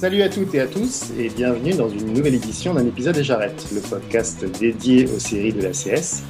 Salut 0.00 0.22
à 0.22 0.28
toutes 0.28 0.54
et 0.54 0.60
à 0.60 0.68
tous 0.68 1.10
et 1.18 1.28
bienvenue 1.28 1.72
dans 1.72 1.88
une 1.88 2.12
nouvelle 2.12 2.36
édition 2.36 2.72
d'un 2.72 2.86
épisode 2.86 3.16
et 3.16 3.24
j'arrête, 3.24 3.66
le 3.74 3.80
podcast 3.80 4.44
dédié 4.60 5.08
aux 5.08 5.18
séries 5.18 5.52
de 5.52 5.60
l'ACS, 5.60 6.22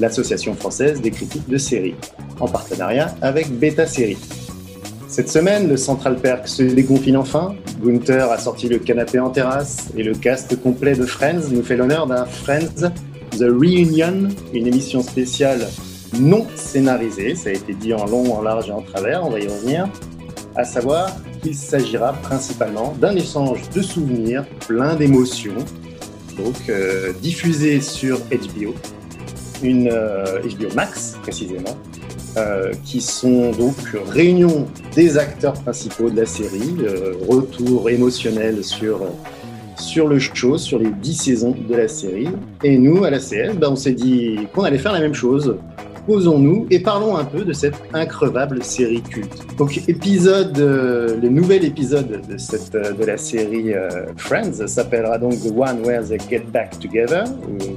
l'association 0.00 0.54
française 0.54 1.00
des 1.00 1.12
critiques 1.12 1.48
de 1.48 1.56
séries, 1.56 1.94
en 2.40 2.48
partenariat 2.48 3.14
avec 3.22 3.48
Beta 3.48 3.86
Série. 3.86 4.18
Cette 5.06 5.28
semaine, 5.28 5.68
le 5.68 5.76
Central 5.76 6.16
Perk 6.16 6.48
se 6.48 6.64
déconfine 6.64 7.16
enfin, 7.16 7.54
Gunther 7.80 8.28
a 8.28 8.38
sorti 8.38 8.68
le 8.68 8.80
canapé 8.80 9.20
en 9.20 9.30
terrasse 9.30 9.90
et 9.96 10.02
le 10.02 10.14
cast 10.14 10.60
complet 10.60 10.96
de 10.96 11.06
Friends 11.06 11.48
nous 11.52 11.62
fait 11.62 11.76
l'honneur 11.76 12.08
d'un 12.08 12.24
Friends 12.24 12.90
The 13.38 13.42
Reunion, 13.42 14.30
une 14.52 14.66
émission 14.66 15.00
spéciale 15.00 15.68
non 16.18 16.44
scénarisée, 16.56 17.36
ça 17.36 17.50
a 17.50 17.52
été 17.52 17.72
dit 17.72 17.94
en 17.94 18.04
long, 18.04 18.34
en 18.34 18.42
large 18.42 18.68
et 18.68 18.72
en 18.72 18.82
travers, 18.82 19.24
on 19.24 19.30
va 19.30 19.38
y 19.38 19.46
revenir, 19.46 19.88
à 20.56 20.64
savoir 20.64 21.08
qu'il 21.42 21.54
s'agira 21.54 22.12
principalement 22.12 22.94
d'un 23.00 23.16
échange 23.16 23.68
de 23.70 23.82
souvenirs 23.82 24.44
plein 24.66 24.94
d'émotions, 24.94 25.56
donc 26.36 26.56
euh, 26.68 27.12
diffusé 27.20 27.80
sur 27.80 28.18
HBO, 28.20 28.74
une 29.62 29.88
euh, 29.92 30.40
HBO 30.42 30.74
Max 30.74 31.16
précisément, 31.22 31.76
euh, 32.38 32.72
qui 32.82 33.02
sont 33.02 33.50
donc 33.50 33.76
réunion 34.08 34.66
des 34.94 35.18
acteurs 35.18 35.52
principaux 35.52 36.08
de 36.08 36.18
la 36.18 36.24
série, 36.24 36.76
euh, 36.80 37.12
retour 37.28 37.90
émotionnel 37.90 38.64
sur, 38.64 39.02
euh, 39.02 39.10
sur 39.76 40.08
le 40.08 40.18
show, 40.18 40.56
sur 40.56 40.78
les 40.78 40.88
10 40.88 41.14
saisons 41.14 41.54
de 41.68 41.74
la 41.74 41.88
série. 41.88 42.28
Et 42.64 42.78
nous, 42.78 43.04
à 43.04 43.10
la 43.10 43.18
CS, 43.18 43.54
ben, 43.54 43.68
on 43.72 43.76
s'est 43.76 43.92
dit 43.92 44.38
qu'on 44.54 44.62
allait 44.62 44.78
faire 44.78 44.94
la 44.94 45.00
même 45.00 45.12
chose. 45.12 45.56
Posons-nous 46.06 46.66
et 46.70 46.80
parlons 46.80 47.16
un 47.16 47.24
peu 47.24 47.44
de 47.44 47.52
cette 47.52 47.76
increvable 47.94 48.64
série 48.64 49.02
culte. 49.02 49.46
Donc, 49.56 49.80
épisode, 49.86 50.58
euh, 50.58 51.16
le 51.20 51.28
nouvel 51.28 51.64
épisode 51.64 52.22
de, 52.28 52.38
cette, 52.38 52.74
euh, 52.74 52.92
de 52.92 53.04
la 53.04 53.16
série 53.16 53.72
euh, 53.72 54.06
Friends 54.16 54.66
s'appellera 54.66 55.18
donc 55.18 55.34
The 55.34 55.52
One 55.56 55.86
Where 55.86 56.02
They 56.02 56.18
Get 56.28 56.44
Back 56.52 56.80
Together, 56.80 57.24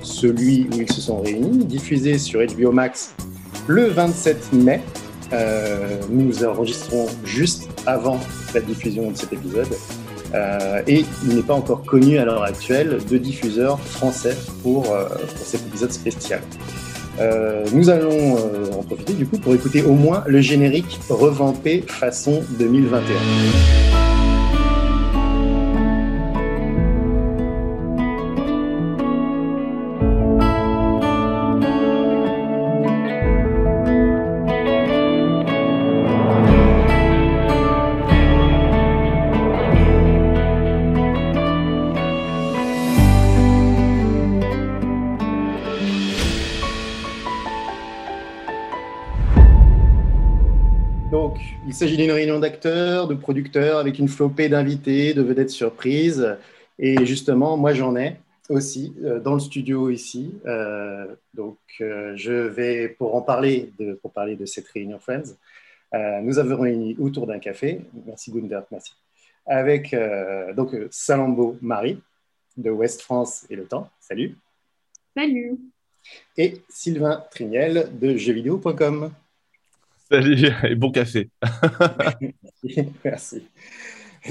celui 0.01 0.67
où 0.73 0.81
ils 0.81 0.91
se 0.91 1.01
sont 1.01 1.21
réunis, 1.21 1.65
diffusé 1.65 2.17
sur 2.17 2.41
HBO 2.43 2.71
Max 2.71 3.13
le 3.67 3.85
27 3.85 4.53
mai. 4.53 4.81
Nous 6.09 6.45
enregistrons 6.45 7.07
juste 7.25 7.67
avant 7.85 8.19
la 8.53 8.61
diffusion 8.61 9.11
de 9.11 9.17
cet 9.17 9.33
épisode. 9.33 9.67
Et 10.87 11.03
il 11.27 11.35
n'est 11.35 11.43
pas 11.43 11.55
encore 11.55 11.83
connu 11.83 12.17
à 12.17 12.25
l'heure 12.25 12.43
actuelle 12.43 12.99
de 13.09 13.17
diffuseur 13.17 13.79
français 13.79 14.37
pour, 14.61 14.83
pour 14.83 15.45
cet 15.45 15.61
épisode 15.67 15.91
spécial. 15.91 16.41
Euh, 17.19 17.65
nous 17.73 17.89
allons 17.89 18.37
euh, 18.37 18.71
en 18.77 18.83
profiter 18.83 19.13
du 19.13 19.25
coup 19.25 19.37
pour 19.37 19.53
écouter 19.53 19.83
au 19.83 19.93
moins 19.93 20.23
le 20.27 20.41
générique 20.41 20.99
revampé 21.09 21.83
façon 21.87 22.43
2021. 22.59 23.94
S'agit 51.75 51.97
d'une 51.97 52.11
réunion 52.11 52.39
d'acteurs, 52.39 53.07
de 53.09 53.15
producteurs, 53.15 53.79
avec 53.79 53.99
une 53.99 54.07
flopée 54.07 54.47
d'invités, 54.47 55.13
de 55.13 55.21
vedettes 55.21 55.49
surprises. 55.49 56.37
Et 56.79 57.05
justement, 57.05 57.57
moi, 57.57 57.73
j'en 57.73 57.97
ai 57.97 58.15
aussi 58.47 58.93
euh, 59.03 59.19
dans 59.19 59.33
le 59.33 59.41
studio 59.41 59.89
ici. 59.89 60.33
Euh, 60.45 61.05
donc, 61.33 61.57
euh, 61.81 62.13
je 62.15 62.31
vais, 62.31 62.87
pour 62.87 63.15
en 63.15 63.21
parler, 63.21 63.73
de, 63.77 63.93
pour 63.93 64.11
parler 64.11 64.37
de 64.37 64.45
cette 64.45 64.67
réunion 64.69 64.99
Friends, 64.99 65.35
nous 66.23 66.39
avons 66.39 66.59
réuni 66.59 66.97
autour 66.99 67.25
d'un 67.25 67.39
café. 67.39 67.79
Merci 68.05 68.29
Gundert, 68.29 68.65
merci. 68.69 68.93
Avec 69.45 69.95
donc 70.53 70.75
Salambo 70.91 71.57
Marie 71.61 72.01
de 72.57 72.69
West 72.69 73.01
France 73.01 73.45
et 73.49 73.55
Le 73.55 73.63
Temps. 73.63 73.89
Salut. 74.01 74.35
Salut. 75.15 75.57
Et 76.35 76.55
Sylvain 76.67 77.23
Trignel 77.31 77.97
de 77.97 78.17
jeuxvideo.com. 78.17 79.13
Salut 80.11 80.51
et 80.63 80.75
bon 80.75 80.91
café. 80.91 81.29
Merci. 83.03 83.43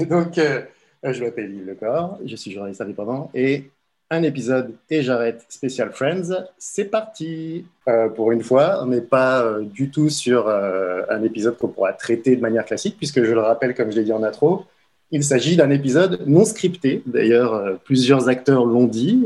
Donc, 0.09 0.37
euh, 0.37 0.61
je 1.03 1.23
m'appelle 1.23 1.53
Yves 1.53 1.65
Lecor, 1.65 2.19
je 2.25 2.35
suis 2.37 2.51
journaliste 2.51 2.79
indépendant 2.79 3.29
et 3.33 3.69
un 4.09 4.23
épisode 4.23 4.75
et 4.89 5.01
j'arrête 5.01 5.45
spécial 5.49 5.91
Friends. 5.91 6.45
C'est 6.57 6.85
parti. 6.85 7.65
Euh, 7.89 8.07
pour 8.07 8.31
une 8.31 8.41
fois, 8.41 8.83
on 8.83 8.87
n'est 8.87 9.01
pas 9.01 9.43
euh, 9.43 9.63
du 9.63 9.89
tout 9.89 10.09
sur 10.09 10.47
un 10.47 11.23
épisode 11.23 11.57
qu'on 11.57 11.67
pourra 11.67 11.91
traiter 11.91 12.37
de 12.37 12.41
manière 12.41 12.65
classique, 12.65 12.95
puisque 12.97 13.23
je 13.23 13.31
le 13.31 13.41
rappelle, 13.41 13.75
comme 13.75 13.91
je 13.91 13.97
l'ai 13.97 14.05
dit 14.05 14.13
en 14.13 14.23
intro, 14.23 14.65
il 15.11 15.23
s'agit 15.23 15.57
d'un 15.57 15.71
épisode 15.71 16.23
non 16.25 16.45
scripté. 16.45 17.03
D'ailleurs, 17.05 17.79
plusieurs 17.83 18.29
acteurs 18.29 18.65
l'ont 18.65 18.87
dit. 18.87 19.25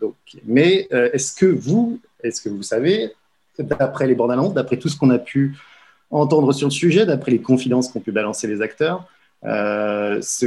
donc, 0.00 0.14
mais 0.44 0.88
est-ce 0.90 1.34
que 1.34 1.46
vous, 1.46 2.00
est-ce 2.22 2.40
que 2.40 2.48
vous 2.48 2.62
savez, 2.62 3.12
d'après 3.58 4.06
les 4.06 4.14
bandes 4.14 4.32
annonces, 4.32 4.54
d'après 4.54 4.78
tout 4.78 4.88
ce 4.88 4.96
qu'on 4.96 5.10
a 5.10 5.18
pu 5.18 5.56
entendre 6.10 6.52
sur 6.52 6.68
le 6.68 6.72
sujet, 6.72 7.06
d'après 7.06 7.32
les 7.32 7.40
confidences 7.40 7.88
qu'ont 7.88 8.00
pu 8.00 8.12
balancer 8.12 8.46
les 8.46 8.60
acteurs, 8.60 9.06
euh, 9.44 10.20
ce 10.22 10.46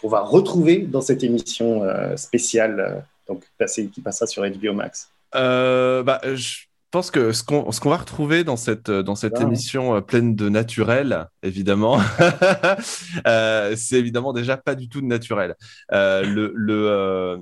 qu'on 0.00 0.08
va 0.08 0.20
retrouver 0.20 0.78
dans 0.78 1.00
cette 1.00 1.22
émission 1.22 1.84
euh, 1.84 2.16
spéciale, 2.16 2.80
euh, 2.80 3.00
donc 3.28 3.44
qui 3.92 4.00
passera 4.00 4.26
sur 4.26 4.42
HBO 4.48 4.72
Max. 4.72 5.10
Bah, 5.32 6.20
pense 6.90 7.10
que 7.10 7.32
ce 7.32 7.42
qu'on 7.42 7.90
va 7.90 7.96
retrouver 7.96 8.44
dans 8.44 8.56
cette, 8.56 8.90
dans 8.90 9.14
cette 9.14 9.34
Ah. 9.38 9.42
émission 9.42 9.96
euh, 9.96 10.00
pleine 10.00 10.34
de 10.34 10.48
naturel, 10.48 11.26
évidemment, 11.42 12.00
euh, 13.26 13.74
c'est 13.76 13.96
évidemment 13.96 14.32
déjà 14.32 14.56
pas 14.56 14.74
du 14.74 14.88
tout 14.88 15.00
de 15.00 15.06
naturel. 15.06 15.54
Euh, 15.92 16.22
le, 16.22 16.52
le, 16.54 16.88
euh, 16.88 17.36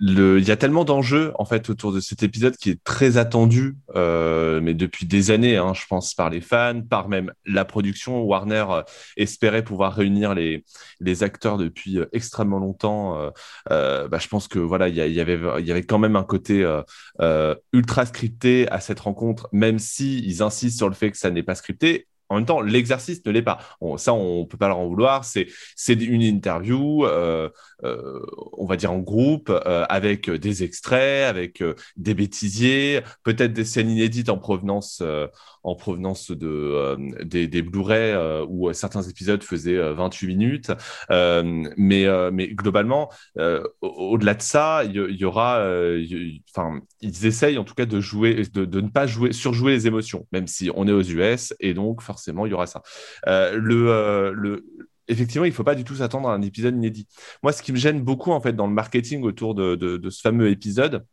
le, 0.00 0.38
il 0.38 0.46
y 0.46 0.50
a 0.50 0.56
tellement 0.56 0.84
d'enjeux 0.84 1.32
en 1.38 1.44
fait 1.44 1.68
autour 1.70 1.92
de 1.92 2.00
cet 2.00 2.22
épisode 2.22 2.56
qui 2.56 2.70
est 2.70 2.82
très 2.84 3.16
attendu, 3.16 3.76
euh, 3.96 4.60
mais 4.62 4.74
depuis 4.74 5.06
des 5.06 5.30
années, 5.30 5.56
hein, 5.56 5.72
je 5.74 5.86
pense, 5.88 6.14
par 6.14 6.30
les 6.30 6.40
fans, 6.40 6.80
par 6.88 7.08
même 7.08 7.32
la 7.46 7.64
production. 7.64 8.22
Warner 8.22 8.66
euh, 8.70 8.82
espérait 9.16 9.64
pouvoir 9.64 9.94
réunir 9.94 10.34
les, 10.34 10.64
les 11.00 11.22
acteurs 11.22 11.58
depuis 11.58 11.98
euh, 11.98 12.06
extrêmement 12.12 12.58
longtemps. 12.58 13.18
Euh, 13.18 13.30
euh, 13.70 14.08
bah, 14.08 14.18
je 14.20 14.28
pense 14.28 14.48
que 14.48 14.58
voilà, 14.58 14.88
il 14.88 14.94
y, 14.94 15.20
avait, 15.20 15.40
il 15.58 15.66
y 15.66 15.70
avait 15.72 15.82
quand 15.82 15.98
même 15.98 16.16
un 16.16 16.22
côté 16.24 16.62
euh, 16.62 16.82
euh, 17.20 17.54
ultra 17.72 18.06
scripté 18.06 18.59
à 18.68 18.80
cette 18.80 19.00
rencontre, 19.00 19.48
même 19.52 19.78
si 19.78 20.18
ils 20.20 20.42
insistent 20.42 20.78
sur 20.78 20.88
le 20.88 20.94
fait 20.94 21.10
que 21.10 21.16
ça 21.16 21.30
n'est 21.30 21.42
pas 21.42 21.54
scripté. 21.54 22.06
En 22.30 22.36
même 22.36 22.46
temps, 22.46 22.60
l'exercice 22.60 23.24
ne 23.26 23.30
l'est 23.32 23.42
pas. 23.42 23.58
Ça, 23.98 24.14
on 24.14 24.46
peut 24.46 24.56
pas 24.56 24.68
leur 24.68 24.78
en 24.78 24.86
vouloir. 24.88 25.24
C'est 25.24 25.48
c'est 25.76 25.94
une 25.94 26.22
interview, 26.22 27.04
euh, 27.04 27.50
euh, 27.84 28.20
on 28.52 28.66
va 28.66 28.76
dire 28.76 28.92
en 28.92 28.98
groupe, 28.98 29.50
euh, 29.50 29.84
avec 29.88 30.30
des 30.30 30.62
extraits, 30.62 31.28
avec 31.28 31.62
des 31.96 32.14
bêtisiers, 32.14 33.00
peut-être 33.24 33.52
des 33.52 33.64
scènes 33.64 33.90
inédites 33.90 34.28
en 34.28 34.38
provenance, 34.38 35.02
en 35.62 35.74
provenance 35.74 36.30
de 36.30 36.96
des, 37.24 37.62
Blu-ray 37.62 38.14
où 38.48 38.72
certains 38.72 39.02
épisodes 39.02 39.42
faisaient 39.42 39.76
euh, 39.76 39.92
28 39.94 40.26
minutes. 40.28 40.70
Mais 41.10 42.06
mais 42.32 42.48
globalement, 42.48 43.10
au- 43.38 43.60
au-delà 43.82 44.34
de 44.34 44.42
ça, 44.42 44.82
il 44.84 44.92
y, 44.96 45.24
aura, 45.24 45.62
enfin, 46.50 46.80
ils 47.00 47.26
essayent 47.26 47.58
en 47.58 47.64
tout 47.64 47.74
cas 47.74 47.86
de 47.86 48.00
jouer, 48.00 48.42
de, 48.52 48.64
de 48.64 48.80
ne 48.80 48.88
pas 48.88 49.06
jouer, 49.06 49.32
surjouer 49.32 49.72
les 49.72 49.86
émotions, 49.86 50.26
même 50.32 50.46
si 50.46 50.70
on 50.74 50.86
est 50.88 50.92
aux 50.92 51.02
US 51.02 51.54
et 51.60 51.74
donc 51.74 52.02
forcément 52.02 52.19
il 52.28 52.50
y 52.50 52.54
aura 52.54 52.66
ça. 52.66 52.82
Euh, 53.26 53.56
le, 53.56 53.88
euh, 53.88 54.32
le, 54.34 54.64
effectivement, 55.08 55.44
il 55.44 55.52
faut 55.52 55.64
pas 55.64 55.74
du 55.74 55.84
tout 55.84 55.96
s'attendre 55.96 56.28
à 56.28 56.34
un 56.34 56.42
épisode 56.42 56.74
inédit. 56.74 57.06
Moi, 57.42 57.52
ce 57.52 57.62
qui 57.62 57.72
me 57.72 57.76
gêne 57.76 58.00
beaucoup 58.02 58.32
en 58.32 58.40
fait 58.40 58.52
dans 58.52 58.66
le 58.66 58.72
marketing 58.72 59.22
autour 59.22 59.54
de, 59.54 59.74
de, 59.74 59.96
de 59.96 60.10
ce 60.10 60.20
fameux 60.20 60.48
épisode. 60.48 61.04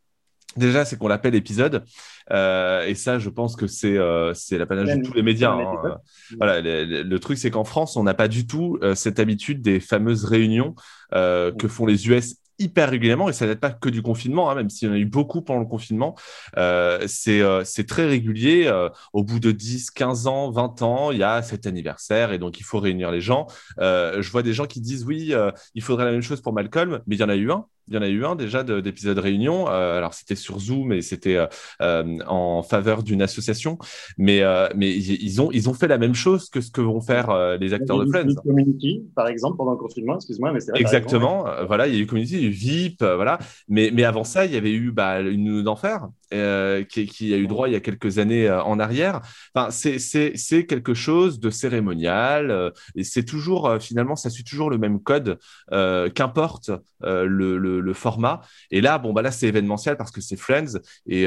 Déjà, 0.56 0.84
c'est 0.84 0.96
qu'on 0.96 1.08
l'appelle 1.08 1.34
épisode, 1.34 1.84
euh, 2.32 2.84
et 2.86 2.94
ça, 2.94 3.18
je 3.18 3.28
pense 3.28 3.54
que 3.54 3.66
c'est 3.66 3.98
euh, 3.98 4.32
c'est 4.32 4.56
l'apanage 4.56 4.96
de 4.96 5.02
tous 5.02 5.12
les 5.12 5.22
médias. 5.22 5.52
Hein. 5.52 5.98
Voilà, 6.38 6.60
le, 6.62 7.18
truc, 7.18 7.36
c'est 7.36 7.50
qu'en 7.50 7.64
France, 7.64 7.96
on 7.96 8.02
n'a 8.02 8.14
pas 8.14 8.28
du 8.28 8.46
tout 8.46 8.78
euh, 8.82 8.94
cette 8.94 9.20
habitude 9.20 9.60
des 9.60 9.78
fameuses 9.78 10.24
réunions 10.24 10.74
que 11.12 11.68
font 11.68 11.86
les 11.86 12.08
US 12.08 12.36
hyper 12.58 12.90
régulièrement, 12.90 13.28
et 13.28 13.32
ça 13.32 13.46
n'aide 13.46 13.60
pas 13.60 13.70
que 13.70 13.88
du 13.88 14.02
confinement, 14.02 14.50
hein, 14.50 14.54
même 14.54 14.70
s'il 14.70 14.88
y 14.88 14.90
en 14.90 14.94
a 14.94 14.98
eu 14.98 15.04
beaucoup 15.06 15.42
pendant 15.42 15.60
le 15.60 15.66
confinement. 15.66 16.14
Euh, 16.56 17.04
c'est 17.06 17.40
euh, 17.40 17.64
c'est 17.64 17.86
très 17.86 18.06
régulier. 18.06 18.66
euh, 18.66 18.88
au 19.12 19.22
bout 19.22 19.40
de 19.40 19.52
10, 19.52 19.90
15 19.90 20.26
ans, 20.26 20.50
20 20.50 20.82
ans, 20.82 21.10
il 21.10 21.18
y 21.18 21.22
a 21.22 21.42
cet 21.42 21.66
anniversaire, 21.66 22.32
et 22.32 22.38
donc 22.38 22.60
il 22.60 22.64
faut 22.64 22.80
réunir 22.80 23.10
les 23.10 23.20
gens. 23.20 23.46
Je 23.78 24.30
vois 24.30 24.42
des 24.42 24.52
gens 24.52 24.66
qui 24.66 24.80
disent 24.80 25.04
oui, 25.04 25.32
il 25.74 25.82
faudrait 25.82 26.04
la 26.04 26.12
même 26.12 26.22
chose 26.22 26.40
pour 26.40 26.52
Malcolm, 26.52 27.00
mais 27.06 27.16
il 27.16 27.20
y 27.20 27.24
en 27.24 27.28
a 27.28 27.36
eu 27.36 27.50
un. 27.50 27.66
Il 27.88 27.94
y 27.94 27.98
en 27.98 28.02
a 28.02 28.08
eu 28.08 28.24
un 28.24 28.36
déjà 28.36 28.62
de- 28.62 28.80
d'épisode 28.80 29.18
réunion. 29.18 29.68
Euh, 29.68 29.96
alors 29.98 30.14
c'était 30.14 30.34
sur 30.34 30.58
Zoom 30.58 30.92
et 30.92 31.02
c'était 31.02 31.36
euh, 31.36 31.46
euh, 31.82 32.18
en 32.26 32.62
faveur 32.62 33.02
d'une 33.02 33.22
association, 33.22 33.78
mais 34.16 34.42
mais 34.74 34.94
ils 34.94 35.40
ont 35.40 35.50
ils 35.52 35.68
ont 35.68 35.74
fait 35.74 35.88
la 35.88 35.98
même 35.98 36.14
chose 36.14 36.48
que 36.50 36.60
ce 36.60 36.70
que 36.70 36.80
vont 36.80 37.00
faire 37.00 37.56
les 37.58 37.72
acteurs 37.72 37.98
de 37.98 38.04
Il 38.04 38.12
y 38.12 38.16
a 38.16 38.20
eu 38.20 38.24
Friends. 38.24 38.42
Community, 38.42 39.02
par 39.14 39.28
exemple, 39.28 39.56
pendant 39.56 39.72
le 39.72 39.78
confinement, 39.78 40.16
excuse-moi, 40.16 40.52
mais 40.52 40.60
c'est 40.60 40.76
Exactement. 40.76 41.46
Voilà, 41.66 41.86
il 41.86 41.94
y 41.94 41.98
a 41.98 42.00
eu 42.00 42.06
Community, 42.06 42.34
il 42.34 42.42
y 42.42 42.44
a 42.44 42.48
eu 42.48 42.50
VIP, 42.50 43.02
voilà. 43.02 43.38
Mais, 43.68 43.90
mais 43.92 44.04
avant 44.04 44.24
ça, 44.24 44.44
il 44.46 44.52
y 44.52 44.56
avait 44.56 44.72
eu 44.72 44.90
bah, 44.90 45.20
une 45.20 45.62
d'enfer 45.62 46.08
euh, 46.34 46.84
qui, 46.84 47.32
a 47.32 47.38
eu 47.38 47.46
droit 47.46 47.68
il 47.68 47.72
y 47.72 47.76
a 47.76 47.80
quelques 47.80 48.18
années 48.18 48.46
euh, 48.46 48.62
en 48.62 48.78
arrière. 48.78 49.22
Enfin, 49.54 49.70
c'est, 49.70 50.66
quelque 50.66 50.92
chose 50.92 51.40
de 51.40 51.48
cérémonial 51.48 52.50
euh, 52.50 52.70
et 52.94 53.04
c'est 53.04 53.24
toujours, 53.24 53.76
finalement, 53.80 54.14
ça 54.14 54.28
suit 54.28 54.44
toujours 54.44 54.70
le 54.70 54.78
même 54.78 55.00
code, 55.02 55.38
qu'importe 55.70 56.70
le, 57.00 57.56
le, 57.56 57.92
format. 57.94 58.40
Et 58.70 58.80
là, 58.80 58.98
bon, 58.98 59.12
bah 59.12 59.22
là, 59.22 59.30
c'est 59.30 59.46
événementiel 59.46 59.96
parce 59.96 60.10
que 60.10 60.20
c'est 60.20 60.36
Friends 60.36 60.78
et, 61.06 61.24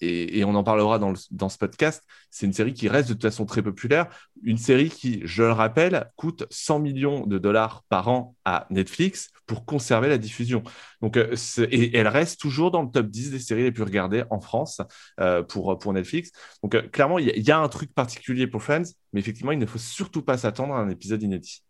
et, 0.00 0.38
et 0.38 0.44
on 0.44 0.54
en 0.54 0.64
parlera 0.64 0.98
dans, 0.98 1.12
dans 1.30 1.48
ce 1.48 1.58
podcast. 1.58 2.02
C'est 2.30 2.46
une 2.46 2.52
série 2.52 2.72
qui 2.72 2.88
reste 2.88 3.08
de 3.08 3.14
toute 3.14 3.22
façon 3.22 3.44
très 3.44 3.62
populaire. 3.62 4.06
Une 4.42 4.56
série 4.56 4.88
qui, 4.88 5.20
je 5.24 5.42
le 5.42 5.52
rappelle, 5.52 6.10
coûte 6.16 6.44
100 6.50 6.78
millions 6.80 7.26
de 7.26 7.38
dollars 7.38 7.84
par 7.88 8.08
an 8.08 8.34
à 8.44 8.66
Netflix 8.70 9.30
pour 9.46 9.66
conserver 9.66 10.08
la 10.08 10.18
diffusion. 10.18 10.62
Donc, 11.02 11.18
c'est- 11.34 11.64
et 11.64 11.96
elle 11.96 12.08
reste 12.08 12.40
toujours 12.40 12.70
dans 12.70 12.82
le 12.82 12.90
top 12.90 13.08
10 13.08 13.30
des 13.30 13.38
séries 13.38 13.64
les 13.64 13.72
plus 13.72 13.82
regardées 13.82 14.21
en 14.30 14.40
France 14.40 14.80
euh, 15.20 15.42
pour, 15.42 15.92
Netflix. 15.92 16.30
Donc, 16.62 16.74
euh, 16.74 16.82
clairement, 16.82 17.18
il 17.18 17.28
y, 17.36 17.40
y 17.40 17.50
a 17.50 17.58
un 17.58 17.68
truc 17.68 17.92
particulier 17.94 18.46
pour 18.46 18.62
Friends, 18.62 18.84
mais 19.12 19.20
effectivement, 19.20 19.52
il 19.52 19.58
ne 19.58 19.66
faut 19.66 19.78
surtout 19.78 20.22
pas 20.22 20.38
s'attendre 20.38 20.74
à 20.74 20.78
un 20.78 20.88
épisode 20.88 21.22
inédit. 21.22 21.62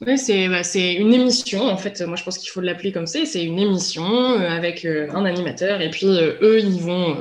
Oui, 0.00 0.18
c'est 0.18 0.48
bah, 0.48 0.62
une 0.74 1.14
émission, 1.14 1.62
en 1.62 1.76
fait, 1.76 2.00
moi 2.02 2.16
je 2.16 2.24
pense 2.24 2.36
qu'il 2.36 2.50
faut 2.50 2.60
l'appeler 2.60 2.90
comme 2.90 3.06
ça, 3.06 3.24
c'est 3.24 3.44
une 3.44 3.60
émission 3.60 4.04
euh, 4.04 4.50
avec 4.50 4.84
euh, 4.84 5.08
un 5.14 5.24
animateur, 5.24 5.80
et 5.80 5.88
puis 5.88 6.06
euh, 6.06 6.34
eux, 6.42 6.58
ils 6.58 6.80
vont 6.80 7.16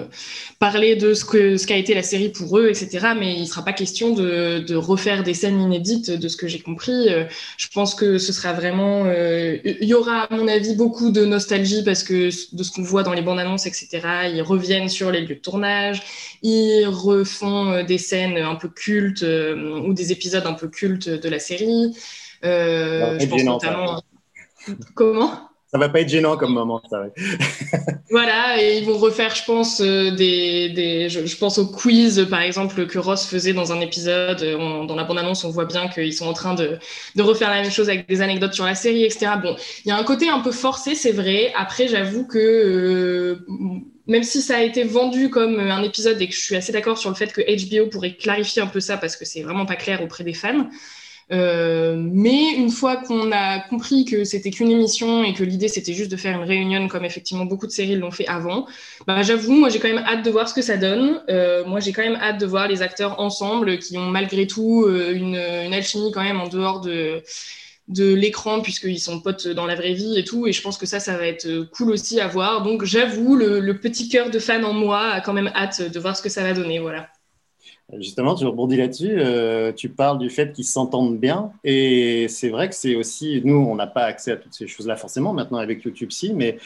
parler 0.59 0.95
de 0.95 1.13
ce 1.13 1.23
que 1.23 1.55
ce 1.57 1.67
qu'a 1.67 1.77
été 1.77 1.93
la 1.93 2.01
série 2.01 2.29
pour 2.29 2.57
eux, 2.57 2.69
etc. 2.69 3.13
Mais 3.17 3.35
il 3.35 3.41
ne 3.41 3.45
sera 3.45 3.63
pas 3.63 3.73
question 3.73 4.15
de, 4.15 4.59
de 4.59 4.75
refaire 4.75 5.23
des 5.23 5.35
scènes 5.35 5.61
inédites, 5.61 6.09
de 6.09 6.27
ce 6.27 6.35
que 6.35 6.47
j'ai 6.47 6.59
compris. 6.61 7.09
Je 7.57 7.67
pense 7.73 7.95
que 7.95 8.17
ce 8.17 8.31
sera 8.31 8.53
vraiment... 8.53 9.05
Il 9.11 9.83
y 9.85 9.93
aura, 9.93 10.23
à 10.23 10.35
mon 10.35 10.47
avis, 10.47 10.73
beaucoup 10.75 11.11
de 11.11 11.25
nostalgie, 11.25 11.83
parce 11.83 12.03
que 12.03 12.29
de 12.55 12.63
ce 12.63 12.71
qu'on 12.71 12.81
voit 12.81 13.03
dans 13.03 13.11
les 13.11 13.21
bandes 13.21 13.39
annonces, 13.39 13.65
etc., 13.65 13.89
ils 14.33 14.41
reviennent 14.41 14.87
sur 14.87 15.11
les 15.11 15.21
lieux 15.21 15.35
de 15.35 15.41
tournage, 15.41 16.01
ils 16.43 16.85
refont 16.87 17.83
des 17.83 17.97
scènes 17.97 18.37
un 18.37 18.55
peu 18.55 18.69
cultes, 18.69 19.25
ou 19.85 19.93
des 19.93 20.13
épisodes 20.13 20.45
un 20.45 20.53
peu 20.53 20.69
cultes 20.69 21.09
de 21.09 21.29
la 21.29 21.39
série. 21.39 21.93
Euh, 22.43 22.99
Ça 22.99 23.05
va 23.13 23.19
je 23.19 23.23
être 23.23 23.29
pense 23.29 23.39
gênant, 23.39 23.53
notamment. 23.53 24.01
Comment? 24.95 25.49
Ça 25.71 25.77
va 25.79 25.89
pas 25.89 26.01
être 26.01 26.09
gênant 26.09 26.37
comme 26.37 26.53
moment, 26.53 26.81
ça. 26.89 27.01
ouais. 27.01 27.11
Voilà, 28.11 28.61
et 28.61 28.77
ils 28.77 28.85
vont 28.85 28.97
refaire, 28.97 29.33
je 29.33 29.43
pense, 29.43 29.81
euh, 29.81 30.11
des, 30.11 30.69
des 30.69 31.09
je, 31.09 31.25
je 31.25 31.37
pense 31.37 31.57
au 31.57 31.65
quiz, 31.65 32.27
par 32.29 32.41
exemple, 32.41 32.85
que 32.85 32.99
Ross 32.99 33.25
faisait 33.25 33.53
dans 33.53 33.71
un 33.71 33.79
épisode. 33.81 34.41
Euh, 34.43 34.55
on- 34.57 34.83
dans 34.85 34.95
la 34.95 35.03
bande-annonce, 35.03 35.43
on 35.45 35.49
voit 35.49 35.65
bien 35.65 35.87
qu'ils 35.87 36.13
sont 36.13 36.27
en 36.27 36.33
train 36.33 36.53
de, 36.53 36.77
de 37.15 37.21
refaire 37.23 37.49
la 37.49 37.61
même 37.61 37.71
chose 37.71 37.89
avec 37.89 38.07
des 38.07 38.21
anecdotes 38.21 38.53
sur 38.53 38.65
la 38.65 38.75
série, 38.75 39.03
etc. 39.03 39.31
Bon, 39.41 39.55
il 39.85 39.89
y 39.89 39.91
a 39.91 39.97
un 39.97 40.03
côté 40.03 40.29
un 40.29 40.41
peu 40.41 40.51
forcé, 40.51 40.93
c'est 40.95 41.11
vrai. 41.13 41.51
Après, 41.55 41.87
j'avoue 41.87 42.27
que 42.27 42.37
euh, 42.37 43.45
même 44.05 44.23
si 44.23 44.41
ça 44.41 44.57
a 44.57 44.61
été 44.61 44.83
vendu 44.83 45.29
comme 45.29 45.59
un 45.59 45.81
épisode 45.81 46.21
et 46.21 46.27
que 46.27 46.35
je 46.35 46.41
suis 46.41 46.55
assez 46.55 46.71
d'accord 46.73 46.97
sur 46.97 47.09
le 47.09 47.15
fait 47.15 47.31
que 47.33 47.41
HBO 47.41 47.89
pourrait 47.89 48.15
clarifier 48.15 48.61
un 48.61 48.67
peu 48.67 48.79
ça 48.81 48.97
parce 48.97 49.15
que 49.15 49.25
c'est 49.25 49.41
vraiment 49.41 49.65
pas 49.65 49.75
clair 49.77 50.01
auprès 50.03 50.23
des 50.23 50.33
fans. 50.33 50.67
Euh, 51.31 51.95
mais 51.97 52.53
une 52.55 52.69
fois 52.69 52.97
qu'on 52.97 53.31
a 53.31 53.59
compris 53.59 54.05
que 54.05 54.23
c'était 54.23 54.51
qu'une 54.51 54.71
émission 54.71 55.23
et 55.23 55.33
que 55.33 55.43
l'idée 55.43 55.67
c'était 55.67 55.93
juste 55.93 56.11
de 56.11 56.17
faire 56.17 56.37
une 56.37 56.47
réunion 56.47 56.87
comme 56.87 57.05
effectivement 57.05 57.45
beaucoup 57.45 57.67
de 57.67 57.71
séries 57.71 57.95
l'ont 57.95 58.11
fait 58.11 58.27
avant, 58.27 58.67
bah, 59.07 59.21
j'avoue, 59.23 59.53
moi 59.53 59.69
j'ai 59.69 59.79
quand 59.79 59.87
même 59.87 60.03
hâte 60.05 60.23
de 60.25 60.29
voir 60.31 60.47
ce 60.49 60.53
que 60.53 60.61
ça 60.61 60.77
donne. 60.77 61.21
Euh, 61.29 61.65
moi 61.65 61.79
j'ai 61.79 61.91
quand 61.93 62.03
même 62.03 62.17
hâte 62.21 62.39
de 62.39 62.45
voir 62.45 62.67
les 62.67 62.81
acteurs 62.81 63.19
ensemble 63.19 63.79
qui 63.79 63.97
ont 63.97 64.07
malgré 64.09 64.47
tout 64.47 64.83
euh, 64.85 65.13
une, 65.13 65.35
une 65.35 65.73
alchimie 65.73 66.11
quand 66.11 66.23
même 66.23 66.39
en 66.39 66.47
dehors 66.47 66.81
de 66.81 67.23
de 67.89 68.13
l'écran 68.13 68.61
puisqu'ils 68.61 68.99
sont 68.99 69.19
potes 69.19 69.47
dans 69.47 69.65
la 69.65 69.75
vraie 69.75 69.93
vie 69.93 70.17
et 70.17 70.23
tout. 70.23 70.47
Et 70.47 70.53
je 70.53 70.61
pense 70.61 70.77
que 70.77 70.85
ça 70.85 70.99
ça 70.99 71.17
va 71.17 71.27
être 71.27 71.69
cool 71.71 71.91
aussi 71.91 72.19
à 72.21 72.27
voir. 72.27 72.63
Donc 72.63 72.83
j'avoue 72.85 73.35
le, 73.35 73.59
le 73.59 73.79
petit 73.79 74.09
cœur 74.09 74.29
de 74.29 74.39
fan 74.39 74.63
en 74.65 74.73
moi 74.73 75.01
a 75.09 75.21
quand 75.21 75.33
même 75.33 75.51
hâte 75.55 75.81
de 75.81 75.99
voir 75.99 76.15
ce 76.17 76.21
que 76.21 76.29
ça 76.29 76.43
va 76.43 76.53
donner 76.53 76.79
voilà 76.79 77.09
Justement, 77.99 78.35
tu 78.35 78.45
rebondis 78.45 78.77
là-dessus. 78.77 79.11
euh, 79.19 79.71
tu 79.73 79.89
parles 79.89 80.17
du 80.17 80.29
fait 80.29 80.51
qu'ils 80.53 80.65
s'entendent 80.65 81.19
bien. 81.19 81.51
Et 81.63 82.27
c'est 82.29 82.49
vrai 82.49 82.69
que 82.69 82.75
c'est 82.75 82.95
aussi. 82.95 83.41
Nous, 83.43 83.55
on 83.55 83.75
n'a 83.75 83.87
pas 83.87 84.03
accès 84.03 84.31
à 84.31 84.37
toutes 84.37 84.53
ces 84.53 84.67
choses-là 84.67 84.95
forcément 84.95 85.33
maintenant 85.33 85.57
avec 85.57 85.83
YouTube, 85.83 86.11
si, 86.11 86.33
mais 86.33 86.57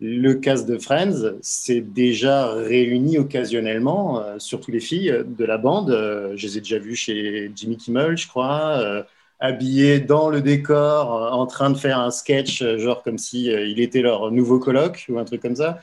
le 0.00 0.34
cast 0.34 0.68
de 0.68 0.78
Friends 0.78 1.38
s'est 1.40 1.80
déjà 1.80 2.52
réuni 2.52 3.18
occasionnellement, 3.18 4.20
euh, 4.20 4.38
surtout 4.38 4.70
les 4.72 4.80
filles 4.80 5.14
de 5.26 5.44
la 5.44 5.58
bande. 5.58 5.90
Euh, 5.90 6.32
je 6.36 6.46
les 6.48 6.58
ai 6.58 6.60
déjà 6.60 6.78
vues 6.78 6.96
chez 6.96 7.50
Jimmy 7.54 7.76
Kimmel, 7.76 8.16
je 8.16 8.26
crois, 8.28 8.78
euh, 8.80 9.02
habillées 9.40 10.00
dans 10.00 10.28
le 10.30 10.42
décor, 10.42 11.14
euh, 11.14 11.30
en 11.30 11.46
train 11.46 11.70
de 11.70 11.76
faire 11.78 11.98
un 12.00 12.10
sketch, 12.10 12.62
euh, 12.62 12.78
genre 12.78 13.02
comme 13.02 13.18
si 13.18 13.50
euh, 13.52 13.64
il 13.66 13.80
était 13.80 14.02
leur 14.02 14.30
nouveau 14.32 14.58
coloc 14.58 15.06
ou 15.08 15.18
un 15.18 15.24
truc 15.24 15.40
comme 15.42 15.56
ça. 15.56 15.78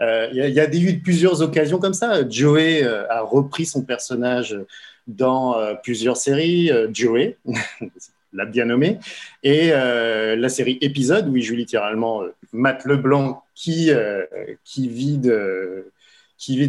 Euh, 0.00 0.28
Il 0.32 0.36
y, 0.36 0.60
a- 0.60 0.74
eu 0.74 0.98
plusieurs 1.00 1.42
occasions 1.42 1.78
comme 1.78 1.94
ça. 1.94 2.28
Joey 2.28 2.82
euh, 2.82 3.08
a 3.10 3.20
repris 3.22 3.66
son 3.66 3.82
personnage 3.82 4.58
dans 5.06 5.58
euh, 5.58 5.74
plusieurs 5.74 6.16
séries. 6.16 6.70
Joey, 6.92 7.36
l'a 8.32 8.46
bien 8.46 8.66
nommé. 8.66 8.98
Et 9.42 9.68
la 9.68 10.48
série 10.48 10.78
épisode, 10.80 11.28
où 11.28 11.36
il 11.36 11.42
joue 11.42 11.54
littéralement 11.54 12.22
euh, 12.22 12.34
Matt 12.52 12.84
Leblanc 12.84 13.44
qui, 13.54 13.90
vide, 14.76 15.32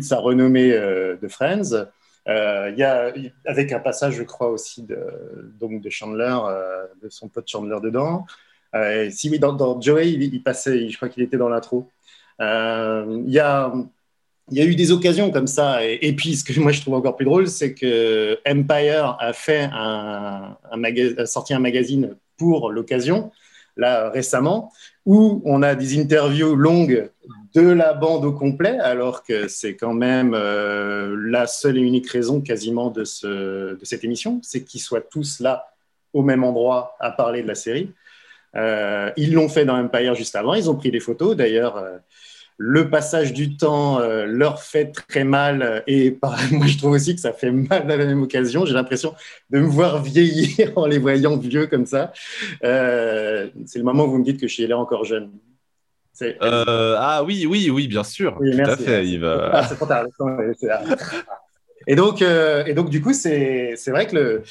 sa 0.01 0.17
renommée 0.17 0.71
de 0.71 1.27
Friends. 1.27 1.87
Il 2.27 2.75
y 2.77 2.83
a, 2.83 3.11
avec 3.45 3.71
un 3.71 3.79
passage, 3.79 4.15
je 4.15 4.23
crois, 4.23 4.49
aussi 4.49 4.83
de, 4.83 4.97
donc 5.59 5.81
de 5.81 5.89
Chandler, 5.89 6.37
de 7.01 7.09
son 7.09 7.27
pote 7.27 7.47
Chandler 7.47 7.77
dedans. 7.81 8.25
Si 9.09 9.29
oui, 9.29 9.39
dans, 9.39 9.81
Joey, 9.81 10.11
il 10.11 10.43
passait, 10.43 10.89
je 10.89 10.95
crois 10.95 11.09
qu'il 11.09 11.23
était 11.23 11.37
dans 11.37 11.49
l'intro. 11.49 11.89
Euh, 12.41 13.23
Il 13.25 13.33
y, 13.33 13.39
a, 13.39 13.73
il 14.51 14.57
y 14.57 14.61
a 14.61 14.65
eu 14.65 14.75
des 14.75 14.91
occasions 14.91 15.31
comme 15.31 15.47
ça. 15.47 15.85
Et, 15.85 16.13
puis, 16.13 16.35
ce 16.35 16.43
que 16.43 16.59
moi 16.59 16.71
je 16.71 16.81
trouve 16.81 16.95
encore 16.95 17.15
plus 17.15 17.25
drôle, 17.25 17.47
c'est 17.47 17.73
que 17.73 18.37
Empire 18.47 19.17
a 19.19 19.33
fait 19.33 19.69
un, 19.71 20.57
a 20.71 21.25
sorti 21.25 21.53
un 21.53 21.59
magazine 21.59 22.15
pour 22.37 22.71
l'occasion, 22.71 23.31
là 23.77 24.09
récemment, 24.09 24.71
où 25.05 25.41
on 25.45 25.61
a 25.63 25.75
des 25.75 25.99
interviews 25.99 26.55
longues 26.55 27.09
de 27.53 27.61
la 27.61 27.93
bande 27.93 28.25
au 28.25 28.33
complet, 28.33 28.77
alors 28.79 29.23
que 29.23 29.47
c'est 29.47 29.75
quand 29.75 29.93
même 29.93 30.33
euh, 30.33 31.15
la 31.29 31.47
seule 31.47 31.77
et 31.77 31.81
unique 31.81 32.09
raison 32.09 32.41
quasiment 32.41 32.89
de, 32.89 33.05
ce, 33.05 33.75
de 33.75 33.85
cette 33.85 34.03
émission, 34.03 34.39
c'est 34.43 34.63
qu'ils 34.63 34.81
soient 34.81 35.01
tous 35.01 35.39
là 35.39 35.65
au 36.11 36.21
même 36.21 36.43
endroit 36.43 36.95
à 36.99 37.11
parler 37.11 37.43
de 37.43 37.47
la 37.47 37.55
série. 37.55 37.91
Euh, 38.55 39.11
ils 39.17 39.33
l'ont 39.33 39.49
fait 39.49 39.65
dans 39.65 39.77
Empire 39.77 40.15
juste 40.15 40.35
avant, 40.35 40.53
ils 40.53 40.69
ont 40.69 40.75
pris 40.75 40.91
des 40.91 40.99
photos. 40.99 41.35
D'ailleurs, 41.35 41.77
euh, 41.77 41.97
le 42.57 42.89
passage 42.89 43.33
du 43.33 43.57
temps 43.57 43.99
euh, 43.99 44.25
leur 44.25 44.61
fait 44.61 44.93
très 44.93 45.25
mal 45.25 45.83
et 45.87 46.11
par- 46.11 46.37
moi 46.51 46.67
je 46.67 46.77
trouve 46.77 46.91
aussi 46.93 47.13
que 47.15 47.21
ça 47.21 47.33
fait 47.33 47.51
mal 47.51 47.91
à 47.91 47.97
la 47.97 48.05
même 48.05 48.23
occasion. 48.23 48.65
J'ai 48.65 48.73
l'impression 48.73 49.13
de 49.49 49.59
me 49.59 49.65
voir 49.65 50.01
vieillir 50.01 50.71
en 50.77 50.85
les 50.85 50.99
voyant 50.99 51.35
vieux 51.37 51.67
comme 51.67 51.85
ça. 51.85 52.13
C'est 52.61 52.69
le 53.77 53.83
moment 53.83 54.05
où 54.05 54.11
vous 54.11 54.19
me 54.19 54.23
dites 54.23 54.39
que 54.39 54.47
je 54.47 54.53
suis 54.53 54.67
là 54.67 54.77
encore 54.77 55.03
jeune. 55.03 55.31
Ah 56.39 57.23
oui, 57.25 57.45
oui, 57.45 57.69
oui, 57.69 57.87
bien 57.89 58.05
sûr. 58.05 58.37
Oui, 58.39 58.51
Tout 58.51 58.57
merci. 58.57 58.71
à 58.71 58.77
fait, 58.77 59.05
Yves. 59.05 59.49
Ah, 59.51 59.65
c'est 59.67 59.75
trop 59.75 59.85
tard. 59.85 60.05
Et 61.87 61.95
donc, 61.95 62.21
et 62.21 62.73
donc, 62.73 62.89
du 62.89 63.01
coup, 63.01 63.11
c'est 63.11 63.73
c'est 63.75 63.91
vrai 63.91 64.07
que 64.07 64.15
le, 64.15 64.43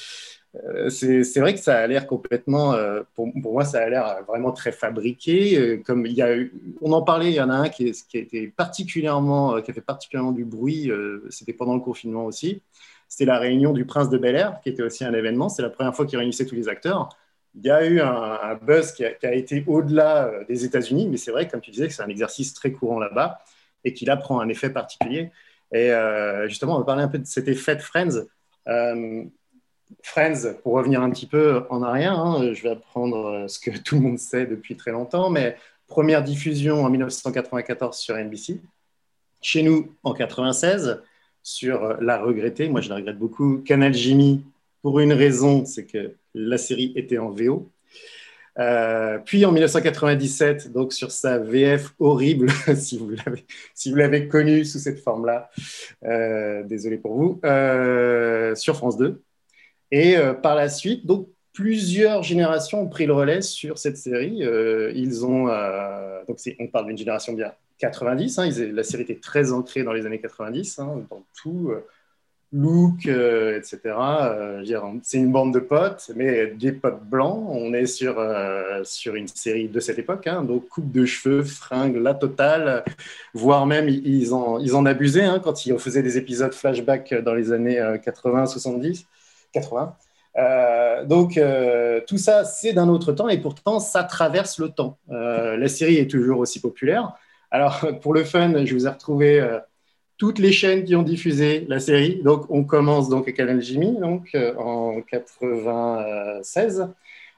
c'est 0.88 1.24
c'est 1.24 1.40
vrai 1.40 1.54
que 1.54 1.60
ça 1.60 1.78
a 1.78 1.86
l'air 1.86 2.06
complètement, 2.06 2.74
euh, 2.74 3.02
pour, 3.14 3.28
moi, 3.34 3.64
ça 3.64 3.80
a 3.82 3.88
l'air 3.88 4.24
vraiment 4.26 4.52
très 4.52 4.72
fabriqué. 4.72 5.58
euh, 5.58 5.82
Comme 5.84 6.06
il 6.06 6.12
y 6.12 6.22
a 6.22 6.28
on 6.80 6.92
en 6.92 7.02
parlait, 7.02 7.30
il 7.30 7.34
y 7.34 7.40
en 7.40 7.50
a 7.50 7.54
un 7.54 7.68
qui, 7.68 7.88
est- 7.88 8.14
a 8.14 8.50
particulièrement, 8.56 9.56
euh, 9.56 9.60
qui 9.60 9.70
a 9.70 9.74
fait 9.74 9.80
particulièrement 9.80 10.32
du 10.32 10.44
bruit. 10.44 10.90
euh, 10.90 11.26
C'était 11.30 11.52
pendant 11.52 11.74
le 11.74 11.80
confinement 11.80 12.24
aussi. 12.26 12.62
C'était 13.08 13.24
la 13.26 13.38
réunion 13.38 13.72
du 13.72 13.84
Prince 13.84 14.10
de 14.10 14.18
Bel 14.18 14.36
Air, 14.36 14.60
qui 14.62 14.68
était 14.70 14.82
aussi 14.82 15.04
un 15.04 15.12
événement. 15.14 15.48
C'est 15.48 15.62
la 15.62 15.70
première 15.70 15.94
fois 15.94 16.06
qu'il 16.06 16.18
réunissait 16.18 16.46
tous 16.46 16.54
les 16.54 16.68
acteurs. 16.68 17.08
Il 17.54 17.64
y 17.64 17.70
a 17.70 17.86
eu 17.86 18.00
un, 18.00 18.54
buzz 18.56 18.92
qui 18.92 19.04
a, 19.04 19.34
été 19.34 19.62
au-delà 19.66 20.26
euh, 20.26 20.44
des 20.48 20.64
États-Unis, 20.64 21.08
mais 21.08 21.16
c'est 21.16 21.30
vrai, 21.30 21.46
comme 21.48 21.60
tu 21.60 21.70
disais, 21.70 21.86
que 21.88 21.92
c'est 21.94 22.02
un 22.02 22.08
exercice 22.08 22.54
très 22.54 22.72
courant 22.72 22.98
là-bas 22.98 23.38
et 23.84 23.92
qui 23.94 24.04
là 24.04 24.16
prend 24.16 24.40
un 24.40 24.48
effet 24.48 24.70
particulier. 24.70 25.30
Et 25.72 25.92
euh, 25.92 26.48
justement, 26.48 26.76
on 26.76 26.78
va 26.78 26.84
parler 26.84 27.02
un 27.02 27.08
peu 27.08 27.18
de 27.18 27.26
cet 27.26 27.48
effet 27.48 27.76
de 27.76 27.82
Friends. 27.82 28.24
Euh, 28.68 29.24
Friends, 30.02 30.54
pour 30.62 30.74
revenir 30.74 31.02
un 31.02 31.10
petit 31.10 31.26
peu 31.26 31.64
en 31.70 31.82
arrière, 31.82 32.18
hein, 32.18 32.52
je 32.52 32.62
vais 32.62 32.70
apprendre 32.70 33.26
euh, 33.26 33.48
ce 33.48 33.58
que 33.58 33.70
tout 33.76 33.96
le 33.96 34.00
monde 34.02 34.18
sait 34.18 34.46
depuis 34.46 34.76
très 34.76 34.92
longtemps, 34.92 35.30
mais 35.30 35.56
Première 35.86 36.24
diffusion 36.24 36.82
en 36.84 36.90
1994 36.90 37.96
sur 37.96 38.16
NBC. 38.16 38.60
Chez 39.42 39.62
nous, 39.62 39.92
en 40.02 40.14
96, 40.14 41.02
sur 41.42 42.00
la 42.00 42.18
regrettée, 42.18 42.68
moi 42.68 42.80
je 42.80 42.88
la 42.88 42.96
regrette 42.96 43.18
beaucoup, 43.18 43.58
Canal 43.58 43.92
Jimmy, 43.92 44.42
pour 44.80 44.98
une 45.00 45.12
raison, 45.12 45.66
c'est 45.66 45.84
que 45.84 46.14
la 46.34 46.56
série 46.56 46.92
était 46.96 47.18
en 47.18 47.30
VO. 47.30 47.70
Euh, 48.58 49.18
puis 49.18 49.44
en 49.44 49.52
1997, 49.52 50.72
donc 50.72 50.92
sur 50.92 51.10
sa 51.10 51.38
VF 51.38 51.94
horrible, 51.98 52.48
si 52.76 52.96
vous 52.96 53.10
l'avez 53.10 53.44
si 53.74 53.90
vous 53.90 53.96
l'avez 53.96 54.28
connue 54.28 54.64
sous 54.64 54.78
cette 54.78 55.00
forme-là, 55.00 55.50
euh, 56.04 56.62
désolé 56.62 56.96
pour 56.96 57.14
vous, 57.14 57.40
euh, 57.44 58.54
sur 58.54 58.76
France 58.76 58.96
2. 58.96 59.22
Et 59.90 60.16
par 60.42 60.54
la 60.54 60.68
suite, 60.68 61.06
donc 61.06 61.28
plusieurs 61.52 62.22
générations 62.22 62.82
ont 62.82 62.88
pris 62.88 63.06
le 63.06 63.12
relais 63.12 63.42
sur 63.42 63.78
cette 63.78 63.96
série. 63.96 64.42
ils 64.94 65.24
ont 65.24 65.46
donc 66.26 66.38
on 66.58 66.66
parle 66.66 66.86
d'une 66.86 66.98
génération 66.98 67.32
bien 67.32 67.52
90. 67.78 68.38
Hein, 68.38 68.48
la 68.72 68.82
série 68.82 69.02
était 69.02 69.20
très 69.20 69.52
ancrée 69.52 69.84
dans 69.84 69.92
les 69.92 70.06
années 70.06 70.20
90, 70.20 70.78
hein, 70.78 71.04
dans 71.10 71.22
tout 71.40 71.72
look, 72.54 73.06
euh, 73.06 73.58
etc. 73.58 73.80
Euh, 73.84 74.64
c'est 75.02 75.18
une 75.18 75.32
bande 75.32 75.52
de 75.52 75.58
potes, 75.58 76.10
mais 76.14 76.46
des 76.46 76.72
potes 76.72 77.02
blancs. 77.04 77.44
On 77.50 77.74
est 77.74 77.86
sur, 77.86 78.18
euh, 78.18 78.82
sur 78.84 79.16
une 79.16 79.26
série 79.28 79.68
de 79.68 79.80
cette 79.80 79.98
époque, 79.98 80.26
hein, 80.28 80.42
donc 80.42 80.68
coupe 80.68 80.92
de 80.92 81.04
cheveux, 81.04 81.42
fringues, 81.42 81.96
la 81.96 82.14
totale, 82.14 82.84
voire 83.34 83.66
même 83.66 83.88
ils 83.88 84.32
en, 84.32 84.58
ils 84.60 84.76
en 84.76 84.86
abusaient 84.86 85.24
hein, 85.24 85.40
quand 85.42 85.66
ils 85.66 85.76
faisaient 85.78 86.02
des 86.02 86.16
épisodes 86.16 86.54
flashback 86.54 87.14
dans 87.22 87.34
les 87.34 87.52
années 87.52 87.80
80, 89.54 89.96
70, 90.34 91.04
80. 91.04 91.04
donc 91.04 91.40
tout 92.06 92.18
ça, 92.18 92.44
c'est 92.44 92.72
d'un 92.72 92.88
autre 92.88 93.12
temps 93.12 93.28
et 93.28 93.38
pourtant 93.38 93.80
ça 93.80 94.04
traverse 94.04 94.58
le 94.58 94.68
temps. 94.68 94.98
la 95.08 95.68
série 95.68 95.96
est 95.96 96.10
toujours 96.10 96.40
aussi 96.40 96.60
populaire. 96.60 97.14
Alors 97.50 97.86
pour 98.02 98.12
le 98.14 98.24
fun, 98.24 98.64
je 98.64 98.74
vous 98.74 98.86
ai 98.86 98.90
retrouvé 98.90 99.40
toutes 100.16 100.38
les 100.38 100.52
chaînes 100.52 100.84
qui 100.84 100.94
ont 100.94 101.02
diffusé 101.02 101.66
la 101.68 101.80
série. 101.80 102.22
Donc, 102.22 102.46
on 102.48 102.64
commence 102.64 103.08
donc 103.08 103.28
à 103.28 103.32
Canal 103.32 103.60
Jimmy, 103.60 103.98
donc 103.98 104.28
euh, 104.34 104.54
en 104.56 105.00
96. 105.02 106.88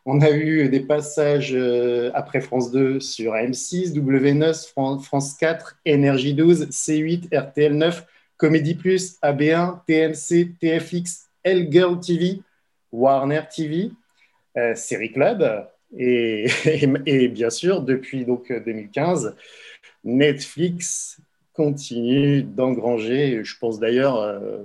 On 0.04 0.20
a 0.20 0.30
eu 0.30 0.68
des 0.68 0.80
passages 0.80 1.52
euh, 1.54 2.10
après 2.14 2.40
France 2.40 2.70
2 2.70 3.00
sur 3.00 3.32
AM6, 3.32 3.92
W9, 3.92 5.02
France 5.02 5.34
4, 5.34 5.78
Énergie 5.84 6.34
12, 6.34 6.68
C8, 6.68 7.36
RTL 7.36 7.76
9, 7.76 8.06
Comédie 8.36 8.74
Plus, 8.74 9.16
AB1, 9.22 9.78
TMC, 9.86 10.54
TFX, 10.60 11.25
L 11.46 11.68
Girl 11.70 11.98
TV, 12.00 12.42
Warner 12.92 13.42
TV, 13.54 13.90
euh, 14.56 14.74
Série 14.74 15.12
Club 15.12 15.66
et, 15.96 17.28
bien 17.28 17.48
sûr 17.48 17.80
depuis 17.80 18.24
donc 18.24 18.52
2015 18.52 19.36
Netflix 20.04 21.20
continue 21.52 22.42
d'engranger, 22.42 23.42
je 23.42 23.58
pense 23.58 23.78
d'ailleurs 23.80 24.16
euh, 24.20 24.58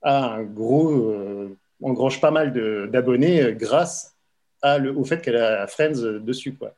à 0.00 0.34
un 0.34 0.42
gros, 0.42 0.90
euh, 0.90 1.56
engrange 1.82 2.20
pas 2.20 2.30
mal 2.30 2.52
d'abonnés 2.90 3.42
euh, 3.42 3.52
grâce 3.52 4.16
au 4.64 5.04
fait 5.04 5.20
qu'elle 5.20 5.36
a 5.36 5.66
Friends 5.66 6.20
dessus. 6.20 6.54
Quoi. 6.54 6.76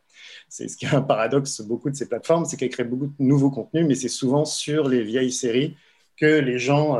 C'est 0.49 0.69
ce 0.69 0.77
qui 0.77 0.87
est 0.87 0.95
un 0.95 1.03
paradoxe, 1.03 1.61
beaucoup 1.61 1.91
de 1.91 1.95
ces 1.95 2.09
plateformes, 2.09 2.47
c'est 2.47 2.57
qu'elles 2.57 2.71
créent 2.71 2.85
beaucoup 2.85 3.09
de 3.09 3.23
nouveaux 3.23 3.51
contenus, 3.51 3.85
mais 3.87 3.95
c'est 3.95 4.09
souvent 4.09 4.47
sur 4.47 4.89
les 4.89 5.03
vieilles 5.03 5.33
séries 5.33 5.77
que 6.17 6.41
les 6.41 6.59
gens, 6.59 6.99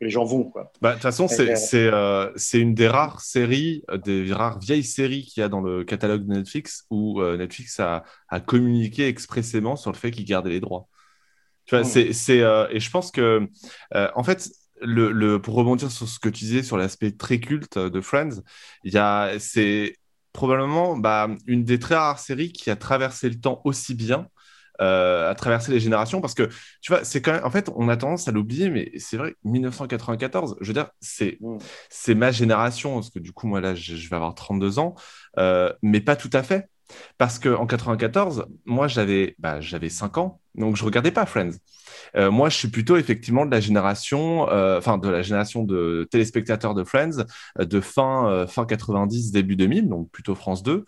que 0.00 0.04
les 0.04 0.10
gens 0.10 0.24
vont. 0.24 0.52
Bah, 0.80 0.90
de 0.90 0.94
toute 0.94 1.02
façon, 1.02 1.28
c'est 1.28 1.54
c'est 1.54 2.60
une 2.60 2.74
des 2.74 2.88
rares 2.88 3.20
séries, 3.20 3.84
des 4.04 4.32
rares 4.32 4.58
vieilles 4.58 4.82
séries 4.82 5.24
qu'il 5.24 5.42
y 5.42 5.44
a 5.44 5.48
dans 5.48 5.60
le 5.60 5.84
catalogue 5.84 6.26
de 6.26 6.34
Netflix 6.34 6.86
où 6.90 7.22
Netflix 7.22 7.78
a, 7.78 8.04
a 8.28 8.40
communiqué 8.40 9.06
expressément 9.06 9.76
sur 9.76 9.92
le 9.92 9.96
fait 9.96 10.10
qu'il 10.10 10.24
gardait 10.24 10.50
les 10.50 10.60
droits. 10.60 10.88
Tu 11.66 12.12
c'est, 12.12 12.40
euh, 12.40 12.66
et 12.70 12.80
je 12.80 12.90
pense 12.90 13.10
que, 13.12 13.48
euh, 13.94 14.08
en 14.14 14.24
fait, 14.24 14.50
le, 14.82 15.38
pour 15.38 15.54
rebondir 15.54 15.90
sur 15.90 16.08
ce 16.08 16.18
que 16.18 16.28
tu 16.28 16.44
disais 16.44 16.62
sur 16.62 16.76
l'aspect 16.76 17.12
très 17.12 17.38
culte 17.38 17.78
de 17.78 18.00
Friends, 18.00 18.42
c'est 19.38 19.94
probablement 20.32 20.96
bah, 20.96 21.28
une 21.46 21.64
des 21.64 21.78
très 21.78 21.94
rares 21.96 22.18
séries 22.18 22.52
qui 22.52 22.70
a 22.70 22.76
traversé 22.76 23.28
le 23.28 23.40
temps 23.40 23.60
aussi 23.64 23.94
bien. 23.94 24.26
Euh, 24.80 25.30
à 25.30 25.34
traverser 25.34 25.70
les 25.72 25.80
générations 25.80 26.22
parce 26.22 26.32
que 26.32 26.48
tu 26.80 26.90
vois 26.90 27.04
c'est 27.04 27.20
quand 27.20 27.32
même 27.32 27.44
en 27.44 27.50
fait 27.50 27.70
on 27.76 27.90
a 27.90 27.98
tendance 27.98 28.28
à 28.28 28.32
l'oublier 28.32 28.70
mais 28.70 28.90
c'est 28.96 29.18
vrai 29.18 29.34
1994 29.44 30.56
je 30.58 30.66
veux 30.66 30.72
dire 30.72 30.88
c'est 31.00 31.36
mm. 31.40 31.58
c'est 31.90 32.14
ma 32.14 32.30
génération 32.30 32.94
parce 32.94 33.10
que 33.10 33.18
du 33.18 33.32
coup 33.32 33.46
moi 33.46 33.60
là 33.60 33.74
je, 33.74 33.94
je 33.96 34.08
vais 34.08 34.16
avoir 34.16 34.34
32 34.34 34.78
ans 34.78 34.94
mais 35.82 36.00
pas 36.00 36.16
tout 36.16 36.30
à 36.32 36.42
fait 36.42 36.70
parce 37.18 37.38
qu'en 37.38 37.66
94, 37.66 38.46
moi, 38.64 38.88
j'avais 38.88 39.34
bah, 39.38 39.60
5 39.60 40.18
ans, 40.18 40.40
donc 40.54 40.76
je 40.76 40.84
regardais 40.84 41.10
pas 41.10 41.26
Friends. 41.26 41.52
Euh, 42.16 42.30
moi, 42.30 42.48
je 42.48 42.56
suis 42.56 42.68
plutôt 42.68 42.96
effectivement 42.96 43.46
de 43.46 43.50
la 43.50 43.60
génération, 43.60 44.48
euh, 44.50 44.78
enfin 44.78 44.98
de 44.98 45.08
la 45.08 45.22
génération 45.22 45.62
de 45.62 46.08
téléspectateurs 46.10 46.74
de 46.74 46.84
Friends 46.84 47.24
euh, 47.58 47.64
de 47.64 47.80
fin 47.80 48.46
fin 48.48 48.64
90, 48.64 49.32
début 49.32 49.56
2000, 49.56 49.88
donc 49.88 50.10
plutôt 50.10 50.34
France 50.34 50.62
2. 50.62 50.84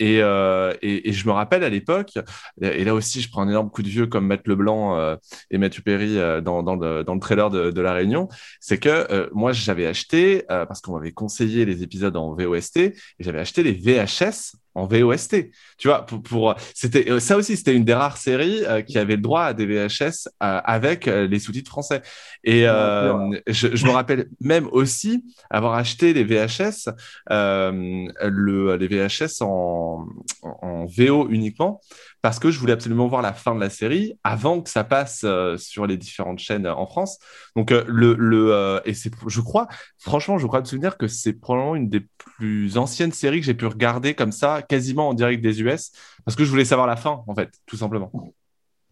Et, 0.00 0.18
et, 0.18 1.12
je 1.12 1.26
me 1.26 1.32
rappelle 1.32 1.64
à 1.64 1.68
l'époque, 1.68 2.18
et 2.60 2.84
là 2.84 2.94
aussi, 2.94 3.20
je 3.20 3.30
prends 3.30 3.42
un 3.42 3.48
énorme 3.48 3.70
coup 3.70 3.82
de 3.82 3.88
vieux 3.88 4.06
comme 4.06 4.26
Matt 4.26 4.46
Leblanc 4.46 5.16
et 5.50 5.58
Mathieu 5.58 5.82
Perry 5.82 6.16
dans, 6.42 6.62
dans, 6.62 6.76
le, 6.76 7.04
dans, 7.04 7.14
le, 7.14 7.20
trailer 7.20 7.50
de, 7.50 7.70
de 7.70 7.80
La 7.80 7.92
Réunion, 7.92 8.28
c'est 8.60 8.78
que 8.78 9.30
moi, 9.32 9.52
j'avais 9.52 9.86
acheté 9.86 10.44
parce 10.48 10.80
qu'on 10.80 10.94
m'avait 10.94 11.12
conseillé 11.12 11.64
les 11.64 11.82
épisodes 11.82 12.16
en 12.16 12.34
VOST 12.34 12.76
et 12.76 12.94
j'avais 13.20 13.40
acheté 13.40 13.62
les 13.62 13.72
VHS 13.72 14.56
en 14.74 14.86
VOST. 14.86 15.50
Tu 15.78 15.88
vois, 15.88 16.06
pour, 16.06 16.22
pour 16.22 16.54
c'était 16.74 17.20
ça 17.20 17.36
aussi, 17.36 17.56
c'était 17.56 17.74
une 17.74 17.84
des 17.84 17.94
rares 17.94 18.16
séries 18.16 18.62
qui 18.86 18.98
avait 18.98 19.16
le 19.16 19.22
droit 19.22 19.44
à 19.44 19.54
des 19.54 19.66
VHS 19.72 20.28
euh, 20.42 20.60
avec 20.64 21.06
les 21.06 21.38
sous-titres 21.38 21.70
français. 21.70 22.02
Et 22.44 22.62
je, 22.62 23.76
je, 23.76 23.86
me 23.86 23.90
rappelle 23.90 24.28
même 24.40 24.68
aussi 24.72 25.24
avoir 25.50 25.74
acheté 25.74 26.12
les 26.12 26.24
VHS, 26.24 26.90
le, 27.30 28.76
les 28.76 28.88
VHS 28.88 29.42
en, 29.42 30.06
en 30.42 30.86
VO 30.86 31.28
uniquement 31.30 31.80
parce 32.20 32.38
que 32.38 32.50
je 32.50 32.58
voulais 32.58 32.72
absolument 32.72 33.08
voir 33.08 33.20
la 33.20 33.32
fin 33.32 33.54
de 33.54 33.60
la 33.60 33.70
série 33.70 34.14
avant 34.22 34.60
que 34.60 34.70
ça 34.70 34.84
passe 34.84 35.24
sur 35.56 35.86
les 35.86 35.96
différentes 35.96 36.38
chaînes 36.38 36.66
en 36.66 36.86
France. 36.86 37.18
Donc 37.56 37.70
le, 37.70 38.14
le 38.14 38.80
et 38.84 38.94
c'est 38.94 39.10
je 39.26 39.40
crois 39.40 39.68
franchement 39.98 40.38
je 40.38 40.46
crois 40.46 40.60
me 40.60 40.64
souvenir 40.64 40.96
que 40.96 41.08
c'est 41.08 41.32
probablement 41.32 41.76
une 41.76 41.88
des 41.88 42.06
plus 42.18 42.76
anciennes 42.78 43.12
séries 43.12 43.40
que 43.40 43.46
j'ai 43.46 43.54
pu 43.54 43.66
regarder 43.66 44.14
comme 44.14 44.32
ça 44.32 44.62
quasiment 44.62 45.08
en 45.08 45.14
direct 45.14 45.42
des 45.42 45.60
US 45.62 45.92
parce 46.24 46.36
que 46.36 46.44
je 46.44 46.50
voulais 46.50 46.64
savoir 46.64 46.86
la 46.86 46.96
fin 46.96 47.22
en 47.26 47.34
fait 47.34 47.50
tout 47.66 47.76
simplement. 47.76 48.10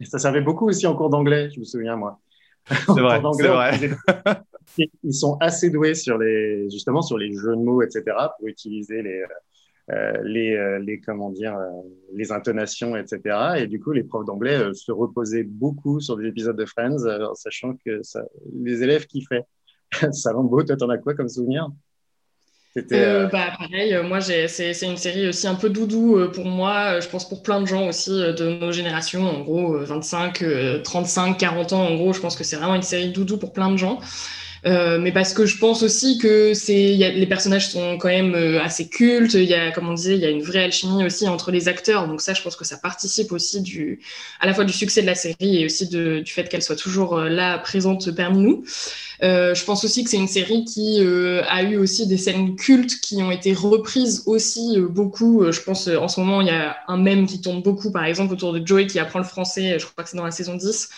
Et 0.01 0.05
ça 0.07 0.19
servait 0.19 0.41
beaucoup 0.41 0.69
aussi 0.69 0.87
en 0.87 0.97
cours 0.97 1.11
d'anglais, 1.11 1.51
je 1.51 1.61
me 1.61 1.65
souviens 1.65 1.97
moi. 1.97 2.21
C'est 2.69 3.01
vrai, 3.01 3.21
c'est 3.35 3.49
vrai. 3.49 3.97
Ils 5.03 5.15
sont 5.15 5.37
assez 5.41 5.71
doués 5.71 5.95
sur 5.95 6.17
les 6.17 6.71
justement 6.71 7.03
sur 7.03 7.19
les 7.19 7.33
jeux 7.33 7.57
de 7.57 7.63
mots 7.63 7.83
etc 7.83 8.05
pour 8.39 8.47
utiliser 8.47 9.03
les 9.03 9.25
euh, 9.93 10.13
les, 10.23 10.55
euh, 10.55 10.79
les, 10.79 11.01
comment 11.01 11.31
dire, 11.31 11.57
euh, 11.57 11.69
les 12.15 12.31
intonations, 12.31 12.97
etc. 12.97 13.55
Et 13.59 13.67
du 13.67 13.81
coup, 13.81 13.91
les 13.91 14.05
profs 14.05 14.25
d'anglais 14.25 14.73
se 14.73 14.93
reposaient 14.93 15.43
beaucoup 15.43 15.99
sur 16.01 16.17
des 16.17 16.29
épisodes 16.29 16.57
de 16.57 16.65
Friends, 16.65 17.07
en 17.07 17.35
sachant 17.35 17.75
que 17.85 18.01
ça, 18.03 18.23
les 18.55 18.83
élèves 18.85 19.07
kiffaient. 19.07 19.45
Salambo, 20.13 20.63
toi, 20.63 20.77
t'en 20.77 20.91
as 20.91 20.99
quoi 20.99 21.15
comme 21.15 21.29
souvenir? 21.29 21.69
Euh, 22.93 23.27
bah, 23.27 23.53
pareil, 23.59 23.97
moi 24.05 24.21
c'est 24.21 24.47
une 24.83 24.97
série 24.97 25.29
aussi 25.29 25.47
un 25.49 25.57
peu 25.57 25.71
doudou 25.71 26.19
pour 26.33 26.45
moi, 26.47 27.01
je 27.01 27.09
pense 27.09 27.29
pour 27.29 27.43
plein 27.43 27.61
de 27.61 27.67
gens 27.67 27.89
aussi 27.89 28.11
de 28.11 28.59
nos 28.61 28.73
générations, 28.73 29.29
en 29.29 29.41
gros 29.41 29.79
25, 29.79 30.45
35, 30.85 31.37
40 31.39 31.73
ans, 31.73 31.83
en 31.87 31.97
gros, 31.97 32.13
je 32.13 32.21
pense 32.21 32.37
que 32.37 32.45
c'est 32.45 32.57
vraiment 32.57 32.77
une 32.77 32.83
série 32.83 33.11
doudou 33.11 33.39
pour 33.39 33.53
plein 33.53 33.71
de 33.71 33.77
gens. 33.77 34.01
Euh, 34.67 34.99
mais 34.99 35.13
parce 35.13 35.33
que 35.33 35.47
je 35.47 35.57
pense 35.59 35.83
aussi 35.83 36.19
que 36.19 36.53
c'est, 36.55 36.95
les 36.97 37.27
personnages 37.27 37.71
sont 37.71 37.97
quand 37.99 38.09
même 38.09 38.35
euh, 38.35 38.63
assez 38.63 38.89
cultes. 38.89 39.35
Il 39.35 39.45
y 39.45 39.55
a, 39.55 39.71
comme 39.71 39.89
on 39.89 39.95
disait, 39.95 40.17
il 40.17 40.21
y 40.21 40.27
a 40.27 40.31
une 40.31 40.43
vraie 40.43 40.65
alchimie 40.65 41.05
aussi 41.05 41.29
entre 41.29 41.51
les 41.51 41.69
acteurs. 41.69 42.07
Donc 42.07 42.21
ça, 42.21 42.35
je 42.35 42.43
pense 42.43 42.57
que 42.57 42.65
ça 42.65 42.77
participe 42.77 43.33
aussi 43.33 43.63
du, 43.63 44.01
à 44.41 44.47
la 44.47 44.55
fois 44.55 44.65
du 44.65 44.73
succès 44.73 45.01
de 45.03 45.07
la 45.07 45.15
série 45.15 45.63
et 45.63 45.65
aussi 45.65 45.89
de, 45.89 46.21
du 46.21 46.31
fait 46.31 46.49
qu'elle 46.49 46.63
soit 46.63 46.77
toujours 46.77 47.19
euh, 47.19 47.29
là, 47.29 47.59
présente 47.59 48.11
parmi 48.11 48.43
nous. 48.43 48.65
Euh, 49.23 49.55
je 49.55 49.65
pense 49.65 49.85
aussi 49.85 50.05
que 50.05 50.11
c'est 50.11 50.17
une 50.17 50.29
série 50.29 50.65
qui 50.65 50.99
euh, 51.01 51.43
a 51.49 51.63
eu 51.63 51.77
aussi 51.77 52.07
des 52.07 52.17
scènes 52.17 52.57
cultes 52.57 53.01
qui 53.01 53.23
ont 53.23 53.31
été 53.31 53.53
reprises 53.53 54.23
aussi 54.27 54.77
beaucoup. 54.79 55.51
je 55.51 55.61
pense 55.61 55.89
en 55.89 56.09
ce 56.09 56.21
moment, 56.21 56.41
il 56.41 56.49
y 56.49 56.51
a 56.51 56.77
un 56.89 56.97
mème 56.97 57.27
qui 57.27 57.41
tourne 57.41 57.63
beaucoup, 57.63 57.91
par 57.93 58.05
exemple, 58.05 58.33
autour 58.33 58.53
de 58.53 58.67
Joey 58.67 58.87
qui 58.87 58.99
apprend 58.99 59.19
le 59.19 59.25
français. 59.25 59.79
Je 59.79 59.87
crois 59.87 60.05
que 60.05 60.11
c'est 60.11 60.17
dans 60.17 60.25
la 60.25 60.31
saison 60.31 60.55
10. 60.55 60.89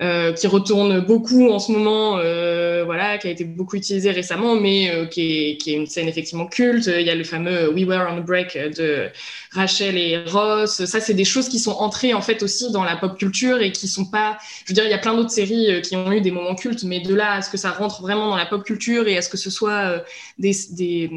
Euh, 0.00 0.32
qui 0.32 0.48
retourne 0.48 1.00
beaucoup 1.00 1.50
en 1.50 1.60
ce 1.60 1.70
moment, 1.70 2.18
euh, 2.18 2.82
voilà, 2.84 3.16
qui 3.16 3.28
a 3.28 3.30
été 3.30 3.44
beaucoup 3.44 3.76
utilisé 3.76 4.10
récemment, 4.10 4.56
mais 4.56 4.90
euh, 4.90 5.06
qui, 5.06 5.50
est, 5.50 5.56
qui, 5.56 5.72
est, 5.72 5.76
une 5.76 5.86
scène 5.86 6.08
effectivement 6.08 6.46
culte. 6.46 6.86
Il 6.86 7.06
y 7.06 7.10
a 7.10 7.14
le 7.14 7.22
fameux 7.22 7.72
We 7.72 7.84
Were 7.84 8.08
on 8.10 8.18
a 8.18 8.20
Break 8.20 8.58
de 8.76 9.08
Rachel 9.52 9.96
et 9.96 10.24
Ross. 10.24 10.84
Ça, 10.84 11.00
c'est 11.00 11.14
des 11.14 11.24
choses 11.24 11.48
qui 11.48 11.60
sont 11.60 11.72
entrées 11.72 12.12
en 12.12 12.22
fait 12.22 12.42
aussi 12.42 12.72
dans 12.72 12.82
la 12.82 12.96
pop 12.96 13.16
culture 13.16 13.60
et 13.60 13.70
qui 13.70 13.86
sont 13.86 14.06
pas. 14.06 14.36
Je 14.64 14.72
veux 14.72 14.74
dire, 14.74 14.84
il 14.84 14.90
y 14.90 14.94
a 14.94 14.98
plein 14.98 15.14
d'autres 15.14 15.30
séries 15.30 15.80
qui 15.82 15.94
ont 15.94 16.10
eu 16.10 16.20
des 16.20 16.32
moments 16.32 16.56
cultes, 16.56 16.82
mais 16.82 16.98
de 16.98 17.14
là 17.14 17.34
à 17.34 17.42
ce 17.42 17.50
que 17.50 17.56
ça 17.56 17.70
rentre 17.70 18.02
vraiment 18.02 18.30
dans 18.30 18.36
la 18.36 18.46
pop 18.46 18.64
culture 18.64 19.06
et 19.06 19.16
à 19.16 19.22
ce 19.22 19.28
que 19.28 19.36
ce 19.36 19.50
soit 19.50 20.02
des, 20.38 20.52
des, 20.72 21.08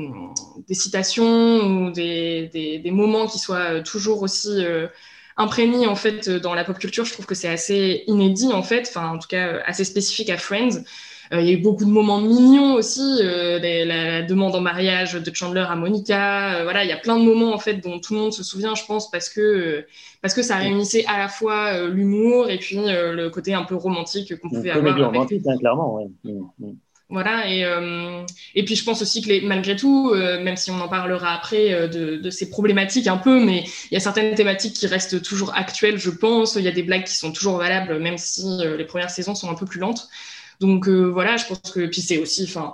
des 0.67 0.73
citations 0.75 1.87
ou 1.87 1.91
des, 1.91 2.49
des, 2.53 2.77
des, 2.77 2.91
moments 2.91 3.25
qui 3.25 3.39
soient 3.39 3.81
toujours 3.81 4.21
aussi 4.21 4.63
imprégné 5.37 5.87
en 5.87 5.95
fait 5.95 6.29
dans 6.29 6.53
la 6.53 6.63
pop 6.63 6.77
culture. 6.77 7.05
Je 7.05 7.13
trouve 7.13 7.25
que 7.25 7.35
c'est 7.35 7.49
assez 7.49 8.03
inédit 8.07 8.51
en 8.53 8.63
fait, 8.63 8.87
enfin 8.89 9.09
en 9.09 9.19
tout 9.19 9.27
cas 9.27 9.61
assez 9.65 9.83
spécifique 9.83 10.29
à 10.29 10.37
Friends. 10.37 10.83
Euh, 11.33 11.41
il 11.41 11.47
y 11.47 11.49
a 11.49 11.53
eu 11.53 11.61
beaucoup 11.61 11.83
de 11.83 11.89
moments 11.89 12.21
mignons 12.21 12.73
aussi, 12.75 13.19
euh, 13.21 13.59
la, 13.59 14.21
demande 14.21 14.55
en 14.55 14.61
mariage 14.61 15.13
de 15.13 15.33
Chandler 15.33 15.65
à 15.67 15.75
Monica. 15.75 16.55
Euh, 16.55 16.63
voilà, 16.63 16.83
il 16.83 16.89
y 16.89 16.93
a 16.93 16.97
plein 16.97 17.19
de 17.19 17.23
moments 17.23 17.53
en 17.53 17.59
fait 17.59 17.75
dont 17.75 17.99
tout 17.99 18.13
le 18.13 18.19
monde 18.19 18.33
se 18.33 18.43
souvient, 18.43 18.75
je 18.75 18.85
pense, 18.85 19.11
parce 19.11 19.29
que 19.29 19.85
parce 20.21 20.33
que 20.33 20.41
ça 20.41 20.55
réunissait 20.55 21.05
à 21.05 21.17
la 21.17 21.27
fois 21.27 21.87
l'humour 21.87 22.49
et 22.49 22.57
puis 22.57 22.77
le 22.77 23.27
côté 23.29 23.53
un 23.53 23.63
peu 23.63 23.75
romantique 23.75 24.37
qu'on 24.39 24.49
pouvait 24.49 24.71
avoir. 24.71 25.11
romantique, 25.11 25.43
hein, 25.47 25.57
clairement. 25.57 25.95
Ouais. 25.95 26.07
Mm, 26.23 26.49
mm. 26.59 26.75
Voilà, 27.09 27.49
et, 27.49 27.63
euh, 27.63 28.25
et 28.53 28.65
puis 28.65 28.75
je 28.75 28.83
pense 28.83 29.01
aussi 29.01 29.21
que 29.21 29.29
les, 29.29 29.39
malgré 29.39 29.77
tout, 29.77 30.11
euh, 30.13 30.43
même 30.43 30.57
si 30.57 30.71
on 30.71 30.81
en 30.81 30.89
parlera 30.89 31.33
après 31.33 31.73
euh, 31.73 31.87
de, 31.87 32.17
de, 32.17 32.29
ces 32.29 32.49
problématiques 32.49 33.07
un 33.07 33.15
peu, 33.15 33.41
mais 33.45 33.63
il 33.89 33.93
y 33.93 33.97
a 33.97 34.01
certaines 34.01 34.35
thématiques 34.35 34.73
qui 34.73 34.87
restent 34.87 35.21
toujours 35.21 35.55
actuelles, 35.55 35.97
je 35.97 36.09
pense. 36.09 36.55
Il 36.55 36.63
y 36.63 36.67
a 36.67 36.71
des 36.71 36.83
blagues 36.83 37.05
qui 37.05 37.15
sont 37.15 37.31
toujours 37.31 37.57
valables, 37.59 37.97
même 37.99 38.17
si 38.17 38.59
les 38.77 38.83
premières 38.83 39.09
saisons 39.09 39.35
sont 39.35 39.49
un 39.49 39.55
peu 39.55 39.65
plus 39.65 39.79
lentes. 39.79 40.09
Donc 40.59 40.89
voilà, 40.89 41.37
je 41.37 41.45
pense 41.45 41.71
que 41.73 41.85
puis 41.85 42.01
c'est 42.01 42.17
aussi, 42.17 42.43
enfin, 42.43 42.73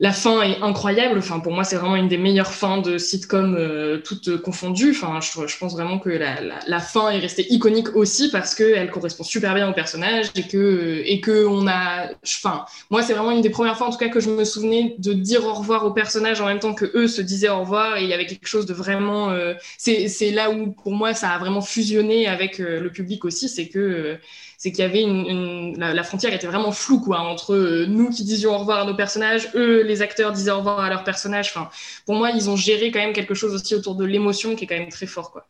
la 0.00 0.12
fin 0.12 0.42
est 0.42 0.60
incroyable. 0.60 1.18
Enfin, 1.18 1.38
pour 1.38 1.52
moi, 1.52 1.62
c'est 1.62 1.76
vraiment 1.76 1.94
une 1.94 2.08
des 2.08 2.18
meilleures 2.18 2.52
fins 2.52 2.78
de 2.78 2.98
sitcom 2.98 3.54
euh, 3.56 3.98
toutes 3.98 4.38
confondues. 4.38 4.90
Enfin, 4.90 5.20
je, 5.20 5.56
pense 5.56 5.72
vraiment 5.72 6.00
que 6.00 6.10
la, 6.10 6.80
fin 6.80 7.10
est 7.10 7.20
restée 7.20 7.46
iconique 7.52 7.94
aussi 7.94 8.28
parce 8.30 8.56
qu'elle 8.56 8.90
correspond 8.90 9.22
super 9.22 9.54
bien 9.54 9.70
au 9.70 9.72
personnage 9.72 10.26
et 10.34 10.48
que 10.48 11.02
et 11.04 11.20
que 11.20 11.46
on 11.46 11.68
a. 11.68 12.08
Enfin, 12.24 12.64
moi, 12.90 13.02
c'est 13.02 13.14
vraiment 13.14 13.30
une 13.30 13.40
des 13.40 13.50
premières 13.50 13.78
fois, 13.78 13.86
en 13.86 13.90
tout 13.90 13.98
cas, 13.98 14.08
que 14.08 14.18
je 14.18 14.30
me 14.30 14.44
souvenais 14.44 14.96
de 14.98 15.12
dire 15.12 15.44
au 15.44 15.54
revoir 15.54 15.86
au 15.86 15.92
personnage 15.92 16.40
en 16.40 16.46
même 16.46 16.58
temps 16.58 16.74
que 16.74 16.90
eux 16.96 17.06
se 17.06 17.22
disaient 17.22 17.48
au 17.48 17.60
revoir. 17.60 17.96
Et 17.96 18.02
il 18.02 18.08
y 18.08 18.14
avait 18.14 18.26
quelque 18.26 18.48
chose 18.48 18.66
de 18.66 18.74
vraiment. 18.74 19.30
Euh, 19.30 19.54
c'est 19.78 20.32
là 20.32 20.50
où, 20.50 20.72
pour 20.72 20.92
moi, 20.92 21.14
ça 21.14 21.30
a 21.30 21.38
vraiment 21.38 21.62
fusionné 21.62 22.26
avec 22.26 22.58
euh, 22.58 22.80
le 22.80 22.90
public 22.90 23.24
aussi. 23.24 23.48
C'est 23.48 23.68
que 23.68 24.18
c'est 24.64 24.72
qu'il 24.72 24.82
y 24.82 24.88
avait 24.88 25.02
une, 25.02 25.78
la, 25.78 26.02
frontière 26.02 26.32
était 26.32 26.46
vraiment 26.46 26.72
floue 26.72 26.98
quoi 26.98 27.18
entre 27.18 27.52
euh, 27.52 27.84
nous 27.84 28.08
qui 28.08 28.24
disions 28.24 28.54
au 28.54 28.58
revoir 28.58 28.80
à 28.80 28.84
nos 28.86 28.96
personnages, 28.96 29.50
eux 29.54 29.82
les 29.82 30.00
acteurs 30.00 30.32
disaient 30.32 30.52
au 30.52 30.56
revoir 30.56 30.80
à 30.80 30.88
leurs 30.88 31.04
personnages. 31.04 31.52
Enfin, 31.54 31.68
pour 32.06 32.14
moi, 32.14 32.30
ils 32.30 32.48
ont 32.48 32.56
géré 32.56 32.90
quand 32.90 32.98
même 32.98 33.12
quelque 33.12 33.34
chose 33.34 33.52
aussi 33.52 33.74
autour 33.74 33.94
de 33.94 34.06
l'émotion 34.06 34.56
qui 34.56 34.64
est 34.64 34.66
quand 34.66 34.78
même 34.78 34.88
très 34.88 35.04
fort 35.04 35.32
quoi. 35.32 35.46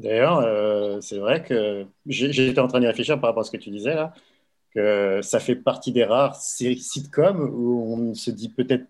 D'ailleurs, 0.00 0.38
euh, 0.38 1.00
c'est 1.00 1.18
vrai 1.18 1.44
que 1.44 1.86
j'étais 2.06 2.58
en 2.58 2.66
train 2.66 2.80
d'y 2.80 2.88
réfléchir 2.88 3.20
par 3.20 3.30
rapport 3.30 3.42
à 3.42 3.44
ce 3.44 3.52
que 3.52 3.58
tu 3.58 3.70
disais 3.70 3.94
là, 3.94 4.12
que 4.74 5.20
ça 5.22 5.38
fait 5.38 5.54
partie 5.54 5.92
des 5.92 6.02
rares 6.02 6.34
séries 6.34 6.80
sitcoms 6.80 7.38
où 7.40 7.94
on 7.96 8.14
se 8.14 8.32
dit 8.32 8.48
peut-être 8.48 8.86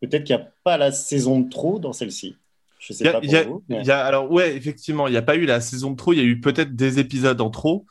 peut-être 0.00 0.22
qu'il 0.22 0.36
n'y 0.36 0.42
a 0.42 0.48
pas 0.62 0.76
la 0.76 0.92
saison 0.92 1.40
de 1.40 1.50
trop 1.50 1.80
dans 1.80 1.92
celle-ci. 1.92 2.36
Je 2.78 2.92
sais 2.92 3.10
pas 3.10 3.20
pour 3.20 3.28
vous. 3.28 3.64
Y 3.68 3.90
a, 3.90 3.98
alors 3.98 4.30
ouais, 4.30 4.54
effectivement, 4.54 5.08
il 5.08 5.10
n'y 5.10 5.16
a 5.16 5.22
pas 5.22 5.34
eu 5.34 5.44
la 5.44 5.60
saison 5.60 5.90
de 5.90 5.96
trop. 5.96 6.12
Il 6.12 6.20
y 6.20 6.22
a 6.22 6.24
eu 6.24 6.40
peut-être 6.40 6.76
des 6.76 7.00
épisodes 7.00 7.40
en 7.40 7.50
trop. 7.50 7.84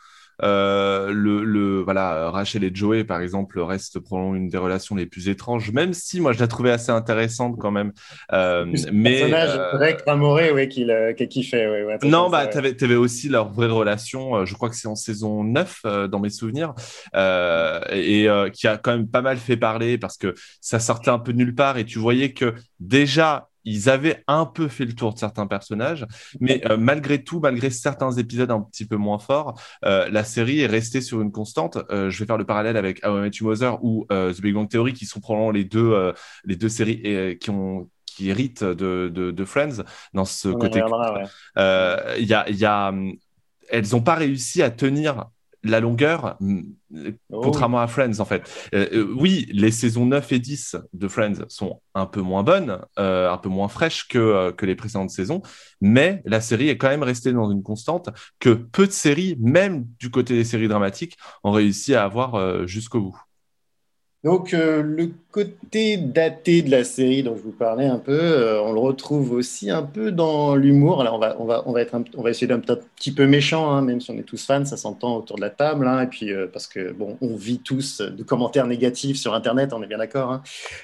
Euh, 0.44 1.12
le, 1.12 1.44
le, 1.44 1.82
voilà, 1.82 2.30
Rachel 2.30 2.64
et 2.64 2.72
Joey, 2.74 3.04
par 3.04 3.22
exemple, 3.22 3.60
restent 3.60 4.00
probablement 4.00 4.36
une 4.36 4.50
des 4.50 4.58
relations 4.58 4.96
les 4.96 5.06
plus 5.06 5.30
étranges, 5.30 5.72
même 5.72 5.94
si 5.94 6.20
moi 6.20 6.34
je 6.34 6.40
la 6.40 6.48
trouvais 6.48 6.72
assez 6.72 6.92
intéressante 6.92 7.58
quand 7.60 7.72
même. 7.72 7.92
Euh, 8.34 8.66
mais 8.92 9.20
personnage 9.20 9.58
euh, 9.58 9.78
Greg 9.78 9.98
Ramoré, 10.06 10.52
ouais, 10.52 10.68
qu'il 10.68 10.94
qu 11.18 11.28
kiffait. 11.28 11.68
Ouais, 11.68 11.84
ouais, 11.84 11.98
non, 12.04 12.30
bah, 12.30 12.48
tu 12.48 12.58
avais, 12.58 12.96
aussi 12.96 13.30
leur 13.30 13.52
vraie 13.52 13.68
relation, 13.68 14.46
je 14.46 14.54
crois 14.54 14.70
que 14.70 14.76
c'est 14.76 14.88
en 14.88 14.96
saison 14.96 15.44
9 15.44 15.80
euh, 15.86 16.08
dans 16.08 16.20
mes 16.20 16.30
souvenirs, 16.30 16.74
et 17.16 18.28
qui 18.54 18.68
a 18.68 18.78
quand 18.78 18.92
même 18.92 19.08
pas 19.08 19.22
mal 19.22 19.38
fait 19.38 19.58
parler 19.58 19.98
parce 19.98 20.18
que 20.18 20.34
ça 20.62 20.80
sortait 20.80 21.10
un 21.10 21.20
peu 21.20 21.34
de 21.34 21.38
nulle 21.38 21.56
part 21.56 21.78
et 21.78 21.86
tu 21.86 22.00
voyais 22.00 22.34
que 22.34 22.54
déjà 22.80 23.50
ils 23.68 23.90
avaient 23.90 24.24
un 24.28 24.46
peu 24.46 24.70
fait 24.70 24.86
le 24.86 24.94
tour 24.94 25.14
de 25.14 25.20
certains 25.20 25.46
personnages, 25.46 26.06
mais 26.40 26.66
euh, 26.70 26.78
malgré 26.78 27.22
tout, 27.22 27.42
malgré 27.42 27.70
certains 27.70 28.12
épisodes 28.14 28.50
un 28.50 28.62
petit 28.62 28.86
peu 28.86 28.96
moins 28.96 29.20
forts, 29.20 29.60
euh, 29.84 30.08
la 30.10 30.24
série 30.24 30.62
est 30.62 30.68
restée 30.68 31.02
sur 31.02 31.22
une 31.22 31.34
constante. 31.34 31.78
Euh, 31.92 32.10
je 32.10 32.20
vais 32.20 32.26
faire 32.26 32.38
le 32.38 32.46
parallèle 32.46 32.78
avec 32.78 33.06
How 33.06 33.18
I 33.18 33.22
Met 33.22 33.32
You 33.42 33.46
Mother 33.46 33.84
ou 33.84 34.06
The 34.10 34.42
Big 34.42 34.54
Bang 34.54 34.70
Theory, 34.70 34.94
qui 34.94 35.06
sont 35.06 35.20
probablement 35.20 35.52
les 35.52 35.66
deux, 35.66 36.14
les 36.46 36.56
deux 36.56 36.70
séries 36.70 37.38
qui 37.40 37.50
ont 37.50 37.90
qui 38.06 38.30
héritent 38.30 38.64
de, 38.64 39.10
de, 39.10 39.46
Friends 39.46 39.84
dans 40.14 40.26
ce 40.26 40.48
côté. 40.48 40.82
Il 41.58 42.26
y 42.26 42.34
a, 42.34 42.50
y 42.50 42.66
a, 42.66 42.94
elles 43.70 43.90
n'ont 43.92 44.02
pas 44.02 44.16
réussi 44.16 44.64
à 44.64 44.72
tenir 44.72 45.26
la 45.64 45.80
longueur, 45.80 46.38
oh. 46.42 47.42
contrairement 47.42 47.80
à 47.80 47.88
Friends, 47.88 48.20
en 48.20 48.26
fait. 48.26 48.70
Euh, 48.74 48.88
euh, 48.94 49.14
oui, 49.18 49.48
les 49.52 49.72
saisons 49.72 50.06
9 50.06 50.32
et 50.32 50.40
10 50.40 50.76
de 50.94 51.08
Friends 51.08 51.46
sont 51.50 51.82
un 51.94 52.06
peu 52.06 52.22
moins 52.22 52.44
bonnes, 52.44 52.80
euh, 53.00 53.32
un 53.32 53.38
peu 53.38 53.50
moins 53.50 53.68
fraîches 53.68 54.08
que, 54.08 54.52
que 54.52 54.66
les 54.66 54.76
précédentes 54.76 55.10
saisons, 55.10 55.42
mais 55.82 56.22
la 56.26 56.42
série 56.42 56.70
est 56.70 56.78
quand 56.78 56.90
même 56.90 57.04
restée 57.04 57.34
dans 57.34 57.52
une 57.52 57.64
constante 57.64 58.10
que 58.40 58.50
peu 58.50 58.88
de 58.88 58.92
séries, 58.92 59.36
même 59.40 59.86
du 60.00 60.10
côté 60.10 60.36
des 60.36 60.44
séries 60.44 60.68
dramatiques, 60.68 61.18
ont 61.44 61.52
réussi 61.52 61.96
à 61.96 62.04
avoir 62.04 62.68
jusqu'au 62.68 63.02
bout. 63.02 63.27
Donc 64.24 64.54
euh, 64.54 64.82
le 64.82 65.12
côté 65.32 65.96
daté 65.98 66.64
de 66.64 66.72
la 66.72 66.84
série 66.84 67.22
dont 67.22 67.36
je 67.38 67.44
vous 67.44 67.52
parlais 67.52 67.86
un 67.86 68.00
peu, 68.00 68.20
euh, 68.20 68.62
on 68.64 68.74
le 68.74 68.80
retrouve 68.80 69.32
aussi 69.32 69.70
un 69.70 69.84
peu 69.84 70.12
dans 70.12 70.56
l'humour. 70.56 71.02
Alors 71.02 71.16
on 71.16 71.20
va, 71.20 71.64
on 71.68 71.72
va, 71.72 71.82
être 71.82 71.96
on 72.16 72.24
va 72.24 72.32
essayer 72.32 72.48
d'être 72.48 72.70
un 72.72 72.78
petit 72.96 73.14
peu 73.14 73.28
méchant, 73.28 73.72
hein, 73.72 73.84
même 73.84 74.02
si 74.02 74.10
on 74.10 74.18
est 74.18 74.24
tous 74.24 74.44
fans, 74.44 74.66
ça 74.66 74.76
s'entend 74.76 75.18
autour 75.18 75.36
de 75.38 75.42
la 75.42 75.52
table. 75.52 75.88
Hein, 75.88 76.02
et 76.02 76.08
puis 76.08 76.34
euh, 76.34 76.48
parce 76.52 76.66
que 76.68 76.92
bon, 76.92 77.18
on 77.22 77.36
vit 77.36 77.60
tous 77.60 78.02
de 78.02 78.24
commentaires 78.24 78.66
négatifs 78.66 79.18
sur 79.18 79.36
Internet, 79.36 79.72
on 79.72 79.84
est 79.84 79.88
bien 79.88 80.00
d'accord, 80.00 80.32
hein, 80.32 80.42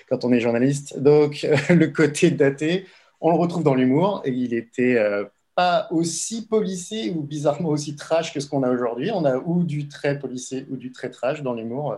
quand 0.09 0.23
on 0.25 0.31
est 0.31 0.39
journaliste. 0.39 0.99
Donc 0.99 1.47
le 1.69 1.87
côté 1.87 2.29
daté, 2.29 2.85
on 3.19 3.31
le 3.31 3.37
retrouve 3.37 3.63
dans 3.63 3.75
l'humour 3.75 4.21
et 4.25 4.31
il 4.31 4.53
était 4.53 4.95
pas 5.55 5.87
aussi 5.91 6.47
policé 6.47 7.13
ou 7.15 7.21
bizarrement 7.21 7.69
aussi 7.69 7.95
trash 7.95 8.33
que 8.33 8.39
ce 8.39 8.47
qu'on 8.47 8.63
a 8.63 8.69
aujourd'hui. 8.69 9.11
On 9.13 9.25
a 9.25 9.37
ou 9.37 9.63
du 9.63 9.87
très 9.87 10.17
policé 10.19 10.65
ou 10.69 10.77
du 10.77 10.91
très 10.91 11.09
trash 11.09 11.43
dans 11.43 11.53
l'humour, 11.53 11.97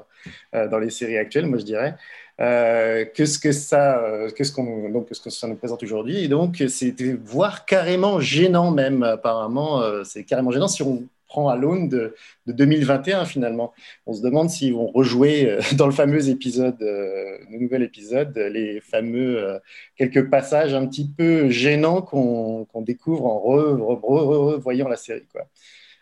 euh, 0.54 0.68
dans 0.68 0.80
les 0.80 0.90
séries 0.90 1.18
actuelles, 1.18 1.46
moi 1.46 1.58
je 1.58 1.66
dirais, 1.66 1.96
euh, 2.42 3.06
que 3.06 3.26
ce 3.26 3.40
que 3.40 3.52
ça, 3.52 4.00
euh, 4.00 4.30
que 4.30 4.44
ce 4.44 4.52
qu'on, 4.52 4.90
donc 4.90 5.08
ce 5.12 5.22
que 5.22 5.30
ça 5.30 5.48
nous 5.48 5.56
présente 5.56 5.84
aujourd'hui. 5.84 6.24
Et 6.24 6.28
donc 6.28 6.64
c'était 6.68 7.14
voire 7.14 7.66
carrément 7.66 8.20
gênant 8.20 8.72
même 8.72 9.04
apparemment. 9.04 9.82
c'est 10.04 10.24
carrément 10.24 10.52
gênant 10.52 10.68
si 10.68 10.84
on 10.84 11.04
prend 11.28 11.50
à 11.50 11.56
l'aune 11.56 11.90
de, 11.90 12.16
2021 12.48 13.26
finalement. 13.26 13.74
On 14.06 14.14
se 14.14 14.22
demande 14.22 14.50
s'ils 14.50 14.74
vont 14.74 14.88
rejouer 14.88 15.50
euh, 15.50 15.62
dans 15.78 15.88
le 15.88 15.94
fameux 15.94 16.30
épisode, 16.30 16.82
euh, 16.82 17.38
le 17.50 17.60
nouvel 17.60 17.84
épisode, 17.84 18.38
les 18.38 18.80
fameux 18.82 19.44
euh, 19.44 19.60
quelques 19.96 20.30
passages 20.30 20.74
un 20.74 20.86
petit 20.88 21.10
peu 21.10 21.50
gênants 21.50 22.02
qu'on 22.02 22.82
découvre 22.82 23.26
en 23.26 23.40
revoyant 23.40 24.88
la 24.88 24.98
série. 24.98 25.24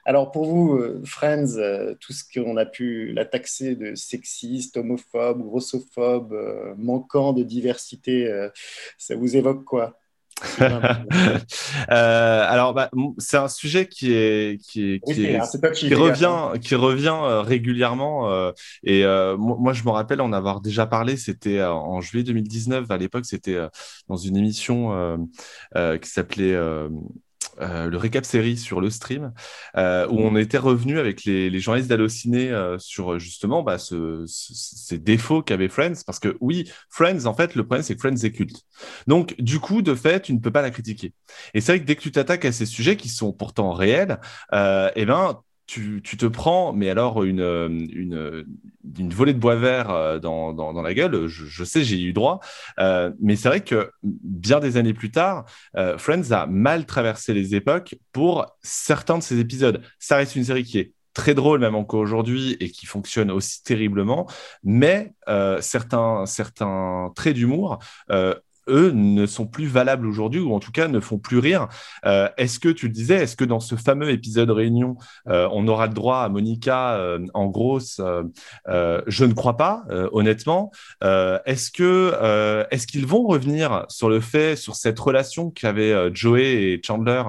Alors 0.05 0.31
pour 0.31 0.45
vous, 0.45 0.81
Friends, 1.05 1.55
tout 2.01 2.12
ce 2.12 2.23
qu'on 2.33 2.57
a 2.57 2.65
pu 2.65 3.13
la 3.13 3.23
taxer 3.23 3.75
de 3.75 3.95
sexiste, 3.95 4.75
homophobe, 4.75 5.41
grossophobe, 5.41 6.75
manquant 6.77 7.31
de 7.31 7.43
diversité, 7.43 8.29
ça 8.97 9.15
vous 9.15 9.38
évoque 9.38 9.63
quoi? 9.63 10.02
euh, 10.61 12.45
alors, 12.47 12.73
bah, 12.73 12.89
c'est 13.17 13.37
un 13.37 13.47
sujet 13.47 13.87
qui 13.87 14.13
est 14.13 14.61
qui, 14.61 14.99
qui, 15.05 15.93
revient 15.93 16.59
qui 16.59 16.75
revient 16.75 17.15
euh, 17.21 17.41
régulièrement. 17.41 18.29
Euh, 18.29 18.51
et 18.83 19.03
moi, 19.37 19.73
je 19.73 19.83
me 19.83 19.89
rappelle 19.89 20.21
en 20.21 20.33
avoir 20.33 20.61
déjà 20.61 20.85
parlé. 20.85 21.17
C'était 21.17 21.63
en 21.63 22.01
juillet 22.01 22.23
2019. 22.23 22.89
À 22.89 22.97
l'époque, 22.97 23.25
c'était 23.25 23.57
dans 24.07 24.17
une 24.17 24.37
émission 24.37 25.27
qui 25.75 26.09
s'appelait 26.09 26.55
euh, 27.61 27.89
le 27.89 27.97
récap 27.97 28.25
série 28.25 28.57
sur 28.57 28.81
le 28.81 28.89
stream, 28.89 29.33
euh, 29.77 30.07
où 30.07 30.19
on 30.19 30.35
était 30.35 30.57
revenu 30.57 30.99
avec 30.99 31.23
les, 31.23 31.49
les 31.49 31.59
journalistes 31.59 31.89
d'Allociné 31.89 32.51
euh, 32.51 32.77
sur 32.79 33.19
justement 33.19 33.63
bah, 33.63 33.77
ce, 33.77 34.23
ces 34.27 34.97
défauts 34.97 35.41
qu'avait 35.41 35.69
Friends. 35.69 36.03
Parce 36.05 36.19
que 36.19 36.37
oui, 36.41 36.71
Friends, 36.89 37.25
en 37.25 37.33
fait, 37.33 37.55
le 37.55 37.63
problème, 37.63 37.83
c'est 37.83 37.95
que 37.95 38.01
Friends 38.01 38.23
est 38.23 38.31
culte. 38.31 38.61
Donc, 39.07 39.35
du 39.39 39.59
coup, 39.59 39.81
de 39.81 39.95
fait, 39.95 40.21
tu 40.21 40.33
ne 40.33 40.39
peux 40.39 40.51
pas 40.51 40.61
la 40.61 40.71
critiquer. 40.71 41.13
Et 41.53 41.61
c'est 41.61 41.73
vrai 41.73 41.81
que 41.81 41.85
dès 41.85 41.95
que 41.95 42.01
tu 42.01 42.11
t'attaques 42.11 42.45
à 42.45 42.51
ces 42.51 42.65
sujets 42.65 42.97
qui 42.97 43.09
sont 43.09 43.33
pourtant 43.33 43.73
réels, 43.73 44.19
eh 44.51 45.05
ben, 45.05 45.41
tu, 45.73 46.17
te 46.17 46.25
prends, 46.25 46.73
mais 46.73 46.89
alors 46.89 47.23
une, 47.23 47.39
euh, 47.39 47.67
une, 47.67 48.45
une 48.99 49.09
volée 49.09 49.33
de 49.33 49.39
bois 49.39 49.55
vert 49.55 49.89
euh, 49.89 50.19
dans, 50.19 50.53
dans, 50.53 50.81
la 50.81 50.93
gueule. 50.93 51.27
Je, 51.27 51.63
sais, 51.63 51.83
j'ai 51.83 52.01
eu 52.01 52.13
droit. 52.13 52.39
Euh, 52.79 53.12
mais 53.19 53.36
c'est 53.36 53.47
vrai 53.47 53.62
que 53.62 53.91
bien 54.03 54.59
des 54.59 54.77
années 54.77 54.93
plus 54.93 55.12
tard, 55.12 55.45
Friends 55.97 56.31
a 56.31 56.45
mal 56.45 56.86
traversé 56.86 57.33
les 57.33 57.55
époques 57.55 57.95
pour 58.12 58.45
certains 58.62 59.17
de 59.17 59.23
ses 59.23 59.39
épisodes. 59.39 59.81
Ça 59.99 60.17
reste 60.17 60.36
une 60.36 60.43
série 60.43 60.63
qui 60.63 60.79
est 60.79 60.93
très 61.13 61.33
drôles 61.33 61.59
même 61.59 61.75
encore 61.75 61.99
aujourd'hui 61.99 62.57
et 62.59 62.69
qui 62.69 62.86
fonctionnent 62.86 63.31
aussi 63.31 63.63
terriblement, 63.63 64.27
mais 64.63 65.13
certains, 65.62 66.25
certains 66.25 67.12
traits 67.15 67.36
d'humour 67.36 67.79
eux 68.67 68.91
ne 68.91 69.26
sont 69.26 69.45
plus 69.45 69.67
valables 69.67 70.08
aujourd'hui 70.08 70.39
ou 70.39 70.54
en 70.54 70.60
tout 70.60 70.71
cas 70.71 70.88
ne 70.88 70.99
font 70.99 71.17
plus 71.17 71.39
rire. 71.39 71.67
Euh, 72.06 72.30
est-ce 72.38 72.60
que 72.60 72.69
tu 72.69 72.88
le 72.88 72.93
disais, 72.93 73.15
est-ce 73.15 73.36
que 73.36 73.45
dans 73.45 73.60
ce 73.60 73.76
fameux 73.76 74.10
épisode 74.10 74.49
réunion, 74.49 74.95
euh, 75.28 75.47
on 75.52 75.67
aura 75.67 75.88
le 75.88 75.93
droit 75.93 76.19
à 76.19 76.30
Monica 76.30 76.95
euh, 76.95 77.26
en 77.34 77.47
grosse 77.47 78.02
Je 78.67 79.26
ne 79.26 79.34
crois 79.34 79.58
pas, 79.58 79.84
honnêtement. 80.12 80.71
est-ce 81.02 81.71
que 81.71 82.13
est-ce 82.71 82.88
qu'ils 82.88 83.06
vont 83.06 83.23
revenir 83.23 83.86
sur 83.89 84.10
le 84.10 84.19
fait, 84.19 84.56
sur 84.56 84.76
cette 84.76 84.99
relation 84.99 85.52
qu'avaient 85.52 86.13
Joey 86.13 86.73
et 86.73 86.82
Chandler, 86.84 87.23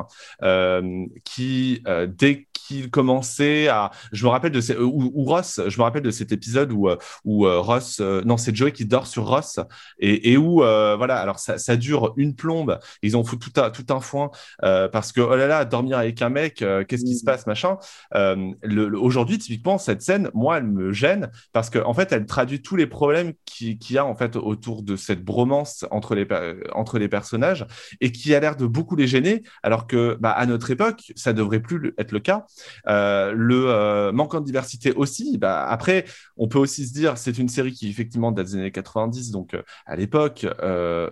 qui 1.24 1.82
dès 2.08 2.46
qu'il 2.66 2.90
commençait 2.90 3.68
à. 3.68 3.90
Je 4.12 4.24
me 4.24 4.30
rappelle 4.30 4.52
de 4.52 4.60
ces... 4.60 4.76
ou, 4.76 5.24
Ross, 5.24 5.60
je 5.66 5.78
me 5.78 5.82
rappelle 5.82 6.02
de 6.02 6.10
cet 6.10 6.32
épisode 6.32 6.72
où, 6.72 6.88
euh, 6.88 6.96
où 7.24 7.46
euh, 7.46 7.60
Ross. 7.60 7.98
Euh, 8.00 8.22
non, 8.24 8.36
c'est 8.36 8.54
Joey 8.54 8.72
qui 8.72 8.84
dort 8.84 9.06
sur 9.06 9.26
Ross 9.26 9.60
et, 9.98 10.32
et 10.32 10.36
où, 10.36 10.56
voilà, 10.56 11.16
alors 11.16 11.38
ça, 11.38 11.58
ça, 11.58 11.76
dure 11.76 12.14
une 12.16 12.34
plombe. 12.34 12.78
Ils 13.02 13.16
ont 13.16 13.24
foutu 13.24 13.50
tout 13.50 13.60
un, 13.60 13.70
tout 13.70 13.86
un 13.90 14.00
foin 14.00 14.30
parce 14.60 15.12
que, 15.12 15.20
oh 15.20 15.36
là 15.36 15.46
là, 15.46 15.64
dormir 15.64 15.98
avec 15.98 16.22
un 16.22 16.28
mec, 16.28 16.56
qu'est-ce 16.88 17.04
qui 17.04 17.16
se 17.16 17.22
mm. 17.22 17.26
passe, 17.26 17.46
machin. 17.46 17.76
Aujourd'hui, 18.14 19.38
typiquement, 19.38 19.78
cette 19.78 20.02
scène, 20.02 20.30
moi, 20.34 20.58
elle 20.58 20.66
me 20.66 20.92
gêne 20.92 21.30
parce 21.52 21.70
qu'en 21.70 21.88
en 21.88 21.94
fait, 21.94 22.12
elle 22.12 22.26
traduit 22.26 22.62
tous 22.62 22.76
les 22.76 22.86
problèmes 22.86 23.32
qu'il 23.44 23.78
qui 23.78 23.94
y 23.94 23.98
a 23.98 24.04
en 24.04 24.14
fait 24.14 24.36
autour 24.36 24.82
de 24.82 24.96
cette 24.96 25.24
bromance 25.24 25.84
entre 25.90 26.14
les, 26.14 26.26
entre 26.72 26.98
les 26.98 27.08
personnages 27.08 27.66
et 28.00 28.12
qui 28.12 28.34
a 28.34 28.40
l'air 28.40 28.56
de 28.56 28.66
beaucoup 28.66 28.96
les 28.96 29.06
gêner, 29.06 29.42
alors 29.62 29.86
que, 29.86 30.16
bah, 30.20 30.30
à 30.30 30.46
notre 30.46 30.70
époque, 30.70 31.12
ça 31.16 31.32
devrait 31.32 31.60
plus 31.60 31.94
être 31.98 32.12
le 32.12 32.20
cas. 32.20 32.46
Euh, 32.88 33.32
le 33.32 33.68
euh, 33.68 34.12
manquant 34.12 34.40
de 34.40 34.46
diversité 34.46 34.92
aussi. 34.92 35.38
Bah, 35.38 35.66
après, 35.66 36.04
on 36.36 36.48
peut 36.48 36.58
aussi 36.58 36.86
se 36.86 36.92
dire, 36.92 37.18
c'est 37.18 37.38
une 37.38 37.48
série 37.48 37.72
qui 37.72 37.88
effectivement 37.88 38.32
date 38.32 38.46
des 38.46 38.56
années 38.56 38.70
90, 38.70 39.30
donc 39.30 39.54
euh, 39.54 39.62
à 39.86 39.96
l'époque, 39.96 40.46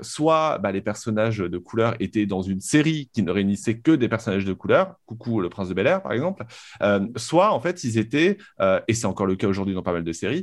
soit 0.00 0.58
bah, 0.58 0.72
les 0.72 0.80
personnages 0.80 1.38
de 1.38 1.58
couleur 1.58 1.94
étaient 2.00 2.26
dans 2.26 2.42
une 2.42 2.60
série 2.60 3.10
qui 3.12 3.22
ne 3.22 3.30
réunissait 3.30 3.78
que 3.78 3.92
des 3.92 4.08
personnages 4.08 4.44
de 4.44 4.52
couleur, 4.52 4.96
coucou 5.06 5.40
le 5.40 5.48
prince 5.48 5.68
de 5.68 5.74
Bel 5.74 5.86
Air 5.86 6.02
par 6.02 6.12
exemple, 6.12 6.44
soit 7.16 7.52
en 7.52 7.60
fait 7.60 7.84
ils 7.84 7.98
étaient, 7.98 8.38
et 8.88 8.94
c'est 8.94 9.06
encore 9.06 9.26
le 9.26 9.36
cas 9.36 9.46
aujourd'hui 9.46 9.74
dans 9.74 9.82
pas 9.82 9.92
mal 9.92 10.04
de 10.04 10.12
séries, 10.12 10.42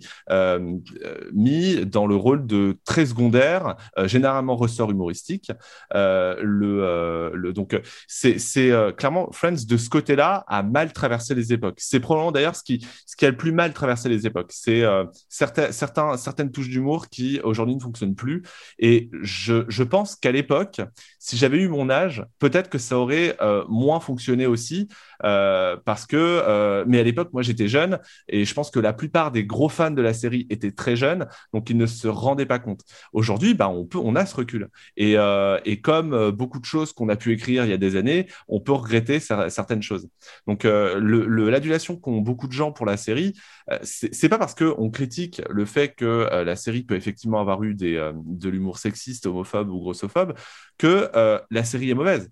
mis 1.33 1.85
dans 1.85 2.07
le 2.07 2.15
rôle 2.15 2.45
de 2.45 2.77
très 2.85 3.05
secondaire, 3.05 3.75
généralement 4.05 4.55
ressort 4.55 4.91
humoristique. 4.91 5.51
le, 5.93 7.51
donc 7.53 7.79
c'est 8.07 8.71
clairement 8.97 9.31
Friends 9.31 9.65
de 9.67 9.77
ce 9.77 9.89
côté-là 9.89 10.43
a 10.47 10.63
mal 10.63 10.88
traverser 10.93 11.35
les 11.35 11.53
époques. 11.53 11.77
C'est 11.79 11.99
probablement 11.99 12.31
d'ailleurs 12.31 12.55
ce 12.55 12.63
qui, 12.63 12.85
ce 13.05 13.15
qui 13.15 13.25
a 13.25 13.29
le 13.29 13.37
plus 13.37 13.51
mal 13.51 13.73
traversé 13.73 14.09
les 14.09 14.25
époques. 14.25 14.51
C'est 14.51 14.83
euh, 14.83 15.05
certains, 15.27 15.71
certaines 16.17 16.51
touches 16.51 16.69
d'humour 16.69 17.09
qui 17.09 17.39
aujourd'hui 17.43 17.75
ne 17.75 17.81
fonctionnent 17.81 18.15
plus. 18.15 18.43
Et 18.79 19.09
je, 19.21 19.65
je 19.67 19.83
pense 19.83 20.15
qu'à 20.15 20.31
l'époque, 20.31 20.81
si 21.19 21.37
j'avais 21.37 21.59
eu 21.59 21.67
mon 21.67 21.89
âge, 21.89 22.25
peut-être 22.39 22.69
que 22.69 22.77
ça 22.77 22.97
aurait 22.97 23.37
euh, 23.41 23.63
moins 23.67 23.99
fonctionné 23.99 24.45
aussi. 24.45 24.87
Euh, 25.25 25.75
parce 25.83 26.05
que, 26.05 26.85
mais 26.87 26.99
à 26.99 27.03
l'époque, 27.03 27.29
moi 27.33 27.41
j'étais 27.41 27.67
jeune 27.67 27.99
et 28.29 28.45
je 28.45 28.53
pense 28.53 28.71
que 28.71 28.79
la 28.79 28.93
plupart 28.93 29.31
des 29.31 29.43
gros 29.43 29.67
fans 29.67 29.91
de 29.91 30.01
la 30.01 30.13
série 30.13 30.47
étaient 30.49 30.71
très 30.71 30.95
jeunes, 30.95 31.27
donc 31.53 31.69
ils 31.69 31.75
ne 31.75 31.85
se 31.85 32.07
rendaient 32.07 32.45
pas 32.45 32.59
compte. 32.59 32.81
Aujourd'hui, 33.11 33.53
bah, 33.53 33.67
on, 33.69 33.87
on 33.95 34.15
a 34.15 34.25
ce 34.25 34.35
recul. 34.35 34.69
Et, 34.95 35.17
et 35.65 35.81
comme 35.81 36.31
beaucoup 36.31 36.59
de 36.59 36.65
choses 36.65 36.93
qu'on 36.93 37.09
a 37.09 37.17
pu 37.17 37.33
écrire 37.33 37.65
il 37.65 37.69
y 37.69 37.73
a 37.73 37.77
des 37.77 37.97
années, 37.97 38.27
on 38.47 38.61
peut 38.61 38.71
regretter 38.71 39.19
certaines 39.19 39.83
choses. 39.83 40.07
Donc, 40.47 40.65
l'adulation 40.99 41.95
qu'ont 41.95 42.21
beaucoup 42.21 42.47
de 42.47 42.53
gens 42.53 42.71
pour 42.71 42.85
la 42.85 42.97
série, 42.97 43.33
euh, 43.71 43.77
c'est 43.83 44.29
pas 44.29 44.37
parce 44.37 44.55
qu'on 44.55 44.89
critique 44.89 45.41
le 45.49 45.65
fait 45.65 45.89
que 45.95 46.05
euh, 46.05 46.43
la 46.43 46.55
série 46.55 46.83
peut 46.83 46.95
effectivement 46.95 47.39
avoir 47.39 47.63
eu 47.63 47.75
euh, 47.81 48.13
de 48.15 48.49
l'humour 48.49 48.77
sexiste, 48.77 49.25
homophobe 49.25 49.69
ou 49.69 49.79
grossophobe 49.79 50.33
que 50.77 51.09
la 51.51 51.63
série 51.63 51.89
est 51.89 51.95
mauvaise 51.95 52.29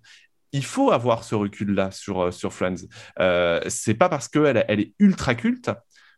il 0.52 0.64
faut 0.64 0.90
avoir 0.92 1.24
ce 1.24 1.34
recul-là 1.34 1.90
sur, 1.90 2.32
sur 2.32 2.54
Friends. 2.54 2.86
Euh, 3.20 3.60
c'est 3.68 3.92
pas 3.92 4.08
parce 4.08 4.28
qu'elle 4.28 4.64
elle 4.66 4.80
est 4.80 4.94
ultra 4.98 5.34
culte 5.34 5.70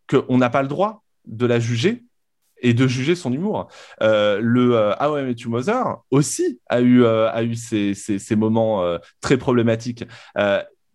qu'on 0.08 0.38
n'a 0.38 0.50
pas 0.50 0.62
le 0.62 0.68
droit 0.68 1.02
de 1.26 1.46
la 1.46 1.58
juger 1.58 2.04
et 2.62 2.72
de 2.72 2.86
juger 2.86 3.16
son 3.16 3.32
humour. 3.32 3.68
le 4.00 4.92
How 5.00 5.18
I 5.18 5.24
Met 5.24 5.34
Your 5.40 5.50
Mother 5.50 5.96
aussi 6.12 6.60
a 6.68 6.80
eu, 6.80 7.04
a 7.04 7.42
eu 7.42 7.56
ces, 7.56 7.94
ces 7.94 8.36
moments 8.36 8.98
très 9.20 9.36
problématiques 9.36 10.04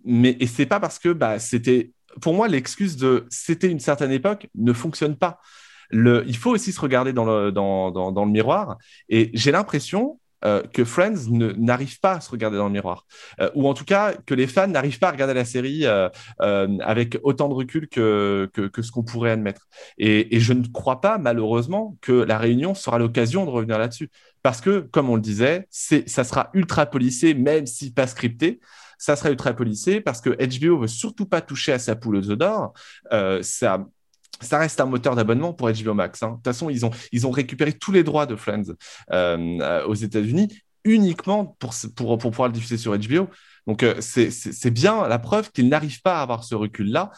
mais 0.05 0.37
et 0.39 0.47
c'est 0.47 0.65
pas 0.65 0.79
parce 0.79 0.99
que 0.99 1.09
bah, 1.09 1.39
c'était 1.39 1.91
pour 2.21 2.33
moi 2.33 2.47
l'excuse 2.47 2.97
de 2.97 3.25
c'était 3.29 3.69
une 3.69 3.79
certaine 3.79 4.11
époque 4.11 4.47
ne 4.55 4.73
fonctionne 4.73 5.15
pas. 5.15 5.39
Il 5.91 6.37
faut 6.37 6.51
aussi 6.51 6.71
se 6.71 6.81
regarder 6.81 7.13
dans 7.13 7.25
le, 7.25 8.25
miroir 8.25 8.77
et 9.09 9.29
j'ai 9.33 9.51
l'impression 9.51 10.19
euh, 10.43 10.61
que 10.73 10.83
Friends 10.83 11.29
n'arrive 11.29 11.99
pas 11.99 12.13
à 12.13 12.21
se 12.21 12.29
regarder 12.29 12.57
dans 12.57 12.65
le 12.65 12.71
miroir, 12.71 13.05
euh, 13.39 13.49
ou 13.55 13.67
en 13.67 13.73
tout 13.73 13.85
cas 13.85 14.13
que 14.25 14.33
les 14.33 14.47
fans 14.47 14.67
n'arrivent 14.67 14.99
pas 14.99 15.07
à 15.07 15.11
regarder 15.11 15.33
la 15.33 15.45
série 15.45 15.85
euh, 15.85 16.09
avec 16.81 17.17
autant 17.23 17.49
de 17.49 17.53
recul 17.53 17.87
que, 17.87 18.49
que, 18.53 18.67
que 18.67 18.81
ce 18.81 18.91
qu'on 18.91 19.03
pourrait 19.03 19.31
admettre. 19.31 19.67
Et, 19.97 20.35
et, 20.35 20.39
je 20.39 20.53
ne 20.53 20.67
crois 20.67 21.01
pas, 21.01 21.17
malheureusement, 21.17 21.97
que 22.01 22.11
la 22.11 22.37
réunion 22.37 22.75
sera 22.75 22.99
l'occasion 22.99 23.45
de 23.45 23.49
revenir 23.49 23.79
là-dessus. 23.79 24.11
Parce 24.43 24.61
que, 24.61 24.79
comme 24.79 25.09
on 25.09 25.15
le 25.15 25.21
disait, 25.21 25.67
ça 25.71 26.23
sera 26.23 26.51
ultra 26.53 26.85
policé, 26.85 27.33
même 27.33 27.65
si 27.65 27.91
pas 27.91 28.05
scripté 28.05 28.59
ça 28.97 29.15
sera 29.15 29.29
ultra 29.29 29.53
policé 29.53 30.01
parce 30.01 30.21
que 30.21 30.29
HBO 30.29 30.79
veut 30.79 30.87
surtout 30.87 31.25
pas 31.25 31.41
toucher 31.41 31.73
à 31.73 31.79
sa 31.79 31.95
poule 31.95 32.17
aux 32.17 32.35
d'or. 32.35 32.73
Euh, 33.11 33.41
ça, 33.41 33.85
ça 34.41 34.59
reste 34.59 34.79
un 34.81 34.85
moteur 34.85 35.15
d'abonnement 35.15 35.53
pour 35.53 35.71
HBO 35.71 35.93
Max. 35.93 36.21
Hein. 36.23 36.29
De 36.29 36.35
toute 36.35 36.45
façon, 36.45 36.69
ils 36.69 36.85
ont, 36.85 36.91
ils 37.11 37.25
ont 37.27 37.31
récupéré 37.31 37.73
tous 37.73 37.91
les 37.91 38.03
droits 38.03 38.25
de 38.25 38.35
Friends 38.35 38.73
euh, 39.11 39.57
euh, 39.61 39.85
aux 39.85 39.95
États-Unis 39.95 40.49
uniquement 40.83 41.55
pour, 41.57 41.73
pour, 41.95 42.17
pour 42.17 42.31
pouvoir 42.31 42.49
le 42.49 42.53
diffuser 42.53 42.77
sur 42.77 42.95
HBO. 42.95 43.27
Donc, 43.65 43.83
c'est 43.99 44.69
bien 44.69 45.07
la 45.07 45.17
preuve 45.17 45.51
qu'ils 45.51 45.67
n'arrivent 45.67 46.03
pas 46.03 46.19
à 46.19 46.21
avoir 46.21 46.43
ce 46.43 46.53
recul-là. 46.53 47.09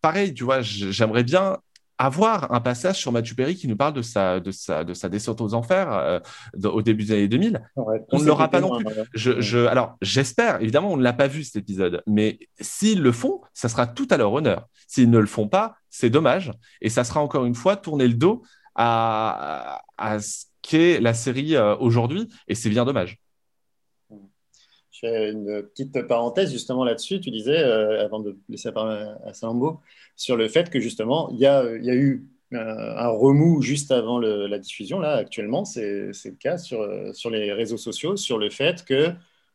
pareil, 0.00 0.34
tu 0.34 0.42
vois, 0.42 0.60
j'aimerais 0.62 1.22
bien 1.22 1.58
avoir 2.00 2.50
un 2.50 2.60
passage 2.60 2.96
sur 2.96 3.12
Mathieu 3.12 3.34
Perry 3.34 3.56
qui 3.56 3.68
nous 3.68 3.76
parle 3.76 3.92
de 3.92 4.00
sa, 4.00 4.40
de 4.40 4.50
sa, 4.50 4.84
de 4.84 4.94
sa 4.94 5.10
descente 5.10 5.42
aux 5.42 5.52
enfers 5.52 5.92
euh, 5.92 6.18
au 6.64 6.80
début 6.80 7.04
des 7.04 7.12
années 7.12 7.28
2000. 7.28 7.60
on 7.76 8.18
ne 8.18 8.24
l'aura 8.24 8.48
pas 8.48 8.62
non 8.62 8.78
plus. 8.78 8.86
Je, 9.12 9.42
je, 9.42 9.66
alors, 9.66 9.98
j'espère, 10.00 10.62
évidemment, 10.62 10.90
on 10.90 10.96
ne 10.96 11.02
l'a 11.02 11.12
pas 11.12 11.26
vu 11.26 11.44
cet 11.44 11.56
épisode, 11.56 12.02
mais 12.06 12.38
s'ils 12.58 13.02
le 13.02 13.12
font, 13.12 13.42
ça 13.52 13.68
sera 13.68 13.86
tout 13.86 14.08
à 14.10 14.16
leur 14.16 14.32
honneur. 14.32 14.66
S'ils 14.88 15.10
ne 15.10 15.18
le 15.18 15.26
font 15.26 15.46
pas, 15.46 15.74
c'est 15.90 16.08
dommage. 16.08 16.52
Et 16.80 16.88
ça 16.88 17.04
sera 17.04 17.20
encore 17.20 17.44
une 17.44 17.54
fois 17.54 17.76
tourner 17.76 18.08
le 18.08 18.14
dos 18.14 18.42
à, 18.76 19.82
à 19.98 20.20
ce 20.20 20.46
qu'est 20.62 21.00
la 21.00 21.12
série 21.12 21.54
euh, 21.54 21.76
aujourd'hui, 21.76 22.30
et 22.48 22.54
c'est 22.54 22.70
bien 22.70 22.86
dommage. 22.86 23.18
Je 25.02 25.08
fais 25.08 25.30
une 25.30 25.62
petite 25.62 26.02
parenthèse 26.02 26.52
justement 26.52 26.84
là-dessus. 26.84 27.20
Tu 27.20 27.30
disais, 27.30 27.58
euh, 27.58 28.04
avant 28.04 28.20
de 28.20 28.36
laisser 28.48 28.68
la 28.68 28.72
parole 28.72 29.18
à 29.24 29.32
Salambo, 29.32 29.80
sur 30.16 30.36
le 30.36 30.48
fait 30.48 30.70
que 30.70 30.80
justement, 30.80 31.30
il 31.30 31.38
y 31.38 31.46
a, 31.46 31.64
y 31.76 31.90
a 31.90 31.94
eu 31.94 32.26
euh, 32.52 32.94
un 32.96 33.08
remous 33.08 33.62
juste 33.62 33.92
avant 33.92 34.18
la 34.18 34.58
diffusion. 34.58 34.98
Là, 34.98 35.14
actuellement, 35.14 35.64
c'est 35.64 36.10
le 36.12 36.36
cas 36.38 36.58
sur, 36.58 36.86
sur 37.14 37.30
les 37.30 37.52
réseaux 37.52 37.76
sociaux, 37.78 38.16
sur 38.16 38.38
le 38.38 38.50
fait 38.50 38.84
que 38.84 39.12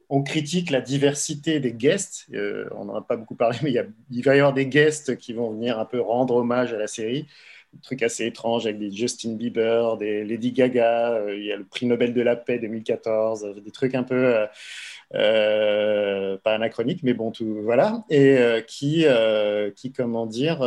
on 0.10 0.24
critique 0.24 0.70
la 0.70 0.82
diversité 0.82 1.60
des 1.60 1.74
guests. 1.74 2.28
Euh, 2.34 2.68
on 2.76 2.86
n'en 2.86 2.96
a 2.96 3.02
pas 3.02 3.16
beaucoup 3.18 3.36
parlé, 3.36 3.58
mais 3.64 3.72
il, 3.72 3.94
il, 4.12 4.24
va 4.24 4.36
y 4.36 4.40
avoir 4.40 4.54
des 4.54 4.68
guests 4.68 5.18
qui 5.18 5.34
vont 5.34 5.52
venir 5.52 5.80
un 5.80 5.86
peu 5.86 6.00
rendre 6.00 6.36
hommage 6.36 6.74
à 6.74 6.78
la 6.78 6.88
série. 6.88 7.28
Des 7.74 7.82
trucs 7.82 8.04
assez 8.04 8.26
étranges 8.26 8.66
avec 8.66 8.80
des 8.80 8.92
Justin 8.92 9.34
Bieber, 9.34 9.98
des 9.98 10.24
Lady 10.24 10.52
Gaga, 10.54 11.22
il 11.36 11.44
y 11.44 11.52
a 11.52 11.58
le 11.58 11.66
prix 11.66 11.86
Nobel 11.86 12.14
de 12.14 12.22
la 12.22 12.36
paix 12.36 12.58
2014, 12.58 13.56
des 13.64 13.72
trucs 13.72 13.96
un 13.96 14.04
peu 14.04 14.48
euh, 15.14 16.38
pas 16.44 16.56
anachronique, 16.56 17.04
mais 17.04 17.14
bon, 17.14 17.32
tout, 17.32 17.62
voilà, 17.62 18.04
et 18.10 18.38
euh, 18.38 18.62
qui, 18.62 19.06
euh, 19.06 19.70
qui, 19.72 19.92
comment 19.92 20.26
dire, 20.26 20.62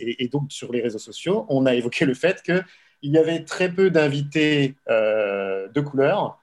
et, 0.00 0.28
donc 0.28 0.50
sur 0.50 0.72
les 0.72 0.80
réseaux 0.80 0.98
sociaux, 0.98 1.46
on 1.48 1.66
a 1.66 1.74
évoqué 1.74 2.04
le 2.04 2.14
fait 2.14 2.42
qu'il 2.42 2.64
y 3.02 3.18
avait 3.18 3.44
très 3.44 3.70
peu 3.70 3.90
d'invités 3.90 4.76
de 4.88 5.80
couleur 5.80 6.40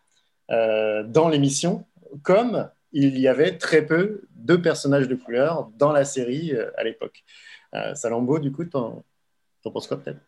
dans 0.49 1.29
l'émission, 1.29 1.85
comme 2.23 2.69
il 2.91 3.19
y 3.19 3.27
avait 3.27 3.57
très 3.57 3.85
peu 3.85 4.21
de 4.35 4.55
personnages 4.55 5.07
de 5.07 5.15
couleur 5.15 5.71
dans 5.77 5.91
la 5.91 6.05
série 6.05 6.53
à 6.77 6.83
l'époque. 6.83 7.23
Salambo, 7.95 8.39
du 8.39 8.51
coup, 8.51 8.65
t'en 8.65 9.03
penses 9.63 9.87
quoi 9.87 10.01
peut-être? 10.01 10.21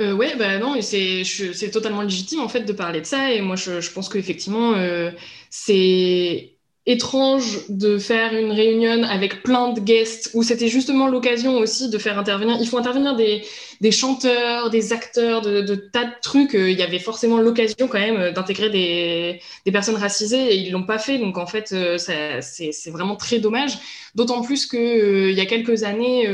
Euh, 0.00 0.12
ouais, 0.12 0.34
bah 0.36 0.58
non, 0.58 0.76
c'est 0.80 1.70
totalement 1.72 2.02
légitime 2.02 2.40
en 2.40 2.48
fait 2.48 2.60
de 2.62 2.72
parler 2.72 3.00
de 3.00 3.06
ça. 3.06 3.32
Et 3.32 3.40
moi, 3.40 3.56
je, 3.56 3.90
pense 3.90 4.08
qu'effectivement, 4.08 4.74
euh, 4.74 5.10
c'est 5.50 6.54
étrange 6.86 7.60
de 7.70 7.96
faire 7.96 8.36
une 8.36 8.52
réunion 8.52 9.04
avec 9.04 9.42
plein 9.42 9.72
de 9.72 9.80
guests 9.80 10.30
où 10.34 10.42
c'était 10.42 10.68
justement 10.68 11.08
l'occasion 11.08 11.56
aussi 11.56 11.88
de 11.88 11.96
faire 11.96 12.18
intervenir. 12.18 12.58
Il 12.60 12.68
faut 12.68 12.76
intervenir 12.76 13.16
des, 13.16 13.90
chanteurs, 13.90 14.68
des 14.68 14.92
acteurs, 14.92 15.40
de, 15.40 15.74
tas 15.74 16.04
de 16.04 16.12
trucs. 16.20 16.54
Euh, 16.54 16.70
il 16.70 16.78
y 16.78 16.82
avait 16.82 16.98
forcément 16.98 17.38
l'occasion 17.38 17.88
quand 17.88 17.98
même 17.98 18.32
d'intégrer 18.32 18.68
des, 18.68 19.72
personnes 19.72 19.96
racisées 19.96 20.52
et 20.52 20.56
ils 20.56 20.72
l'ont 20.72 20.84
pas 20.84 20.98
fait. 20.98 21.16
Donc 21.16 21.38
en 21.38 21.46
fait, 21.46 21.72
euh, 21.72 21.96
c'est 21.98 22.90
vraiment 22.90 23.16
très 23.16 23.38
dommage. 23.38 23.78
D'autant 24.14 24.42
plus 24.42 24.66
que 24.66 24.76
euh, 24.76 25.30
il 25.30 25.36
y 25.36 25.40
a 25.40 25.46
quelques 25.46 25.84
années, 25.84 26.28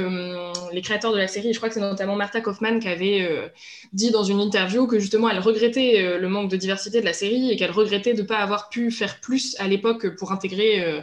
les 0.72 0.82
créateurs 0.82 1.12
de 1.12 1.18
la 1.18 1.28
série, 1.28 1.52
je 1.52 1.58
crois 1.58 1.68
que 1.68 1.74
c'est 1.74 1.80
notamment 1.80 2.16
Martha 2.16 2.40
Kaufman 2.40 2.78
qui 2.78 2.88
avait 2.88 3.50
dit 3.92 4.10
dans 4.10 4.24
une 4.24 4.40
interview 4.40 4.86
que 4.86 4.98
justement 4.98 5.28
elle 5.28 5.38
regrettait 5.38 6.18
le 6.18 6.28
manque 6.28 6.50
de 6.50 6.56
diversité 6.56 7.00
de 7.00 7.04
la 7.04 7.12
série 7.12 7.50
et 7.50 7.56
qu'elle 7.56 7.70
regrettait 7.70 8.14
de 8.14 8.22
ne 8.22 8.26
pas 8.26 8.38
avoir 8.38 8.68
pu 8.68 8.90
faire 8.90 9.20
plus 9.20 9.56
à 9.58 9.68
l'époque 9.68 10.16
pour 10.16 10.32
intégrer 10.32 10.82
euh, 10.82 11.00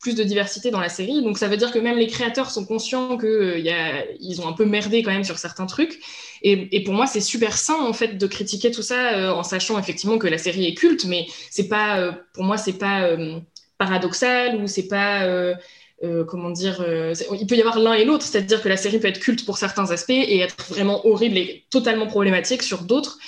plus 0.00 0.14
de 0.14 0.22
diversité 0.22 0.70
dans 0.70 0.80
la 0.80 0.88
série. 0.88 1.22
Donc 1.22 1.38
ça 1.38 1.48
veut 1.48 1.56
dire 1.56 1.72
que 1.72 1.78
même 1.78 1.98
les 1.98 2.06
créateurs 2.06 2.50
sont 2.50 2.64
conscients 2.64 3.18
qu'ils 3.18 3.28
euh, 3.28 4.40
ont 4.40 4.48
un 4.48 4.52
peu 4.52 4.64
merdé 4.64 5.02
quand 5.02 5.10
même 5.10 5.24
sur 5.24 5.38
certains 5.38 5.66
trucs. 5.66 5.98
Et, 6.42 6.84
pour 6.84 6.94
moi, 6.94 7.08
c'est 7.08 7.20
super 7.20 7.58
sain 7.58 7.80
en 7.80 7.92
fait 7.92 8.16
de 8.16 8.26
critiquer 8.28 8.70
tout 8.70 8.82
ça 8.82 9.14
euh, 9.14 9.30
en 9.32 9.42
sachant 9.42 9.78
effectivement 9.78 10.18
que 10.18 10.28
la 10.28 10.38
série 10.38 10.66
est 10.66 10.74
culte, 10.74 11.04
mais 11.04 11.26
c'est 11.50 11.66
pas, 11.66 12.16
pour 12.32 12.44
moi, 12.44 12.56
c'est 12.56 12.78
pas 12.78 13.10
paradoxal 13.76 14.62
ou 14.62 14.68
c'est 14.68 14.86
pas 14.86 15.26
comment 16.26 16.50
dire, 16.50 16.84
il 17.38 17.46
peut 17.46 17.56
y 17.56 17.60
avoir 17.60 17.78
l'un 17.78 17.94
et 17.94 18.04
l'autre, 18.04 18.24
c'est-à-dire 18.24 18.62
que 18.62 18.68
la 18.68 18.76
série 18.76 19.00
peut 19.00 19.08
être 19.08 19.18
culte 19.18 19.44
pour 19.44 19.58
certains 19.58 19.90
aspects 19.90 20.10
et 20.10 20.38
être 20.38 20.56
vraiment 20.68 21.06
horrible 21.06 21.36
et 21.36 21.64
totalement 21.70 22.06
problématique 22.06 22.62
sur 22.62 22.82
d'autres. 22.82 23.18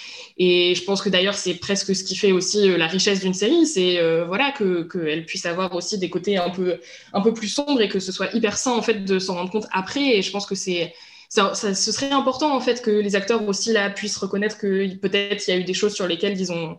Et 0.42 0.74
je 0.74 0.82
pense 0.84 1.02
que 1.02 1.10
d'ailleurs, 1.10 1.34
c'est 1.34 1.52
presque 1.52 1.94
ce 1.94 2.02
qui 2.02 2.16
fait 2.16 2.32
aussi 2.32 2.70
euh, 2.70 2.78
la 2.78 2.86
richesse 2.86 3.20
d'une 3.20 3.34
série, 3.34 3.66
c'est 3.66 3.98
euh, 3.98 4.24
voilà 4.24 4.52
que 4.52 4.84
qu'elle 4.84 5.26
puisse 5.26 5.44
avoir 5.44 5.74
aussi 5.74 5.98
des 5.98 6.08
côtés 6.08 6.38
un 6.38 6.48
peu 6.48 6.80
un 7.12 7.20
peu 7.20 7.34
plus 7.34 7.48
sombres 7.48 7.82
et 7.82 7.90
que 7.90 8.00
ce 8.00 8.10
soit 8.10 8.34
hyper 8.34 8.56
sain 8.56 8.72
en 8.72 8.80
fait 8.80 9.04
de 9.04 9.18
s'en 9.18 9.34
rendre 9.34 9.50
compte 9.50 9.66
après. 9.70 10.16
Et 10.16 10.22
je 10.22 10.30
pense 10.30 10.46
que 10.46 10.54
c'est 10.54 10.94
ça, 11.28 11.52
ce 11.54 11.92
serait 11.92 12.10
important 12.10 12.56
en 12.56 12.60
fait 12.60 12.80
que 12.80 12.90
les 12.90 13.16
acteurs 13.16 13.46
aussi 13.46 13.70
là 13.72 13.90
puissent 13.90 14.16
reconnaître 14.16 14.56
que 14.56 14.94
peut-être 14.94 15.46
il 15.46 15.50
y 15.50 15.54
a 15.58 15.60
eu 15.60 15.64
des 15.64 15.74
choses 15.74 15.92
sur 15.92 16.06
lesquelles 16.08 16.40
ils 16.40 16.50
ont 16.50 16.78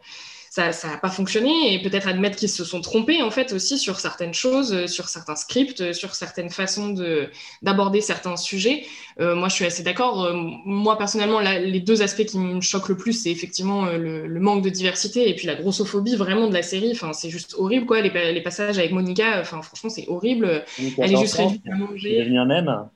ça 0.51 0.69
n'a 0.83 0.97
pas 0.97 1.09
fonctionné 1.09 1.73
et 1.73 1.81
peut-être 1.81 2.09
admettre 2.09 2.35
qu'ils 2.35 2.49
se 2.49 2.65
sont 2.65 2.81
trompés 2.81 3.21
en 3.21 3.31
fait 3.31 3.53
aussi 3.53 3.77
sur 3.77 4.01
certaines 4.01 4.33
choses, 4.33 4.73
euh, 4.73 4.85
sur 4.85 5.07
certains 5.07 5.37
scripts, 5.37 5.79
euh, 5.79 5.93
sur 5.93 6.13
certaines 6.13 6.49
façons 6.49 6.89
de 6.89 7.29
d'aborder 7.61 8.01
certains 8.01 8.35
sujets. 8.35 8.83
Euh, 9.21 9.33
moi, 9.33 9.47
je 9.47 9.53
suis 9.55 9.65
assez 9.65 9.81
d'accord. 9.81 10.33
moi, 10.65 10.97
personnellement, 10.97 11.39
les 11.39 11.79
deux 11.79 12.01
aspects 12.01 12.25
qui 12.25 12.37
me 12.37 12.59
choquent 12.59 12.89
le 12.89 12.97
plus, 12.97 13.13
c'est 13.13 13.31
effectivement 13.31 13.85
le, 13.85 14.39
manque 14.41 14.61
de 14.61 14.69
diversité 14.69 15.29
et 15.29 15.35
puis 15.35 15.47
la 15.47 15.55
grossophobie 15.55 16.15
vraiment 16.17 16.49
de 16.49 16.53
la 16.53 16.63
série. 16.63 16.91
Enfin, 16.91 17.13
c'est 17.13 17.29
juste 17.29 17.55
horrible 17.57 17.85
quoi. 17.85 18.01
Les, 18.01 18.33
les 18.33 18.41
passages 18.41 18.77
avec 18.77 18.91
Monica, 18.91 19.39
enfin, 19.39 19.61
franchement, 19.61 19.89
c'est 19.89 20.07
horrible. 20.09 20.65
Elle 20.97 21.13
est 21.13 21.17
juste 21.17 21.35
réduite 21.35 21.63
à 21.71 21.75
manger. 21.75 22.17
Elle 22.17 22.31
même. 22.33 22.89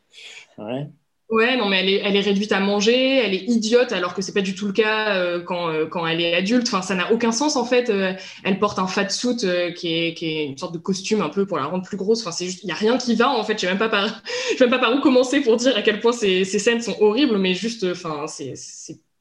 Ouais. 0.57 0.87
Ouais, 1.29 1.57
non, 1.57 1.69
mais 1.69 1.79
elle 1.79 1.89
est, 1.89 2.01
elle 2.05 2.15
est 2.15 2.21
réduite 2.21 2.51
à 2.51 2.59
manger, 2.59 3.17
elle 3.17 3.33
est 3.33 3.45
idiote, 3.49 3.91
alors 3.91 4.13
que 4.13 4.21
c'est 4.21 4.31
pas 4.31 4.41
du 4.41 4.53
tout 4.53 4.67
le 4.67 4.73
cas 4.73 5.15
euh, 5.15 5.41
quand, 5.41 5.69
euh, 5.69 5.87
quand 5.87 6.05
elle 6.05 6.21
est 6.21 6.35
adulte. 6.35 6.67
Enfin, 6.67 6.83
ça 6.83 6.93
n'a 6.93 7.11
aucun 7.11 7.31
sens 7.31 7.55
en 7.55 7.65
fait. 7.65 7.89
Euh, 7.89 8.13
elle 8.43 8.59
porte 8.59 8.77
un 8.77 8.85
fat 8.85 9.09
suit 9.09 9.35
qui, 9.75 9.87
est, 9.87 10.13
qui 10.13 10.27
est 10.27 10.45
une 10.45 10.57
sorte 10.57 10.73
de 10.75 10.77
costume 10.77 11.21
un 11.21 11.29
peu 11.29 11.47
pour 11.47 11.57
la 11.57 11.65
rendre 11.65 11.83
plus 11.83 11.97
grosse. 11.97 12.21
Enfin, 12.21 12.31
c'est 12.31 12.45
juste, 12.45 12.59
il 12.63 12.69
y 12.69 12.71
a 12.71 12.75
rien 12.75 12.97
qui 12.99 13.15
va 13.15 13.31
en 13.31 13.43
fait. 13.43 13.53
Je 13.55 13.61
sais 13.61 13.67
même 13.67 13.79
pas 13.79 13.89
par, 13.89 14.05
je 14.51 14.57
sais 14.57 14.65
même 14.65 14.69
pas 14.69 14.77
par 14.77 14.95
où 14.95 15.01
commencer 15.01 15.41
pour 15.41 15.57
dire 15.57 15.75
à 15.75 15.81
quel 15.81 15.99
point 15.99 16.11
ces, 16.11 16.45
ces 16.45 16.59
scènes 16.59 16.81
sont 16.81 16.95
horribles, 17.01 17.39
mais 17.39 17.55
juste, 17.55 17.83
enfin, 17.89 18.25
c'est 18.27 18.53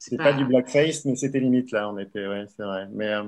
c'est 0.07 0.17
pas... 0.17 0.33
du 0.33 0.45
blackface, 0.45 1.03
mais 1.05 1.15
c'était 1.15 1.39
limite 1.39 1.71
là, 1.71 1.89
on 1.89 1.97
était, 1.97 2.27
ouais, 2.27 2.45
c'est 2.55 2.63
vrai. 2.63 2.87
Mais 2.93 3.07
euh, 3.07 3.23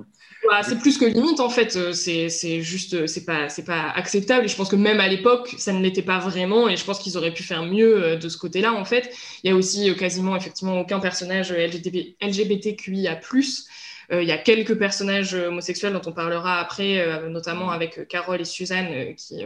c'est 0.61 0.77
plus 0.77 0.99
que 0.99 1.05
limite 1.05 1.39
en 1.39 1.49
fait. 1.49 1.75
Euh, 1.75 1.91
c'est 1.91 2.61
juste, 2.61 2.93
euh, 2.93 3.07
c'est 3.07 3.25
pas, 3.25 3.49
c'est 3.49 3.65
pas 3.65 3.89
acceptable. 3.95 4.45
Et 4.45 4.47
je 4.47 4.55
pense 4.55 4.69
que 4.69 4.75
même 4.75 4.99
à 4.99 5.07
l'époque, 5.07 5.55
ça 5.57 5.73
ne 5.73 5.81
l'était 5.81 6.03
pas 6.03 6.19
vraiment. 6.19 6.69
Et 6.69 6.77
je 6.77 6.85
pense 6.85 6.99
qu'ils 6.99 7.17
auraient 7.17 7.33
pu 7.33 7.41
faire 7.41 7.63
mieux 7.63 8.17
de 8.17 8.29
ce 8.29 8.37
côté-là 8.37 8.73
en 8.73 8.85
fait. 8.85 9.11
Il 9.43 9.49
y 9.49 9.53
a 9.53 9.55
aussi 9.55 9.93
quasiment 9.95 10.35
effectivement 10.35 10.79
aucun 10.79 10.99
personnage 10.99 11.51
LGBTQIA+. 11.51 13.19
Il 14.11 14.23
y 14.23 14.31
a 14.31 14.37
quelques 14.37 14.77
personnages 14.77 15.33
homosexuels 15.33 15.93
dont 15.93 16.01
on 16.05 16.13
parlera 16.13 16.59
après, 16.59 17.27
notamment 17.29 17.71
avec 17.71 18.07
Carole 18.07 18.41
et 18.41 18.45
Suzanne 18.45 19.15
qui 19.15 19.43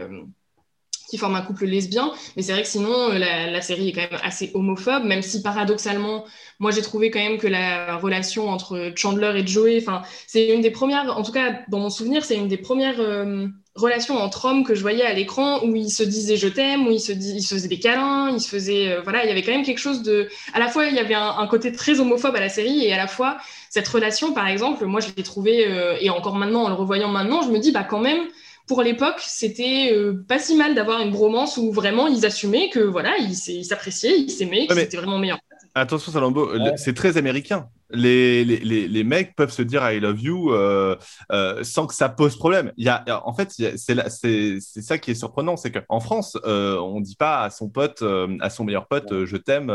qui 1.12 1.18
forment 1.18 1.36
un 1.36 1.42
couple 1.42 1.66
lesbien. 1.66 2.10
Mais 2.36 2.42
c'est 2.42 2.52
vrai 2.52 2.62
que 2.62 2.68
sinon, 2.68 3.10
euh, 3.10 3.18
la, 3.18 3.60
série 3.60 3.90
est 3.90 3.92
quand 3.92 4.10
même 4.10 4.20
assez 4.24 4.50
homophobe, 4.54 5.04
même 5.04 5.20
si 5.20 5.42
paradoxalement, 5.42 6.24
moi 6.58 6.70
j'ai 6.70 6.80
trouvé 6.80 7.10
quand 7.10 7.18
même 7.18 7.36
que 7.36 7.46
la 7.46 7.98
relation 7.98 8.48
entre 8.48 8.92
Chandler 8.96 9.34
et 9.36 9.46
Joey, 9.46 9.76
enfin, 9.78 10.00
c'est 10.26 10.48
une 10.48 10.62
des 10.62 10.70
premières, 10.70 11.14
en 11.14 11.22
tout 11.22 11.32
cas 11.32 11.60
dans 11.68 11.80
mon 11.80 11.90
souvenir, 11.90 12.24
c'est 12.24 12.36
une 12.36 12.48
des 12.48 12.56
premières 12.56 12.98
euh, 12.98 13.46
relations 13.74 14.16
entre 14.16 14.46
hommes 14.46 14.64
que 14.64 14.74
je 14.74 14.80
voyais 14.80 15.04
à 15.04 15.12
l'écran 15.12 15.62
où 15.62 15.76
ils 15.76 15.90
se 15.90 16.02
disaient 16.02 16.38
je 16.38 16.48
t'aime, 16.48 16.86
où 16.86 16.90
ils 16.90 16.98
se, 16.98 17.12
se 17.12 17.54
faisaient 17.54 17.68
des 17.68 17.78
câlins, 17.78 18.30
ils 18.30 18.40
se 18.40 18.48
faisaient, 18.48 18.88
euh, 18.88 19.02
voilà, 19.02 19.22
il 19.22 19.28
y 19.28 19.32
avait 19.32 19.42
quand 19.42 19.52
même 19.52 19.66
quelque 19.66 19.80
chose 19.80 20.02
de, 20.02 20.30
à 20.54 20.60
la 20.60 20.68
fois 20.68 20.86
il 20.86 20.94
y 20.94 20.98
avait 20.98 21.12
un, 21.12 21.46
côté 21.46 21.72
très 21.72 22.00
homophobe 22.00 22.36
à 22.36 22.40
la 22.40 22.48
série 22.48 22.86
et 22.86 22.94
à 22.94 22.96
la 22.96 23.06
fois 23.06 23.36
cette 23.68 23.88
relation, 23.88 24.32
par 24.32 24.48
exemple, 24.48 24.86
moi 24.86 25.00
je 25.00 25.08
l'ai 25.14 25.22
trouvé, 25.22 25.68
et 26.00 26.08
encore 26.08 26.36
maintenant 26.36 26.62
en 26.62 26.68
le 26.68 26.74
revoyant 26.74 27.08
maintenant, 27.08 27.42
je 27.42 27.50
me 27.50 27.58
dis 27.58 27.70
bah 27.70 27.84
quand 27.84 28.00
même 28.00 28.22
pour 28.66 28.82
l'époque, 28.82 29.20
c'était 29.20 29.90
euh, 29.92 30.24
pas 30.26 30.38
si 30.38 30.56
mal 30.56 30.74
d'avoir 30.74 31.00
une 31.00 31.10
bromance 31.10 31.56
où 31.56 31.72
vraiment 31.72 32.06
ils 32.06 32.24
assumaient 32.24 32.70
que 32.70 32.80
voilà, 32.80 33.16
ils 33.18 33.64
s'appréciaient, 33.64 34.18
ils 34.18 34.30
s'aimaient, 34.30 34.66
que 34.66 34.74
c'était 34.74 34.96
vraiment 34.96 35.18
meilleur. 35.18 35.38
Attention, 35.74 36.12
Salambo, 36.12 36.50
c'est 36.76 36.92
très 36.92 37.16
américain. 37.16 37.68
Les, 37.94 38.44
les, 38.44 38.88
les, 38.88 39.04
mecs 39.04 39.34
peuvent 39.36 39.50
se 39.50 39.62
dire 39.62 39.90
I 39.90 40.00
love 40.00 40.20
you 40.20 40.52
euh, 40.52 40.96
euh, 41.30 41.62
sans 41.62 41.86
que 41.86 41.94
ça 41.94 42.10
pose 42.10 42.36
problème. 42.36 42.72
Il 42.76 42.84
y 42.84 42.88
a, 42.90 43.04
en 43.26 43.34
fait, 43.34 43.50
c'est 43.50 44.60
ça 44.60 44.98
qui 44.98 45.10
est 45.10 45.14
surprenant, 45.14 45.56
c'est 45.56 45.70
qu'en 45.70 46.00
France, 46.00 46.36
euh, 46.44 46.78
on 46.78 47.00
ne 47.00 47.04
dit 47.04 47.16
pas 47.16 47.42
à 47.42 47.50
son 47.50 47.68
pote, 47.68 48.02
à 48.40 48.50
son 48.50 48.64
meilleur 48.64 48.86
pote, 48.86 49.24
je 49.24 49.36
t'aime 49.36 49.72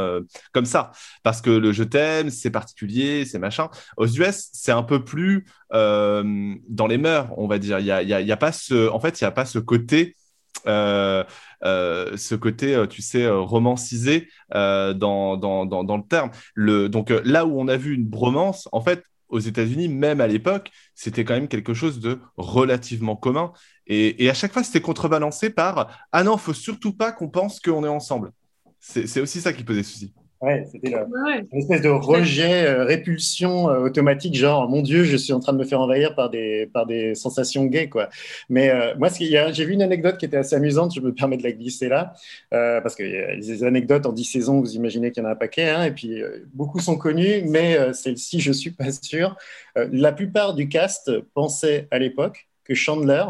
comme 0.51 0.65
ça, 0.65 0.91
parce 1.23 1.41
que 1.41 1.49
le 1.49 1.71
je 1.71 1.83
t'aime, 1.83 2.29
c'est 2.29 2.51
particulier, 2.51 3.25
c'est 3.25 3.39
machin. 3.39 3.69
Aux 3.97 4.07
US, 4.07 4.49
c'est 4.53 4.71
un 4.71 4.83
peu 4.83 5.03
plus 5.03 5.45
dans 5.71 6.87
les 6.87 6.97
mœurs, 6.97 7.29
on 7.37 7.47
va 7.47 7.57
dire. 7.57 7.79
Il 7.79 7.85
y 7.85 7.91
a, 7.91 8.03
y 8.03 8.31
a, 8.31 8.37
pas 8.37 8.51
ce, 8.51 8.89
en 8.89 8.99
fait, 8.99 9.19
il 9.19 9.23
y 9.23 9.27
a 9.27 9.31
pas 9.31 9.45
ce 9.45 9.57
côté 9.57 10.15
euh, 10.65 11.23
euh, 11.63 12.15
ce 12.17 12.35
côté, 12.35 12.75
euh, 12.75 12.87
tu 12.87 13.01
sais, 13.01 13.27
romancisé 13.29 14.29
dans, 14.51 15.37
dans, 15.37 15.65
dans, 15.65 15.97
le 15.97 16.03
terme. 16.03 16.31
Le, 16.53 16.89
donc 16.89 17.09
là 17.09 17.45
où 17.45 17.59
on 17.59 17.67
a 17.67 17.77
vu 17.77 17.93
une 17.93 18.05
bromance, 18.05 18.67
en 18.71 18.81
fait, 18.81 19.03
aux 19.29 19.39
États-Unis, 19.39 19.89
même 19.89 20.21
à 20.21 20.27
l'époque, 20.27 20.71
c'était 20.95 21.25
quand 21.25 21.33
même 21.33 21.49
quelque 21.49 21.73
chose 21.73 21.99
de 21.99 22.19
relativement 22.37 23.15
commun. 23.15 23.51
Et, 23.87 24.29
à 24.29 24.33
chaque 24.33 24.53
fois, 24.53 24.63
c'était 24.63 24.81
contrebalancé 24.81 25.49
par 25.49 26.07
Ah 26.11 26.23
non, 26.23 26.37
faut 26.37 26.53
surtout 26.53 26.93
pas 26.93 27.11
qu'on 27.11 27.29
pense 27.29 27.59
qu'on 27.59 27.83
est 27.83 27.89
ensemble. 27.89 28.31
C'est 28.79 29.19
aussi 29.19 29.41
ça 29.41 29.53
qui 29.53 29.63
posait 29.63 29.83
souci. 29.83 30.13
Ouais, 30.39 30.67
c'était 30.71 30.93
une 30.93 31.57
espèce 31.57 31.81
de 31.81 31.89
rejet, 31.89 32.67
euh, 32.67 32.83
répulsion 32.83 33.71
euh, 33.71 33.79
automatique, 33.79 34.35
genre 34.35 34.69
mon 34.69 34.83
Dieu, 34.83 35.03
je 35.03 35.17
suis 35.17 35.33
en 35.33 35.39
train 35.39 35.51
de 35.51 35.57
me 35.57 35.63
faire 35.63 35.81
envahir 35.81 36.13
par 36.13 36.29
des, 36.29 36.69
par 36.71 36.85
des 36.85 37.15
sensations 37.15 37.65
gays, 37.65 37.89
quoi. 37.89 38.09
Mais 38.47 38.69
euh, 38.69 38.93
moi, 38.99 39.09
j'ai 39.09 39.65
vu 39.65 39.73
une 39.73 39.81
anecdote 39.81 40.17
qui 40.19 40.25
était 40.25 40.37
assez 40.37 40.55
amusante, 40.55 40.93
je 40.93 41.01
me 41.01 41.11
permets 41.11 41.37
de 41.37 41.43
la 41.43 41.51
glisser 41.51 41.89
là, 41.89 42.13
parce 42.51 42.95
que 42.95 43.01
les 43.01 43.63
anecdotes 43.63 44.05
en 44.05 44.13
10 44.13 44.23
saisons, 44.25 44.59
vous 44.59 44.75
imaginez 44.75 45.11
qu'il 45.11 45.23
y 45.23 45.25
en 45.25 45.29
a 45.29 45.31
un 45.31 45.35
paquet, 45.35 45.69
hein, 45.69 45.85
et 45.85 45.91
puis 45.91 46.21
beaucoup 46.53 46.79
sont 46.79 46.97
connues, 46.97 47.41
mais 47.47 47.93
celle-ci, 47.93 48.39
je 48.39 48.51
suis 48.51 48.71
pas 48.71 48.91
sûr. 48.91 49.35
la 49.75 50.11
plupart 50.11 50.53
du 50.53 50.69
cast 50.69 51.11
pensait 51.33 51.87
à 51.89 51.97
l'époque 51.97 52.47
que 52.63 52.75
Chandler 52.75 53.23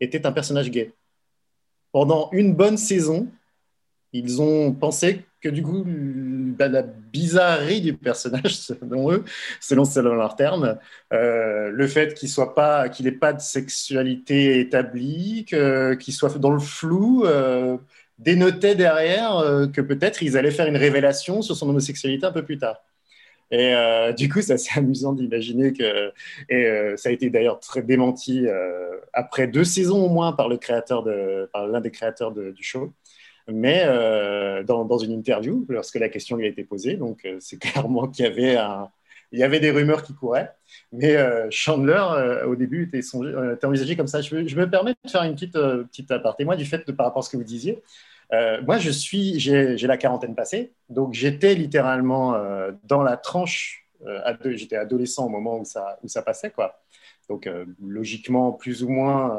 était 0.00 0.26
un 0.26 0.32
personnage 0.32 0.70
gay. 0.70 0.92
Pendant 1.92 2.28
une 2.32 2.54
bonne 2.54 2.76
saison, 2.76 3.28
ils 4.12 4.42
ont 4.42 4.72
pensé 4.72 5.24
que 5.44 5.50
du 5.50 5.62
coup, 5.62 5.84
bah, 5.86 6.68
la 6.68 6.82
bizarrerie 6.82 7.82
du 7.82 7.92
personnage, 7.94 8.56
selon 8.56 9.12
eux, 9.12 9.24
selon, 9.60 9.84
selon 9.84 10.14
leurs 10.14 10.36
termes, 10.36 10.78
euh, 11.12 11.70
le 11.70 11.86
fait 11.86 12.14
qu'il 12.14 12.30
soit 12.30 12.54
pas, 12.54 12.88
qu'il 12.88 13.04
n'ait 13.04 13.12
pas 13.12 13.34
de 13.34 13.40
sexualité 13.40 14.58
établie, 14.60 15.44
qu'il 15.44 16.14
soit 16.14 16.38
dans 16.38 16.50
le 16.50 16.58
flou, 16.58 17.24
euh, 17.26 17.76
dénotait 18.18 18.74
derrière 18.74 19.36
euh, 19.36 19.66
que 19.66 19.82
peut-être 19.82 20.22
ils 20.22 20.38
allaient 20.38 20.50
faire 20.50 20.66
une 20.66 20.78
révélation 20.78 21.42
sur 21.42 21.56
son 21.56 21.68
homosexualité 21.68 22.24
un 22.26 22.32
peu 22.32 22.44
plus 22.44 22.58
tard. 22.58 22.82
Et 23.50 23.74
du 24.16 24.28
coup, 24.30 24.40
c'est 24.42 24.54
assez 24.54 24.78
amusant 24.78 25.12
d'imaginer 25.12 25.74
que, 25.74 26.12
et 26.48 26.96
ça 26.96 27.10
a 27.10 27.12
été 27.12 27.28
d'ailleurs 27.30 27.60
très 27.60 27.82
démenti 27.82 28.46
après 29.12 29.46
deux 29.46 29.64
saisons 29.64 30.04
au 30.06 30.08
moins 30.08 30.32
par 30.32 30.48
le 30.48 30.56
de, 30.56 31.48
par 31.52 31.66
l'un 31.68 31.80
des 31.80 31.90
créateurs 31.90 32.32
du 32.32 32.62
show 32.62 32.92
mais 33.48 33.82
euh, 33.86 34.62
dans, 34.62 34.98
une 34.98 35.12
interview, 35.12 35.66
lorsque 35.68 35.96
la 35.96 36.08
question 36.08 36.36
lui 36.36 36.46
a 36.46 36.48
été 36.48 36.64
posée, 36.64 36.96
donc 36.96 37.24
euh, 37.24 37.36
c'est 37.40 37.58
clairement 37.60 38.08
qu'il 38.08 38.24
y 39.32 39.42
avait 39.42 39.60
des 39.60 39.70
rumeurs 39.70 40.02
qui 40.02 40.14
couraient, 40.14 40.52
mais 40.92 41.16
euh, 41.16 41.48
Chandler, 41.50 42.42
au 42.46 42.56
début, 42.56 42.84
était, 42.84 43.00
envisagé 43.66 43.96
comme 43.96 44.06
ça. 44.06 44.20
Je, 44.20 44.46
je, 44.46 44.56
me 44.56 44.68
permets 44.68 44.94
de 45.04 45.10
faire 45.10 45.22
une 45.24 45.34
petite, 45.34 45.52
petite 45.52 46.10
aparté, 46.10 46.44
moi, 46.44 46.56
du 46.56 46.64
fait 46.64 46.86
de 46.86 46.92
par 46.92 47.06
rapport 47.06 47.20
à 47.20 47.22
ce 47.22 47.30
que 47.30 47.36
vous 47.36 47.44
disiez. 47.44 47.82
moi, 48.62 48.78
je 48.78 48.90
suis, 48.90 49.38
j'ai 49.38 49.86
la 49.86 49.96
quarantaine 49.98 50.34
passée, 50.34 50.72
donc 50.88 51.12
j'étais 51.12 51.54
littéralement 51.54 52.34
dans 52.84 53.02
la 53.02 53.16
tranche, 53.16 53.86
j'étais 54.44 54.76
adolescent 54.76 55.26
au 55.26 55.30
moment 55.30 55.58
où 55.58 55.64
ça, 55.64 55.98
où 56.02 56.08
ça 56.08 56.22
passait, 56.22 56.50
quoi. 56.50 56.80
Donc, 57.28 57.48
logiquement, 57.82 58.52
plus 58.52 58.82
ou 58.82 58.88
moins 58.88 59.38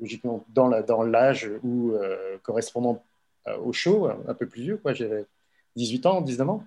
logiquement 0.00 0.44
dans 0.54 0.68
dans 0.82 1.02
l'âge 1.02 1.50
ou 1.62 1.92
euh, 1.92 2.38
correspondant 2.42 3.02
euh, 3.48 3.56
au 3.58 3.72
show, 3.72 4.08
un 4.08 4.34
peu 4.34 4.46
plus 4.46 4.62
vieux, 4.62 4.76
quoi. 4.76 4.92
J'avais 4.92 5.24
18 5.76 6.06
ans, 6.06 6.20
19 6.20 6.48
ans. 6.48 6.64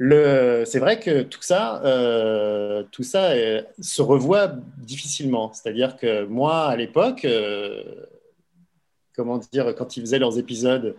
C'est 0.00 0.78
vrai 0.78 0.98
que 0.98 1.22
tout 1.22 1.42
ça, 1.42 1.82
euh, 1.84 2.82
tout 2.90 3.02
ça 3.02 3.32
euh, 3.32 3.62
se 3.80 4.00
revoit 4.00 4.52
difficilement. 4.78 5.52
C'est-à-dire 5.52 5.96
que 5.96 6.24
moi, 6.24 6.66
à 6.66 6.76
l'époque, 6.76 7.26
comment 9.14 9.38
dire, 9.52 9.74
quand 9.76 9.96
ils 9.96 10.00
faisaient 10.00 10.18
leurs 10.18 10.38
épisodes 10.38 10.96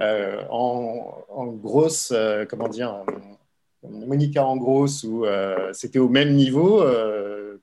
en, 0.00 1.24
en 1.28 1.46
grosse, 1.46 2.12
comment 2.48 2.68
dire, 2.68 3.04
Monica 3.88 4.44
en 4.44 4.56
grosse, 4.56 5.04
où 5.04 5.24
c'était 5.72 6.00
au 6.00 6.08
même 6.08 6.34
niveau 6.34 6.82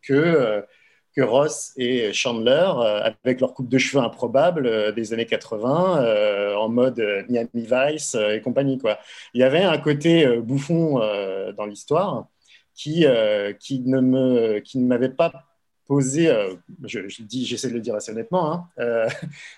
que, 0.01 0.63
que 1.15 1.21
Ross 1.21 1.73
et 1.77 2.13
Chandler, 2.13 2.71
euh, 2.77 3.11
avec 3.23 3.41
leur 3.41 3.53
coupe 3.53 3.69
de 3.69 3.77
cheveux 3.77 4.03
improbable 4.03 4.67
euh, 4.67 4.91
des 4.91 5.13
années 5.13 5.25
80, 5.25 6.03
euh, 6.03 6.55
en 6.55 6.69
mode 6.69 7.01
Miami 7.29 7.49
Vice 7.55 8.15
et 8.15 8.41
compagnie. 8.41 8.77
Quoi. 8.77 8.99
Il 9.33 9.41
y 9.41 9.43
avait 9.43 9.63
un 9.63 9.77
côté 9.77 10.27
bouffon 10.37 10.99
dans 11.57 11.65
l'histoire 11.65 12.27
qui, 12.73 13.01
ne 13.01 13.51
qui 14.59 14.77
ne 14.77 14.87
m'avait 14.87 15.09
pas 15.09 15.31
posé, 15.89 16.31
je, 16.83 17.23
dis, 17.23 17.45
j'essaie 17.47 17.67
de 17.67 17.73
le 17.73 17.79
dire 17.79 17.95
assez 17.95 18.11
honnêtement, 18.11 18.53
hein, 18.53 18.67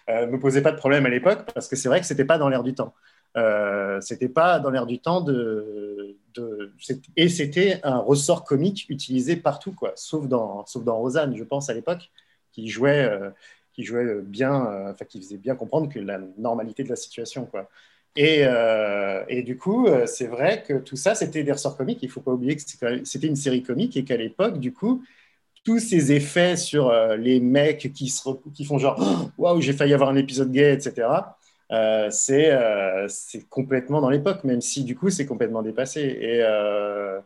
euh, 0.09 0.27
me 0.27 0.39
posait 0.39 0.61
pas 0.61 0.71
de 0.71 0.77
problème 0.77 1.05
à 1.05 1.09
l'époque 1.09 1.51
parce 1.53 1.67
que 1.67 1.75
c'est 1.75 1.89
vrai 1.89 1.99
que 1.99 2.05
c'était 2.05 2.25
pas 2.25 2.37
dans 2.37 2.47
l'air 2.47 2.63
du 2.63 2.73
temps. 2.73 2.93
Euh, 3.38 4.02
c'était 4.02 4.30
pas 4.30 4.60
dans 4.60 4.70
l'air 4.70 4.86
du 4.86 5.00
temps 5.00 5.22
de, 5.22 6.17
et 7.15 7.30
c'était 7.30 7.80
un 7.84 7.98
ressort 7.98 8.44
comique 8.44 8.86
utilisé 8.89 9.38
partout 9.38 9.72
quoi, 9.72 9.94
sauf 9.96 10.28
dans 10.28 10.65
sauf 10.65 10.84
dans 10.84 10.98
Rosanne, 10.98 11.36
je 11.38 11.44
pense 11.44 11.70
à 11.70 11.74
l'époque, 11.74 12.12
qui 12.52 12.67
jouait 12.67 13.06
euh, 13.06 13.30
qui 13.74 13.84
jouait 13.84 14.22
bien, 14.22 14.65
euh, 14.67 14.94
qui 15.06 15.20
faisait 15.22 15.38
bien 15.38 15.56
comprendre 15.56 15.88
que 15.89 16.00
la 16.00 16.20
normalité 16.38 16.84
de 16.84 16.89
la 16.89 16.98
situation 16.98 17.46
quoi. 17.46 17.70
Et, 18.15 18.41
euh, 18.44 19.24
et 19.30 19.41
du 19.41 19.58
coup, 19.58 19.88
euh, 19.88 20.06
c'est 20.06 20.28
vrai 20.28 20.63
que 20.67 20.74
tout 20.80 20.98
ça, 20.98 21.15
c'était 21.15 21.44
des 21.44 21.52
ressorts 21.52 21.78
comiques. 21.78 22.00
Il 22.04 22.10
faut 22.10 22.20
pas 22.22 22.32
oublier 22.32 22.56
que 22.58 22.62
c'était 23.06 23.28
une 23.28 23.36
série 23.38 23.63
comique 23.63 23.96
et 23.96 24.04
qu'à 24.04 24.17
l'époque, 24.17 24.60
du 24.60 24.74
coup, 24.74 25.04
tous 25.63 25.80
ces 25.80 26.12
effets 26.12 26.58
sur 26.58 26.89
euh, 26.89 27.15
les 27.15 27.39
mecs 27.39 27.94
qui, 27.94 28.10
se 28.10 28.30
qui 28.54 28.65
font 28.65 28.80
genre 28.80 29.00
waouh, 29.38 29.62
j'ai 29.62 29.74
failli 29.74 29.94
avoir 29.94 30.10
un 30.10 30.17
épisode 30.17 30.52
gay, 30.52 30.74
etc. 30.74 31.08
euh, 31.71 32.10
c'est 32.12 32.51
euh, 32.51 33.07
c'est 33.07 33.47
complètement 33.47 34.01
dans 34.01 34.10
l'époque, 34.10 34.43
même 34.43 34.62
si 34.62 34.84
du 34.84 34.95
coup 34.95 35.10
c'est 35.10 35.25
complètement 35.25 35.62
dépassé. 35.62 36.01
Et, 36.01 36.41
euh, 36.43 37.19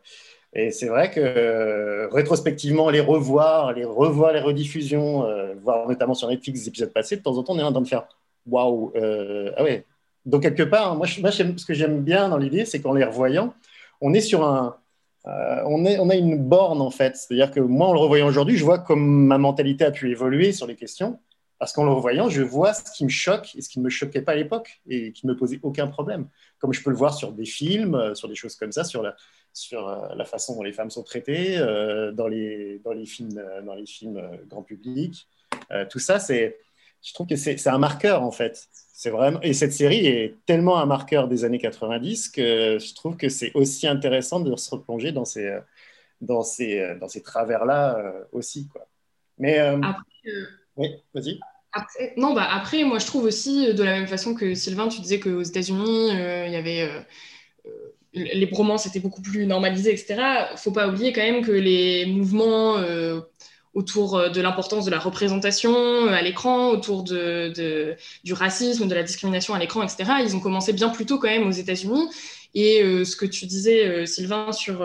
c'est 0.71 0.87
vrai 0.87 1.11
que 1.11 2.07
rétrospectivement, 2.13 2.89
les 2.89 3.01
revoir, 3.01 3.73
les 3.73 3.83
revoir 3.83 4.31
les 4.31 4.39
rediffusions, 4.39 5.25
euh, 5.25 5.53
voir 5.61 5.87
notamment 5.87 6.13
sur 6.13 6.29
Netflix 6.29 6.61
des 6.61 6.67
épisodes 6.69 6.93
passés, 6.93 7.17
de 7.17 7.21
temps 7.21 7.37
en 7.37 7.43
temps, 7.43 7.55
on 7.55 7.59
est 7.59 7.63
en 7.63 7.71
train 7.73 7.81
de 7.81 7.87
faire 7.87 8.07
waouh, 8.47 8.93
ah 8.95 9.63
ouais. 9.63 9.85
Donc 10.25 10.43
quelque 10.43 10.63
part, 10.63 10.95
moi, 10.95 11.07
ce 11.07 11.65
que 11.65 11.73
j'aime 11.73 12.01
bien 12.01 12.29
dans 12.29 12.37
l'idée, 12.37 12.65
c'est 12.65 12.81
qu'en 12.81 12.93
les 12.93 13.03
revoyant, 13.03 13.53
on 14.01 14.13
est 14.13 14.21
sur 14.21 14.45
un, 14.45 14.77
on, 15.25 15.85
on 15.85 16.09
a 16.09 16.15
une 16.15 16.37
borne 16.37 16.81
en 16.81 16.91
fait. 16.91 17.17
C'est-à-dire 17.17 17.51
que 17.51 17.59
moi, 17.59 17.87
en 17.87 17.93
le 17.93 17.99
revoyant 17.99 18.27
aujourd'hui, 18.27 18.55
je 18.55 18.63
vois 18.63 18.79
comme 18.79 19.25
ma 19.27 19.37
mentalité 19.37 19.83
a 19.85 19.91
pu 19.91 20.09
évoluer 20.09 20.53
sur 20.53 20.67
les 20.67 20.75
questions. 20.75 21.19
Parce 21.65 21.73
qu'en 21.73 21.83
le 21.85 21.93
revoyant, 21.93 22.29
je 22.29 22.43
vois 22.43 22.75
ce 22.75 22.91
qui 22.91 23.05
me 23.05 23.09
choque 23.09 23.55
et 23.55 23.61
ce 23.61 23.69
qui 23.69 23.79
ne 23.79 23.85
me 23.85 23.89
choquait 23.89 24.21
pas 24.21 24.33
à 24.33 24.35
l'époque 24.35 24.83
et 24.87 25.11
qui 25.11 25.25
ne 25.25 25.31
me 25.31 25.35
posait 25.35 25.59
aucun 25.63 25.87
problème. 25.87 26.27
Comme 26.59 26.73
je 26.73 26.83
peux 26.83 26.91
le 26.91 26.95
voir 26.95 27.15
sur 27.15 27.31
des 27.31 27.45
films, 27.45 27.95
euh, 27.95 28.13
sur 28.13 28.27
des 28.27 28.35
choses 28.35 28.55
comme 28.55 28.71
ça, 28.71 28.83
sur 28.83 29.01
la, 29.01 29.15
sur 29.51 29.89
euh, 29.89 30.13
la 30.13 30.25
façon 30.25 30.55
dont 30.55 30.61
les 30.61 30.73
femmes 30.73 30.91
sont 30.91 31.01
traitées, 31.01 31.57
euh, 31.57 32.11
dans, 32.11 32.27
les, 32.27 32.79
dans 32.83 32.91
les 32.91 33.07
films, 33.07 33.43
dans 33.65 33.73
les 33.73 33.87
films 33.87 34.21
grand 34.47 34.61
public. 34.61 35.27
Euh, 35.71 35.87
tout 35.89 35.97
ça, 35.97 36.19
c'est, 36.19 36.59
je 37.01 37.13
trouve 37.15 37.25
que 37.25 37.35
c'est 37.35 37.65
un 37.65 37.79
marqueur 37.79 38.21
en 38.21 38.31
fait. 38.31 38.67
C'est 38.93 39.09
vraiment 39.09 39.41
et 39.41 39.53
cette 39.53 39.73
série 39.73 40.05
est 40.05 40.35
tellement 40.45 40.77
un 40.77 40.85
marqueur 40.85 41.27
des 41.27 41.45
années 41.45 41.57
90 41.57 42.29
que 42.29 42.77
je 42.77 42.93
trouve 42.93 43.17
que 43.17 43.27
c'est 43.27 43.51
aussi 43.55 43.87
intéressant 43.87 44.39
de 44.39 44.55
se 44.55 44.69
replonger 44.69 45.11
dans 45.11 45.25
ces 45.25 45.57
dans 46.21 46.43
ces 46.43 46.95
dans 47.01 47.07
ces 47.07 47.23
travers 47.23 47.65
là 47.65 48.13
aussi 48.31 48.67
quoi. 48.67 48.87
Mais 49.37 49.59
euh, 49.59 49.79
Après, 49.81 50.03
euh, 50.27 50.45
oui, 50.77 51.03
vas-y. 51.13 51.39
Après, 51.77 52.13
non, 52.17 52.33
bah 52.33 52.47
après, 52.49 52.85
moi 52.85 52.99
je 52.99 53.05
trouve 53.05 53.25
aussi, 53.25 53.67
euh, 53.67 53.73
de 53.73 53.83
la 53.83 53.91
même 53.91 54.07
façon 54.07 54.33
que 54.33 54.55
Sylvain, 54.55 54.87
tu 54.87 55.01
disais 55.01 55.19
qu'aux 55.19 55.41
États-Unis, 55.41 56.11
euh, 56.11 56.47
il 56.47 56.53
y 56.53 56.55
avait. 56.55 56.83
euh, 56.83 57.01
les 58.13 58.45
bromances 58.45 58.85
étaient 58.85 59.01
beaucoup 59.01 59.21
plus 59.21 59.45
normalisées, 59.45 59.93
etc. 59.93 60.55
Faut 60.55 60.71
pas 60.71 60.87
oublier 60.87 61.11
quand 61.11 61.21
même 61.21 61.43
que 61.43 61.51
les 61.51 62.05
mouvements 62.05 62.77
autour 63.73 64.29
de 64.31 64.41
l'importance 64.41 64.85
de 64.85 64.91
la 64.91 64.99
représentation 64.99 66.07
à 66.07 66.21
l'écran, 66.21 66.69
autour 66.69 67.03
de, 67.03 67.97
du 68.23 68.33
racisme, 68.33 68.87
de 68.87 68.95
la 68.95 69.03
discrimination 69.03 69.53
à 69.53 69.59
l'écran, 69.59 69.83
etc., 69.83 70.13
ils 70.23 70.33
ont 70.35 70.39
commencé 70.39 70.71
bien 70.71 70.87
plus 70.89 71.05
tôt 71.05 71.19
quand 71.19 71.27
même 71.27 71.45
aux 71.45 71.51
États-Unis. 71.51 72.07
Et 72.53 72.81
ce 73.03 73.15
que 73.17 73.25
tu 73.25 73.47
disais, 73.47 74.05
Sylvain, 74.05 74.53
sur 74.53 74.81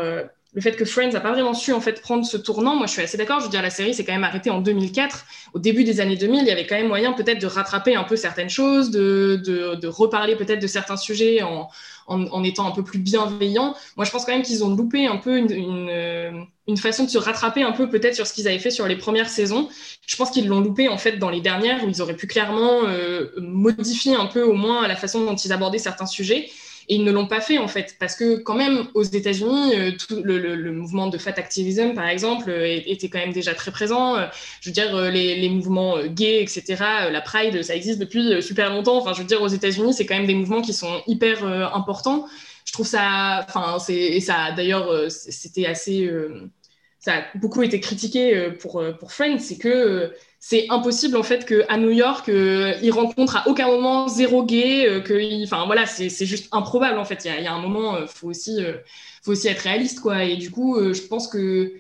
le 0.53 0.61
fait 0.61 0.73
que 0.73 0.85
Friends 0.85 1.13
n'a 1.13 1.21
pas 1.21 1.31
vraiment 1.31 1.55
su 1.55 1.73
en 1.73 1.81
fait 1.81 2.01
prendre 2.01 2.27
ce 2.27 2.37
tournant, 2.37 2.75
moi 2.75 2.87
je 2.87 2.93
suis 2.93 3.03
assez 3.03 3.17
d'accord. 3.17 3.39
Je 3.39 3.45
veux 3.45 3.51
dire, 3.51 3.63
la 3.63 3.71
série 3.71 3.95
s'est 3.95 4.05
quand 4.05 4.13
même 4.13 4.25
arrêtée 4.25 4.51
en 4.51 4.61
2004 4.61 5.25
au 5.55 5.59
début 5.59 5.85
des 5.85 6.01
années 6.01 6.17
2000, 6.17 6.41
il 6.43 6.47
y 6.47 6.51
avait 6.51 6.67
quand 6.67 6.77
même 6.77 6.89
moyen 6.89 7.13
peut-être 7.13 7.41
de 7.41 7.47
rattraper 7.47 7.95
un 7.95 8.05
peu 8.05 8.17
certaines 8.17 8.51
choses, 8.51 8.91
de, 8.91 9.41
de, 9.45 9.77
de 9.77 9.89
reparler 9.89 10.37
peut-être 10.37 10.61
de 10.61 10.67
certains 10.67 10.97
sujets 10.97 11.43
en, 11.43 11.69
en, 12.07 12.25
en, 12.27 12.45
étant 12.45 12.67
un 12.67 12.73
peu 12.73 12.83
plus 12.83 12.99
bienveillant. 12.99 13.75
Moi, 13.97 14.05
je 14.05 14.11
pense 14.11 14.25
quand 14.25 14.33
même 14.33 14.43
qu'ils 14.43 14.65
ont 14.65 14.75
loupé 14.75 15.07
un 15.07 15.17
peu 15.17 15.37
une, 15.39 15.53
une, 15.53 16.47
une, 16.67 16.77
façon 16.77 17.05
de 17.05 17.11
se 17.11 17.19
rattraper 17.19 17.63
un 17.63 17.73
peu 17.73 17.89
peut-être 17.89 18.15
sur 18.17 18.27
ce 18.27 18.33
qu'ils 18.33 18.49
avaient 18.49 18.59
fait 18.59 18.71
sur 18.71 18.87
les 18.87 18.97
premières 18.97 19.29
saisons. 19.29 19.69
Je 20.07 20.17
pense 20.17 20.31
qu'ils 20.31 20.49
l'ont 20.49 20.61
loupé 20.61 20.89
en 20.89 20.99
fait 20.99 21.19
dans 21.19 21.31
les 21.31 21.41
dernières 21.41 21.85
où 21.85 21.89
ils 21.89 22.03
auraient 22.03 22.17
pu 22.17 22.27
clairement 22.27 22.83
euh, 22.87 23.31
modifier 23.39 24.15
un 24.17 24.27
peu 24.27 24.43
au 24.43 24.55
moins 24.55 24.87
la 24.89 24.97
façon 24.97 25.25
dont 25.25 25.37
ils 25.37 25.53
abordaient 25.53 25.79
certains 25.79 26.07
sujets. 26.07 26.51
Et 26.89 26.97
ils 26.97 27.05
ne 27.05 27.13
l'ont 27.13 27.27
pas 27.27 27.41
fait 27.41 27.59
en 27.59 27.69
fait, 27.69 27.97
parce 27.99 28.17
que 28.17 28.37
quand 28.37 28.55
même 28.55 28.89
aux 28.95 29.03
États-Unis, 29.03 29.75
euh, 29.75 29.93
tout 29.93 30.23
le, 30.23 30.39
le, 30.39 30.73
mouvement 30.73 31.09
de 31.09 31.19
fat 31.19 31.35
activism 31.37 31.95
par 31.95 32.07
exemple 32.09 32.51
euh, 32.51 32.81
était 32.87 33.09
quand 33.09 33.19
même 33.19 33.33
déjà 33.33 33.55
très 33.55 33.71
présent. 33.71 34.17
Euh, 34.17 34.27
je 34.61 34.71
veux 34.71 34.73
dire 34.73 34.95
les, 35.11 35.37
les, 35.37 35.49
mouvements 35.49 36.05
gays, 36.07 36.43
etc. 36.43 36.77
la 37.11 37.21
Pride, 37.21 37.63
ça 37.63 37.75
existe 37.75 37.99
depuis 37.99 38.43
super 38.43 38.71
longtemps. 38.71 38.99
Enfin, 38.99 39.13
je 39.13 39.21
veux 39.21 39.27
dire 39.27 39.43
aux 39.43 39.49
États-Unis, 39.49 39.95
c'est 39.95 40.07
quand 40.07 40.17
même 40.17 40.27
des 40.27 40.35
mouvements 40.35 40.63
qui 40.63 40.73
sont 40.73 41.03
hyper 41.07 41.45
importants. 41.75 42.27
Je 42.65 42.73
trouve 42.73 42.87
ça, 42.87 43.45
enfin, 43.49 43.79
c'est 43.79 43.95
et 43.95 44.21
ça 44.21 44.53
d'ailleurs 44.53 45.11
c'était 45.11 45.67
assez, 45.67 46.11
ça 46.99 47.15
a 47.15 47.39
beaucoup 47.39 47.63
été 47.63 47.81
critiqué 47.81 48.51
pour 48.61 48.83
pour 48.99 49.13
Friends, 49.13 49.39
c'est 49.39 49.59
que 49.59 50.13
c'est 50.41 50.67
impossible 50.71 51.17
en 51.17 51.23
fait 51.23 51.45
qu'à 51.47 51.77
New 51.77 51.91
York, 51.91 52.29
euh, 52.31 52.75
il 52.83 52.91
rencontre 52.93 53.37
à 53.37 53.49
aucun 53.49 53.67
moment 53.69 54.09
zéro 54.09 54.45
gay, 54.45 54.89
euh, 54.89 55.01
que, 55.01 55.45
enfin 55.45 55.67
voilà, 55.67 55.87
c'est 55.87 56.09
juste 56.27 56.49
improbable 56.53 56.99
en 56.99 57.05
fait. 57.05 57.25
Il 57.25 57.29
y 57.29 57.31
a, 57.31 57.41
y 57.41 57.47
a 57.47 57.53
un 57.53 57.61
moment, 57.61 57.97
euh, 57.97 58.07
faut 58.07 58.29
aussi, 58.29 58.59
faut 59.23 59.33
aussi 59.33 59.49
être 59.49 59.61
réaliste 59.61 60.01
quoi. 60.01 60.25
Et 60.25 60.37
du 60.37 60.51
coup, 60.51 60.77
euh, 60.77 60.95
je 60.95 61.03
pense 61.03 61.29
que 61.29 61.75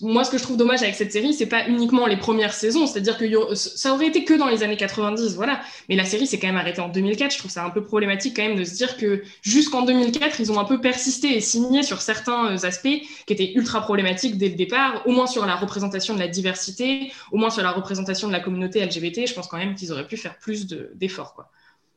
moi, 0.00 0.24
ce 0.24 0.30
que 0.30 0.38
je 0.38 0.42
trouve 0.42 0.56
dommage 0.56 0.82
avec 0.82 0.94
cette 0.94 1.12
série, 1.12 1.34
c'est 1.34 1.46
pas 1.46 1.68
uniquement 1.68 2.06
les 2.06 2.16
premières 2.16 2.54
saisons, 2.54 2.86
c'est-à-dire 2.86 3.18
que 3.18 3.54
ça 3.54 3.92
aurait 3.92 4.06
été 4.06 4.24
que 4.24 4.32
dans 4.32 4.48
les 4.48 4.62
années 4.62 4.78
90, 4.78 5.34
voilà. 5.34 5.60
Mais 5.88 5.96
la 5.96 6.06
série 6.06 6.26
s'est 6.26 6.38
quand 6.38 6.46
même 6.46 6.56
arrêtée 6.56 6.80
en 6.80 6.88
2004. 6.88 7.32
Je 7.32 7.38
trouve 7.38 7.50
ça 7.50 7.62
un 7.64 7.70
peu 7.70 7.84
problématique 7.84 8.34
quand 8.34 8.42
même 8.42 8.56
de 8.56 8.64
se 8.64 8.74
dire 8.74 8.96
que 8.96 9.22
jusqu'en 9.42 9.82
2004, 9.82 10.40
ils 10.40 10.50
ont 10.50 10.58
un 10.58 10.64
peu 10.64 10.80
persisté 10.80 11.36
et 11.36 11.40
signé 11.40 11.82
sur 11.82 12.00
certains 12.00 12.64
aspects 12.64 12.88
qui 13.26 13.32
étaient 13.32 13.52
ultra 13.54 13.82
problématiques 13.82 14.38
dès 14.38 14.48
le 14.48 14.54
départ, 14.54 15.02
au 15.06 15.12
moins 15.12 15.26
sur 15.26 15.44
la 15.44 15.56
représentation 15.56 16.14
de 16.14 16.20
la 16.20 16.28
diversité, 16.28 17.12
au 17.30 17.36
moins 17.36 17.50
sur 17.50 17.62
la 17.62 17.70
représentation 17.70 18.28
de 18.28 18.32
la 18.32 18.40
communauté 18.40 18.84
LGBT. 18.84 19.26
Je 19.26 19.34
pense 19.34 19.46
quand 19.46 19.58
même 19.58 19.74
qu'ils 19.74 19.92
auraient 19.92 20.08
pu 20.08 20.16
faire 20.16 20.38
plus 20.38 20.66
d'efforts, 20.94 21.34
quoi. 21.34 21.50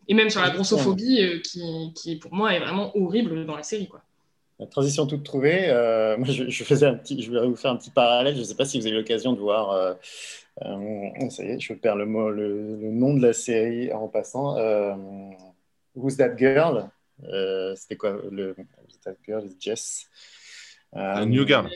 Et 0.08 0.14
même 0.14 0.30
sur 0.30 0.42
la 0.42 0.52
grossophobie, 0.52 1.22
euh, 1.24 1.40
qui, 1.40 1.94
qui 1.96 2.18
pour 2.18 2.34
moi 2.34 2.54
est 2.54 2.60
vraiment 2.60 2.96
horrible 2.96 3.46
dans 3.46 3.56
la 3.56 3.64
série, 3.64 3.88
quoi. 3.88 4.05
La 4.60 4.68
transition 4.68 5.06
toute 5.06 5.24
trouvée. 5.24 5.70
Euh, 5.70 6.18
moi, 6.20 6.28
je, 6.28 6.50
je, 6.50 6.63
faisais 6.63 6.86
un 6.86 6.96
petit, 6.96 7.22
je 7.22 7.30
voudrais 7.30 7.48
vous 7.48 7.56
faire 7.56 7.72
un 7.72 7.78
petit 7.78 7.89
parallèle. 7.89 8.36
Je 8.36 8.39
ne 8.39 8.46
sais 8.46 8.56
pas 8.56 8.65
si 8.65 8.80
vous 8.80 8.88
avez 8.88 8.96
l'occasion 8.96 9.34
de 9.34 9.39
voir. 9.39 9.72
Euh, 9.72 9.94
euh, 10.63 11.30
ça 11.30 11.44
y 11.44 11.48
est, 11.50 11.60
je 11.60 11.74
perds 11.74 11.98
le, 11.98 12.06
mot, 12.06 12.30
le, 12.30 12.78
le, 12.78 12.91
nom 12.91 13.13
de 13.13 13.22
la 13.22 13.34
série 13.34 13.91
en 13.91 14.08
passant. 14.08 14.58
Euh, 14.58 14.96
Who's 15.96 16.18
That 16.18 16.38
Girl? 16.38 16.89
C'était 17.76 17.98
quoi 17.98 18.22
le 18.32 18.56
Who's 18.58 19.00
That 19.04 19.15
Girl? 19.26 19.50
Jess? 19.60 20.10
Euh, 20.96 21.26
New 21.26 21.46
Girl. 21.46 21.70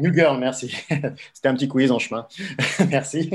New 0.00 0.12
Girl, 0.12 0.38
merci. 0.38 0.74
C'était 1.32 1.48
un 1.48 1.54
petit 1.54 1.68
quiz 1.68 1.92
en 1.92 1.98
chemin. 1.98 2.26
merci. 2.90 3.30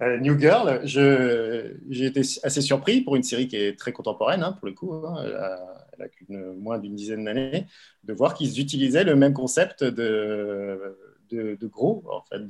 Euh, 0.00 0.18
New 0.18 0.38
Girl, 0.38 0.80
j'ai 0.84 2.06
été 2.06 2.22
assez 2.42 2.60
surpris 2.62 3.02
pour 3.02 3.16
une 3.16 3.22
série 3.22 3.48
qui 3.48 3.56
est 3.56 3.78
très 3.78 3.92
contemporaine, 3.92 4.42
hein, 4.42 4.52
pour 4.52 4.66
le 4.66 4.72
coup. 4.72 4.92
Hein, 4.92 5.22
elle 5.24 5.34
a, 5.34 5.86
elle 5.92 6.04
a 6.04 6.08
une, 6.28 6.54
moins 6.54 6.78
d'une 6.78 6.94
dizaine 6.94 7.24
d'années, 7.24 7.66
de 8.04 8.12
voir 8.14 8.34
qu'ils 8.34 8.60
utilisaient 8.60 9.04
le 9.04 9.14
même 9.14 9.34
concept 9.34 9.84
de, 9.84 10.96
de, 11.30 11.56
de 11.60 11.66
gros, 11.66 12.02
en 12.10 12.22
fait, 12.22 12.46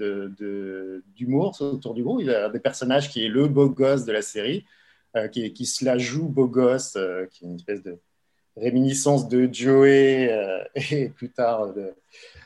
d'humour 1.16 1.56
de, 1.58 1.64
autour 1.64 1.94
du 1.94 2.04
gros. 2.04 2.20
Il 2.20 2.26
y 2.26 2.34
a 2.34 2.48
des 2.48 2.60
personnages 2.60 3.10
qui 3.10 3.24
est 3.24 3.28
le 3.28 3.48
beau 3.48 3.68
gosse 3.68 4.04
de 4.04 4.12
la 4.12 4.22
série, 4.22 4.64
euh, 5.16 5.26
qui, 5.26 5.52
qui, 5.52 5.66
se 5.66 5.84
la 5.84 5.98
joue 5.98 6.28
beau 6.28 6.46
gosse, 6.46 6.96
qui 7.32 7.44
est 7.44 7.48
une 7.48 7.56
espèce 7.56 7.82
de 7.82 7.98
réminiscence 8.56 9.28
de 9.28 9.48
Joey 9.52 10.28
euh, 10.30 10.62
et 10.90 11.08
plus 11.08 11.30
tard 11.30 11.72
de, 11.74 11.92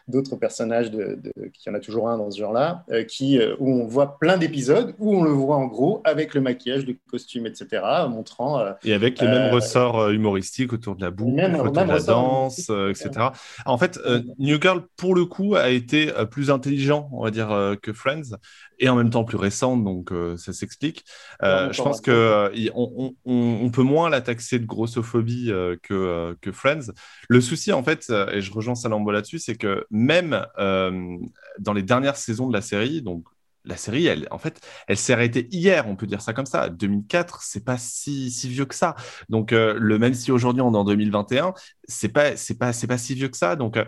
d'autres 0.09 0.37
personnages, 0.37 0.91
de, 0.91 1.19
de, 1.21 1.33
qui 1.53 1.69
en 1.69 1.75
a 1.75 1.81
toujours 1.81 2.09
un 2.09 2.17
dans 2.19 2.31
ce 2.31 2.39
genre-là, 2.39 2.85
euh, 2.93 3.03
qui, 3.05 3.39
euh, 3.41 3.57
où 3.59 3.69
on 3.71 3.87
voit 3.87 4.19
plein 4.19 4.37
d'épisodes, 4.39 4.95
où 4.99 5.17
on 5.17 5.25
le 5.25 5.31
voit 5.31 5.57
en 5.57 5.67
gros 5.67 6.01
avec 6.05 6.35
le 6.35 6.41
maquillage, 6.41 6.87
le 6.87 6.97
costume, 7.11 7.47
etc., 7.47 7.83
montrant... 8.09 8.61
Euh, 8.61 8.73
Et 8.85 8.93
avec 8.93 9.21
les 9.21 9.27
mêmes 9.27 9.53
ressorts 9.53 10.11
humoristiques 10.11 10.73
autour 10.73 10.95
de 10.95 11.03
la 11.05 11.11
boue, 11.11 11.31
même- 11.33 11.57
autour 11.57 11.75
même 11.75 11.89
de 11.89 11.93
la 11.95 12.01
danse, 12.01 12.71
euh, 12.71 12.91
etc. 12.91 13.33
En 13.65 13.79
fait, 13.79 13.99
euh, 14.07 14.23
New 14.39 14.61
Girl, 14.61 14.83
pour 14.97 15.15
le 15.15 15.25
coup, 15.25 15.57
a 15.57 15.71
été 15.71 16.13
euh, 16.17 16.25
plus 16.25 16.51
intelligent, 16.51 17.09
on 17.13 17.25
va 17.25 17.31
dire, 17.33 17.51
euh, 17.51 17.75
que 17.75 17.93
Friends, 17.93 18.37
et 18.79 18.89
en 18.89 18.97
même 18.97 19.11
temps 19.11 19.25
plus 19.25 19.37
récent, 19.37 19.77
donc 19.77 20.13
euh, 20.13 20.37
ça 20.37 20.53
s'explique. 20.53 21.05
Euh, 21.43 21.73
je 21.73 21.83
pense 21.83 22.01
que 22.01 22.11
euh, 22.11 22.71
on, 22.75 22.93
on- 23.27 23.31
on- 23.33 23.59
on 23.65 23.71
peut 23.71 23.83
moins 23.83 24.11
la 24.11 24.21
taxer 24.21 24.59
de 24.59 24.67
grossophobie 24.67 25.51
euh, 25.51 25.77
que, 25.83 25.95
euh, 25.95 26.35
que 26.41 26.53
Friends. 26.53 26.93
Le 27.29 27.41
souci, 27.41 27.73
en 27.73 27.83
fait, 27.83 28.07
euh, 28.11 28.31
et 28.33 28.41
je 28.43 28.53
rejoins 28.53 28.75
Salambo 28.75 29.11
là-dessus, 29.11 29.39
c'est 29.39 29.57
que 29.57 29.87
même 29.91 30.45
euh, 30.59 31.17
dans 31.59 31.73
les 31.73 31.83
dernières 31.83 32.17
saisons 32.17 32.49
de 32.49 32.53
la 32.53 32.63
série, 32.63 33.03
donc 33.03 33.25
la 33.67 33.77
série, 33.77 34.07
elle, 34.07 34.29
en 34.31 34.39
fait, 34.39 34.61
elle 34.89 34.97
s'est 34.97 35.13
arrêtée 35.13 35.49
hier, 35.51 35.87
on 35.89 35.97
peut 35.97 36.07
dire 36.07 36.23
ça 36.23 36.33
comme 36.33 36.47
ça. 36.47 36.69
2004, 36.69 37.43
c'est 37.43 37.65
pas 37.65 37.79
si, 37.79 38.31
si 38.31 38.49
vieux 38.49 38.65
que 38.65 38.75
ça. 38.75 38.95
Donc, 39.29 39.53
euh, 39.53 39.75
le, 39.79 39.99
même 39.99 40.15
si 40.15 40.33
aujourd'hui 40.33 40.63
on 40.63 40.73
est 40.73 40.77
en 40.77 40.85
2021, 40.85 41.53
c'est 41.89 42.09
pas, 42.09 42.37
c'est 42.37 42.57
pas, 42.59 42.73
c'est 42.73 42.87
pas 42.87 42.99
si 42.99 43.15
vieux 43.15 43.29
que 43.29 43.37
ça. 43.37 43.57
Donc, 43.57 43.77
euh, 43.77 43.85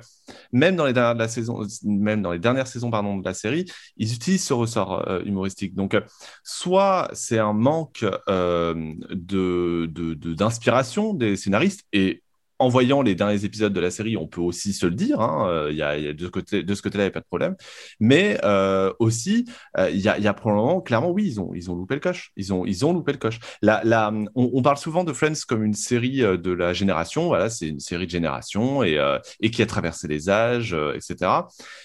même 0.52 0.76
dans 0.76 0.86
les 0.86 0.92
dernières 0.92 1.14
de 1.14 1.20
la 1.20 1.28
saison, 1.28 1.60
même 1.84 2.22
dans 2.22 2.32
les 2.32 2.38
dernières 2.38 2.66
saisons, 2.66 2.90
pardon, 2.90 3.16
de 3.18 3.24
la 3.24 3.34
série, 3.34 3.64
ils 3.96 4.12
utilisent 4.14 4.44
ce 4.44 4.52
ressort 4.54 5.08
euh, 5.08 5.22
humoristique. 5.24 5.74
Donc, 5.74 5.96
soit 6.42 7.08
c'est 7.12 7.38
un 7.38 7.52
manque 7.52 8.04
de, 8.28 9.86
de, 9.86 10.14
de- 10.14 10.34
d'inspiration 10.34 11.14
des 11.14 11.36
scénaristes 11.36 11.84
et 11.92 12.22
en 12.58 12.68
voyant 12.68 13.02
les 13.02 13.14
derniers 13.14 13.44
épisodes 13.44 13.72
de 13.72 13.80
la 13.80 13.90
série, 13.90 14.16
on 14.16 14.26
peut 14.26 14.40
aussi 14.40 14.72
se 14.72 14.86
le 14.86 14.94
dire. 14.94 15.20
hein, 15.20 15.48
euh, 15.48 15.72
y 15.72 15.82
a, 15.82 16.12
de, 16.12 16.24
ce 16.24 16.30
côté-là, 16.30 17.04
il 17.04 17.06
n'y 17.06 17.06
a 17.06 17.10
pas 17.10 17.20
de 17.20 17.26
problème. 17.26 17.56
Mais 18.00 18.38
euh, 18.44 18.92
aussi, 18.98 19.44
euh, 19.78 19.90
il 19.90 20.00
y, 20.00 20.08
a, 20.08 20.18
y 20.18 20.26
a 20.26 20.34
probablement, 20.34 20.80
clairement, 20.80 21.10
oui, 21.10 21.26
ils 21.26 21.40
ont, 21.40 21.52
ils 21.54 21.70
ont 21.70 21.74
loupé 21.74 21.94
le 21.94 22.00
coche. 22.00 22.32
Ils 22.36 22.52
ont, 22.52 22.64
ils 22.66 22.84
ont 22.84 22.92
loupé 22.92 23.12
le 23.12 23.18
coche. 23.18 23.38
La, 23.62 24.12
on, 24.34 24.62
parle 24.62 24.78
souvent 24.78 25.04
de 25.04 25.12
Friends 25.12 25.34
comme 25.46 25.64
une 25.64 25.74
série 25.74 26.18
de 26.18 26.52
la 26.52 26.72
génération. 26.72 27.26
Voilà, 27.26 27.48
c'est 27.50 27.68
une 27.68 27.80
série 27.80 28.06
de 28.06 28.10
génération 28.10 28.82
et, 28.82 28.98
et 29.40 29.50
qui 29.50 29.62
a 29.62 29.66
traversé 29.66 30.08
les 30.08 30.28
âges, 30.28 30.76
etc. 30.94 31.30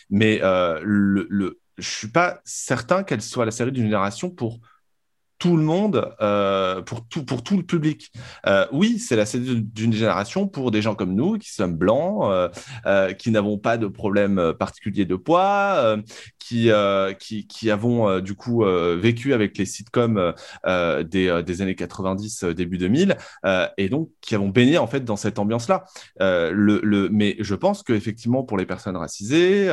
Mais 0.10 0.40
le, 0.42 1.28
le, 1.30 1.60
je 1.78 1.90
suis 1.90 2.10
pas 2.10 2.42
certain 2.46 3.04
qu'elle 3.04 3.22
soit 3.22 3.46
la 3.46 3.52
série 3.52 3.72
d'une 3.72 3.86
génération 3.86 4.30
pour 4.30 4.60
tout 5.44 5.58
le 5.58 5.64
monde, 5.64 6.10
euh, 6.22 6.82
pour, 6.84 7.06
tout, 7.06 7.26
pour 7.26 7.44
tout 7.44 7.58
le 7.58 7.64
public. 7.64 8.14
Euh, 8.48 8.66
oui, 8.72 8.98
c'est 8.98 9.18
la 9.18 9.26
série 9.26 9.62
d'une 9.62 9.92
génération 9.92 10.48
pour 10.48 10.72
des 10.72 10.82
gens 10.82 10.96
comme 10.96 11.14
nous, 11.14 11.38
qui 11.38 11.52
sommes 11.52 11.76
blancs, 11.76 12.32
euh, 12.86 13.12
qui 13.12 13.30
n'avons 13.30 13.58
pas 13.58 13.76
de 13.76 13.88
problème 13.88 14.54
particulier 14.58 15.04
de 15.04 15.18
poids, 15.18 15.98
qui, 16.40 16.70
qui, 17.20 17.46
qui 17.46 17.72
avons 17.72 18.22
du 18.22 18.36
coup 18.36 18.64
vécu 18.64 19.34
avec 19.34 19.58
les 19.58 19.66
sitcoms 19.66 20.34
des, 20.66 21.44
des 21.46 21.62
années 21.62 21.76
90, 21.76 22.44
euh, 22.44 22.54
début 22.54 22.78
2000, 22.78 23.18
euh, 23.46 23.68
et 23.78 23.90
donc 23.90 24.10
qui 24.22 24.36
avons 24.36 24.48
baigné 24.48 24.78
en 24.78 24.88
fait 24.88 25.04
dans 25.04 25.18
cette 25.18 25.40
ambiance-là. 25.40 25.84
Le, 26.20 27.10
mais 27.12 27.36
je 27.40 27.56
pense 27.56 27.84
qu'effectivement, 27.84 28.44
pour 28.44 28.58
les 28.58 28.66
personnes 28.66 28.96
racisées, 28.96 29.70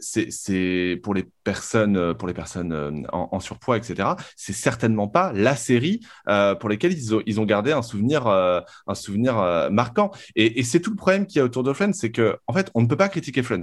c'est 0.00 1.00
pour 1.02 1.14
les 1.14 1.26
personnes, 1.42 2.14
pour 2.14 2.28
les 2.28 2.34
personnes 2.34 3.06
en, 3.12 3.28
en 3.32 3.40
surpoids, 3.40 3.76
etc. 3.76 4.10
C'est 4.36 4.59
certainement 4.60 5.08
pas 5.08 5.32
la 5.32 5.56
série 5.56 6.00
euh, 6.28 6.54
pour 6.54 6.68
lesquelles 6.68 6.92
ils 6.92 7.40
ont, 7.40 7.44
gardé 7.44 7.72
un 7.72 7.82
souvenir, 7.82 8.26
euh, 8.26 8.60
un 8.86 8.94
souvenir 8.94 9.38
euh, 9.38 9.70
marquant. 9.70 10.10
Et, 10.36 10.62
c'est 10.62 10.80
tout 10.80 10.90
le 10.90 10.96
problème 10.96 11.26
qu'il 11.26 11.38
y 11.38 11.42
a 11.42 11.44
autour 11.44 11.62
de 11.62 11.72
Friends, 11.72 11.94
c'est 11.94 12.10
que 12.10 12.36
en 12.46 12.52
fait, 12.52 12.70
on 12.74 12.82
ne 12.82 12.86
peut 12.86 12.96
pas 12.96 13.08
critiquer 13.08 13.42
Friends. 13.42 13.62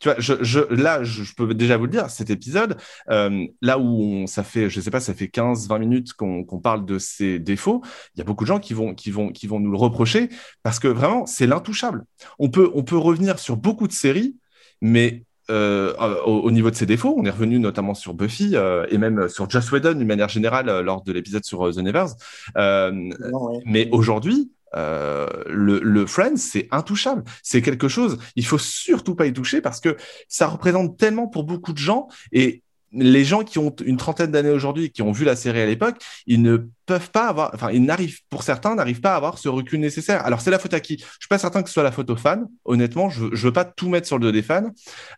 Tu 0.00 0.08
vois, 0.08 0.18
je, 0.18 0.34
je, 0.42 0.60
là, 0.74 1.04
je, 1.04 1.22
peux 1.36 1.54
déjà 1.54 1.76
vous 1.76 1.84
le 1.84 1.90
dire, 1.90 2.10
cet 2.10 2.30
épisode, 2.30 2.78
là 3.08 3.78
où 3.78 4.02
on, 4.02 4.26
ça 4.26 4.42
fait, 4.42 4.68
je 4.68 4.80
sais 4.80 4.90
pas, 4.90 5.00
ça 5.00 5.14
fait 5.14 5.26
15-20 5.26 5.78
minutes 5.78 6.12
qu'on 6.14 6.42
qu'on 6.44 6.58
parle 6.58 6.84
de 6.84 6.98
ses 6.98 7.38
défauts, 7.38 7.82
il 8.14 8.18
y 8.18 8.20
a 8.20 8.24
beaucoup 8.24 8.44
de 8.44 8.48
gens 8.48 8.58
qui 8.58 8.74
vont, 8.74 8.94
qui 8.94 9.10
vont, 9.12 9.30
qui 9.30 9.46
vont 9.46 9.60
nous 9.60 9.70
le 9.70 9.76
reprocher 9.76 10.30
parce 10.64 10.80
que 10.80 10.88
vraiment, 10.88 11.26
c'est 11.26 11.46
l'intouchable. 11.46 12.04
On 12.40 12.50
peut, 12.50 12.70
on 12.74 12.82
peut 12.82 12.96
revenir 12.96 13.38
sur 13.38 13.56
beaucoup 13.56 13.86
de 13.86 13.92
séries, 13.92 14.36
mais 14.80 15.24
euh, 15.50 15.94
au, 16.24 16.40
au, 16.40 16.50
niveau 16.50 16.70
de 16.70 16.76
ses 16.76 16.86
défauts, 16.86 17.14
on 17.16 17.24
est 17.24 17.30
revenu 17.30 17.58
notamment 17.58 17.94
sur 17.94 18.14
Buffy 18.14 18.52
euh, 18.54 18.86
et 18.90 18.98
même 18.98 19.28
sur 19.28 19.48
Joss 19.48 19.70
Whedon 19.72 19.94
d'une 19.94 20.06
manière 20.06 20.28
générale 20.28 20.68
euh, 20.68 20.82
lors 20.82 21.02
de 21.02 21.12
l'épisode 21.12 21.44
sur 21.44 21.66
euh, 21.66 21.72
The 21.72 21.78
Nevers. 21.78 22.14
Non, 22.56 23.50
ouais. 23.50 23.62
Mais 23.64 23.88
aujourd'hui, 23.92 24.50
euh, 24.74 25.26
le, 25.46 25.80
le 25.80 26.06
Friends, 26.06 26.36
c'est 26.36 26.68
intouchable. 26.70 27.24
C'est 27.42 27.62
quelque 27.62 27.88
chose, 27.88 28.18
il 28.36 28.44
faut 28.44 28.58
surtout 28.58 29.14
pas 29.14 29.26
y 29.26 29.32
toucher 29.32 29.60
parce 29.60 29.80
que 29.80 29.96
ça 30.28 30.46
représente 30.46 30.96
tellement 30.98 31.26
pour 31.26 31.44
beaucoup 31.44 31.72
de 31.72 31.78
gens 31.78 32.08
et 32.32 32.62
les 32.92 33.24
gens 33.24 33.44
qui 33.44 33.58
ont 33.58 33.74
une 33.84 33.96
trentaine 33.96 34.30
d'années 34.30 34.50
aujourd'hui, 34.50 34.90
qui 34.90 35.02
ont 35.02 35.12
vu 35.12 35.24
la 35.24 35.36
série 35.36 35.60
à 35.60 35.66
l'époque, 35.66 35.96
ils 36.26 36.42
ne 36.42 36.68
peuvent 36.86 37.10
pas 37.10 37.28
avoir, 37.28 37.50
enfin, 37.54 37.70
ils 37.70 37.82
n'arrivent, 37.84 38.20
pour 38.30 38.42
certains, 38.42 38.74
n'arrivent 38.74 39.00
pas 39.00 39.12
à 39.12 39.16
avoir 39.16 39.38
ce 39.38 39.48
recul 39.48 39.80
nécessaire. 39.80 40.24
Alors, 40.24 40.40
c'est 40.40 40.50
la 40.50 40.58
faute 40.58 40.74
à 40.74 40.80
qui? 40.80 40.96
Je 40.98 41.04
suis 41.04 41.28
pas 41.28 41.38
certain 41.38 41.62
que 41.62 41.68
ce 41.68 41.74
soit 41.74 41.82
la 41.82 41.92
faute 41.92 42.08
aux 42.10 42.16
fans. 42.16 42.50
Honnêtement, 42.64 43.10
je, 43.10 43.26
je 43.32 43.46
veux 43.46 43.52
pas 43.52 43.64
tout 43.64 43.88
mettre 43.88 44.06
sur 44.06 44.18
le 44.18 44.22
dos 44.22 44.32
des 44.32 44.42
fans, 44.42 44.70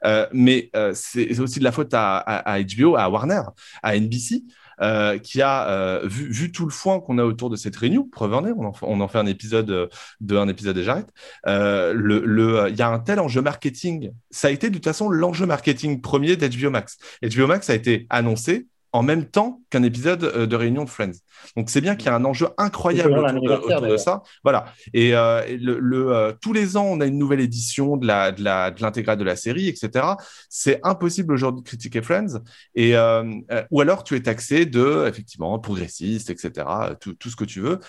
euh, 0.04 0.26
mais 0.32 0.70
euh, 0.74 0.92
c'est 0.94 1.38
aussi 1.38 1.60
de 1.60 1.64
la 1.64 1.72
faute 1.72 1.92
à 1.94 2.58
HBO, 2.76 2.96
à 2.96 3.08
Warner, 3.08 3.42
à 3.82 3.96
NBC. 3.96 4.42
Euh, 4.82 5.18
qui 5.18 5.42
a 5.42 5.68
euh, 5.68 6.00
vu, 6.04 6.30
vu, 6.30 6.52
tout 6.52 6.64
le 6.64 6.70
foin 6.70 7.00
qu'on 7.00 7.18
a 7.18 7.24
autour 7.24 7.50
de 7.50 7.56
cette 7.56 7.76
réunion. 7.76 8.08
Preuve 8.10 8.32
en 8.32 8.46
est, 8.46 8.52
on 8.52 8.64
en, 8.64 8.72
on 8.80 9.00
en 9.00 9.08
fait 9.08 9.18
un 9.18 9.26
épisode 9.26 9.90
de 10.20 10.36
un 10.36 10.48
épisode 10.48 10.78
et 10.78 10.84
j'arrête. 10.84 11.08
Euh, 11.46 11.92
le, 11.92 12.20
le, 12.24 12.68
il 12.70 12.76
y 12.76 12.82
a 12.82 12.88
un 12.88 12.98
tel 12.98 13.20
enjeu 13.20 13.42
marketing. 13.42 14.10
Ça 14.30 14.48
a 14.48 14.50
été 14.50 14.70
de 14.70 14.74
toute 14.74 14.84
façon 14.84 15.10
l'enjeu 15.10 15.44
marketing 15.44 16.00
premier 16.00 16.36
d'HBO 16.36 16.70
Max. 16.70 16.96
HBO 17.22 17.46
Max 17.46 17.68
a 17.68 17.74
été 17.74 18.06
annoncé 18.08 18.68
en 18.92 19.02
même 19.02 19.24
temps 19.24 19.62
qu'un 19.70 19.82
épisode 19.82 20.24
euh, 20.24 20.46
de 20.46 20.56
réunion 20.56 20.84
de 20.84 20.90
Friends. 20.90 21.12
Donc 21.56 21.70
c'est 21.70 21.80
bien 21.80 21.96
qu'il 21.96 22.06
y 22.06 22.08
a 22.08 22.14
un 22.14 22.24
enjeu 22.24 22.48
incroyable 22.58 23.18
autour, 23.18 23.42
de, 23.42 23.52
autour 23.52 23.80
de, 23.82 23.96
ça. 23.96 24.22
Voilà. 24.42 24.66
Et 24.92 25.14
euh, 25.14 25.42
le, 25.58 25.78
le 25.78 26.14
euh, 26.14 26.32
tous 26.40 26.52
les 26.52 26.76
ans, 26.76 26.84
on 26.84 27.00
a 27.00 27.06
une 27.06 27.18
nouvelle 27.18 27.40
édition 27.40 27.96
de 27.96 28.06
la 28.06 28.32
de 28.32 28.42
la 28.42 28.70
de 28.70 28.82
l'intégrale 28.82 29.18
de 29.18 29.24
la 29.24 29.36
série, 29.36 29.68
etc. 29.68 30.06
C'est 30.48 30.80
impossible 30.82 31.32
aujourd'hui 31.32 31.62
de 31.62 31.66
critiquer 31.66 32.02
Friends. 32.02 32.40
Et 32.74 32.96
euh, 32.96 33.24
ou 33.70 33.80
alors 33.80 34.04
tu 34.04 34.16
es 34.16 34.20
taxé 34.20 34.66
de 34.66 35.06
effectivement 35.06 35.58
progressiste, 35.58 36.30
etc. 36.30 36.66
Tout, 37.00 37.14
tout 37.14 37.30
ce 37.30 37.36
que 37.36 37.44
tu 37.44 37.60
veux. 37.60 37.80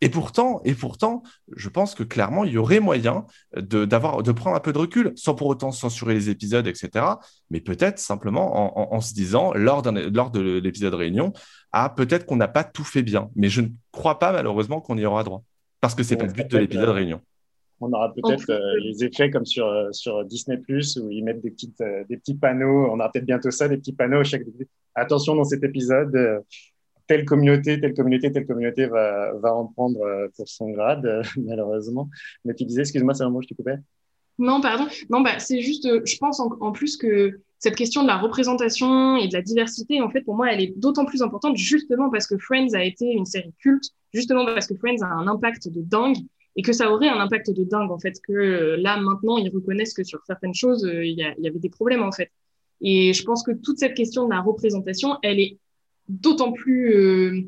Et 0.00 0.08
pourtant, 0.08 0.60
et 0.64 0.74
pourtant, 0.74 1.22
je 1.56 1.68
pense 1.68 1.94
que 1.94 2.02
clairement, 2.02 2.44
il 2.44 2.52
y 2.52 2.58
aurait 2.58 2.80
moyen 2.80 3.26
de 3.56 3.84
d'avoir 3.84 4.22
de 4.22 4.32
prendre 4.32 4.56
un 4.56 4.60
peu 4.60 4.72
de 4.72 4.78
recul, 4.78 5.12
sans 5.16 5.34
pour 5.34 5.46
autant 5.46 5.70
censurer 5.70 6.14
les 6.14 6.30
épisodes, 6.30 6.66
etc. 6.66 7.04
Mais 7.50 7.60
peut-être 7.60 7.98
simplement 7.98 8.76
en, 8.76 8.92
en, 8.92 8.96
en 8.96 9.00
se 9.00 9.14
disant 9.14 9.52
lors 9.54 9.82
d'un 9.82 9.92
lors 9.92 10.23
de 10.30 10.58
l'épisode 10.58 10.94
réunion, 10.94 11.32
ah, 11.72 11.92
peut-être 11.94 12.26
qu'on 12.26 12.36
n'a 12.36 12.48
pas 12.48 12.64
tout 12.64 12.84
fait 12.84 13.02
bien, 13.02 13.30
mais 13.36 13.48
je 13.48 13.62
ne 13.62 13.68
crois 13.92 14.18
pas 14.18 14.32
malheureusement 14.32 14.80
qu'on 14.80 14.98
y 14.98 15.04
aura 15.04 15.24
droit, 15.24 15.42
parce 15.80 15.94
que 15.94 16.02
c'est 16.02 16.16
pas 16.16 16.26
le 16.26 16.32
but 16.32 16.50
de 16.50 16.58
l'épisode 16.58 16.88
euh, 16.88 16.92
réunion. 16.92 17.20
On 17.80 17.92
aura 17.92 18.12
peut-être 18.14 18.50
euh, 18.50 18.80
les 18.80 19.04
effets 19.04 19.30
comme 19.30 19.44
sur, 19.44 19.66
euh, 19.66 19.90
sur 19.92 20.24
Disney 20.24 20.56
Plus 20.58 20.96
où 20.96 21.10
ils 21.10 21.22
mettent 21.22 21.42
des, 21.42 21.50
petites, 21.50 21.80
euh, 21.80 22.04
des 22.08 22.16
petits 22.16 22.34
panneaux. 22.34 22.88
On 22.90 22.94
aura 22.94 23.10
peut-être 23.10 23.26
bientôt 23.26 23.50
ça, 23.50 23.68
des 23.68 23.76
petits 23.76 23.92
panneaux. 23.92 24.22
Chaque... 24.24 24.42
Attention 24.94 25.34
dans 25.34 25.44
cet 25.44 25.64
épisode, 25.64 26.14
euh, 26.14 26.40
telle 27.06 27.24
communauté, 27.24 27.80
telle 27.80 27.94
communauté, 27.94 28.32
telle 28.32 28.46
communauté 28.46 28.86
va, 28.86 29.32
va 29.34 29.54
en 29.54 29.66
prendre 29.66 29.98
pour 30.36 30.48
son 30.48 30.70
grade, 30.70 31.22
malheureusement. 31.36 32.08
Mais 32.44 32.54
tu 32.54 32.64
disais, 32.64 32.82
excuse-moi, 32.82 33.14
c'est 33.14 33.24
un 33.24 33.30
mot, 33.30 33.42
je 33.42 33.48
te 33.48 33.54
coupais. 33.54 33.76
Non, 34.38 34.60
pardon. 34.60 34.86
Non, 35.10 35.20
bah, 35.20 35.38
c'est 35.38 35.60
juste, 35.60 35.88
je 36.04 36.16
pense 36.18 36.40
en, 36.40 36.72
plus 36.72 36.96
que 36.96 37.40
cette 37.58 37.76
question 37.76 38.02
de 38.02 38.08
la 38.08 38.18
représentation 38.18 39.16
et 39.16 39.28
de 39.28 39.32
la 39.32 39.42
diversité, 39.42 40.00
en 40.00 40.10
fait, 40.10 40.22
pour 40.22 40.34
moi, 40.34 40.52
elle 40.52 40.60
est 40.60 40.74
d'autant 40.76 41.04
plus 41.04 41.22
importante 41.22 41.56
justement 41.56 42.10
parce 42.10 42.26
que 42.26 42.36
Friends 42.36 42.74
a 42.74 42.84
été 42.84 43.06
une 43.06 43.26
série 43.26 43.54
culte, 43.60 43.84
justement 44.12 44.44
parce 44.44 44.66
que 44.66 44.74
Friends 44.74 45.02
a 45.02 45.06
un 45.06 45.28
impact 45.28 45.68
de 45.68 45.82
dingue 45.82 46.16
et 46.56 46.62
que 46.62 46.72
ça 46.72 46.90
aurait 46.90 47.08
un 47.08 47.18
impact 47.18 47.50
de 47.50 47.64
dingue, 47.64 47.90
en 47.90 47.98
fait, 47.98 48.20
que 48.22 48.32
euh, 48.32 48.76
là, 48.76 48.96
maintenant, 49.00 49.38
ils 49.38 49.50
reconnaissent 49.50 49.94
que 49.94 50.04
sur 50.04 50.20
certaines 50.24 50.54
choses, 50.54 50.84
euh, 50.84 51.04
il 51.04 51.18
y, 51.18 51.42
y, 51.42 51.48
avait 51.48 51.58
des 51.58 51.68
problèmes, 51.68 52.02
en 52.02 52.12
fait. 52.12 52.30
Et 52.80 53.12
je 53.12 53.24
pense 53.24 53.42
que 53.42 53.52
toute 53.52 53.78
cette 53.78 53.94
question 53.94 54.26
de 54.26 54.30
la 54.30 54.40
représentation, 54.40 55.16
elle 55.22 55.40
est 55.40 55.58
d'autant 56.08 56.52
plus 56.52 56.94
euh, 56.94 57.42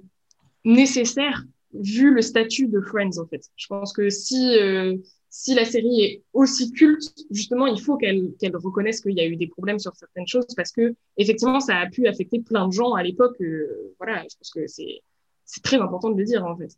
nécessaire 0.65 1.45
vu 1.75 2.11
le 2.13 2.23
statut 2.23 2.69
de 2.69 2.81
Friends, 2.81 3.19
en 3.19 3.27
fait. 3.27 3.43
Je 3.57 3.67
pense 3.67 3.93
que 3.93 4.09
si 4.09 4.57
euh, 4.59 4.97
si 5.39 5.55
la 5.55 5.67
série 5.67 6.01
est 6.01 6.23
aussi 6.33 6.73
culte, 6.73 7.13
justement, 7.31 7.67
il 7.67 7.79
faut 7.79 7.99
qu'elle 7.99 8.33
reconnaisse 8.55 9.03
qu'il 9.03 9.13
y 9.13 9.21
a 9.21 9.27
eu 9.27 9.37
des 9.37 9.47
problèmes 9.47 9.79
sur 9.79 9.95
certaines 9.95 10.27
choses 10.27 10.47
parce 10.57 10.73
que 10.73 10.95
effectivement, 11.19 11.61
ça 11.61 11.77
a 11.77 11.87
pu 11.91 12.07
affecter 12.07 12.41
plein 12.41 12.67
de 12.67 12.73
gens 12.73 12.95
à 12.95 13.03
l'époque. 13.03 13.37
Euh, 13.43 13.95
voilà, 13.99 14.23
je 14.23 14.35
pense 14.35 14.51
que 14.51 14.67
c'est 14.67 15.63
très 15.63 15.77
important 15.77 16.09
de 16.09 16.17
le 16.17 16.25
dire 16.25 16.43
en 16.47 16.57
fait. 16.57 16.71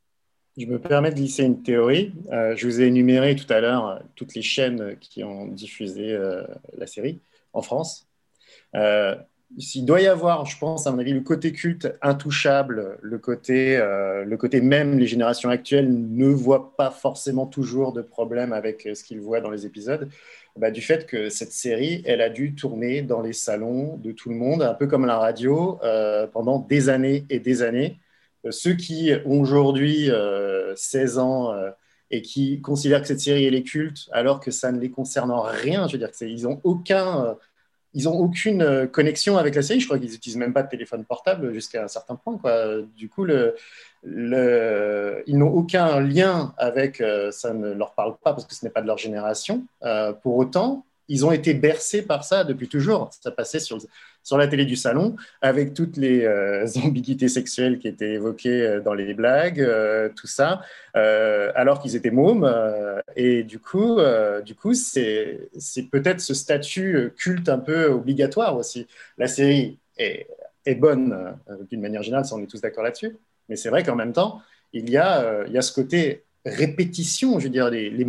Je 0.57 0.67
me 0.67 0.81
permets 0.81 1.11
de 1.11 1.15
glisser 1.15 1.45
une 1.45 1.63
théorie. 1.63 2.13
Euh, 2.33 2.57
je 2.57 2.67
vous 2.67 2.81
ai 2.81 2.87
énuméré 2.87 3.37
tout 3.37 3.51
à 3.53 3.61
l'heure 3.61 4.03
toutes 4.17 4.35
les 4.35 4.43
chaînes 4.43 4.97
qui 4.99 5.23
ont 5.23 5.47
diffusé 5.47 6.11
euh, 6.11 6.43
la 6.77 6.89
série 6.89 7.21
en 7.53 7.63
France. 7.63 8.09
Euh, 9.57 9.61
s'il 9.61 9.85
doit 9.85 10.01
y 10.01 10.07
avoir, 10.07 10.45
je 10.47 10.59
pense, 10.59 10.87
à 10.87 10.93
mon 10.93 10.99
avis, 10.99 11.13
le 11.13 11.21
côté 11.21 11.53
culte 11.53 11.95
intouchable, 12.03 12.99
le 13.03 13.19
côté, 13.19 13.77
euh, 13.77 14.25
le 14.25 14.37
côté 14.37 14.61
même 14.61 14.99
les 14.99 15.07
générations 15.07 15.51
actuelles 15.51 15.91
ne 15.91 16.29
voient 16.29 16.75
pas 16.77 16.91
forcément 16.91 17.47
toujours 17.47 17.93
de 17.93 18.03
problème 18.03 18.53
avec 18.53 18.89
ce 18.95 19.03
qu'ils 19.05 19.21
voient 19.21 19.41
dans 19.41 19.51
les 19.51 19.67
épisodes, 19.67 20.09
bah, 20.57 20.71
du 20.71 20.83
fait 20.83 21.07
que 21.07 21.29
cette 21.29 21.53
série, 21.53 22.03
elle 22.05 22.21
a 22.21 22.31
dû 22.31 22.55
tourner 22.55 23.03
dans 23.03 23.21
les 23.21 23.33
salons 23.33 23.97
de 23.99 24.13
tout 24.13 24.29
le 24.29 24.35
monde, 24.37 24.63
un 24.63 24.75
peu 24.75 24.87
comme 24.87 25.07
la 25.07 25.19
radio, 25.19 25.79
euh, 25.85 26.27
pendant 26.27 26.59
des 26.59 26.89
années 26.89 27.25
et 27.31 27.39
des 27.41 27.63
années. 27.63 27.99
Euh, 28.45 28.51
ceux 28.51 28.75
qui 28.75 29.13
ont 29.25 29.41
aujourd'hui 29.41 30.11
16 30.77 31.19
ans 31.19 31.55
et 32.11 32.23
qui 32.23 32.61
considèrent 32.61 33.03
que 33.03 33.09
cette 33.09 33.21
série 33.21 33.45
elle 33.45 33.55
est 33.55 33.63
culte 33.63 34.09
alors 34.13 34.41
que 34.41 34.51
ça 34.51 34.73
ne 34.73 34.81
les 34.81 34.91
concerne 34.91 35.31
en 35.31 35.43
rien, 35.43 35.87
je 35.89 35.93
veux 35.93 35.99
dire, 35.99 36.11
ils 36.23 36.45
n'ont 36.45 36.61
aucun 36.65 37.37
ils 37.95 38.05
n'ont 38.05 38.18
aucune 38.18 38.62
euh, 38.62 38.86
connexion 38.86 39.39
avec 39.39 39.55
la 39.55 39.62
série. 39.62 39.80
Je 39.80 39.86
crois 39.86 39.99
qu'ils 39.99 40.11
n'utilisent 40.11 40.36
même 40.36 40.53
pas 40.53 40.62
de 40.62 40.68
téléphone 40.68 41.05
portable 41.05 41.53
jusqu'à 41.53 41.84
un 41.84 41.89
certain 41.89 42.16
point. 42.16 42.39
Du 42.97 43.09
coup, 43.09 43.26
ils 43.26 43.55
n'ont 45.39 45.53
aucun 45.53 46.01
lien 46.01 46.55
avec, 46.59 47.01
euh, 47.01 47.30
ça 47.30 47.53
ne 47.55 47.72
leur 47.72 47.93
parle 47.95 48.16
pas 48.18 48.32
parce 48.32 48.45
que 48.45 48.55
ce 48.55 48.64
n'est 48.64 48.70
pas 48.70 48.82
de 48.82 48.86
leur 48.86 48.99
génération. 48.99 49.64
Euh, 49.82 50.12
pour 50.12 50.36
autant, 50.36 50.84
ils 51.09 51.25
ont 51.25 51.33
été 51.33 51.55
bercés 51.55 52.03
par 52.03 52.25
ça 52.25 52.45
depuis 52.45 52.69
toujours. 52.69 53.11
Ça 53.21 53.31
passait 53.31 53.61
sur, 53.61 53.79
la 54.33 54.47
télé 54.47 54.67
du 54.67 54.77
salon 54.77 55.17
avec 55.41 55.73
toutes 55.73 55.97
les 55.97 56.25
euh, 56.25 56.67
ambiguïtés 56.85 57.29
sexuelles 57.29 57.79
qui 57.79 57.89
étaient 57.89 58.13
évoquées 58.13 58.63
euh, 58.63 58.81
dans 58.81 58.95
les 58.95 59.15
blagues, 59.15 59.61
euh, 59.61 60.11
tout 60.15 60.27
ça, 60.27 60.61
alors 60.95 61.81
qu'ils 61.81 61.97
étaient 61.97 62.11
mômes. 62.11 62.53
et 63.17 63.45
du 63.45 63.59
coup, 63.59 63.99
du 64.45 64.55
c'est, 64.75 65.49
peut-être 65.91 66.21
ce 66.21 66.35
statut 66.35 67.13
culte 67.17 67.49
un 67.49 67.59
peu 67.59 67.87
obligatoire 67.87 68.57
aussi. 68.57 68.87
La 69.17 69.29
série 69.29 69.79
est, 69.97 70.27
bonne 70.77 71.35
d'une 71.71 71.81
manière 71.81 72.03
générale, 72.03 72.27
ça 72.27 72.35
on 72.35 72.43
est 72.43 72.47
tous 72.47 72.61
d'accord 72.61 72.83
là-dessus. 72.83 73.17
Mais 73.49 73.57
c'est 73.57 73.71
vrai 73.71 73.85
qu'en 73.85 73.95
même 73.95 74.13
temps, 74.13 74.43
il 74.73 74.91
y 74.91 74.99
a 74.99 75.63
ce 75.63 75.73
côté 75.73 76.25
répétition. 76.49 77.39
Je 77.39 77.45
veux 77.45 77.51
dire, 77.51 77.71
les, 77.71 77.91
les, 77.91 78.07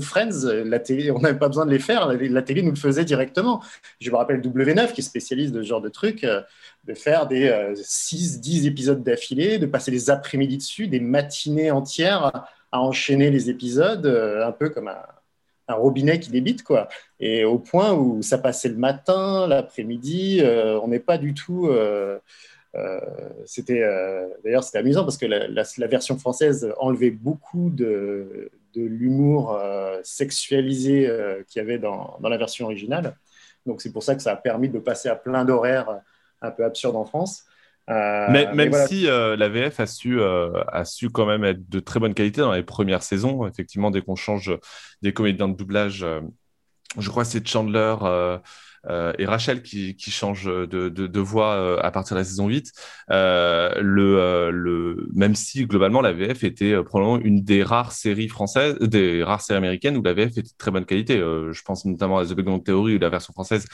Friends, 0.00 0.44
la 0.64 0.78
télé, 0.78 1.10
on 1.10 1.18
n'avait 1.18 1.38
pas 1.38 1.48
besoin 1.48 1.66
de 1.66 1.70
les 1.70 1.78
faire, 1.78 2.08
la, 2.08 2.42
télé 2.42 2.62
nous 2.62 2.70
le 2.70 2.76
faisait 2.76 3.04
directement. 3.04 3.62
Je 4.00 4.10
me 4.10 4.16
rappelle 4.16 4.40
W9 4.40 4.92
qui 4.92 5.00
est 5.00 5.04
spécialiste 5.04 5.52
de 5.52 5.62
ce 5.62 5.68
genre 5.68 5.80
de 5.80 5.88
trucs, 5.88 6.24
euh, 6.24 6.42
de 6.84 6.94
faire 6.94 7.26
des 7.26 7.48
6-10 7.48 8.62
euh, 8.62 8.66
épisodes 8.66 9.02
d'affilée, 9.02 9.58
de 9.58 9.66
passer 9.66 9.90
des 9.90 10.10
après-midi 10.10 10.58
dessus, 10.58 10.86
des 10.88 11.00
matinées 11.00 11.70
entières 11.70 12.30
à, 12.72 12.80
enchaîner 12.80 13.30
les 13.30 13.50
épisodes, 13.50 14.06
euh, 14.06 14.46
un 14.46 14.52
peu 14.52 14.68
comme 14.68 14.88
un, 14.88 15.74
robinet 15.74 16.20
qui 16.20 16.30
débite, 16.30 16.62
quoi. 16.62 16.88
Et 17.20 17.44
au 17.44 17.58
point 17.58 17.94
où 17.94 18.20
ça 18.20 18.36
passait 18.36 18.68
le 18.68 18.76
matin, 18.76 19.46
l'après-midi, 19.46 20.42
on 20.44 20.88
n'est 20.88 21.00
pas 21.00 21.16
du 21.16 21.32
tout. 21.32 21.70
Euh, 22.76 23.00
c'était 23.46 23.82
euh, 23.82 24.26
d'ailleurs 24.42 24.64
c'était 24.64 24.78
amusant 24.78 25.04
parce 25.04 25.16
que 25.16 25.26
la, 25.26 25.86
version 25.86 26.18
française 26.18 26.72
enlevait 26.78 27.12
beaucoup 27.12 27.70
de, 27.70 28.50
de 28.74 28.82
l'humour 28.82 29.54
euh, 29.54 30.00
sexualisé 30.02 31.08
qu'il 31.48 31.60
y 31.60 31.64
avait 31.64 31.78
dans, 31.78 32.16
dans, 32.20 32.28
la 32.28 32.36
version 32.36 32.66
originale. 32.66 33.16
Donc 33.66 33.80
c'est 33.80 33.92
pour 33.92 34.02
ça 34.02 34.14
que 34.14 34.22
ça 34.22 34.32
a 34.32 34.36
permis 34.36 34.68
de 34.68 34.78
passer 34.78 35.08
à 35.08 35.16
plein 35.16 35.44
d'horaires 35.44 36.00
un 36.42 36.50
peu 36.50 36.64
absurdes 36.64 36.96
en 36.96 37.04
France. 37.04 37.44
mais, 37.88 38.52
même 38.54 38.72
si 38.88 39.02
la 39.04 39.48
VF 39.48 39.80
a 39.80 39.86
su, 39.86 40.22
a 40.22 40.84
su 40.84 41.10
quand 41.10 41.26
même 41.26 41.44
être 41.44 41.68
de 41.68 41.80
très 41.80 42.00
bonne 42.00 42.14
qualité 42.14 42.40
dans 42.40 42.52
les 42.52 42.62
premières 42.62 43.02
saisons, 43.02 43.46
effectivement, 43.46 43.90
dès 43.90 44.02
qu'on 44.02 44.16
change 44.16 44.52
des 45.00 45.12
comédiens 45.12 45.48
de 45.48 45.56
doublage, 45.56 46.04
je 46.98 47.10
crois 47.10 47.24
que 47.24 47.30
c'est 47.30 47.46
Chandler, 47.46 47.96
euh, 48.02 48.38
et 49.18 49.24
Rachel 49.26 49.62
qui, 49.62 49.96
qui 49.96 50.10
change 50.10 50.44
de, 50.44 50.66
de, 50.66 50.88
de, 50.88 51.20
voix 51.20 51.54
euh, 51.54 51.78
à 51.82 51.90
partir 51.90 52.14
de 52.14 52.20
la 52.20 52.24
saison 52.24 52.48
8. 52.48 52.72
Euh, 53.10 53.80
le, 53.80 54.50
le, 54.50 55.08
même 55.14 55.34
si 55.34 55.66
globalement 55.66 56.00
la 56.00 56.12
VF 56.12 56.44
était 56.44 56.82
probablement 56.82 57.18
une 57.24 57.42
des 57.42 57.62
rares 57.62 57.92
séries 57.92 58.28
françaises, 58.28 58.78
des 58.80 59.22
rares 59.22 59.40
séries 59.40 59.58
américaines 59.58 59.96
où 59.96 60.02
la 60.02 60.12
VF 60.12 60.32
était 60.32 60.42
de 60.42 60.48
très 60.58 60.70
bonne 60.70 60.84
qualité. 60.84 61.18
je 61.18 61.62
pense 61.62 61.84
notamment 61.84 62.18
à 62.18 62.26
The 62.26 62.34
Big 62.34 62.46
Bang 62.46 62.62
Theory 62.62 62.96
où 62.96 62.98
la 62.98 63.08
version 63.08 63.32
française 63.32 63.66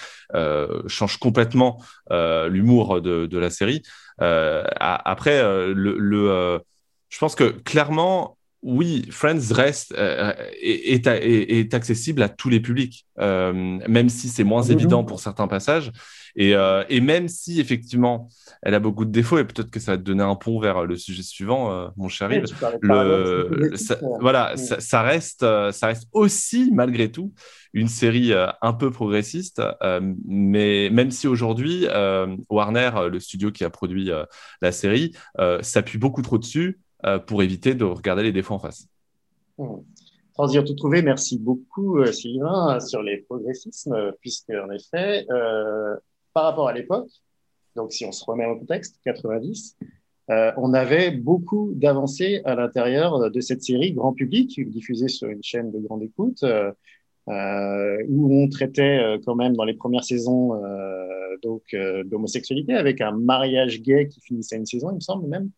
change 0.86 1.18
complètement 1.18 1.82
l'humour 2.10 3.00
de, 3.00 3.26
de, 3.26 3.38
la 3.38 3.50
série. 3.50 3.82
après, 4.18 5.42
le, 5.42 5.96
le 5.98 6.60
je 7.10 7.18
pense 7.18 7.34
que 7.34 7.44
clairement, 7.44 8.38
oui, 8.62 9.06
Friends 9.10 9.52
reste 9.52 9.94
euh, 9.96 10.34
est, 10.60 11.06
est, 11.06 11.74
accessible 11.74 12.22
à 12.22 12.28
tous 12.28 12.50
les 12.50 12.60
publics, 12.60 13.06
euh, 13.18 13.52
même 13.88 14.10
si 14.10 14.28
c'est 14.28 14.44
moins 14.44 14.62
évident 14.62 15.02
pour 15.02 15.20
certains 15.20 15.48
passages. 15.48 15.92
Et, 16.36 16.54
euh, 16.54 16.84
et, 16.88 17.00
même 17.00 17.26
si 17.26 17.58
effectivement 17.58 18.28
elle 18.62 18.74
a 18.74 18.78
beaucoup 18.78 19.04
de 19.04 19.10
défauts, 19.10 19.38
et 19.38 19.44
peut-être 19.44 19.70
que 19.70 19.80
ça 19.80 19.92
va 19.92 19.98
te 19.98 20.02
donner 20.02 20.22
un 20.22 20.36
pont 20.36 20.60
vers 20.60 20.84
le 20.84 20.96
sujet 20.96 21.22
suivant, 21.22 21.90
mon 21.96 22.08
cher 22.08 22.30
Yves. 22.30 22.44
Le, 22.82 23.72
ça, 23.76 23.98
voilà, 24.20 24.56
ça, 24.56 25.02
reste, 25.02 25.40
ça 25.72 25.86
reste 25.86 26.08
aussi 26.12 26.70
malgré 26.72 27.10
tout 27.10 27.32
une 27.72 27.88
série 27.88 28.32
un 28.60 28.72
peu 28.74 28.90
progressiste, 28.90 29.62
mais 30.26 30.90
même 30.90 31.10
si 31.10 31.26
aujourd'hui 31.26 31.86
Warner, 32.50 32.90
le 33.10 33.18
studio 33.18 33.50
qui 33.50 33.64
a 33.64 33.70
produit 33.70 34.10
la 34.60 34.72
série, 34.72 35.12
s'appuie 35.62 35.98
beaucoup 35.98 36.22
trop 36.22 36.38
dessus 36.38 36.78
euh, 36.78 36.89
pour 37.26 37.42
éviter 37.42 37.74
de 37.74 37.84
regarder 37.84 38.22
les 38.22 38.32
défauts 38.32 38.54
en 38.54 38.58
face. 38.58 38.86
Mmh. 39.58 39.76
Tout 40.48 40.74
trouvé, 40.74 41.02
merci 41.02 41.38
beaucoup 41.38 41.98
euh, 41.98 42.12
Sylvain 42.12 42.80
sur 42.80 43.02
les 43.02 43.18
progressismes, 43.18 44.12
puisque 44.20 44.50
en 44.50 44.70
effet, 44.70 45.26
euh, 45.30 45.96
par 46.32 46.44
rapport 46.44 46.68
à 46.68 46.72
l'époque, 46.72 47.10
donc 47.76 47.92
si 47.92 48.06
on 48.06 48.12
se 48.12 48.24
remet 48.24 48.46
au 48.46 48.56
contexte, 48.56 48.98
90, 49.04 49.76
euh, 50.30 50.50
on 50.56 50.72
avait 50.72 51.10
beaucoup 51.10 51.72
d'avancées 51.74 52.40
à 52.44 52.54
l'intérieur 52.54 53.30
de 53.30 53.40
cette 53.40 53.62
série 53.62 53.92
grand 53.92 54.14
public, 54.14 54.58
diffusée 54.70 55.08
sur 55.08 55.28
une 55.28 55.42
chaîne 55.42 55.70
de 55.72 55.78
grande 55.78 56.02
écoute, 56.02 56.42
euh, 56.42 58.02
où 58.08 58.42
on 58.42 58.48
traitait 58.48 59.20
quand 59.26 59.34
même 59.34 59.54
dans 59.54 59.64
les 59.64 59.74
premières 59.74 60.04
saisons 60.04 60.60
donc 61.42 61.76
d'homosexualité 62.06 62.74
avec 62.74 63.00
un 63.00 63.12
mariage 63.12 63.82
gay 63.82 64.08
qui 64.08 64.20
finissait 64.20 64.56
une 64.56 64.66
saison, 64.66 64.90
il 64.90 64.96
me 64.96 65.00
semble 65.00 65.28
même. 65.28 65.50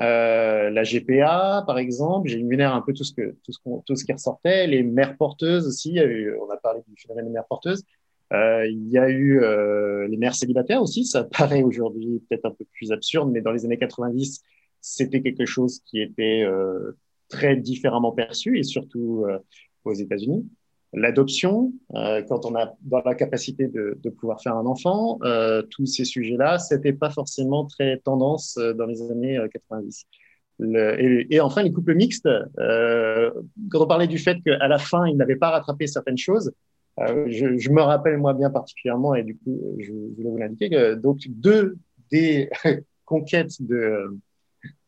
Euh, 0.00 0.70
la 0.70 0.82
GPA, 0.84 1.64
par 1.66 1.78
exemple, 1.78 2.28
j'ai 2.28 2.38
énuméré 2.38 2.64
un 2.64 2.80
peu 2.80 2.92
tout 2.92 3.04
ce, 3.04 3.12
que, 3.12 3.36
tout, 3.44 3.52
ce 3.52 3.58
tout 3.84 3.96
ce 3.96 4.04
qui 4.04 4.12
ressortait. 4.12 4.66
Les 4.66 4.82
mères 4.82 5.16
porteuses 5.16 5.66
aussi, 5.66 5.98
on 6.40 6.50
a 6.50 6.56
parlé 6.56 6.80
du 6.86 6.94
phénomène 6.96 7.26
des 7.26 7.32
mères 7.32 7.46
porteuses. 7.46 7.84
Euh, 8.32 8.66
il 8.68 8.88
y 8.88 8.98
a 8.98 9.08
eu 9.08 9.40
euh, 9.40 10.06
les 10.08 10.16
mères 10.16 10.34
célibataires 10.34 10.82
aussi, 10.82 11.04
ça 11.04 11.24
paraît 11.38 11.62
aujourd'hui 11.62 12.22
peut-être 12.28 12.44
un 12.44 12.50
peu 12.50 12.64
plus 12.72 12.92
absurde, 12.92 13.30
mais 13.32 13.40
dans 13.40 13.52
les 13.52 13.64
années 13.64 13.78
90, 13.78 14.42
c'était 14.80 15.22
quelque 15.22 15.46
chose 15.46 15.80
qui 15.86 16.00
était 16.00 16.42
euh, 16.44 16.96
très 17.28 17.56
différemment 17.56 18.12
perçu, 18.12 18.58
et 18.58 18.62
surtout 18.62 19.24
euh, 19.26 19.38
aux 19.84 19.94
États-Unis 19.94 20.48
l'adoption, 20.92 21.72
euh, 21.94 22.22
quand 22.22 22.46
on 22.46 22.54
a 22.54 22.74
dans 22.82 23.02
la 23.04 23.14
capacité 23.14 23.68
de, 23.68 23.98
de 24.02 24.10
pouvoir 24.10 24.40
faire 24.42 24.56
un 24.56 24.66
enfant, 24.66 25.18
euh, 25.22 25.62
tous 25.70 25.86
ces 25.86 26.04
sujets-là, 26.04 26.58
c'était 26.58 26.92
pas 26.92 27.10
forcément 27.10 27.66
très 27.66 27.98
tendance 27.98 28.56
euh, 28.58 28.72
dans 28.72 28.86
les 28.86 29.02
années 29.10 29.38
90. 29.52 30.06
Euh, 30.10 30.14
le, 30.60 31.00
et, 31.00 31.34
et, 31.36 31.40
enfin, 31.40 31.62
les 31.62 31.72
couples 31.72 31.94
mixtes, 31.94 32.28
euh, 32.58 33.30
quand 33.70 33.80
on 33.80 33.86
parlait 33.86 34.08
du 34.08 34.18
fait 34.18 34.40
qu'à 34.42 34.66
la 34.66 34.78
fin, 34.78 35.06
ils 35.06 35.16
n'avaient 35.16 35.36
pas 35.36 35.50
rattrapé 35.50 35.86
certaines 35.86 36.18
choses, 36.18 36.52
je, 36.98 37.56
je, 37.56 37.70
me 37.70 37.80
rappelle 37.80 38.18
moi 38.18 38.34
bien 38.34 38.50
particulièrement, 38.50 39.14
et 39.14 39.22
du 39.22 39.36
coup, 39.36 39.76
je, 39.78 39.92
voulais 39.92 40.30
vous 40.30 40.36
l'indiquer, 40.36 40.68
que 40.68 40.94
donc 40.94 41.20
deux 41.28 41.76
des 42.10 42.50
conquêtes 43.04 43.62
de, 43.62 44.18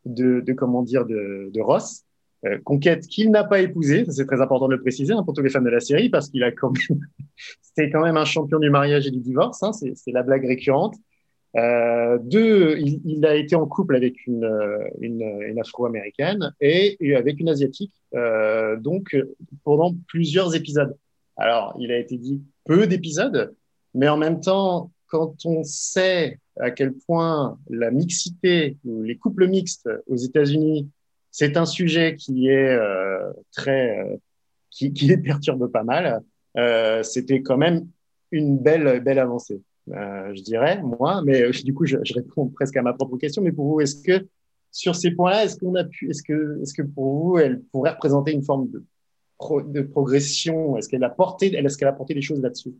de, 0.07 0.41
de, 0.41 0.53
comment 0.53 0.83
dire 0.83 1.07
de, 1.07 1.51
de 1.55 1.61
Ross, 1.61 2.05
euh, 2.47 2.59
conquête 2.65 3.07
qu'il 3.07 3.31
n'a 3.31 3.45
pas 3.45 3.61
épousée, 3.61 4.07
c'est 4.09 4.27
très 4.27 4.41
important 4.41 4.67
de 4.67 4.75
le 4.75 4.81
préciser 4.81 5.13
hein, 5.13 5.23
pour 5.23 5.35
tous 5.35 5.43
les 5.43 5.51
fans 5.51 5.61
de 5.61 5.69
la 5.69 5.81
série, 5.81 6.09
parce 6.09 6.31
qu'il 6.31 6.43
a 6.43 6.51
quand 6.51 6.71
même, 6.71 7.01
c'était 7.61 7.91
quand 7.91 8.03
même 8.03 8.17
un 8.17 8.25
champion 8.25 8.59
du 8.59 8.71
mariage 8.71 9.07
et 9.07 9.11
du 9.11 9.21
divorce, 9.21 9.63
hein, 9.63 9.73
c'est 9.73 10.13
la 10.13 10.23
blague 10.23 10.47
récurrente. 10.47 10.97
Euh, 11.57 12.19
deux, 12.23 12.79
il, 12.79 13.01
il, 13.05 13.27
a 13.27 13.35
été 13.35 13.57
en 13.57 13.67
couple 13.67 13.97
avec 13.97 14.27
une, 14.27 14.49
une, 15.01 15.43
une 15.43 15.61
afro-américaine 15.61 16.55
et, 16.61 16.97
et, 17.01 17.17
avec 17.17 17.41
une 17.41 17.49
asiatique, 17.49 17.93
euh, 18.15 18.77
donc 18.77 19.17
pendant 19.65 19.93
plusieurs 20.07 20.55
épisodes. 20.55 20.97
Alors, 21.37 21.77
il 21.79 21.91
a 21.91 21.99
été 21.99 22.17
dit 22.17 22.41
peu 22.65 22.87
d'épisodes, 22.87 23.55
mais 23.95 24.09
en 24.09 24.17
même 24.17 24.41
temps, 24.41 24.93
quand 25.09 25.35
on 25.45 25.63
sait 25.65 26.39
à 26.59 26.71
quel 26.71 26.95
point 26.95 27.59
la 27.69 27.91
mixité 27.91 28.77
ou 28.85 29.03
les 29.03 29.17
couples 29.17 29.49
mixtes 29.49 29.91
aux 30.07 30.17
États-Unis 30.17 30.89
c'est 31.31 31.57
un 31.57 31.67
sujet 31.67 32.17
qui 32.17 32.49
est 32.49 32.69
euh, 32.69 33.33
très, 33.53 34.01
euh, 34.01 34.17
qui, 34.71 34.93
qui, 34.93 35.07
les 35.07 35.17
perturbe 35.19 35.71
pas 35.71 35.85
mal. 35.85 36.23
Euh, 36.57 37.03
C'était 37.03 37.43
quand 37.43 37.57
même 37.57 37.87
une 38.33 38.59
belle, 38.59 39.01
belle 39.01 39.19
avancée, 39.19 39.63
euh, 39.93 40.33
je 40.35 40.43
dirais, 40.43 40.81
moi. 40.83 41.23
Mais 41.25 41.43
euh, 41.43 41.51
du 41.51 41.75
coup, 41.75 41.87
je, 41.87 41.99
je, 42.03 42.15
réponds 42.15 42.49
presque 42.49 42.77
à 42.77 42.83
ma 42.83 42.93
propre 42.93 43.17
question. 43.17 43.43
Mais 43.43 43.53
pour 43.53 43.67
vous, 43.67 43.81
est-ce 43.81 44.03
que 44.03 44.27
sur 44.73 44.95
ces 44.95 45.13
points-là, 45.13 45.45
est-ce 45.45 45.57
qu'on 45.57 45.75
a 45.75 45.85
pu, 45.85 46.11
est-ce 46.11 46.23
que, 46.23 46.61
est-ce 46.63 46.75
que 46.75 46.83
pour 46.83 47.13
vous, 47.15 47.39
elle 47.39 47.61
pourrait 47.73 47.91
représenter 47.91 48.33
une 48.33 48.43
forme 48.43 48.71
de, 48.71 48.85
pro, 49.39 49.63
de 49.63 49.83
progression? 49.83 50.77
Est-ce 50.77 50.89
qu'elle 50.89 51.05
a 51.05 51.11
porté, 51.11 51.55
est-ce 51.55 51.77
qu'elle 51.77 51.89
a 51.89 51.93
porté 51.93 52.15
des 52.15 52.23
choses 52.23 52.41
là-dessus? 52.41 52.75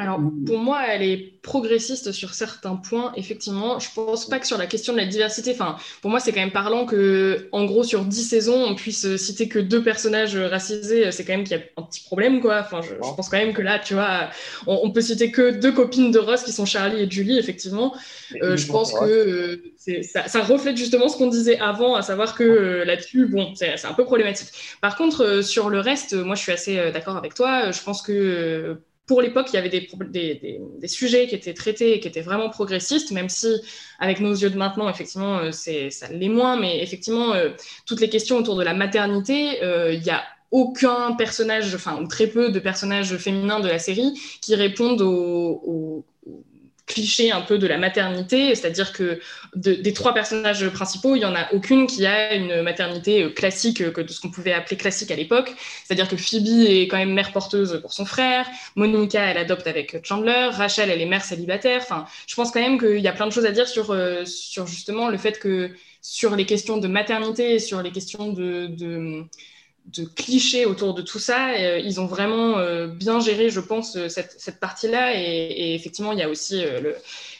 Alors, 0.00 0.20
pour 0.46 0.58
moi, 0.58 0.82
elle 0.88 1.02
est 1.02 1.40
progressiste 1.42 2.12
sur 2.12 2.32
certains 2.32 2.76
points, 2.76 3.12
effectivement. 3.16 3.80
Je 3.80 3.88
pense 3.92 4.28
pas 4.28 4.38
que 4.38 4.46
sur 4.46 4.56
la 4.56 4.66
question 4.66 4.92
de 4.92 4.98
la 4.98 5.06
diversité, 5.06 5.50
enfin, 5.50 5.76
pour 6.02 6.12
moi, 6.12 6.20
c'est 6.20 6.30
quand 6.30 6.38
même 6.38 6.52
parlant 6.52 6.86
que, 6.86 7.48
en 7.50 7.64
gros, 7.64 7.82
sur 7.82 8.04
10 8.04 8.22
saisons, 8.22 8.64
on 8.64 8.76
puisse 8.76 9.16
citer 9.16 9.48
que 9.48 9.58
deux 9.58 9.82
personnages 9.82 10.36
racisés, 10.36 11.10
c'est 11.10 11.24
quand 11.24 11.32
même 11.32 11.42
qu'il 11.42 11.56
y 11.56 11.60
a 11.60 11.64
un 11.76 11.82
petit 11.82 12.04
problème, 12.04 12.40
quoi. 12.40 12.60
Enfin, 12.60 12.80
je, 12.80 12.94
pense 12.94 13.28
quand 13.28 13.38
même 13.38 13.52
que 13.52 13.60
là, 13.60 13.80
tu 13.80 13.94
vois, 13.94 14.30
on, 14.68 14.88
peut 14.92 15.00
citer 15.00 15.32
que 15.32 15.50
deux 15.50 15.72
copines 15.72 16.12
de 16.12 16.20
Ross 16.20 16.44
qui 16.44 16.52
sont 16.52 16.64
Charlie 16.64 17.02
et 17.02 17.10
Julie, 17.10 17.36
effectivement. 17.36 17.92
Euh, 18.40 18.56
je 18.56 18.68
pense 18.68 18.92
que 18.92 19.04
euh, 19.04 20.02
ça, 20.02 20.42
reflète 20.42 20.76
justement 20.76 21.08
ce 21.08 21.16
qu'on 21.16 21.26
disait 21.26 21.58
avant, 21.58 21.96
à 21.96 22.02
savoir 22.02 22.36
que 22.36 22.44
euh, 22.44 22.84
là-dessus, 22.84 23.26
bon, 23.26 23.52
c'est 23.56 23.84
un 23.84 23.94
peu 23.94 24.04
problématique. 24.04 24.48
Par 24.80 24.94
contre, 24.94 25.42
sur 25.42 25.70
le 25.70 25.80
reste, 25.80 26.14
moi, 26.14 26.36
je 26.36 26.42
suis 26.42 26.52
assez 26.52 26.92
d'accord 26.92 27.16
avec 27.16 27.34
toi. 27.34 27.72
Je 27.72 27.82
pense 27.82 28.00
que 28.00 28.78
pour 29.08 29.22
l'époque, 29.22 29.46
il 29.52 29.56
y 29.56 29.58
avait 29.58 29.70
des, 29.70 30.88
sujets 30.88 31.26
qui 31.26 31.34
étaient 31.34 31.54
traités 31.54 31.94
et 31.94 32.00
qui 32.00 32.06
étaient 32.06 32.20
vraiment 32.20 32.50
progressistes, 32.50 33.10
même 33.10 33.30
si, 33.30 33.48
avec 33.98 34.20
nos 34.20 34.34
yeux 34.34 34.50
de 34.50 34.56
maintenant, 34.56 34.88
effectivement, 34.88 35.38
euh, 35.38 35.50
ça 35.50 36.08
l'est 36.12 36.28
moins. 36.28 36.60
Mais 36.60 36.82
effectivement, 36.82 37.32
euh, 37.32 37.48
toutes 37.86 38.00
les 38.00 38.10
questions 38.10 38.36
autour 38.36 38.54
de 38.56 38.62
la 38.62 38.74
maternité, 38.74 39.62
euh, 39.64 39.94
il 39.94 40.04
y 40.04 40.10
a 40.10 40.22
aucun 40.50 41.12
personnage, 41.12 41.74
enfin, 41.74 42.04
très 42.06 42.26
peu 42.26 42.50
de 42.50 42.58
personnages 42.60 43.16
féminins 43.16 43.60
de 43.60 43.68
la 43.68 43.78
série 43.78 44.12
qui 44.42 44.54
répondent 44.54 45.02
aux 45.02 46.04
cliché 46.88 47.30
un 47.30 47.42
peu 47.42 47.58
de 47.58 47.66
la 47.66 47.78
maternité, 47.78 48.54
c'est-à-dire 48.54 48.92
que 48.92 49.20
des 49.54 49.92
trois 49.92 50.14
personnages 50.14 50.68
principaux, 50.70 51.14
il 51.14 51.20
n'y 51.20 51.24
en 51.24 51.34
a 51.34 51.52
aucune 51.52 51.86
qui 51.86 52.06
a 52.06 52.34
une 52.34 52.62
maternité 52.62 53.22
euh, 53.22 53.30
classique, 53.30 53.80
euh, 53.80 53.90
que 53.92 54.00
de 54.00 54.08
ce 54.08 54.20
qu'on 54.20 54.30
pouvait 54.30 54.52
appeler 54.52 54.76
classique 54.76 55.10
à 55.10 55.16
l'époque, 55.16 55.54
c'est-à-dire 55.84 56.08
que 56.08 56.16
Phoebe 56.16 56.66
est 56.66 56.88
quand 56.88 56.96
même 56.96 57.12
mère 57.12 57.32
porteuse 57.32 57.78
pour 57.80 57.92
son 57.92 58.04
frère, 58.04 58.46
Monica, 58.74 59.22
elle 59.22 59.38
adopte 59.38 59.66
avec 59.66 60.04
Chandler, 60.04 60.48
Rachel, 60.50 60.90
elle 60.90 61.00
est 61.00 61.06
mère 61.06 61.24
célibataire, 61.24 61.82
enfin, 61.82 62.06
je 62.26 62.34
pense 62.34 62.50
quand 62.50 62.60
même 62.60 62.78
qu'il 62.78 63.00
y 63.00 63.08
a 63.08 63.12
plein 63.12 63.26
de 63.26 63.32
choses 63.32 63.46
à 63.46 63.52
dire 63.52 63.68
sur, 63.68 63.90
euh, 63.90 64.24
sur 64.24 64.66
justement 64.66 65.08
le 65.08 65.18
fait 65.18 65.38
que 65.38 65.70
sur 66.00 66.34
les 66.34 66.46
questions 66.46 66.78
de 66.78 66.88
maternité, 66.88 67.58
sur 67.58 67.82
les 67.82 67.92
questions 67.92 68.32
de 68.32 68.66
de 68.68 69.24
clichés 70.14 70.66
autour 70.66 70.94
de 70.94 71.02
tout 71.02 71.18
ça. 71.18 71.50
Euh, 71.50 71.78
ils 71.78 72.00
ont 72.00 72.06
vraiment 72.06 72.58
euh, 72.58 72.86
bien 72.86 73.20
géré, 73.20 73.50
je 73.50 73.60
pense, 73.60 73.96
euh, 73.96 74.08
cette, 74.08 74.60
partie-là. 74.60 75.12
Et, 75.14 75.74
effectivement, 75.74 76.12
il 76.12 76.18
y 76.18 76.22
a 76.22 76.28
aussi 76.28 76.64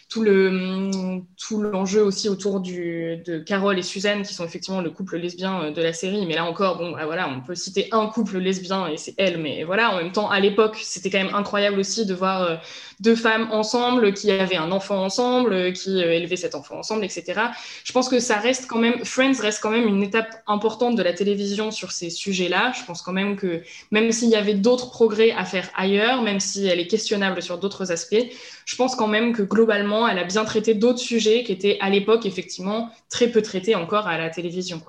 tout 0.09 0.23
le 0.23 1.21
tout 1.37 1.61
l'enjeu 1.61 2.03
aussi 2.03 2.31
autour 2.31 2.61
de 2.61 3.39
Carole 3.41 3.79
et 3.79 3.83
Suzanne 3.83 4.23
qui 4.23 4.33
sont 4.33 4.45
effectivement 4.45 4.81
le 4.81 4.89
couple 4.89 5.19
lesbien 5.19 5.71
de 5.71 5.83
la 5.83 5.93
série 5.93 6.25
mais 6.25 6.35
là 6.35 6.47
encore 6.47 6.79
bon 6.79 6.93
bah, 6.93 7.05
voilà 7.05 7.29
on 7.29 7.43
peut 7.43 7.55
citer 7.55 7.89
un 7.93 8.07
couple 8.07 8.39
lesbien 8.39 8.89
et 8.89 8.97
c'est 8.97 9.13
elle 9.19 9.37
mais 9.37 9.65
voilà 9.65 9.93
en 9.93 9.99
même 9.99 10.13
temps 10.13 10.31
à 10.31 10.41
l'époque 10.41 10.79
c'était 10.81 11.11
quand 11.11 11.23
même 11.23 11.35
incroyable 11.35 11.79
aussi 11.79 12.07
de 12.07 12.15
voir 12.15 12.59
deux 13.01 13.15
femmes 13.15 13.49
ensemble 13.53 14.13
qui 14.13 14.31
avaient 14.31 14.57
un 14.57 14.73
enfant 14.73 15.05
ensemble, 15.05 15.73
qui 15.73 16.03
euh, 16.03 16.13
élevaient 16.13 16.37
cet 16.37 16.55
enfant 16.55 16.79
ensemble, 16.79 17.05
etc. 17.05 17.41
Je 17.85 17.93
pense 17.93 18.09
que 18.09 18.19
ça 18.19 18.37
reste 18.39 18.67
quand 18.67 18.79
même, 18.79 19.05
Friends 19.05 19.41
reste 19.41 19.61
quand 19.63 19.71
même 19.71 19.87
une 19.87 20.03
étape 20.03 20.43
importante 20.47 20.97
de 20.97 21.03
la 21.03 21.13
télévision 21.13 21.71
sur 21.71 21.93
ces 21.93 22.11
sujets-là. 22.11 22.73
Je 22.79 22.85
pense 22.85 23.03
quand 23.03 23.13
même 23.13 23.37
que 23.37 23.63
même 23.91 24.11
s'il 24.13 24.31
y 24.31 24.37
avait 24.37 24.55
d'autres 24.55 24.91
progrès 24.91 25.31
à 25.33 25.45
faire 25.45 25.71
ailleurs, 25.77 26.23
même 26.23 26.41
si 26.41 26.67
elle 26.67 26.81
est 26.81 26.87
questionnable 26.87 27.43
sur 27.43 27.59
d'autres 27.59 27.93
aspects, 27.93 28.27
je 28.65 28.77
pense 28.77 28.97
quand 28.97 29.09
même 29.09 29.33
que 29.33 29.43
globalement, 29.43 30.09
elle 30.09 30.19
a 30.19 30.25
bien 30.25 30.45
traité 30.45 30.75
d'autres 30.75 30.99
sujets 30.99 31.45
qui 31.45 31.53
étaient 31.53 31.79
à 31.81 31.91
l'époque 31.91 32.27
effectivement 32.27 32.91
très 33.09 33.29
peu 33.29 33.43
traités 33.43 33.75
encore 33.75 34.07
à 34.07 34.19
la 34.19 34.31
télévision. 34.31 34.81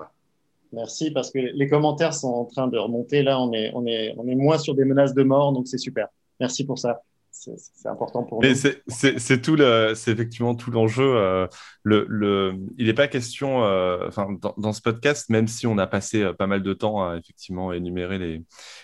Merci, 0.72 1.10
parce 1.10 1.30
que 1.30 1.38
les 1.38 1.68
commentaires 1.68 2.14
sont 2.14 2.28
en 2.28 2.44
train 2.44 2.68
de 2.68 2.78
remonter. 2.78 3.22
Là, 3.22 3.40
on 3.40 3.52
est 3.52 4.12
moins 4.16 4.58
sur 4.58 4.74
des 4.74 4.84
menaces 4.84 5.14
de 5.14 5.22
mort, 5.22 5.52
donc 5.52 5.66
c'est 5.66 5.78
super. 5.78 6.08
Merci 6.38 6.64
pour 6.64 6.78
ça 6.78 7.02
c'est 7.30 7.88
important 7.88 8.24
pour 8.24 8.42
nous. 8.42 8.54
C'est 8.54 9.42
tout 9.42 9.56
le, 9.56 9.92
c'est 9.94 10.10
effectivement 10.10 10.54
tout 10.54 10.70
l'enjeu. 10.70 11.16
Euh, 11.16 11.46
le, 11.82 12.04
le, 12.08 12.54
il 12.76 12.86
n'est 12.86 12.94
pas 12.94 13.08
question, 13.08 13.64
euh, 13.64 14.08
enfin, 14.08 14.28
dans, 14.40 14.54
dans, 14.58 14.72
ce 14.72 14.82
podcast, 14.82 15.30
même 15.30 15.48
si 15.48 15.66
on 15.66 15.78
a 15.78 15.86
passé 15.86 16.22
euh, 16.22 16.32
pas 16.32 16.46
mal 16.46 16.62
de 16.62 16.72
temps 16.72 17.08
à 17.08 17.16
effectivement 17.16 17.72
énumérer 17.72 18.18
les, 18.18 18.42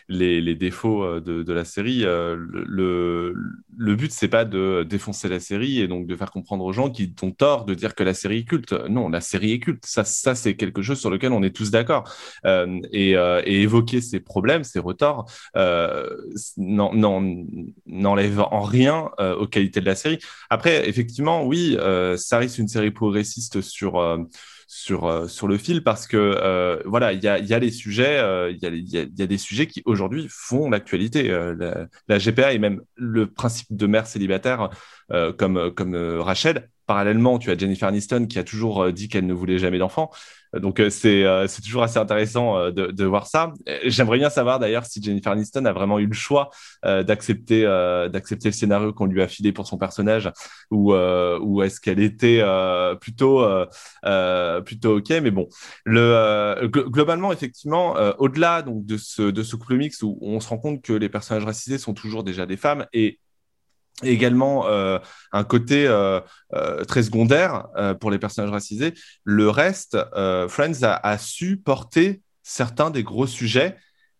les, 0.09 0.41
les 0.41 0.55
défauts 0.55 1.21
de, 1.21 1.43
de, 1.43 1.53
la 1.53 1.65
série, 1.65 2.03
le, 2.05 3.35
le 3.77 3.95
but 3.97 4.13
c'est 4.13 4.29
pas 4.29 4.45
de 4.45 4.85
défoncer 4.89 5.29
la 5.29 5.41
série 5.41 5.81
et 5.81 5.89
donc 5.89 6.07
de 6.07 6.17
faire 6.17 6.31
comprendre 6.31 6.65
aux 6.65 6.73
gens 6.73 6.91
qui 6.91 7.15
ont 7.23 7.33
tort 7.33 7.65
de 7.65 7.75
dire 7.75 7.95
que 7.95 8.05
la 8.05 8.15
série 8.15 8.39
est 8.39 8.45
culte. 8.45 8.73
Non, 8.89 9.09
la 9.09 9.21
série 9.21 9.53
est 9.53 9.61
culte. 9.61 9.85
Ça, 9.85 10.05
ça 10.05 10.35
c'est 10.35 10.57
quelque 10.57 10.83
chose 10.83 11.01
sur 11.01 11.11
lequel 11.11 11.33
on 11.33 11.43
est 11.43 11.55
tous 11.55 11.71
d'accord. 11.71 12.05
et, 12.45 13.11
et, 13.13 13.63
évoquer 13.63 14.01
ces 14.01 14.21
problèmes, 14.21 14.65
ces 14.65 14.79
retards, 14.79 15.27
n'enlève 16.57 18.36
en 18.39 18.63
rien 18.63 19.11
euh, 19.21 19.35
aux 19.37 19.47
qualités 19.47 19.81
de 19.81 19.87
la 19.87 19.95
série. 19.95 20.19
Après, 20.51 20.89
effectivement, 20.89 21.45
oui, 21.45 21.77
euh, 21.79 22.17
ça 22.17 22.39
reste 22.39 22.59
une 22.59 22.69
série 22.69 22.91
progressiste 22.91 23.61
sur 23.61 23.99
euh, 23.99 24.19
sur, 24.69 25.31
sur 25.31 25.47
le 25.47 25.59
fil 25.59 25.85
parce 25.85 26.09
que 26.09 26.83
voilà, 26.87 27.13
il 27.13 27.23
y 27.23 27.29
a, 27.29 27.59
les 27.61 27.71
sujets, 27.71 28.21
il 28.51 28.59
y, 28.59 29.23
a, 29.23 29.27
des 29.27 29.39
sujets 29.39 29.69
qui 29.69 29.81
aujourd'hui 29.85 30.27
font 30.29 30.69
l'actualité. 30.69 31.29
La, 32.09 32.19
GPA 32.19 32.53
et 32.53 32.59
même 32.59 32.83
le 32.97 33.31
principe 33.31 33.69
de 33.71 33.87
mère 33.87 34.09
célibataire 34.09 34.71
comme, 35.39 35.71
comme 35.73 35.95
Rachel. 36.19 36.69
Parallèlement, 36.87 37.39
tu 37.39 37.51
as 37.51 37.59
Jennifer 37.59 37.89
Aniston 37.89 38.27
qui 38.27 38.39
a 38.39 38.45
toujours 38.45 38.93
dit 38.93 39.09
qu'elle 39.09 39.27
ne 39.27 39.35
voulait 39.35 39.59
jamais 39.59 39.79
d'enfant. 39.79 40.11
Donc 40.61 40.81
euh, 40.81 40.91
euh, 41.05 41.47
c'est 41.49 41.63
toujours 41.63 41.83
assez 41.83 41.99
intéressant 41.99 42.57
euh, 42.57 42.71
de, 42.71 42.87
de, 42.87 43.05
voir 43.05 43.27
ça. 43.27 43.53
J'aimerais 43.85 44.19
bien 44.19 44.31
savoir 44.31 44.59
d'ailleurs 44.59 44.87
si 44.87 45.03
Jennifer 45.03 45.33
Aniston 45.33 45.65
a 45.65 45.73
vraiment 45.73 45.99
eu 45.99 46.07
le 46.07 46.15
choix 46.15 46.51
d'accepter 46.83 47.63
d'accepter 48.13 48.49
le 48.49 48.53
scénario 48.53 48.93
qu'on 48.93 49.07
lui 49.07 49.23
a 49.23 49.29
filé 49.29 49.53
pour 49.53 49.67
son 49.67 49.79
personnage 49.79 50.31
ou 50.71 50.95
ou 50.95 51.63
est-ce 51.63 51.81
qu'elle 51.81 52.01
était 52.01 52.43
plutôt 53.01 53.45
plutôt 54.65 54.97
ok. 54.97 55.11
Mais 55.23 55.31
bon, 55.31 55.49
le 55.85 56.69
globalement 56.69 57.33
effectivement 57.33 57.95
au-delà 58.19 58.63
de 58.63 58.97
ce 58.97 59.23
de 59.23 59.43
ce 59.43 59.57
couple 59.57 59.77
mix 59.77 60.03
où 60.03 60.19
on 60.21 60.41
se 60.41 60.49
rend 60.49 60.59
compte 60.59 60.83
que 60.83 60.93
les 60.93 61.09
personnages 61.09 61.45
racisés 61.45 61.79
sont 61.79 61.95
toujours 61.95 62.25
déjà 62.25 62.47
des 62.47 62.57
femmes 62.57 62.87
et 62.93 63.19
également 64.03 64.67
euh, 64.67 64.99
un 65.33 65.45
côté 65.45 65.87
euh, 65.87 66.21
euh, 66.55 66.85
très 66.85 67.03
secondaire 67.03 67.69
pour 68.01 68.11
les 68.11 68.19
personnages 68.19 68.51
racisés. 68.51 68.95
Le 69.25 69.49
reste, 69.49 69.97
Friends 70.49 70.83
a, 70.83 70.95
a, 70.95 71.19
su 71.19 71.57
porter 71.57 72.23
certains 72.43 72.91
des 72.91 73.03
gros 73.03 73.27
sujets 73.27 73.77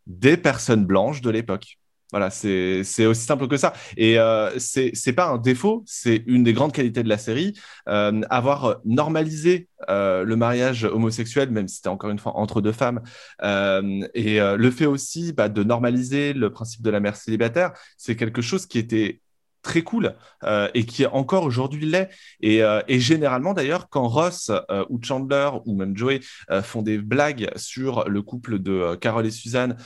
des 0.07 0.37
personnes 0.37 0.85
blanches 0.85 1.21
de 1.21 1.31
l'époque. 1.31 1.79
Voilà, 2.13 2.31
c'est 2.31 3.05
aussi 3.05 3.23
simple 3.23 3.49
que 3.49 3.57
ça. 3.57 3.73
Et 3.97 4.17
euh, 4.19 4.57
c'est 4.59 5.13
pas 5.13 5.27
un 5.27 5.39
défaut, 5.39 5.83
c'est 5.87 6.23
une 6.29 6.45
des 6.45 6.53
grandes 6.53 6.73
qualités 6.73 7.03
de 7.03 7.09
la 7.09 7.19
série. 7.19 7.59
avoir 7.87 8.79
normalisé 8.85 9.69
le 9.89 10.35
mariage 10.35 10.85
homosexuel, 10.85 11.51
même 11.51 11.67
si 11.67 11.77
c'était 11.77 11.89
encore 11.89 12.11
une 12.11 12.19
fois 12.21 12.37
entre 12.37 12.61
deux 12.61 12.73
femmes, 12.73 13.03
et 13.43 14.39
le 14.39 14.71
fait 14.71 14.87
aussi 14.87 15.33
bah, 15.33 15.49
de 15.49 15.65
normaliser 15.65 16.33
le 16.33 16.51
principe 16.51 16.83
de 16.83 16.91
la 16.91 17.01
mère 17.01 17.17
célibataire, 17.17 17.73
c'est 17.99 18.15
quelque 18.15 18.41
chose 18.41 18.67
qui 18.67 18.79
était 18.79 19.21
très 19.67 19.83
cool 19.83 20.15
euh, 20.45 20.69
et 20.75 20.87
qui 20.87 21.05
encore 21.07 21.43
aujourd'hui 21.43 21.87
l'est. 21.87 22.09
Et, 22.41 22.63
euh, 22.63 22.81
généralement 22.89 23.53
d'ailleurs, 23.53 23.89
quand 23.89 24.07
Ross 24.07 24.53
euh, 24.71 24.85
ou 24.89 25.01
Chandler 25.03 25.51
ou 25.67 25.75
même 25.75 25.97
Joey 25.97 26.21
font 26.63 26.83
des 26.83 26.99
blagues 26.99 27.51
sur 27.57 28.09
le 28.09 28.23
couple 28.23 28.61
de 28.61 28.95
Carol 28.95 29.27
et 29.27 29.31
Suzanne, 29.31 29.77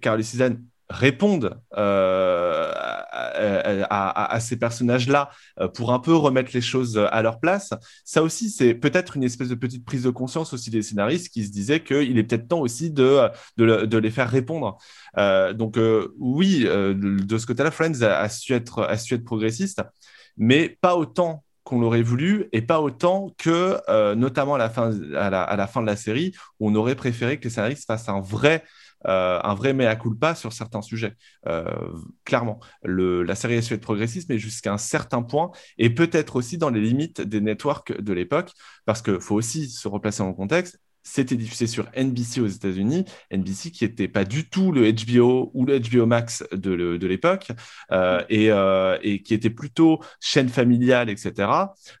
Carol 0.00 0.20
et 0.20 0.24
Suzanne 0.24 0.64
répondent 0.90 1.56
euh, 1.76 2.72
à, 2.72 4.38
ces 4.40 4.56
personnages-là 4.56 5.30
euh, 5.60 5.68
pour 5.68 5.92
un 5.92 6.00
peu 6.00 6.14
remettre 6.14 6.50
les 6.52 6.60
choses 6.60 6.98
à 6.98 7.22
leur 7.22 7.38
place. 7.38 7.70
Ça 8.04 8.22
aussi, 8.22 8.50
c'est 8.50 8.74
peut-être 8.74 9.16
une 9.16 9.22
espèce 9.22 9.48
de 9.48 9.54
petite 9.54 9.84
prise 9.84 10.02
de 10.02 10.10
conscience 10.10 10.52
aussi 10.52 10.70
des 10.70 10.82
scénaristes 10.82 11.32
qui 11.32 11.44
se 11.44 11.52
disaient 11.52 11.80
qu'il 11.80 12.18
est 12.18 12.24
peut-être 12.24 12.48
temps 12.48 12.60
aussi 12.60 12.90
de, 12.90 13.28
de, 13.56 13.98
les 13.98 14.10
faire 14.10 14.28
répondre. 14.28 14.78
Euh, 15.16 15.52
donc 15.52 15.78
oui, 16.18 16.64
de 16.64 17.38
ce 17.38 17.46
côté-là, 17.46 17.70
Friends 17.70 18.02
a, 18.02 18.28
su 18.28 18.52
être, 18.52 18.82
a 18.82 18.96
su 18.96 19.14
être 19.14 19.24
progressiste, 19.24 19.82
mais 20.36 20.76
pas 20.80 20.96
autant 20.96 21.44
qu'on 21.62 21.80
l'aurait 21.80 22.02
voulu 22.02 22.48
et 22.52 22.62
pas 22.62 22.80
autant 22.80 23.32
que, 23.38 23.78
notamment 24.14 24.56
à 24.56 24.58
la, 24.58 24.70
fin, 24.70 24.90
à 25.14 25.30
la, 25.30 25.42
à, 25.42 25.56
la, 25.56 25.66
fin 25.66 25.82
de 25.82 25.86
la 25.86 25.96
série, 25.96 26.32
on 26.58 26.74
aurait 26.74 26.96
préféré 26.96 27.38
que 27.38 27.44
les 27.44 27.50
scénaristes 27.50 27.86
fassent 27.86 28.08
un 28.08 28.20
vrai 28.20 28.64
un 29.04 29.54
vrai 29.54 29.72
mea 29.72 29.96
culpa 29.96 30.34
sur 30.34 30.52
certains 30.52 30.82
sujets. 30.82 31.14
Euh, 31.46 31.64
clairement, 32.24 32.60
la 32.82 33.34
série 33.34 33.62
su 33.62 33.74
être 33.74 33.80
progressiste, 33.82 34.28
mais 34.28 34.38
jusqu'à 34.38 34.72
un 34.72 34.78
certain 34.78 35.22
point, 35.22 35.50
et 35.78 35.90
peut-être 35.90 36.36
aussi 36.36 36.58
dans 36.58 36.70
les 36.70 36.80
limites 36.80 37.20
des 37.20 37.40
networks 37.40 37.98
de 37.98 38.12
l'époque, 38.12 38.52
parce 38.84 39.02
qu'il 39.02 39.20
faut 39.20 39.34
aussi 39.36 39.68
se 39.68 39.88
replacer 39.88 40.22
le 40.28 40.34
contexte. 40.34 40.78
C'était 41.02 41.36
diffusé 41.36 41.66
sur 41.66 41.88
NBC 41.96 42.40
aux 42.40 42.46
États-Unis, 42.46 43.04
NBC 43.30 43.70
qui 43.70 43.84
n'était 43.84 44.08
pas 44.08 44.24
du 44.24 44.48
tout 44.48 44.72
le 44.72 44.90
HBO 44.92 45.50
ou 45.54 45.64
le 45.64 45.78
HBO 45.78 46.06
Max 46.06 46.44
de, 46.52 47.06
l'époque, 47.06 47.52
euh, 47.92 48.22
et, 48.28 48.50
euh, 48.50 48.98
et, 49.02 49.22
qui 49.22 49.34
était 49.34 49.50
plutôt 49.50 50.00
chaîne 50.20 50.48
familiale, 50.48 51.10
etc. 51.10 51.50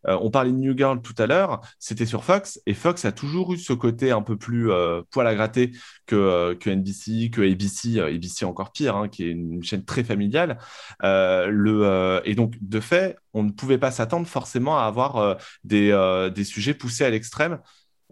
Euh, 0.06 0.18
on 0.20 0.30
parlait 0.30 0.52
de 0.52 0.56
New 0.56 0.76
Girl 0.76 1.00
tout 1.00 1.14
à 1.18 1.26
l'heure, 1.26 1.60
c'était 1.78 2.06
sur 2.06 2.24
Fox, 2.24 2.60
et 2.66 2.74
Fox 2.74 3.04
a 3.04 3.12
toujours 3.12 3.54
eu 3.54 3.58
ce 3.58 3.72
côté 3.72 4.10
un 4.10 4.22
peu 4.22 4.36
plus 4.36 4.70
poil 5.10 5.26
à 5.26 5.34
gratter 5.34 5.72
que, 6.06 6.56
NBC, 6.66 7.30
que 7.30 7.40
ABC, 7.40 8.00
ABC 8.00 8.44
encore 8.44 8.72
pire, 8.72 8.96
hein, 8.96 9.08
qui 9.08 9.24
est 9.24 9.30
une 9.30 9.62
chaîne 9.62 9.84
très 9.84 10.04
familiale. 10.04 10.58
le, 11.02 12.20
et 12.24 12.34
donc, 12.34 12.54
de 12.60 12.80
fait, 12.80 13.16
on 13.32 13.42
ne 13.42 13.50
pouvait 13.50 13.78
pas 13.78 13.90
s'attendre 13.90 14.26
forcément 14.26 14.78
à 14.78 14.82
avoir 14.82 15.38
des 15.64 16.44
sujets 16.44 16.74
poussés 16.74 17.04
à 17.04 17.10
l'extrême. 17.10 17.58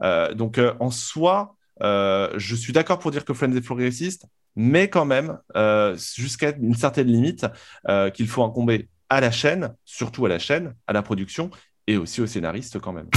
Euh, 0.03 0.35
donc, 0.35 0.59
euh, 0.59 0.75
en 0.81 0.91
soi, 0.91 1.57
euh, 1.83 2.31
je 2.37 2.55
suis 2.55 2.73
d'accord 2.73 2.99
pour 2.99 3.11
dire 3.11 3.25
que 3.25 3.35
Friends 3.35 3.55
est 3.55 3.61
progressiste, 3.61 4.27
mais 4.57 4.89
quand 4.89 5.05
même, 5.05 5.39
jusqu'à 6.17 6.51
une 6.57 6.75
certaine 6.75 7.07
limite, 7.07 7.47
qu'il 8.15 8.27
faut 8.27 8.43
incomber 8.43 8.89
à 9.09 9.21
la 9.21 9.31
chaîne, 9.31 9.75
surtout 9.85 10.27
à 10.27 10.29
la 10.29 10.41
chaîne, 10.41 10.75
à 10.89 10.93
la 10.93 11.03
production 11.03 11.51
et 11.87 11.97
aussi 11.97 12.21
aux 12.21 12.27
scénaristes 12.27 12.81
quand 12.81 12.93
même. 12.93 13.09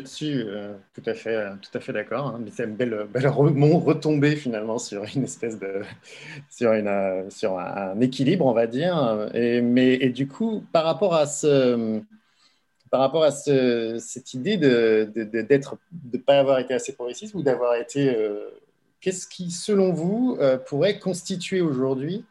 Là-dessus, 0.00 0.44
euh, 0.46 0.74
tout 0.94 1.02
à 1.06 1.14
fait, 1.14 1.50
tout 1.60 1.76
à 1.76 1.80
fait 1.80 1.92
d'accord. 1.92 2.28
Hein, 2.28 2.40
mais 2.42 2.50
c'est 2.50 2.64
une 2.64 2.74
belle, 2.74 3.06
belle 3.12 3.28
retombée 3.28 4.34
finalement 4.36 4.78
sur 4.78 5.04
une 5.14 5.24
espèce 5.24 5.58
de, 5.58 5.82
sur, 6.50 6.72
une, 6.72 6.88
euh, 6.88 7.28
sur 7.28 7.58
un, 7.58 8.00
équilibre, 8.00 8.46
on 8.46 8.52
va 8.52 8.66
dire. 8.66 9.28
Et, 9.34 9.60
mais 9.60 9.94
et 9.94 10.08
du 10.10 10.26
coup, 10.26 10.64
par 10.72 10.84
rapport 10.84 11.14
à 11.14 11.26
ce, 11.26 12.00
par 12.90 13.00
rapport 13.00 13.24
à 13.24 13.30
ce, 13.30 13.98
cette 14.00 14.34
idée 14.34 14.56
de 14.56 15.10
d'être, 15.14 15.76
de 15.92 16.16
ne 16.16 16.22
pas 16.22 16.38
avoir 16.38 16.58
été 16.58 16.74
assez 16.74 16.94
progressiste 16.94 17.34
ou 17.34 17.42
d'avoir 17.42 17.74
été, 17.74 18.16
euh, 18.16 18.48
qu'est-ce 19.00 19.26
qui, 19.26 19.50
selon 19.50 19.92
vous, 19.92 20.38
pourrait 20.66 20.98
constituer 20.98 21.60
aujourd'hui 21.60 22.24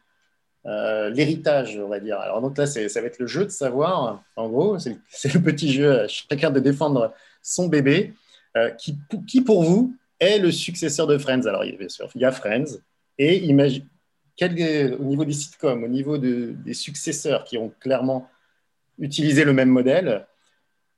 l'héritage, 0.66 1.80
on 1.84 1.88
va 1.88 2.00
dire? 2.00 2.20
Alors 2.20 2.42
donc 2.42 2.58
là, 2.58 2.68
ça 2.68 3.02
va 3.02 3.08
être 3.08 3.20
le 3.20 3.28
jeu 3.28 3.46
de 3.46 3.50
savoir, 3.50 4.24
en 4.36 4.50
gros, 4.50 4.78
c'est 4.78 4.90
le, 4.90 5.34
le, 5.34 5.42
petit 5.42 5.72
jeu, 5.72 6.06
chacun 6.08 6.52
de 6.52 6.60
défendre 6.60 7.14
son 7.42 7.68
bébé, 7.68 8.14
euh, 8.58 8.72
qui, 8.72 8.98
qui, 9.28 9.42
pour 9.42 9.64
vous 9.64 9.96
est 10.20 10.40
le 10.40 10.52
successeur 10.52 11.08
de 11.08 11.18
Friends. 11.18 11.46
Alors, 11.46 11.64
bien 11.64 11.90
sûr, 11.90 12.10
il 12.16 12.22
y 12.22 12.26
a 12.26 12.32
Friends, 12.32 12.80
et 13.18 13.38
imagine, 13.46 13.86
quel, 14.36 14.96
au 14.96 15.04
niveau 15.04 15.26
des 15.26 15.34
sitcoms, 15.34 15.84
au 15.84 15.88
niveau 15.88 16.18
de, 16.18 16.56
des 16.66 16.74
successeurs 16.74 17.44
qui 17.44 17.58
ont 17.58 17.72
clairement 17.80 18.30
utilisé 18.98 19.44
le 19.44 19.54
même 19.54 19.70
modèle, 19.70 20.26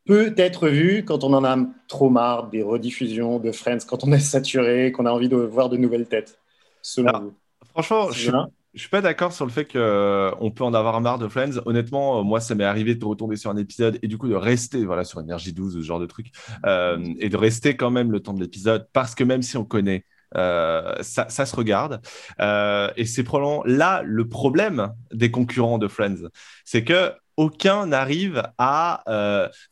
peut 0.05 0.33
être 0.37 0.67
vu 0.67 1.03
quand 1.05 1.23
on 1.23 1.33
en 1.33 1.43
a 1.43 1.57
trop 1.87 2.09
marre 2.09 2.49
des 2.49 2.63
rediffusions 2.63 3.39
de 3.39 3.51
Friends, 3.51 3.79
quand 3.87 4.03
on 4.03 4.11
est 4.11 4.19
saturé, 4.19 4.91
qu'on 4.91 5.05
a 5.05 5.11
envie 5.11 5.29
de 5.29 5.35
voir 5.35 5.69
de 5.69 5.77
nouvelles 5.77 6.07
têtes, 6.07 6.39
selon 6.81 7.19
vous 7.19 7.33
Franchement, 7.73 8.11
je, 8.11 8.31
je 8.73 8.79
suis 8.79 8.89
pas 8.89 9.01
d'accord 9.01 9.33
sur 9.33 9.45
le 9.45 9.51
fait 9.51 9.65
qu'on 9.65 9.79
euh, 9.79 10.49
peut 10.55 10.63
en 10.63 10.73
avoir 10.73 10.99
marre 11.01 11.19
de 11.19 11.27
Friends. 11.27 11.61
Honnêtement, 11.65 12.19
euh, 12.19 12.23
moi, 12.23 12.39
ça 12.39 12.55
m'est 12.55 12.63
arrivé 12.63 12.95
de 12.95 13.03
retomber 13.03 13.35
sur 13.35 13.51
un 13.51 13.57
épisode 13.57 13.99
et 14.01 14.07
du 14.07 14.17
coup 14.17 14.29
de 14.29 14.35
rester 14.35 14.85
voilà, 14.85 15.03
sur 15.03 15.19
Energy 15.19 15.51
12, 15.51 15.73
ce 15.73 15.81
genre 15.81 15.99
de 15.99 16.05
truc, 16.05 16.27
euh, 16.65 17.03
et 17.19 17.29
de 17.29 17.37
rester 17.37 17.75
quand 17.75 17.91
même 17.91 18.11
le 18.11 18.21
temps 18.21 18.33
de 18.33 18.39
l'épisode 18.39 18.87
parce 18.93 19.13
que 19.13 19.23
même 19.23 19.41
si 19.41 19.57
on 19.57 19.65
connaît, 19.65 20.05
ça, 20.33 21.27
se 21.27 21.55
regarde. 21.55 22.01
et 22.39 23.05
c'est 23.05 23.23
probablement 23.23 23.63
là 23.65 24.01
le 24.05 24.29
problème 24.29 24.93
des 25.11 25.29
concurrents 25.29 25.77
de 25.77 25.89
Friends. 25.89 26.29
C'est 26.63 26.85
que 26.85 27.11
aucun 27.35 27.87
n'arrive 27.87 28.43
à. 28.57 29.03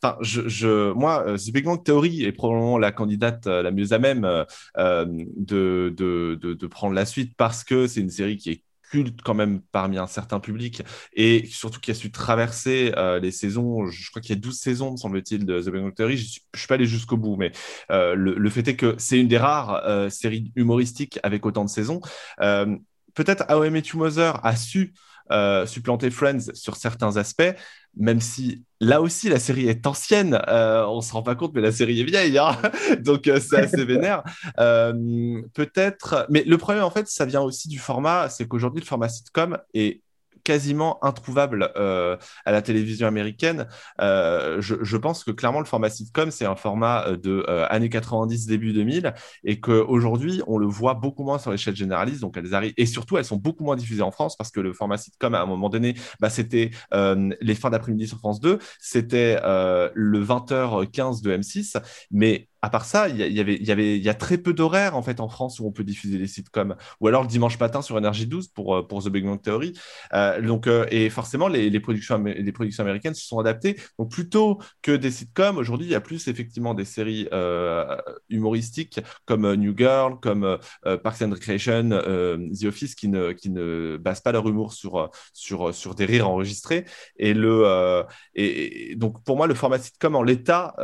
Enfin, 0.02 0.18
je, 0.20 0.92
moi, 0.92 1.24
Big 1.50 1.64
Bang 1.64 1.82
Theory 1.82 2.24
est 2.24 2.32
probablement 2.32 2.76
la 2.76 2.92
candidate 2.92 3.46
la 3.46 3.70
mieux 3.70 3.94
à 3.94 3.98
même 3.98 4.44
de, 4.76 5.94
de, 5.96 6.34
de, 6.34 6.66
prendre 6.66 6.94
la 6.94 7.06
suite 7.06 7.32
parce 7.38 7.64
que 7.64 7.86
c'est 7.86 8.00
une 8.00 8.10
série 8.10 8.36
qui 8.36 8.50
est 8.50 8.62
culte 8.90 9.22
quand 9.22 9.34
même 9.34 9.60
parmi 9.72 9.98
un 9.98 10.06
certain 10.06 10.40
public 10.40 10.82
et 11.12 11.46
surtout 11.46 11.80
qui 11.80 11.90
a 11.90 11.94
su 11.94 12.10
traverser 12.10 12.92
euh, 12.96 13.20
les 13.20 13.30
saisons. 13.30 13.86
Je 13.86 14.10
crois 14.10 14.20
qu'il 14.20 14.34
y 14.34 14.38
a 14.38 14.40
12 14.40 14.58
saisons, 14.58 14.92
me 14.92 14.96
semble-t-il, 14.96 15.46
de 15.46 15.60
The 15.60 15.70
Bang 15.70 15.94
Theory. 15.94 16.16
Je 16.16 16.24
ne 16.24 16.58
suis 16.58 16.66
pas 16.68 16.74
allé 16.74 16.86
jusqu'au 16.86 17.16
bout, 17.16 17.36
mais 17.36 17.52
euh, 17.90 18.14
le, 18.14 18.50
fait 18.50 18.66
est 18.66 18.76
que 18.76 18.96
c'est 18.98 19.18
une 19.18 19.28
des 19.28 19.38
rares 19.38 19.82
euh, 19.86 20.10
séries 20.10 20.52
humoristiques 20.56 21.18
avec 21.22 21.46
autant 21.46 21.64
de 21.64 21.70
saisons. 21.70 22.00
Peut-être 23.14 23.44
How 23.48 23.64
I 23.64 23.70
Met 23.70 23.82
a 24.42 24.56
su 24.56 24.92
supplanter 25.66 26.10
Friends 26.10 26.52
sur 26.54 26.76
certains 26.76 27.16
aspects, 27.16 27.54
même 27.96 28.20
si 28.20 28.64
là 28.80 29.00
aussi 29.00 29.28
la 29.28 29.38
série 29.38 29.68
est 29.68 29.86
ancienne, 29.86 30.40
euh, 30.48 30.86
on 30.86 31.00
se 31.00 31.12
rend 31.12 31.22
pas 31.22 31.34
compte, 31.34 31.52
mais 31.54 31.60
la 31.60 31.72
série 31.72 32.00
est 32.00 32.04
vieille, 32.04 32.38
hein 32.38 32.56
donc 33.00 33.26
euh, 33.28 33.40
c'est 33.40 33.58
assez 33.58 33.84
vénère. 33.84 34.22
Euh, 34.58 35.42
peut-être, 35.54 36.26
mais 36.30 36.44
le 36.44 36.58
problème 36.58 36.84
en 36.84 36.90
fait, 36.90 37.08
ça 37.08 37.26
vient 37.26 37.42
aussi 37.42 37.68
du 37.68 37.78
format, 37.78 38.28
c'est 38.28 38.46
qu'aujourd'hui 38.46 38.80
le 38.80 38.86
format 38.86 39.08
sitcom 39.08 39.58
est 39.74 40.02
quasiment 40.44 41.02
introuvable 41.04 41.72
euh, 41.76 42.16
à 42.44 42.52
la 42.52 42.62
télévision 42.62 43.06
américaine. 43.06 43.66
Euh, 44.00 44.60
je, 44.60 44.96
pense 44.96 45.24
que 45.24 45.30
clairement 45.30 45.60
le 45.60 45.66
format 45.66 45.88
sitcom 45.88 46.30
c'est 46.30 46.44
un 46.44 46.56
format 46.56 47.06
euh, 47.06 47.16
de 47.16 47.46
années 47.70 47.88
90 47.88 48.46
début 48.46 48.72
2000 48.74 49.14
et 49.44 49.60
qu'aujourd'hui 49.60 50.42
on 50.46 50.58
le 50.58 50.66
voit 50.66 50.92
beaucoup 50.92 51.24
moins 51.24 51.38
sur 51.38 51.50
les 51.50 51.56
chaînes 51.56 51.76
généralistes 51.76 52.20
donc 52.20 52.36
elles 52.36 52.54
arrivent 52.54 52.74
et 52.76 52.84
surtout 52.84 53.16
elles 53.16 53.24
sont 53.24 53.36
beaucoup 53.38 53.64
moins 53.64 53.76
diffusées 53.76 54.02
en 54.02 54.10
France 54.10 54.36
parce 54.36 54.50
que 54.50 54.60
le 54.60 54.74
format 54.74 54.98
sitcom 54.98 55.34
à 55.34 55.40
un 55.40 55.46
moment 55.46 55.70
donné 55.70 55.94
bah, 56.20 56.28
c'était 56.28 56.70
les 56.92 57.54
fins 57.54 57.70
d'après-midi 57.70 58.06
sur 58.06 58.18
France 58.18 58.40
2 58.40 58.58
c'était 58.78 59.40
le 59.94 60.24
20h15 60.24 61.22
de 61.22 61.36
M6 61.36 61.80
mais 62.10 62.50
à 62.62 62.68
part 62.68 62.84
ça, 62.84 63.08
il 63.08 63.16
y, 63.16 63.40
avait, 63.40 63.56
il 63.56 63.66
y 63.66 63.72
avait, 63.72 63.96
il 63.96 64.02
y 64.02 64.08
a 64.08 64.14
très 64.14 64.36
peu 64.36 64.52
d'horaires 64.52 64.96
en 64.96 65.02
fait 65.02 65.20
en 65.20 65.28
France 65.28 65.60
où 65.60 65.66
on 65.66 65.72
peut 65.72 65.84
diffuser 65.84 66.18
des 66.18 66.26
sitcoms, 66.26 66.76
ou 67.00 67.08
alors 67.08 67.22
le 67.22 67.28
dimanche 67.28 67.58
matin 67.58 67.80
sur 67.80 67.96
Energy 67.96 68.26
12 68.26 68.48
pour 68.48 68.76
euh, 68.76 68.86
pour 68.86 69.02
The 69.02 69.08
Big 69.08 69.24
Bang 69.24 69.40
Theory. 69.40 69.72
Euh, 70.12 70.40
donc 70.42 70.66
euh, 70.66 70.86
et 70.90 71.08
forcément 71.08 71.48
les, 71.48 71.70
les, 71.70 71.80
productions 71.80 72.22
les 72.22 72.52
productions 72.52 72.82
américaines 72.82 73.14
se 73.14 73.26
sont 73.26 73.38
adaptées. 73.38 73.76
Donc 73.98 74.10
plutôt 74.10 74.58
que 74.82 74.92
des 74.92 75.10
sitcoms, 75.10 75.56
aujourd'hui 75.56 75.86
il 75.86 75.92
y 75.92 75.94
a 75.94 76.00
plus 76.00 76.28
effectivement 76.28 76.74
des 76.74 76.84
séries 76.84 77.28
humoristiques 78.28 79.00
comme 79.24 79.54
New 79.54 79.74
Girl, 79.76 80.18
comme 80.20 80.58
Parks 81.02 81.22
and 81.22 81.30
Recreation, 81.30 81.90
The 81.90 82.64
Office 82.64 82.94
qui 82.94 83.08
ne 83.08 83.32
qui 83.32 83.50
ne 83.50 83.96
basent 83.96 84.20
pas 84.20 84.32
leur 84.32 84.46
humour 84.48 84.72
sur 84.72 85.10
sur 85.32 85.74
sur 85.74 85.94
des 85.94 86.04
rires 86.04 86.28
enregistrés. 86.28 86.84
Et 87.16 87.32
le 87.34 88.04
et, 88.34 88.94
donc 88.96 89.22
pour 89.24 89.36
moi 89.36 89.46
le 89.46 89.54
format 89.54 89.78
sitcom 89.78 90.14
en 90.14 90.22
l'état 90.22 90.74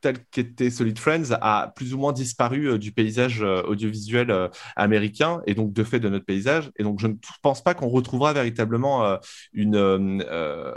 tel 0.00 0.24
qu'était 0.30 0.70
Solid 0.70 0.98
Friends 0.98 1.23
a 1.32 1.72
plus 1.74 1.94
ou 1.94 1.98
moins 1.98 2.12
disparu 2.12 2.68
euh, 2.68 2.78
du 2.78 2.92
paysage 2.92 3.42
euh, 3.42 3.62
audiovisuel 3.62 4.30
euh, 4.30 4.48
américain 4.76 5.40
et 5.46 5.54
donc 5.54 5.72
de 5.72 5.84
fait 5.84 6.00
de 6.00 6.08
notre 6.08 6.24
paysage. 6.24 6.70
Et 6.76 6.82
donc 6.82 7.00
je 7.00 7.06
ne 7.06 7.14
pense 7.42 7.62
pas 7.62 7.74
qu'on 7.74 7.88
retrouvera 7.88 8.32
véritablement 8.32 9.18
une, 9.52 9.76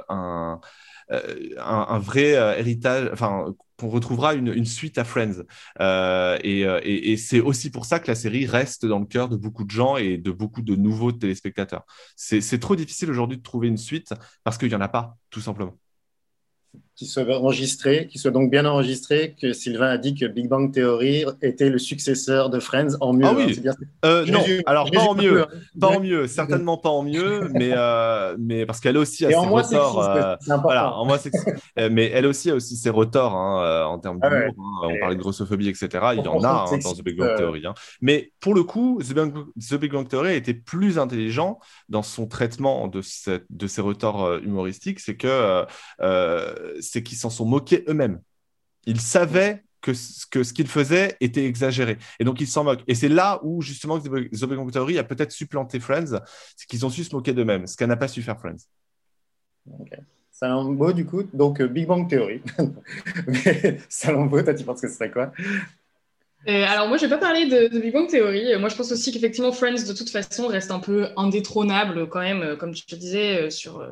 un, 0.09 0.59
vrai 1.99 2.31
héritage, 2.59 3.09
enfin 3.13 3.53
qu'on 3.77 3.89
retrouvera 3.89 4.33
une, 4.33 4.65
suite 4.65 4.97
à 4.97 5.03
Friends. 5.03 5.43
Et, 6.43 6.61
et 6.61 7.17
c'est 7.17 7.39
aussi 7.39 7.69
pour 7.69 7.85
ça 7.85 7.99
que 7.99 8.07
la 8.07 8.15
série 8.15 8.45
reste 8.45 8.85
dans 8.85 8.99
le 8.99 9.05
cœur 9.05 9.29
de 9.29 9.35
beaucoup 9.35 9.63
de 9.63 9.71
gens 9.71 9.97
et 9.97 10.17
de 10.17 10.31
beaucoup 10.31 10.61
de 10.61 10.75
nouveaux 10.75 11.11
téléspectateurs. 11.11 11.85
C'est 12.15 12.59
trop 12.59 12.75
difficile 12.75 13.09
aujourd'hui 13.09 13.37
de 13.37 13.43
trouver 13.43 13.67
une 13.67 13.77
suite 13.77 14.13
parce 14.43 14.57
qu'il 14.57 14.69
n'y 14.69 14.75
en 14.75 14.81
a 14.81 14.89
pas, 14.89 15.17
tout 15.29 15.41
simplement. 15.41 15.77
Qui 16.97 17.05
soit 17.05 17.23
enregistré, 17.29 18.07
qui 18.07 18.17
soit 18.17 18.31
donc 18.31 18.49
bien 18.51 18.65
enregistré, 18.65 19.35
que 19.39 19.53
Sylvain 19.53 19.87
a 19.91 19.97
dit 19.99 20.15
que 20.15 20.25
Big 20.25 20.49
Bang 20.49 20.73
Theory 20.73 21.25
était 21.43 21.69
le 21.69 21.77
successeur 21.77 22.49
de 22.49 22.59
Friends 22.59 22.95
en 22.99 23.13
mieux. 23.13 23.25
Ah 23.27 23.33
oui. 23.37 23.61
hein, 23.67 23.71
Euh, 24.03 24.25
non, 24.25 24.41
alors 24.65 24.89
pas 24.91 25.01
en 25.03 25.13
mieux, 25.15 25.45
pas 25.79 25.87
en 25.89 25.99
mieux, 25.99 26.27
certainement 26.27 26.77
pas 26.77 26.89
en 26.89 27.03
mieux, 27.03 27.47
mais 27.53 27.69
euh, 27.73 28.35
mais 28.39 28.65
parce 28.65 28.79
qu'elle 28.79 28.97
aussi 28.97 29.25
a 29.25 29.29
Et 29.29 29.33
ses 29.33 29.37
en 29.37 29.49
ressorts. 29.53 29.99
euh. 30.09 30.35
Voilà, 30.63 30.93
en 30.95 31.05
moi, 31.05 31.17
c'est 31.19 31.31
mais 31.91 32.09
elle 32.11 32.25
aussi 32.25 32.49
a 32.49 32.55
aussi 32.55 32.75
ses 32.75 32.89
retorts 32.89 33.35
hein, 33.35 33.85
en 33.85 33.99
termes 33.99 34.19
Ah 34.23 34.29
d'humour. 34.29 34.55
ouais. 34.57 34.87
hein. 34.89 34.89
On 34.95 34.99
parlait 34.99 35.15
de 35.15 35.21
grossophobie, 35.21 35.69
etc. 35.69 35.87
Il 36.17 36.25
y 36.25 36.27
en 36.27 36.39
a 36.43 36.65
dans 36.81 36.93
The 36.93 37.03
Big 37.03 37.15
Bang 37.17 37.37
Theory. 37.37 37.63
Mais 38.01 38.31
pour 38.39 38.55
le 38.55 38.63
coup, 38.63 38.99
The 39.07 39.13
Big, 39.13 39.33
The 39.69 39.75
Big 39.75 39.91
Bang 39.91 40.07
Theory 40.07 40.33
été 40.35 40.55
plus 40.55 40.97
intelligent 40.97 41.59
dans 41.89 42.01
son 42.01 42.25
traitement 42.25 42.87
de, 42.87 43.01
cette- 43.03 43.45
de 43.51 43.67
ces 43.67 43.81
retorts 43.81 44.37
humoristiques. 44.39 44.99
C'est 44.99 45.15
que 45.15 45.63
c'est 46.91 47.03
qu'ils 47.03 47.17
s'en 47.17 47.29
sont 47.29 47.45
moqués 47.45 47.83
eux-mêmes. 47.88 48.21
Ils 48.85 49.01
savaient 49.01 49.63
que, 49.81 49.93
ce- 49.93 50.25
que 50.25 50.43
ce 50.43 50.53
qu'ils 50.53 50.67
faisaient 50.67 51.15
était 51.21 51.45
exagéré. 51.45 51.97
Et 52.19 52.23
donc, 52.23 52.41
ils 52.41 52.47
s'en 52.47 52.63
moquent. 52.63 52.83
Et 52.88 52.95
c'est 52.95 53.09
là 53.09 53.39
où, 53.43 53.61
justement, 53.61 53.99
The 53.99 54.09
Big 54.09 54.29
Bang 54.55 54.71
Theory 54.71 54.97
a 54.97 55.03
peut-être 55.03 55.31
supplanté 55.31 55.79
Friends, 55.79 56.19
c'est 56.55 56.67
qu'ils 56.67 56.85
ont 56.85 56.89
su 56.89 57.03
se 57.03 57.13
moquer 57.15 57.33
d'eux-mêmes, 57.33 57.67
ce 57.67 57.77
qu'elle 57.77 57.89
n'a 57.89 57.97
pas 57.97 58.07
su 58.07 58.21
faire 58.21 58.39
Friends. 58.39 58.57
Salambo, 60.31 60.93
du 60.93 61.05
coup, 61.05 61.23
donc 61.33 61.59
euh, 61.61 61.67
Big 61.67 61.88
Bang 61.88 62.07
Theory. 62.09 62.41
Mais 63.27 63.79
Salambo, 63.89 64.41
toi, 64.41 64.53
tu 64.53 64.63
penses 64.63 64.81
que 64.81 64.88
ce 64.88 64.95
serait 64.95 65.11
quoi? 65.11 65.31
Euh, 66.47 66.63
alors 66.67 66.88
moi, 66.88 66.97
je 66.97 67.05
vais 67.05 67.09
pas 67.09 67.17
parler 67.17 67.47
de, 67.47 67.67
de 67.73 67.79
Big 67.79 67.91
Bang 67.91 68.07
Theory. 68.07 68.53
Euh, 68.53 68.59
Moi, 68.59 68.69
je 68.69 68.75
pense 68.75 68.91
aussi 68.91 69.11
qu'effectivement, 69.11 69.51
Friends, 69.51 69.83
de 69.88 69.93
toute 69.93 70.09
façon, 70.09 70.47
reste 70.47 70.71
un 70.71 70.79
peu 70.79 71.07
indétrônable 71.17 72.07
quand 72.07 72.21
même, 72.21 72.55
comme 72.57 72.75
je 72.75 72.85
te 72.85 72.95
disais, 72.95 73.49
sur, 73.49 73.79
euh, 73.79 73.89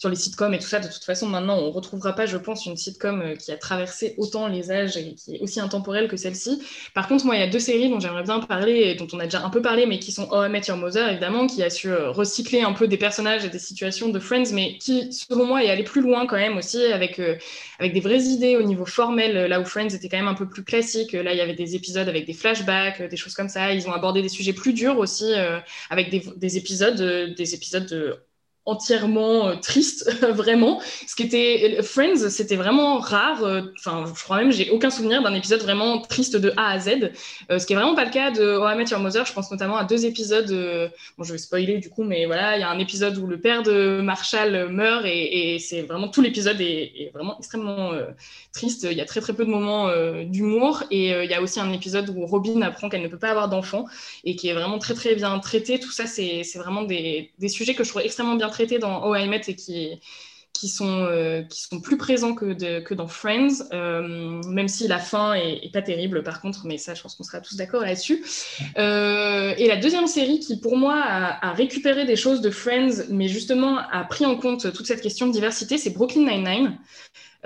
sur 0.00 0.08
les 0.08 0.16
sitcoms 0.16 0.52
et 0.54 0.58
tout 0.58 0.66
ça. 0.66 0.80
De 0.80 0.88
toute 0.88 1.04
façon, 1.04 1.28
maintenant, 1.28 1.58
on 1.58 1.70
retrouvera 1.70 2.14
pas, 2.14 2.26
je 2.26 2.38
pense, 2.38 2.66
une 2.66 2.76
sitcom 2.76 3.20
euh, 3.22 3.36
qui 3.36 3.52
a 3.52 3.56
traversé 3.58 4.14
autant 4.18 4.48
les 4.48 4.72
âges 4.72 4.96
et 4.96 5.14
qui 5.14 5.36
est 5.36 5.40
aussi 5.40 5.60
intemporelle 5.60 6.08
que 6.08 6.16
celle-ci. 6.16 6.60
Par 6.94 7.06
contre, 7.08 7.26
moi, 7.26 7.36
il 7.36 7.40
y 7.40 7.44
a 7.44 7.48
deux 7.48 7.60
séries 7.60 7.90
dont 7.90 8.00
j'aimerais 8.00 8.24
bien 8.24 8.40
parler 8.40 8.72
et 8.72 8.94
dont 8.96 9.06
on 9.12 9.20
a 9.20 9.24
déjà 9.24 9.44
un 9.44 9.50
peu 9.50 9.62
parlé, 9.62 9.86
mais 9.86 10.00
qui 10.00 10.10
sont 10.12 10.28
How 10.32 10.46
I 10.46 10.48
Met 10.48 10.62
Your 10.68 10.78
Mother, 10.78 11.08
évidemment, 11.10 11.46
qui 11.46 11.62
a 11.62 11.70
su 11.70 11.88
euh, 11.90 12.10
recycler 12.10 12.62
un 12.62 12.72
peu 12.72 12.88
des 12.88 12.96
personnages 12.98 13.44
et 13.44 13.50
des 13.50 13.58
situations 13.60 14.08
de 14.08 14.18
Friends, 14.18 14.52
mais 14.52 14.78
qui, 14.78 15.12
selon 15.12 15.46
moi, 15.46 15.62
est 15.64 15.70
allé 15.70 15.84
plus 15.84 16.00
loin 16.02 16.26
quand 16.26 16.36
même 16.36 16.56
aussi 16.56 16.82
avec... 16.86 17.20
euh, 17.20 17.36
avec 17.78 17.92
des 17.92 18.00
vraies 18.00 18.22
idées 18.24 18.56
au 18.56 18.62
niveau 18.62 18.86
formel, 18.86 19.36
euh, 19.36 19.48
là 19.48 19.60
où 19.60 19.64
Friends 19.64 19.88
était 19.88 20.08
quand 20.08 20.18
même 20.18 20.28
un 20.28 20.34
peu 20.34 20.48
plus 20.48 20.64
classique. 20.64 21.12
Là, 21.12 21.32
il 21.32 21.38
y 21.38 21.40
avait 21.40 21.54
des 21.54 21.74
épisodes 21.76 22.08
avec 22.08 22.26
des 22.26 22.32
flashbacks, 22.34 23.02
des 23.02 23.16
choses 23.16 23.34
comme 23.34 23.48
ça. 23.48 23.72
Ils 23.72 23.88
ont 23.88 23.92
abordé 23.92 24.22
des 24.22 24.28
sujets 24.28 24.52
plus 24.52 24.72
durs 24.72 24.98
aussi, 24.98 25.32
euh, 25.34 25.58
avec 25.90 26.10
des, 26.10 26.22
des 26.36 26.56
épisodes, 26.56 27.00
euh, 27.00 27.34
des 27.34 27.54
épisodes 27.54 27.90
euh, 27.92 28.14
entièrement 28.66 29.48
euh, 29.48 29.56
tristes, 29.56 30.10
vraiment. 30.22 30.80
Ce 31.06 31.16
qui 31.16 31.22
était 31.22 31.76
euh, 31.78 31.82
Friends, 31.82 32.28
c'était 32.28 32.56
vraiment 32.56 32.98
rare. 32.98 33.42
euh, 33.44 33.62
Enfin, 33.78 34.04
je 34.14 34.22
crois 34.22 34.38
même, 34.38 34.52
j'ai 34.52 34.70
aucun 34.70 34.90
souvenir 34.90 35.22
d'un 35.22 35.34
épisode 35.34 35.62
vraiment 35.62 36.00
triste 36.00 36.36
de 36.36 36.52
A 36.56 36.72
à 36.72 36.78
Z. 36.78 37.12
Ce 37.50 37.66
qui 37.66 37.72
est 37.72 37.76
vraiment 37.76 37.94
pas 37.94 38.04
le 38.04 38.10
cas 38.10 38.30
de 38.30 38.56
How 38.56 38.70
I 38.70 38.76
Met 38.76 38.84
Your 38.90 39.00
Mother. 39.00 39.24
Je 39.24 39.32
pense 39.32 39.50
notamment 39.50 39.76
à 39.76 39.84
deux 39.84 40.04
épisodes. 40.04 40.50
bon, 41.16 41.24
je 41.24 41.32
vais 41.32 41.38
spoiler 41.38 41.78
du 41.78 41.88
coup, 41.88 42.04
mais 42.04 42.26
voilà, 42.26 42.56
il 42.56 42.60
y 42.60 42.62
a 42.62 42.70
un 42.70 42.78
épisode 42.78 43.16
où 43.18 43.26
le 43.26 43.40
père 43.40 43.62
de 43.62 44.00
Marshall 44.02 44.68
meurt 44.70 45.04
et, 45.06 45.58
c'est 45.58 45.82
vraiment 45.82 46.08
tout 46.08 46.20
l'épisode 46.20 46.60
est, 46.60 47.10
vraiment 47.14 47.38
extrêmement 47.38 47.92
triste. 48.52 48.86
Il 48.90 48.96
y 48.96 49.00
a 49.00 49.04
très 49.04 49.20
très 49.20 49.32
peu 49.32 49.44
de 49.44 49.50
moments 49.50 49.90
d'humour 50.24 50.84
et 50.90 51.10
il 51.10 51.30
y 51.30 51.34
a 51.34 51.42
aussi 51.42 51.60
un 51.60 51.72
épisode 51.72 52.10
où 52.10 52.26
Robin 52.26 52.60
apprend 52.62 52.88
qu'elle 52.88 53.02
ne 53.02 53.08
peut 53.08 53.18
pas 53.18 53.30
avoir 53.30 53.48
d'enfant 53.48 53.86
et 54.24 54.36
qui 54.36 54.48
est 54.48 54.54
vraiment 54.54 54.78
très 54.78 54.94
très 54.94 55.14
bien 55.14 55.38
traité. 55.38 55.80
Tout 55.80 55.90
ça, 55.92 56.06
c'est 56.06 56.44
vraiment 56.56 56.82
des 56.82 57.30
sujets 57.48 57.74
que 57.74 57.84
je 57.84 57.88
trouve 57.88 58.02
extrêmement 58.02 58.36
bien 58.36 58.49
traités 58.50 58.78
dans 58.78 59.04
How 59.04 59.16
I 59.16 59.28
Met 59.28 59.42
et 59.48 59.54
qui 59.54 60.00
qui 60.60 60.68
sont, 60.68 61.04
euh, 61.04 61.42
qui 61.42 61.62
sont 61.62 61.80
plus 61.80 61.96
présents 61.96 62.34
que, 62.34 62.92
dans 62.92 63.08
Friends, 63.08 63.64
euh, 63.72 64.42
même 64.46 64.68
si 64.68 64.88
la 64.88 64.98
fin 64.98 65.32
est, 65.32 65.72
pas 65.72 65.80
terrible 65.80 66.22
par 66.22 66.42
contre, 66.42 66.66
mais 66.66 66.76
ça 66.76 66.92
je 66.92 67.00
pense 67.00 67.14
qu'on 67.14 67.24
sera 67.24 67.40
tous 67.40 67.56
d'accord 67.56 67.80
là-dessus. 67.80 68.22
Euh, 68.76 69.54
et 69.56 69.68
la 69.68 69.76
deuxième 69.76 70.06
série 70.06 70.38
qui 70.38 70.60
pour 70.60 70.76
moi 70.76 71.00
a, 71.02 71.52
récupéré 71.52 72.04
des 72.04 72.16
choses 72.16 72.42
de 72.42 72.50
Friends, 72.50 73.04
mais 73.08 73.26
justement 73.26 73.78
a 73.78 74.04
pris 74.04 74.26
en 74.26 74.36
compte 74.36 74.70
toute 74.74 74.86
cette 74.86 75.00
question 75.00 75.26
de 75.26 75.32
diversité, 75.32 75.78
c'est 75.78 75.90
Brooklyn 75.90 76.26
Nine-Nine. 76.30 76.78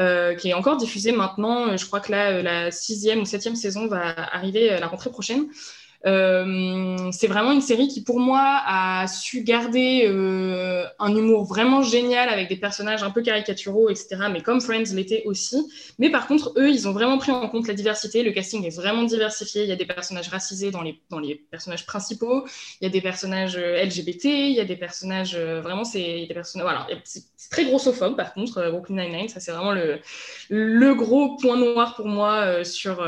euh, 0.01 0.35
qui 0.35 0.49
est 0.49 0.55
encore 0.55 0.77
diffusée 0.77 1.13
maintenant. 1.13 1.77
Je 1.77 1.87
crois 1.87 2.01
que 2.01 2.11
la 2.11 2.73
sixième 2.73 3.21
ou 3.21 3.25
septième 3.25 3.55
saison 3.55 3.87
va 3.87 4.13
arriver 4.35 4.77
la 4.81 4.89
rentrée 4.89 5.11
prochaine. 5.11 5.47
Euh, 6.07 7.11
c'est 7.13 7.27
vraiment 7.29 7.53
une 7.53 7.63
série 7.63 7.89
qui, 7.89 8.03
pour 8.03 8.21
moi, 8.21 8.63
a 8.67 9.07
su 9.07 9.43
garder 9.43 10.05
euh, 10.07 10.85
un 10.99 11.17
humour 11.17 11.45
vraiment 11.45 11.83
génial 11.83 12.29
avec 12.29 12.49
des 12.49 12.57
personnages 12.57 13.03
un 13.03 13.11
peu 13.11 13.23
caricaturaux, 13.23 13.89
etc. 13.89 14.17
Mais 14.31 14.43
comme 14.43 14.61
Friends 14.61 14.95
l'était 14.95 15.23
aussi. 15.25 15.67
Mais 15.99 16.11
par 16.11 16.27
contre, 16.27 16.53
eux, 16.57 16.69
ils 16.69 16.87
ont 16.89 16.93
vraiment 16.93 17.17
pris 17.17 17.33
en 17.33 17.49
compte 17.49 17.69
la 17.69 17.75
diversité. 17.75 18.23
Le 18.23 18.33
casting 18.33 18.65
est 18.67 18.77
vraiment 18.77 19.05
diversifié. 19.05 19.63
Il 19.63 19.69
y 19.69 19.73
a 19.73 19.77
des 19.77 19.87
personnages 19.87 20.29
racisés 20.29 20.71
dans 20.71 20.83
les, 20.83 21.01
personnages 21.51 21.87
principaux. 21.87 22.45
Il 22.81 22.85
y 22.85 22.87
a 22.87 22.91
des 22.91 23.01
personnages 23.01 23.57
euh, 23.57 23.83
LGBT. 23.83 24.25
Il 24.25 24.53
y 24.53 24.61
a 24.61 24.65
des 24.65 24.77
personnages 24.77 25.37
vraiment, 25.37 25.85
c'est 25.85 26.27
des 26.27 26.35
personnages. 26.35 26.67
Voilà, 26.67 26.87
c'est 27.05 27.25
très 27.51 27.65
grossophobe. 27.65 28.17
Par 28.17 28.35
contre, 28.35 28.71
Brooklyn 28.71 29.05
Nine-Nine, 29.05 29.29
ça 29.29 29.41
c'est 29.41 29.53
vraiment 29.53 29.73
le, 29.73 30.95
gros 30.95 31.37
point 31.37 31.57
noir 31.57 31.97
pour 31.97 32.07
moi 32.07 32.63
sur. 32.65 33.03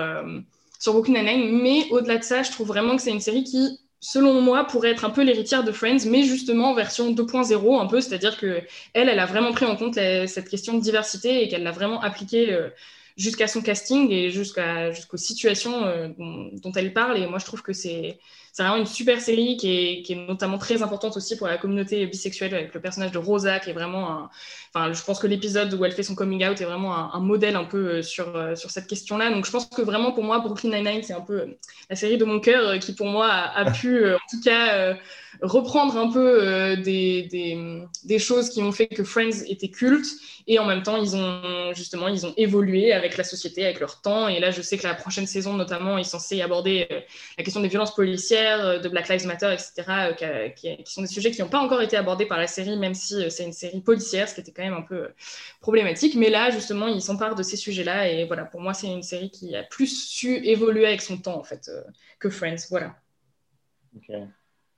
Sur 0.78 0.92
Brooklyn 0.92 1.22
Nine-Nine, 1.22 1.62
mais 1.62 1.86
au-delà 1.90 2.18
de 2.18 2.24
ça, 2.24 2.42
je 2.42 2.50
trouve 2.50 2.68
vraiment 2.68 2.96
que 2.96 3.02
c'est 3.02 3.10
une 3.10 3.20
série 3.20 3.44
qui, 3.44 3.80
selon 4.00 4.40
moi, 4.40 4.64
pourrait 4.64 4.90
être 4.90 5.04
un 5.04 5.10
peu 5.10 5.22
l'héritière 5.22 5.64
de 5.64 5.72
Friends, 5.72 6.06
mais 6.06 6.22
justement 6.22 6.70
en 6.70 6.74
version 6.74 7.12
2.0 7.12 7.80
un 7.80 7.86
peu, 7.86 8.00
c'est-à-dire 8.00 8.38
que 8.38 8.62
elle, 8.94 9.08
elle 9.08 9.18
a 9.18 9.26
vraiment 9.26 9.52
pris 9.52 9.64
en 9.64 9.76
compte 9.76 9.94
cette 9.94 10.48
question 10.48 10.74
de 10.74 10.80
diversité 10.80 11.42
et 11.42 11.48
qu'elle 11.48 11.62
l'a 11.62 11.72
vraiment 11.72 12.00
appliquée 12.00 12.52
euh, 12.52 12.68
jusqu'à 13.16 13.48
son 13.48 13.62
casting 13.62 14.10
et 14.10 14.30
jusqu'à 14.30 14.92
jusqu'aux 14.92 15.16
situations 15.16 15.84
euh, 15.84 16.08
dont, 16.18 16.72
elle 16.74 16.92
parle. 16.92 17.18
Et 17.18 17.26
moi, 17.26 17.38
je 17.38 17.46
trouve 17.46 17.62
que 17.62 17.72
c'est 17.72 18.18
c'est 18.52 18.62
vraiment 18.62 18.78
une 18.78 18.86
super 18.86 19.20
série 19.20 19.58
qui 19.58 19.70
est, 19.70 20.02
qui 20.02 20.14
est 20.14 20.26
notamment 20.26 20.56
très 20.56 20.82
importante 20.82 21.14
aussi 21.18 21.36
pour 21.36 21.46
la 21.46 21.58
communauté 21.58 22.06
bisexuelle 22.06 22.54
avec 22.54 22.72
le 22.72 22.80
personnage 22.80 23.12
de 23.12 23.18
Rosa 23.18 23.60
qui 23.60 23.68
est 23.68 23.74
vraiment 23.74 24.10
un, 24.10 24.30
enfin 24.72 24.94
je 24.94 25.02
pense 25.02 25.18
que 25.18 25.26
l'épisode 25.26 25.74
où 25.74 25.84
elle 25.84 25.92
fait 25.92 26.02
son 26.02 26.14
coming 26.14 26.42
out 26.46 26.58
est 26.58 26.64
vraiment 26.64 27.14
un, 27.14 27.20
modèle 27.20 27.54
un 27.54 27.64
peu 27.64 27.96
euh, 27.96 28.02
sur, 28.02 28.34
euh, 28.34 28.54
sur 28.54 28.70
cette 28.70 28.86
question 28.86 29.18
là 29.18 29.28
donc 29.30 29.44
je 29.44 29.50
pense 29.50 29.66
que 29.66 29.82
vraiment 29.82 30.12
pour 30.12 30.24
moi 30.24 30.38
Brooklyn 30.38 30.70
Nine-Nine 30.70 31.02
c'est 31.02 31.12
un 31.12 31.20
peu 31.20 31.58
la 31.90 31.96
série 31.96 32.16
de 32.16 32.24
mon 32.24 32.40
cœur 32.40 32.78
qui 32.78 32.94
pour 32.94 33.08
moi 33.08 33.28
a, 33.30 33.70
pu 33.72 34.08
en 34.08 34.18
tout 34.30 34.40
cas 34.42 34.96
reprendre 35.42 35.96
un 35.96 36.10
peu 36.10 36.42
euh, 36.42 36.76
des, 36.76 37.28
des, 38.04 38.18
choses 38.18 38.50
qui 38.50 38.62
ont 38.62 38.72
fait 38.72 38.86
que 38.86 39.04
Friends 39.04 39.44
était 39.46 39.68
culte 39.68 40.06
et 40.46 40.58
en 40.58 40.64
même 40.64 40.82
temps 40.82 40.96
ils 40.96 41.16
ont 41.16 41.72
justement 41.74 42.08
ils 42.08 42.24
ont 42.24 42.32
évolué 42.36 42.92
avec 42.92 43.16
la 43.16 43.24
société 43.24 43.64
avec 43.64 43.80
leur 43.80 44.00
temps 44.00 44.28
et 44.28 44.40
là 44.40 44.50
je 44.50 44.62
sais 44.62 44.78
que 44.78 44.86
la 44.86 44.94
prochaine 44.94 45.26
saison 45.26 45.52
notamment 45.54 45.98
est 45.98 46.04
censée 46.04 46.40
aborder 46.40 46.86
euh, 46.90 47.00
la 47.38 47.44
question 47.44 47.60
des 47.60 47.68
violences 47.68 47.94
policières, 47.94 48.64
euh, 48.64 48.78
de 48.78 48.88
Black 48.88 49.08
Lives 49.08 49.26
Matter, 49.26 49.52
etc., 49.52 50.52
qui, 50.54 50.76
sont 50.84 51.02
des 51.02 51.08
sujets 51.08 51.30
qui 51.30 51.42
n'ont 51.42 51.48
pas 51.48 51.60
encore 51.60 51.82
été 51.82 51.96
abordés 51.96 52.26
par 52.26 52.38
la 52.38 52.46
série, 52.46 52.76
même 52.76 52.94
si 52.94 53.30
c'est 53.30 53.44
une 53.44 53.52
série 53.52 53.80
policière, 53.80 54.28
ce 54.28 54.34
qui 54.34 54.40
était 54.40 54.52
quand 54.52 54.62
même 54.62 54.74
un 54.74 54.82
peu 54.82 55.08
problématique. 55.60 56.14
Mais 56.14 56.30
là, 56.30 56.50
justement, 56.50 56.86
ils 56.86 57.02
s'emparent 57.02 57.34
de 57.34 57.42
ces 57.42 57.56
sujets-là. 57.56 58.08
Et 58.08 58.24
voilà, 58.24 58.44
pour 58.44 58.60
moi, 58.60 58.74
c'est 58.74 58.88
une 58.88 59.02
série 59.02 59.30
qui 59.30 59.54
a 59.56 59.62
plus 59.62 60.08
su 60.08 60.36
évoluer 60.46 60.86
avec 60.86 61.02
son 61.02 61.18
temps, 61.18 61.38
en 61.38 61.44
fait, 61.44 61.70
que 62.18 62.30
Friends. 62.30 62.66
Voilà. 62.70 62.94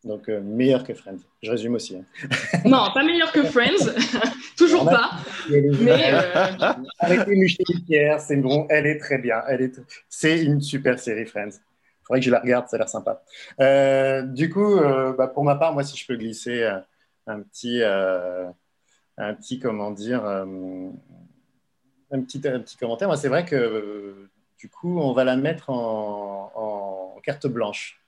Donc, 0.05 0.29
euh, 0.29 0.41
meilleur 0.41 0.85
que 0.85 0.95
Friends. 0.95 1.19
Je 1.43 1.51
résume 1.51 1.75
aussi. 1.75 1.97
hein. 1.97 2.05
Non, 2.65 2.87
pas 2.95 3.03
meilleur 3.05 3.33
que 3.33 3.43
Friends, 3.45 3.91
toujours 4.57 4.85
pas. 4.85 5.11
Mais 5.51 6.13
euh, 6.15 6.73
Arrêtez 7.01 7.35
les 7.35 7.81
pierres, 7.87 8.21
c'est 8.21 8.37
bon, 8.37 8.67
elle 8.71 8.87
est 8.87 8.99
très 8.99 9.19
bien. 9.19 9.43
Elle 9.49 9.63
est... 9.63 9.81
C'est 10.09 10.43
une 10.45 10.61
super 10.61 10.99
série, 10.99 11.27
Friends. 11.27 11.51
Il 11.51 12.07
faudrait 12.07 12.21
que 12.21 12.27
je 12.27 12.31
la 12.31 12.41
regarde, 12.41 12.69
ça 12.69 12.77
a 12.77 12.79
l'air 12.79 12.89
sympa. 12.89 13.23
Euh, 13.61 14.23
du 14.23 14.49
coup, 14.51 14.77
euh, 14.79 15.13
bah, 15.13 15.27
pour 15.27 15.45
ma 15.45 15.57
part, 15.57 15.75
moi, 15.75 15.83
si 15.83 15.97
je 15.97 16.07
peux 16.07 16.17
glisser 16.17 16.63
euh, 16.63 16.79
un 17.27 17.41
petit, 17.43 17.83
un 17.83 19.35
petit, 19.35 19.59
comment 19.59 19.91
dire, 19.91 20.25
un, 20.25 22.23
petit, 22.23 22.41
un 22.49 22.61
petit 22.61 22.77
commentaire, 22.77 23.09
moi, 23.09 23.17
c'est 23.17 23.29
vrai 23.29 23.45
que 23.45 24.29
du 24.59 24.69
coup, 24.71 25.01
on 25.01 25.13
va 25.13 25.25
la 25.25 25.37
mettre 25.37 25.71
en, 25.71 26.53
en 26.55 27.21
carte 27.21 27.47
blanche. 27.47 28.01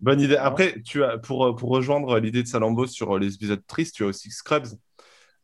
Bonne 0.00 0.20
idée. 0.20 0.36
Après, 0.36 0.80
tu 0.82 1.04
as, 1.04 1.18
pour, 1.18 1.54
pour 1.56 1.70
rejoindre 1.70 2.18
l'idée 2.18 2.42
de 2.42 2.48
Salambo 2.48 2.86
sur 2.86 3.18
les 3.18 3.34
épisodes 3.34 3.64
tristes, 3.66 3.94
tu 3.96 4.04
as 4.04 4.06
aussi 4.06 4.30
Scrubs. 4.30 4.68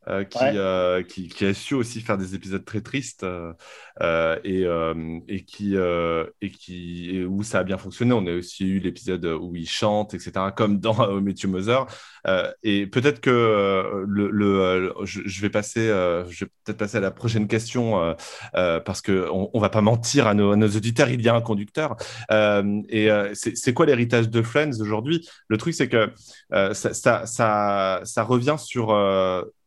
Euh, 0.09 0.23
qui, 0.25 0.37
Ouais. 0.37 0.51
euh, 0.55 1.01
qui, 1.03 1.29
qui 1.29 1.45
a 1.45 1.53
su 1.53 1.75
aussi 1.75 2.01
faire 2.01 2.17
des 2.17 2.35
épisodes 2.35 2.65
très 2.65 2.81
tristes 2.81 3.23
euh, 3.23 4.37
et, 4.43 4.65
et, 5.27 5.45
qui, 5.45 5.75
et 5.75 6.51
qui 6.51 7.09
et 7.17 7.25
où 7.25 7.43
ça 7.43 7.59
a 7.59 7.63
bien 7.63 7.77
fonctionné. 7.77 8.13
On 8.13 8.25
a 8.27 8.33
aussi 8.33 8.65
eu 8.65 8.79
l'épisode 8.79 9.25
où 9.25 9.55
il 9.55 9.67
chante, 9.67 10.13
etc., 10.13 10.47
comme 10.55 10.79
dans 10.79 10.93
Your 11.19 11.47
Mother. 11.47 11.85
Et 12.63 12.87
peut-être 12.87 13.21
que 13.21 14.03
le, 14.07 14.29
le, 14.29 14.93
je, 15.03 15.21
je 15.25 15.41
vais 15.41 15.49
passer, 15.49 15.87
je 15.87 16.45
vais 16.45 16.51
peut-être 16.65 16.77
passer 16.77 16.97
à 16.97 17.01
la 17.01 17.11
prochaine 17.11 17.47
question 17.47 18.15
parce 18.53 19.01
que 19.01 19.29
on, 19.31 19.49
on 19.53 19.59
va 19.59 19.69
pas 19.69 19.81
mentir 19.81 20.27
à 20.27 20.33
nos, 20.33 20.51
à 20.51 20.55
nos 20.55 20.67
auditeurs, 20.69 21.09
il 21.09 21.21
y 21.21 21.29
a 21.29 21.35
un 21.35 21.41
conducteur. 21.41 21.95
Et 22.31 23.09
c'est 23.33 23.73
quoi 23.73 23.85
l'héritage 23.85 24.29
de 24.29 24.41
Friends 24.41 24.79
aujourd'hui? 24.81 25.27
Le 25.47 25.57
truc, 25.57 25.73
c'est 25.73 25.87
que 25.89 26.11
ça, 26.51 26.93
ça, 26.93 27.25
ça, 27.25 28.01
ça 28.03 28.23
revient 28.23 28.55
sur 28.57 28.91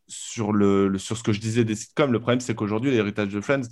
sur, 0.07 0.53
le, 0.53 0.97
sur 0.97 1.17
ce 1.17 1.23
que 1.23 1.33
je 1.33 1.39
disais 1.39 1.63
des 1.63 1.75
sitcoms, 1.75 2.11
le 2.11 2.19
problème, 2.19 2.39
c'est 2.39 2.55
qu'aujourd'hui, 2.55 2.91
l'héritage 2.91 3.29
de 3.29 3.41
Friends, 3.41 3.67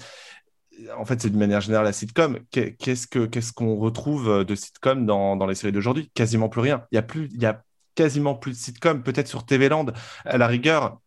en 0.98 1.06
fait, 1.06 1.22
c'est 1.22 1.30
d'une 1.30 1.40
manière 1.40 1.62
générale 1.62 1.86
la 1.86 1.94
sitcom. 1.94 2.40
Qu'est-ce 2.52 3.08
qu'on 3.08 3.42
ce 3.42 3.54
qu'on 3.54 3.76
retrouve 3.78 4.44
de 4.44 4.56
sitcom 4.56 5.06
dans, 5.06 5.36
dans 5.36 5.46
les 5.48 5.56
séries 5.56 5.72
d'aujourd'hui? 5.72 6.12
Quasiment 6.14 6.50
plus 6.50 6.62
rien. 6.62 6.86
Il 6.92 6.96
y 6.96 6.98
a 6.98 7.02
plus, 7.02 7.30
il 7.34 7.42
y 7.42 7.46
a 7.46 7.64
quasiment 7.96 8.36
plus 8.36 8.52
de 8.52 8.58
sitcom, 8.58 9.02
peut-être 9.02 9.28
sur 9.28 9.46
TV 9.46 9.70
Land 9.70 9.88
à 10.26 10.38
la 10.38 10.48
rigueur. 10.48 11.00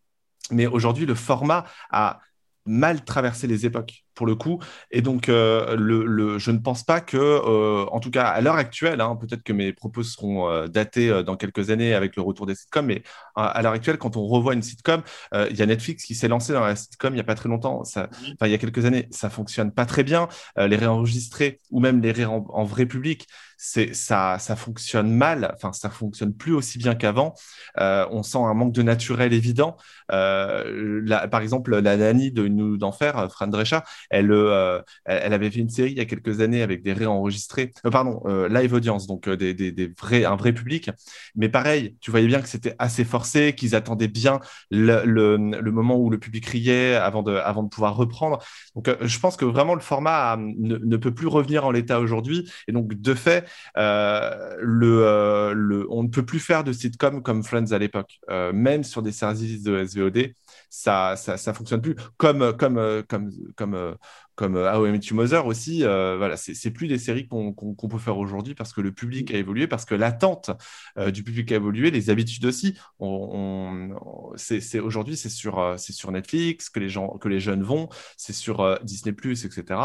Mais 0.51 0.67
aujourd'hui, 0.67 1.05
le 1.05 1.15
format 1.15 1.65
a 1.91 2.21
mal 2.65 3.05
traversé 3.05 3.47
les 3.47 3.67
époques 3.67 4.05
pour 4.19 4.27
le 4.27 4.35
coup. 4.35 4.59
Et 4.91 5.01
donc, 5.01 5.29
euh, 5.29 5.77
le, 5.77 6.39
je 6.39 6.51
ne 6.51 6.59
pense 6.59 6.83
pas 6.83 7.01
que, 7.01 7.17
euh, 7.17 7.87
en 7.93 8.01
tout 8.01 8.11
cas 8.11 8.25
à 8.25 8.41
l'heure 8.41 8.57
actuelle, 8.57 9.01
hein, 9.01 9.15
peut-être 9.15 9.45
que 9.45 9.53
mes 9.53 9.73
propos 9.73 10.03
seront 10.03 10.51
euh, 10.51 10.67
datés 10.67 11.23
dans 11.23 11.37
quelques 11.37 11.71
années 11.71 11.95
avec 11.95 12.17
le 12.17 12.23
retour 12.23 12.45
des 12.45 12.57
sitcoms, 12.57 12.87
mais 12.87 13.05
à, 13.37 13.63
l'heure 13.63 13.73
actuelle, 13.73 13.97
quand 13.97 14.17
on 14.17 14.27
revoit 14.27 14.55
une 14.55 14.63
sitcom, 14.63 15.03
il 15.33 15.57
y 15.57 15.63
a 15.63 15.67
Netflix 15.67 16.05
qui 16.05 16.17
s'est 16.17 16.27
lancé 16.27 16.53
dans 16.53 16.65
la 16.65 16.75
sitcom 16.75 17.13
il 17.13 17.15
n'y 17.15 17.21
a 17.21 17.25
pas 17.25 17.37
très 17.37 17.49
longtemps, 17.49 17.85
ça, 17.85 18.09
il 18.43 18.51
y 18.51 18.55
a 18.55 18.59
quelques 18.59 18.85
années, 18.85 19.07
ça 19.13 19.31
fonctionne 19.31 19.71
pas 19.71 19.87
très 19.87 20.03
bien. 20.03 20.29
les 20.57 20.75
réenregistrer 20.75 21.61
ou 21.71 21.79
même 21.79 22.03
les 22.03 22.11
ré 22.11 22.25
en, 22.25 22.65
vrai 22.65 22.87
public, 22.87 23.29
c'est 23.57 23.95
ça, 23.95 24.39
ça 24.41 24.57
fonctionne 24.57 25.11
mal. 25.11 25.53
Enfin, 25.55 25.73
ça 25.73 25.91
fonctionne 25.91 26.35
plus 26.35 26.55
aussi 26.55 26.79
bien 26.79 26.97
qu'avant. 26.97 27.35
on 27.77 28.23
sent 28.25 28.39
un 28.39 28.55
manque 28.55 28.73
de 28.73 28.83
naturel 28.83 29.33
évident. 29.33 29.77
par 30.09 31.41
exemple, 31.41 31.79
la 31.79 31.97
Nanny 31.97 32.33
de 32.33 32.49
Nous 32.49 32.77
d'enfer, 32.77 33.29
Fran 33.31 33.47
Drescher, 33.47 33.79
euh, 34.15 34.83
elle, 35.05 35.21
elle, 35.25 35.33
avait 35.33 35.51
fait 35.51 35.61
une 35.61 35.69
série 35.69 35.93
il 35.93 35.99
y 35.99 36.01
a 36.01 36.05
quelques 36.05 36.41
années 36.41 36.63
avec 36.63 36.83
des 36.83 36.93
réenregistrés, 36.93 37.73
euh, 37.85 37.91
pardon, 37.91 38.23
euh, 38.27 38.49
live 38.49 38.73
audience, 38.73 39.07
donc 39.07 39.29
des, 39.29 39.55
des, 39.55 39.73
des, 39.73 39.89
vrais, 39.99 40.25
un 40.25 40.37
vrai 40.37 40.53
public. 40.53 40.91
Mais 41.37 41.49
pareil, 41.49 41.97
tu 42.01 42.11
voyais 42.11 42.27
bien 42.27 42.41
que 42.41 42.49
c'était 42.49 42.75
assez 42.79 43.05
forcé, 43.05 43.55
qu'ils 43.55 43.75
attendaient 43.75 44.09
bien 44.09 44.41
le, 44.71 45.05
le, 45.05 45.37
le, 45.37 45.73
moment 45.73 45.97
où 45.97 46.11
le 46.11 46.19
public 46.19 46.47
riait 46.47 46.95
avant 46.95 47.23
de, 47.23 47.35
avant 47.35 47.63
de 47.63 47.69
pouvoir 47.69 47.97
reprendre. 47.97 48.39
Donc, 48.75 48.91
je 49.01 49.19
pense 49.19 49.37
que 49.37 49.45
vraiment 49.45 49.75
le 49.75 49.81
format 49.81 50.37
ne, 50.39 50.77
ne, 50.77 50.97
peut 50.97 51.15
plus 51.15 51.27
revenir 51.27 51.65
en 51.65 51.71
l'état 51.71 52.01
aujourd'hui. 52.01 52.51
Et 52.67 52.73
donc, 52.73 52.95
de 52.95 53.15
fait, 53.15 53.47
le, 53.77 55.53
le, 55.55 55.87
on 55.91 56.03
ne 56.03 56.09
peut 56.09 56.25
plus 56.25 56.41
faire 56.41 56.65
de 56.65 56.73
sitcom 56.73 57.23
comme 57.23 57.43
Friends 57.43 57.73
à 57.73 57.79
l'époque, 57.79 58.21
même 58.53 58.85
sur 58.85 59.03
des 59.03 59.13
services 59.13 59.63
de 59.63 59.85
SVOD 59.85 60.33
ça, 60.71 61.17
ça, 61.17 61.37
ça 61.37 61.55
fonctionne 61.55 61.81
plus. 61.81 61.97
Comme, 62.17 62.57
comme, 62.57 63.03
comme, 63.09 63.31
comme, 63.57 63.97
comme 64.39 64.55
How 64.55 64.87
I 64.87 64.93
Met 64.93 65.01
Mother 65.13 65.47
aussi, 65.47 65.85
euh, 65.85 66.17
voilà, 66.17 66.37
c'est 66.37 66.71
plus 66.71 66.87
des 66.87 66.99
séries 66.99 67.27
qu'on 67.27 67.53
peut 67.55 67.99
faire 67.99 68.19
aujourd'hui 68.19 68.55
parce 68.55 68.73
que 68.73 68.81
le 68.81 68.93
public 68.93 69.35
a 69.35 69.37
évolué, 69.37 69.67
parce 69.67 69.85
que 69.85 69.97
l'attente 69.97 70.53
euh, 70.97 71.11
du 71.11 71.25
public 71.25 71.51
a 71.51 71.57
évolué, 71.57 71.91
les 71.91 72.09
habitudes 72.09 72.45
aussi. 72.45 72.79
On, 73.01 73.91
c'est 74.37 74.79
aujourd'hui, 74.79 75.17
c'est 75.17 75.29
sur, 75.29 75.59
euh, 75.59 75.77
c'est 75.77 75.93
sur 75.93 76.13
Netflix 76.13 76.71
que 76.71 76.79
les 76.79 76.89
gens, 76.89 77.19
que 77.19 77.29
les 77.29 77.41
jeunes 77.41 77.65
vont, 77.65 77.89
c'est 78.17 78.33
sur 78.33 78.79
Disney 78.85 79.13
etc. 79.13 79.81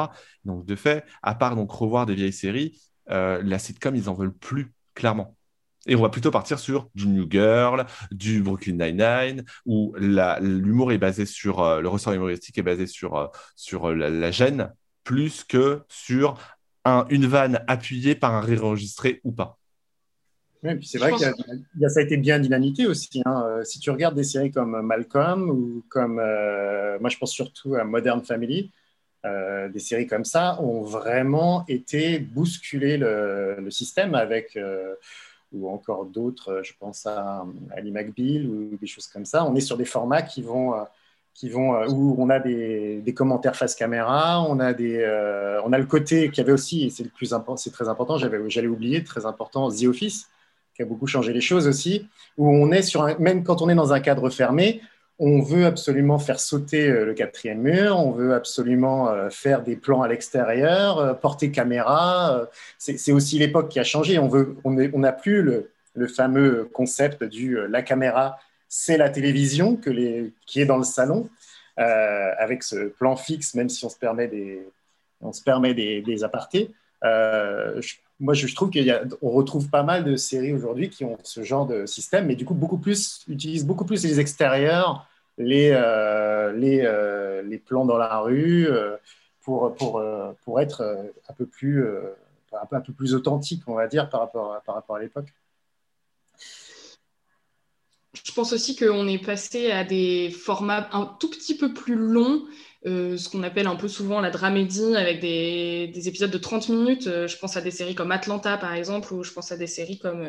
Donc 0.45 0.65
de 0.65 0.75
fait, 0.75 1.03
à 1.23 1.33
part 1.33 1.55
donc 1.55 1.71
revoir 1.71 2.05
des 2.05 2.13
vieilles 2.13 2.31
séries, 2.31 2.79
la 3.07 3.59
sitcom 3.59 3.95
ils 3.95 4.07
en 4.07 4.13
veulent 4.13 4.35
plus 4.37 4.71
clairement. 4.93 5.35
Et 5.85 5.95
on 5.95 6.01
va 6.01 6.09
plutôt 6.09 6.31
partir 6.31 6.59
sur 6.59 6.89
du 6.95 7.07
New 7.07 7.27
Girl, 7.29 7.85
du 8.11 8.41
Brooklyn 8.41 8.73
Nine-Nine, 8.73 9.43
où 9.65 9.93
l'humour 9.97 10.93
est 10.93 10.97
basé 10.97 11.25
sur, 11.25 11.61
euh, 11.61 11.81
le 11.81 11.89
ressort 11.89 12.13
humoristique 12.13 12.57
est 12.57 12.63
basé 12.63 12.87
sur, 12.87 13.17
euh, 13.17 13.27
sur 13.55 13.89
euh, 13.89 13.93
la, 13.93 14.31
gêne, 14.31 14.71
plus 15.03 15.43
que 15.43 15.81
sur 15.89 16.37
un, 16.85 17.05
une 17.09 17.25
vanne 17.25 17.63
appuyée 17.67 18.15
par 18.15 18.33
un 18.33 18.41
rire 18.41 18.63
enregistré 18.63 19.19
ou 19.25 19.33
pas. 19.33 19.57
Oui, 20.63 20.75
puis 20.75 20.87
c'est 20.87 20.97
vrai 20.97 21.11
que 21.11 21.17
ça 21.17 21.99
a 21.99 22.01
été 22.01 22.15
bien 22.15 22.39
dynamité 22.39 22.87
aussi. 22.87 23.21
Hein. 23.25 23.59
Si 23.65 23.79
tu 23.79 23.91
regardes 23.91 24.15
des 24.15 24.23
séries 24.23 24.51
comme 24.51 24.81
Malcolm 24.81 25.49
ou 25.49 25.83
comme, 25.89 26.15
moi 26.15 27.09
je 27.09 27.17
pense 27.17 27.33
surtout 27.33 27.75
à 27.75 27.83
Modern 27.83 28.23
Family, 28.23 28.71
des 29.25 29.79
séries 29.79 30.07
comme 30.07 30.23
ça 30.23 30.61
ont 30.61 30.83
vraiment 30.83 31.65
été 31.67 32.19
bousculer 32.19 32.95
le, 32.95 33.57
le 33.59 33.71
système 33.71 34.15
avec 34.15 34.57
ou 35.53 35.69
encore 35.69 36.05
d'autres, 36.05 36.49
euh, 36.49 36.63
je 36.63 36.73
pense 36.79 37.05
à 37.05 37.45
Ali 37.75 37.91
McBeal 37.91 38.47
ou 38.47 38.77
des 38.79 38.87
choses 38.87 39.07
comme 39.07 39.25
ça. 39.25 39.45
On 39.45 39.55
est 39.55 39.61
sur 39.61 39.77
des 39.77 39.85
formats 39.85 40.21
qui 40.21 40.41
vont, 40.41 40.73
euh, 40.73 40.83
qui 41.33 41.49
vont 41.49 41.75
euh, 41.75 41.87
où 41.87 42.15
on 42.17 42.29
a 42.29 42.39
des, 42.39 43.13
commentaires 43.15 43.55
face 43.55 43.75
caméra, 43.75 44.43
on 44.43 44.59
a, 44.59 44.73
des, 44.73 45.05
on 45.63 45.71
a 45.71 45.77
le 45.77 45.85
côté 45.85 46.29
qui 46.31 46.41
avait 46.41 46.51
aussi, 46.51 46.85
et 46.85 46.89
c'est 46.89 47.03
le 47.03 47.09
plus 47.09 47.33
important, 47.33 47.57
c'est 47.57 47.71
très 47.71 47.87
important, 47.87 48.17
j'allais 48.17 48.67
oublier, 48.67 49.03
très 49.03 49.25
important, 49.25 49.69
The 49.69 49.83
Office, 49.85 50.27
qui 50.75 50.81
a 50.81 50.85
beaucoup 50.85 51.07
changé 51.07 51.33
les 51.33 51.41
choses 51.41 51.67
aussi, 51.67 52.07
où 52.37 52.49
on 52.49 52.71
est 52.71 52.81
sur 52.81 53.19
même 53.19 53.43
quand 53.43 53.61
on 53.61 53.69
est 53.69 53.75
dans 53.75 53.93
un 53.93 53.99
cadre 53.99 54.29
fermé, 54.29 54.81
on 55.19 55.41
veut 55.41 55.65
absolument 55.65 56.19
faire 56.19 56.39
sauter 56.39 56.89
euh, 56.89 57.05
le 57.05 57.13
quatrième 57.13 57.61
mur, 57.61 57.97
on 57.97 58.11
veut 58.11 58.33
absolument 58.33 59.09
euh, 59.09 59.29
faire 59.29 59.61
des 59.61 59.75
plans 59.75 60.01
à 60.01 60.07
l'extérieur, 60.07 60.97
euh, 60.97 61.13
porter 61.13 61.51
caméra. 61.51 62.47
C'est 62.77 63.11
aussi 63.11 63.37
l'époque 63.39 63.69
qui 63.69 63.79
a 63.79 63.83
changé. 63.83 64.17
On 64.19 64.27
veut, 64.27 64.57
on 64.63 64.71
n'a 64.71 65.13
plus 65.13 65.41
le, 65.41 65.69
fameux 66.07 66.69
concept 66.73 67.23
du 67.23 67.57
la 67.69 67.83
caméra, 67.83 68.39
c'est 68.67 68.97
la 68.97 69.09
télévision 69.09 69.75
que 69.75 69.91
les, 69.91 70.33
qui 70.47 70.59
est 70.59 70.65
dans 70.65 70.77
le 70.77 70.83
salon, 70.83 71.29
avec 71.77 72.63
ce 72.63 72.87
plan 72.87 73.15
fixe, 73.15 73.53
même 73.53 73.69
si 73.69 73.85
on 73.85 73.89
se 73.89 73.97
permet 73.97 74.27
des, 74.27 74.67
on 75.21 75.31
se 75.31 75.43
permet 75.43 75.73
des 75.73 76.23
apartés. 76.23 76.73
Moi, 78.23 78.33
je, 78.33 78.55
trouve 78.55 78.71
qu'on 78.71 79.29
retrouve 79.29 79.69
pas 79.69 79.83
mal 79.83 80.05
de 80.05 80.15
séries 80.15 80.53
aujourd'hui 80.53 80.89
qui 80.89 81.03
ont 81.03 81.17
ce 81.23 81.43
genre 81.43 81.67
de 81.67 81.85
système, 81.85 82.25
mais 82.25 82.35
du 82.35 82.45
coup, 82.45 82.53
beaucoup 82.53 82.77
plus, 82.77 83.25
utilisent 83.27 83.65
beaucoup 83.65 83.83
plus 83.83 84.01
les 84.01 84.21
extérieurs, 84.21 85.05
les, 85.37 85.71
euh, 85.73 86.53
les, 86.53 86.83
euh, 86.85 87.41
les, 87.41 87.57
plans 87.57 87.85
dans 87.85 87.97
la 87.97 88.19
rue 88.19 88.65
euh, 88.67 88.95
pour, 89.41 89.75
pour, 89.75 90.01
pour 90.45 90.61
être 90.61 91.11
un 91.27 91.33
peu, 91.33 91.45
plus, 91.45 91.85
un, 92.53 92.65
peu, 92.65 92.77
un 92.77 92.81
peu 92.81 92.93
plus 92.93 93.13
authentique, 93.13 93.63
on 93.67 93.73
va 93.73 93.87
dire, 93.87 94.09
par 94.09 94.21
rapport 94.21 94.61
par 94.65 94.75
rapport 94.75 94.95
à 94.95 95.01
l'époque. 95.01 95.33
Je 98.23 98.31
pense 98.31 98.53
aussi 98.53 98.77
qu'on 98.77 99.05
est 99.05 99.23
passé 99.23 99.69
à 99.71 99.83
des 99.83 100.29
formats 100.29 100.87
un 100.93 101.05
tout 101.19 101.29
petit 101.29 101.57
peu 101.57 101.73
plus 101.73 101.95
longs, 101.95 102.45
ce 102.85 103.29
qu'on 103.29 103.43
appelle 103.43 103.67
un 103.67 103.75
peu 103.75 103.87
souvent 103.87 104.19
la 104.19 104.29
dramédie, 104.29 104.95
avec 104.95 105.19
des, 105.21 105.87
des, 105.87 106.07
épisodes 106.07 106.31
de 106.31 106.37
30 106.37 106.69
minutes. 106.69 107.03
je 107.05 107.37
pense 107.37 107.55
à 107.55 107.61
des 107.61 107.71
séries 107.71 107.95
comme 107.95 108.11
Atlanta, 108.11 108.57
par 108.57 108.73
exemple, 108.73 109.13
ou 109.13 109.23
je 109.23 109.31
pense 109.31 109.51
à 109.51 109.57
des 109.57 109.67
séries 109.67 109.99
comme 109.99 110.27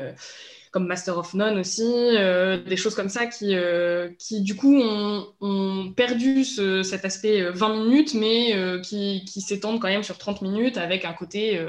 comme 0.74 0.88
Master 0.88 1.16
of 1.16 1.34
None 1.34 1.56
aussi, 1.56 1.86
euh, 1.86 2.60
des 2.64 2.76
choses 2.76 2.96
comme 2.96 3.08
ça 3.08 3.26
qui, 3.26 3.54
euh, 3.54 4.10
qui 4.18 4.42
du 4.42 4.56
coup, 4.56 4.76
ont, 4.76 5.92
perdu 5.96 6.44
cet 6.44 7.04
aspect 7.04 7.48
20 7.48 7.70
euh, 7.70 7.84
minutes, 7.84 8.14
mais 8.14 8.80
qui, 8.82 9.24
qui 9.24 9.40
s'étendent 9.40 9.78
quand 9.78 9.86
même 9.86 10.02
sur 10.02 10.18
30 10.18 10.42
minutes 10.42 10.76
avec 10.76 11.04
un 11.04 11.12
côté 11.12 11.64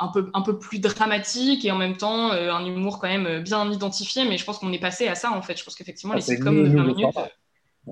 un, 0.00 0.08
peu, 0.08 0.30
un 0.32 0.40
peu 0.40 0.58
plus 0.58 0.78
dramatique 0.78 1.66
et 1.66 1.70
en 1.70 1.76
même 1.76 1.98
temps 1.98 2.32
un 2.32 2.64
humour 2.64 2.98
quand 2.98 3.08
même 3.08 3.42
bien 3.42 3.70
identifié. 3.70 4.24
Mais 4.24 4.38
je 4.38 4.44
pense 4.46 4.58
qu'on 4.58 4.72
est 4.72 4.80
passé 4.80 5.06
à 5.06 5.14
ça, 5.14 5.30
en 5.32 5.42
fait. 5.42 5.58
Je 5.58 5.64
pense 5.64 5.74
qu'effectivement, 5.74 6.14
les 6.14 6.22
sitcoms 6.22 6.64
de 6.64 6.74
20 6.74 6.84
minutes... 6.84 7.14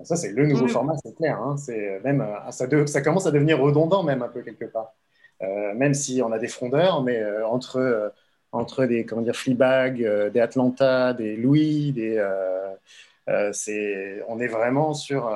ça, 0.04 0.16
c'est 0.16 0.32
le 0.32 0.46
nouveau 0.46 0.68
format, 0.68 0.94
c'est 1.04 1.14
clair. 1.14 1.38
Hein. 1.40 1.56
C'est 1.56 2.00
même, 2.04 2.26
ça, 2.50 2.66
ça, 2.86 3.00
commence 3.00 3.26
à 3.26 3.30
devenir 3.30 3.60
redondant, 3.60 4.02
même 4.02 4.22
un 4.22 4.28
peu 4.28 4.42
quelque 4.42 4.66
part. 4.66 4.94
même 5.40 5.94
si 5.94 6.22
on 6.22 6.32
a 6.32 6.38
des 6.38 6.48
frondeurs, 6.48 7.02
mais 7.02 7.22
entre 7.44 8.12
entre 8.56 8.86
des 8.86 9.04
comment 9.04 9.22
dire 9.22 9.36
Fleabag, 9.36 10.02
euh, 10.02 10.30
des 10.30 10.40
Atlanta, 10.40 11.12
des 11.12 11.36
Louis, 11.36 11.92
des 11.92 12.16
euh, 12.16 12.68
euh, 13.28 13.50
c'est 13.52 14.22
on 14.28 14.40
est 14.40 14.46
vraiment 14.46 14.94
sur 14.94 15.30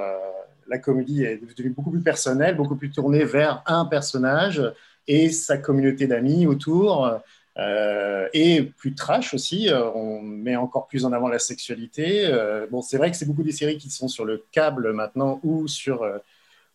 la 0.69 0.79
comédie 0.79 1.25
est 1.25 1.39
devenue 1.39 1.71
beaucoup 1.71 1.91
plus 1.91 2.03
personnelle, 2.03 2.57
beaucoup 2.57 2.77
plus 2.77 2.91
tournée 2.91 3.25
vers 3.25 3.63
un 3.67 3.85
personnage 3.85 4.63
et 5.09 5.31
sa 5.31 5.59
communauté 5.59 6.07
d'amis 6.07 6.47
autour. 6.47 7.21
Et 7.57 8.63
plus 8.79 8.95
trash 8.95 9.35
aussi, 9.35 9.69
on 9.95 10.23
met 10.23 10.57
encore 10.57 10.87
plus 10.87 11.05
en 11.05 11.13
avant 11.13 11.29
la 11.29 11.39
sexualité. 11.39 12.31
bon, 12.71 12.81
c'est 12.81 12.97
vrai 12.97 13.11
que 13.11 13.17
c'est 13.17 13.27
beaucoup 13.27 13.43
des 13.43 13.53
séries 13.53 13.77
qui 13.77 13.91
sont 13.91 14.09
sur 14.09 14.25
le 14.25 14.45
câble 14.51 14.93
maintenant 14.93 15.41
ou 15.43 15.69
sur, 15.69 16.09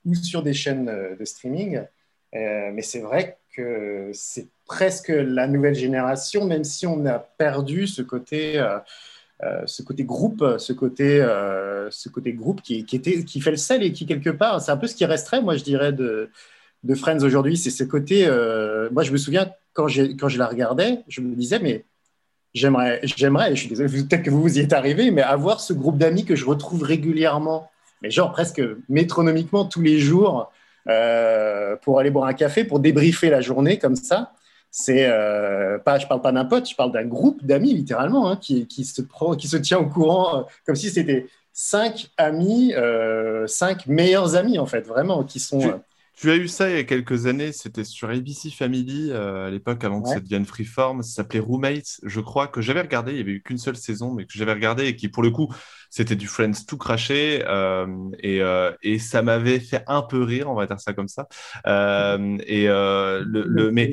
ou 0.06 0.14
sur 0.16 0.44
des 0.44 0.54
chaînes 0.54 1.16
de 1.20 1.26
streaming, 1.26 1.82
mais 2.34 2.82
c'est 2.82 3.00
vrai 3.00 3.38
que 3.56 4.12
c'est 4.14 4.48
presque 4.66 5.10
la 5.10 5.48
nouvelle 5.48 5.76
génération, 5.76 6.46
même 6.46 6.64
si 6.64 6.88
on 6.88 7.06
a 7.06 7.20
perdu 7.20 7.88
ce 7.88 8.02
côté, 8.02 8.60
euh, 8.60 8.80
euh, 9.44 9.62
ce 9.66 9.84
côté 9.84 10.04
groupe, 10.04 10.44
ce 10.58 10.74
côté, 10.74 11.22
euh, 11.22 11.90
ce 11.92 12.10
côté 12.10 12.34
groupe 12.34 12.62
qui, 12.62 12.86
qui, 12.86 12.96
était, 12.96 13.24
qui 13.24 13.42
fait 13.42 13.52
le 13.52 13.58
sel 13.58 13.84
et 13.84 13.92
qui, 13.92 14.06
quelque 14.06 14.32
part, 14.32 14.62
c'est 14.62 14.72
un 14.72 14.78
peu 14.78 14.88
ce 14.88 14.96
qui 14.96 15.06
resterait, 15.06 15.42
moi, 15.42 15.56
je 15.56 15.64
dirais, 15.64 15.94
de, 15.94 16.30
de 16.86 16.96
Friends 16.96 17.24
aujourd'hui. 17.24 17.58
C'est 17.58 17.70
ce 17.70 17.84
côté. 17.84 18.28
moi, 18.92 19.04
je 19.04 19.12
me 19.12 19.18
souviens, 19.18 19.52
quand, 19.74 19.88
quand 20.20 20.30
je 20.30 20.38
la 20.38 20.48
regardais, 20.48 21.00
je 21.08 21.22
me 21.22 21.36
disais, 21.36 21.60
mais 21.60 21.84
j'aimerais, 22.54 23.02
j'aimerais, 23.04 23.56
je 23.56 23.62
suis 23.62 23.70
désolé, 23.70 23.90
peut-être 23.90 24.24
que 24.24 24.30
vous 24.30 24.42
vous 24.42 24.58
y 24.58 24.62
êtes 24.62 24.74
arrivé, 24.74 25.12
mais 25.12 25.22
avoir 25.22 25.60
ce 25.60 25.74
groupe 25.74 25.98
d'amis 25.98 26.26
que 26.26 26.36
je 26.36 26.46
retrouve 26.46 26.84
régulièrement, 26.84 27.70
mais 28.02 28.12
genre 28.12 28.32
presque 28.32 28.62
métronomiquement 28.88 29.66
tous 29.66 29.82
les 29.82 30.00
jours. 30.00 30.52
pour 31.82 32.00
aller 32.00 32.12
boire 32.12 32.28
un 32.28 32.34
café, 32.34 32.64
pour 32.64 32.80
débriefer 32.80 33.30
la 33.30 33.42
journée 33.42 33.78
comme 33.80 33.96
ça 33.96 34.32
c'est 34.78 35.06
euh, 35.08 35.78
pas, 35.78 36.00
je 36.00 36.06
parle 36.06 36.22
pas 36.22 36.34
d'un 36.34 36.44
pote, 36.44 36.70
je 36.70 36.76
parle 36.76 36.92
d'un 36.92 37.06
groupe 37.06 37.46
d'amis 37.46 37.74
littéralement 37.74 38.30
hein, 38.30 38.36
qui, 38.36 38.68
qui, 38.68 38.84
se 38.84 39.02
qui 39.38 39.48
se 39.48 39.56
tient 39.56 39.80
au 39.80 39.86
courant 39.86 40.40
euh, 40.40 40.42
comme 40.66 40.76
si 40.76 40.90
c'était 40.90 41.28
cinq 41.54 42.10
amis, 42.18 42.74
euh, 42.76 43.48
cinq 43.48 43.88
meilleurs 43.88 44.36
amis 44.36 44.60
en 44.60 44.66
fait, 44.66 44.82
vraiment, 44.82 45.24
qui 45.24 45.40
sont. 45.40 45.82
Tu, 46.16 46.32
as 46.32 46.38
eu 46.38 46.48
ça 46.48 46.70
il 46.70 46.76
y 46.78 46.80
a 46.80 46.84
quelques 46.86 47.26
années, 47.26 47.52
c'était 47.52 47.84
sur 47.84 48.10
ABC 48.10 48.50
Family 48.50 49.12
euh, 49.12 49.48
à 49.48 49.50
l'époque, 49.50 49.84
avant 49.84 50.02
que 50.02 50.08
ça 50.08 50.22
devienne 50.22 50.46
Freeform. 50.46 51.04
Ça 51.04 51.16
s'appelait 51.24 51.40
Roommates, 51.40 52.00
je 52.04 52.22
crois, 52.22 52.48
que 52.48 52.62
j'avais 52.62 52.82
regardé. 52.82 53.12
Il 53.12 53.18
y 53.18 53.22
avait 53.22 53.34
eu 53.34 53.44
qu'une 53.44 53.58
seule 53.58 53.76
saison, 53.76 54.14
mais 54.14 54.26
que 54.26 54.32
j'avais 54.38 54.54
regardé 54.54 54.86
et 54.88 54.96
qui, 54.96 55.10
pour 55.10 55.24
le 55.24 55.32
coup, 55.32 55.54
c'était 55.90 56.16
du 56.16 56.28
Friends 56.28 56.54
tout 56.68 56.78
craché. 56.78 57.44
euh, 57.46 57.86
et, 58.20 58.42
euh, 58.42 58.72
et 58.82 58.98
ça 58.98 59.22
m'avait 59.24 59.60
fait 59.60 59.84
un 59.88 60.02
peu 60.04 60.24
rire, 60.24 60.50
on 60.50 60.56
va 60.56 60.66
dire 60.68 60.80
ça 60.80 60.94
comme 60.94 61.10
ça. 61.10 61.28
Euh, 61.68 62.38
et 62.48 62.70
euh, 62.70 63.22
le, 63.26 63.44
le- 63.46 63.72
mais 63.72 63.92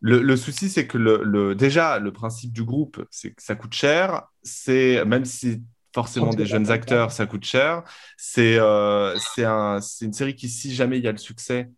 le, 0.00 0.20
le 0.20 0.36
souci, 0.36 0.68
c'est 0.68 0.86
que 0.86 0.98
le, 0.98 1.22
le- 1.24 1.54
déjà, 1.54 1.98
le 1.98 2.12
principe 2.12 2.52
du 2.52 2.64
groupe, 2.64 3.04
c'est 3.10 3.30
que 3.32 3.42
ça 3.42 3.54
coûte 3.54 3.74
cher. 3.74 4.24
C'est 4.42 5.04
même 5.06 5.24
si 5.24 5.62
forcément 5.94 6.34
des 6.34 6.46
jeunes 6.46 6.70
acteurs, 6.70 7.12
ça 7.12 7.26
coûte 7.26 7.44
cher. 7.44 7.82
C'est 8.16 8.56
euh, 8.58 9.16
un, 9.38 9.78
une 10.00 10.12
série 10.12 10.34
qui, 10.34 10.48
si 10.48 10.74
jamais 10.74 10.98
il 10.98 11.04
y 11.04 11.08
a 11.08 11.12
le 11.12 11.18
succès, 11.18 11.70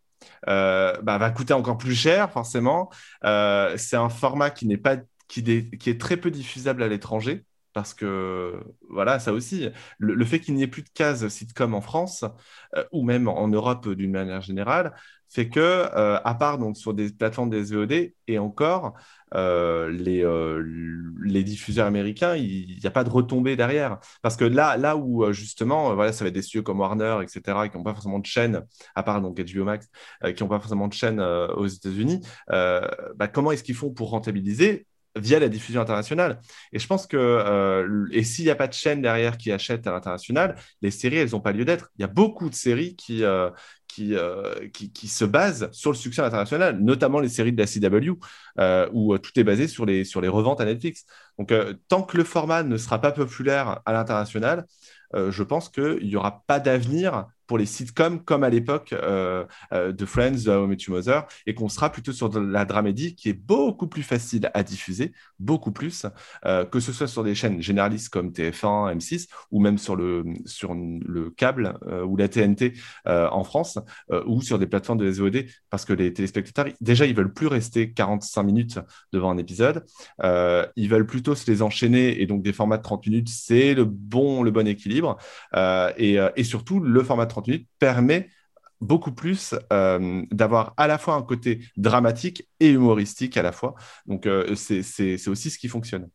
euh, 0.48 0.92
bah, 1.02 1.18
va 1.18 1.30
coûter 1.30 1.54
encore 1.54 1.78
plus 1.78 1.94
cher, 1.94 2.30
forcément. 2.32 2.90
Euh, 3.24 3.76
c'est 3.76 3.96
un 3.96 4.08
format 4.08 4.50
qui 4.50 4.66
n'est 4.66 4.76
pas 4.78 4.96
qui, 5.28 5.42
dé- 5.42 5.70
qui 5.80 5.90
est 5.90 6.00
très 6.00 6.16
peu 6.16 6.30
diffusable 6.30 6.82
à 6.82 6.88
l'étranger. 6.88 7.44
Parce 7.74 7.92
que, 7.92 8.54
voilà, 8.88 9.18
ça 9.18 9.32
aussi, 9.32 9.68
le, 9.98 10.24
fait 10.24 10.38
qu'il 10.38 10.54
n'y 10.54 10.62
ait 10.62 10.68
plus 10.68 10.82
de 10.82 10.88
cases 10.94 11.26
sitcom 11.26 11.74
en 11.74 11.80
France, 11.80 12.24
euh, 12.76 12.84
ou 12.92 13.02
même 13.04 13.26
en 13.26 13.48
Europe 13.48 13.88
d'une 13.88 14.12
manière 14.12 14.40
générale, 14.42 14.94
fait 15.28 15.48
que, 15.48 15.58
euh, 15.60 16.20
à 16.24 16.34
part 16.36 16.58
donc 16.58 16.76
sur 16.76 16.94
des 16.94 17.10
plateformes 17.10 17.50
des 17.50 17.64
VOD, 17.64 18.12
et 18.28 18.38
encore, 18.38 18.94
euh, 19.34 19.90
les, 19.90 20.24
les 21.24 21.42
diffuseurs 21.42 21.86
américains, 21.88 22.36
il 22.36 22.78
n'y 22.78 22.86
a 22.86 22.92
pas 22.92 23.02
de 23.02 23.10
retombée 23.10 23.56
derrière. 23.56 23.98
Parce 24.22 24.36
que 24.36 24.44
là, 24.44 24.76
là 24.76 24.96
où, 24.96 25.32
justement, 25.32 25.96
voilà, 25.96 26.12
ça 26.12 26.24
va 26.24 26.28
être 26.28 26.34
des 26.34 26.42
studios 26.42 26.62
comme 26.62 26.78
Warner, 26.78 27.18
etc., 27.22 27.68
qui 27.68 27.76
n'ont 27.76 27.82
pas 27.82 27.94
forcément 27.94 28.20
de 28.20 28.26
chaîne, 28.26 28.64
à 28.94 29.02
part 29.02 29.20
donc 29.20 29.36
HBO 29.40 29.64
Max, 29.64 29.90
qui 30.36 30.42
n'ont 30.44 30.48
pas 30.48 30.60
forcément 30.60 30.86
de 30.86 30.92
chaîne 30.92 31.20
aux 31.20 31.66
États-Unis, 31.66 32.20
bah, 32.48 33.28
comment 33.32 33.50
est-ce 33.50 33.64
qu'ils 33.64 33.74
font 33.74 33.90
pour 33.90 34.10
rentabiliser 34.10 34.86
via 35.16 35.38
la 35.38 35.48
diffusion 35.48 35.80
internationale. 35.80 36.40
Et 36.72 36.78
je 36.78 36.86
pense 36.86 37.06
que, 37.06 37.16
euh, 37.16 38.06
et 38.12 38.24
s'il 38.24 38.44
n'y 38.44 38.50
a 38.50 38.56
pas 38.56 38.66
de 38.68 38.72
chaîne 38.72 39.02
derrière 39.02 39.36
qui 39.38 39.52
achète 39.52 39.86
à 39.86 39.92
l'international, 39.92 40.56
les 40.82 40.90
séries, 40.90 41.16
elles 41.16 41.30
n'ont 41.30 41.40
pas 41.40 41.52
lieu 41.52 41.64
d'être. 41.64 41.90
Il 41.98 42.02
y 42.02 42.04
a 42.04 42.08
beaucoup 42.08 42.50
de 42.50 42.54
séries 42.54 42.96
qui, 42.96 43.24
euh, 43.24 43.50
euh, 44.00 44.68
qui, 44.70 44.92
qui 44.92 45.08
se 45.08 45.24
basent 45.24 45.70
sur 45.72 45.92
le 45.92 45.96
succès 45.96 46.22
international, 46.22 46.78
notamment 46.80 47.20
les 47.20 47.28
séries 47.28 47.52
de 47.52 47.60
la 47.60 47.66
CW, 47.66 48.18
où 48.92 49.18
tout 49.18 49.38
est 49.38 49.44
basé 49.44 49.68
sur 49.68 49.86
les, 49.86 50.04
sur 50.04 50.20
les 50.20 50.28
reventes 50.28 50.60
à 50.60 50.64
Netflix. 50.64 51.04
Donc, 51.38 51.52
tant 51.88 52.02
que 52.02 52.16
le 52.16 52.24
format 52.24 52.62
ne 52.64 52.76
sera 52.76 53.00
pas 53.00 53.12
populaire 53.12 53.80
à 53.84 53.92
l'international, 53.92 54.66
je 55.14 55.42
pense 55.44 55.68
qu'il 55.68 56.06
n'y 56.06 56.16
aura 56.16 56.42
pas 56.48 56.58
d'avenir 56.58 57.26
pour 57.46 57.58
les 57.58 57.66
sitcoms 57.66 58.20
comme 58.24 58.44
à 58.44 58.50
l'époque 58.50 58.92
euh, 58.92 59.44
euh, 59.72 59.92
de 59.92 60.06
Friends, 60.06 60.46
I 60.46 60.66
Met 60.66 60.76
Mother, 60.88 61.26
et 61.46 61.54
qu'on 61.54 61.68
sera 61.68 61.90
plutôt 61.90 62.12
sur 62.12 62.30
de 62.30 62.38
la 62.38 62.64
dramédie 62.64 63.14
qui 63.14 63.28
est 63.28 63.34
beaucoup 63.34 63.86
plus 63.86 64.02
facile 64.02 64.50
à 64.54 64.62
diffuser, 64.62 65.12
beaucoup 65.38 65.72
plus, 65.72 66.06
euh, 66.46 66.64
que 66.64 66.80
ce 66.80 66.92
soit 66.92 67.08
sur 67.08 67.24
des 67.24 67.34
chaînes 67.34 67.60
généralistes 67.60 68.08
comme 68.08 68.30
TF1, 68.30 68.96
M6, 68.96 69.28
ou 69.50 69.60
même 69.60 69.78
sur 69.78 69.96
le, 69.96 70.24
sur 70.46 70.74
le 70.74 71.30
câble 71.30 71.78
euh, 71.86 72.04
ou 72.04 72.16
la 72.16 72.28
TNT 72.28 72.74
euh, 73.06 73.28
en 73.30 73.44
France, 73.44 73.78
euh, 74.10 74.22
ou 74.26 74.42
sur 74.42 74.58
des 74.58 74.66
plateformes 74.66 74.98
de 74.98 75.10
SVOD, 75.10 75.46
parce 75.70 75.84
que 75.84 75.92
les 75.92 76.12
téléspectateurs, 76.12 76.66
déjà, 76.80 77.06
ils 77.06 77.14
veulent 77.14 77.32
plus 77.32 77.46
rester 77.46 77.92
45 77.92 78.42
minutes 78.42 78.78
devant 79.12 79.30
un 79.30 79.38
épisode, 79.38 79.84
euh, 80.22 80.66
ils 80.76 80.88
veulent 80.88 81.06
plutôt 81.06 81.34
se 81.34 81.50
les 81.50 81.62
enchaîner, 81.62 82.20
et 82.20 82.26
donc 82.26 82.42
des 82.42 82.52
formats 82.52 82.78
de 82.78 82.82
30 82.82 83.06
minutes, 83.06 83.28
c'est 83.28 83.74
le 83.74 83.84
bon, 83.84 84.42
le 84.42 84.50
bon 84.50 84.66
équilibre, 84.66 85.16
euh, 85.54 85.92
et, 85.96 86.18
euh, 86.18 86.30
et 86.36 86.44
surtout, 86.44 86.80
le 86.80 87.02
format 87.02 87.26
30 87.34 87.48
minutes 87.48 87.68
permet 87.78 88.28
beaucoup 88.80 89.12
plus 89.12 89.54
euh, 89.72 90.22
d'avoir 90.30 90.74
à 90.76 90.86
la 90.86 90.98
fois 90.98 91.14
un 91.14 91.22
côté 91.22 91.60
dramatique 91.76 92.48
et 92.60 92.70
humoristique 92.70 93.36
à 93.36 93.42
la 93.42 93.52
fois. 93.52 93.74
Donc, 94.06 94.26
euh, 94.26 94.54
c'est 94.54 95.28
aussi 95.28 95.50
ce 95.50 95.58
qui 95.58 95.68
fonctionne. 95.68 96.08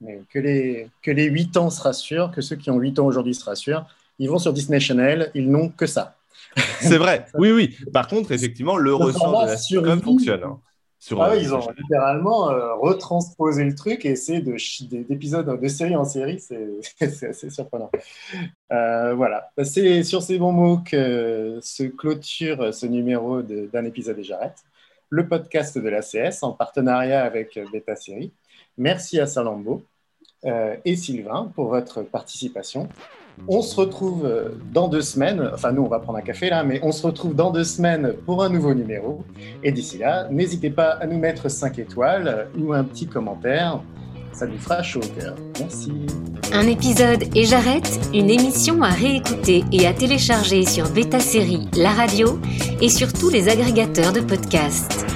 mais 0.00 0.20
que 0.30 0.38
les 0.38 0.88
que 1.02 1.10
les 1.10 1.26
8 1.26 1.56
ans 1.56 1.70
se 1.70 1.80
rassurent, 1.80 2.30
que 2.32 2.40
ceux 2.40 2.56
qui 2.56 2.70
ont 2.70 2.78
8 2.78 2.98
ans 2.98 3.06
aujourd'hui 3.06 3.34
se 3.34 3.44
rassurent. 3.44 3.86
Ils 4.18 4.28
vont 4.28 4.38
sur 4.38 4.52
Disney 4.52 4.78
Channel, 4.80 5.30
ils 5.34 5.50
n'ont 5.50 5.70
que 5.70 5.86
ça. 5.86 6.16
C'est 6.80 6.98
vrai, 6.98 7.26
oui, 7.34 7.50
oui. 7.50 7.76
Par 7.92 8.06
contre, 8.06 8.30
effectivement, 8.32 8.76
le 8.76 8.94
ressort 8.94 9.42
de 9.42 9.46
la 9.46 9.56
sitcom 9.56 10.00
fonctionne. 10.02 10.44
hein, 10.44 10.60
sur, 11.04 11.20
Ah 11.22 11.28
euh, 11.28 11.36
oui, 11.36 11.42
ils 11.42 11.54
ont 11.54 11.60
littéralement 11.76 12.48
euh, 12.48 12.72
retransposé 12.76 13.62
le 13.62 13.74
truc 13.74 14.06
et 14.06 14.16
c'est 14.16 14.40
de 14.40 14.52
de 14.52 15.68
série 15.68 15.96
en 15.96 16.06
série, 16.06 16.40
c'est 16.98 17.28
assez 17.28 17.50
surprenant. 17.50 17.90
Euh, 18.72 19.14
voilà, 19.14 19.50
Bah, 19.54 19.66
c'est 19.66 20.02
sur 20.02 20.22
ces 20.22 20.38
bons 20.38 20.52
mots 20.52 20.78
que 20.78 21.58
se 21.60 21.82
clôture 21.82 22.72
ce 22.72 22.86
numéro 22.86 23.42
d'un 23.42 23.84
épisode 23.84 24.18
et 24.18 24.24
j'arrête. 24.24 24.64
Le 25.10 25.28
podcast 25.28 25.76
de 25.76 25.90
l'ACS 25.90 26.42
en 26.42 26.52
partenariat 26.52 27.22
avec 27.22 27.58
Beta 27.70 27.96
Série. 27.96 28.32
Merci 28.78 29.20
à 29.20 29.26
Salambo 29.26 29.82
euh, 30.46 30.74
et 30.86 30.96
Sylvain 30.96 31.52
pour 31.54 31.68
votre 31.68 32.00
participation. 32.00 32.88
On 33.48 33.62
se 33.62 33.76
retrouve 33.76 34.24
euh, 34.24 34.50
dans 34.72 34.88
deux 34.88 35.02
semaines, 35.02 35.50
enfin 35.52 35.72
nous 35.72 35.82
on 35.82 35.88
va 35.88 35.98
prendre 35.98 36.18
un 36.18 36.22
café 36.22 36.50
là, 36.50 36.64
mais 36.64 36.80
on 36.82 36.92
se 36.92 37.06
retrouve 37.06 37.34
dans 37.34 37.50
deux 37.50 37.64
semaines 37.64 38.14
pour 38.24 38.42
un 38.42 38.48
nouveau 38.48 38.74
numéro. 38.74 39.22
Et 39.62 39.72
d'ici 39.72 39.98
là, 39.98 40.28
n'hésitez 40.30 40.70
pas 40.70 40.90
à 40.90 41.06
nous 41.06 41.18
mettre 41.18 41.50
5 41.50 41.78
étoiles 41.78 42.28
euh, 42.28 42.44
ou 42.58 42.72
un 42.72 42.84
petit 42.84 43.06
commentaire, 43.06 43.80
ça 44.32 44.46
nous 44.46 44.58
fera 44.58 44.82
chaud 44.82 45.00
au 45.00 45.20
cœur. 45.20 45.34
Merci. 45.60 45.92
Un 46.52 46.66
épisode 46.66 47.24
et 47.34 47.44
j'arrête, 47.44 48.00
une 48.12 48.30
émission 48.30 48.82
à 48.82 48.90
réécouter 48.90 49.64
et 49.72 49.86
à 49.86 49.92
télécharger 49.92 50.64
sur 50.64 50.90
Beta 50.90 51.20
Série, 51.20 51.68
la 51.76 51.90
radio 51.90 52.38
et 52.80 52.88
sur 52.88 53.12
tous 53.12 53.30
les 53.30 53.48
agrégateurs 53.48 54.12
de 54.12 54.20
podcasts. 54.20 55.13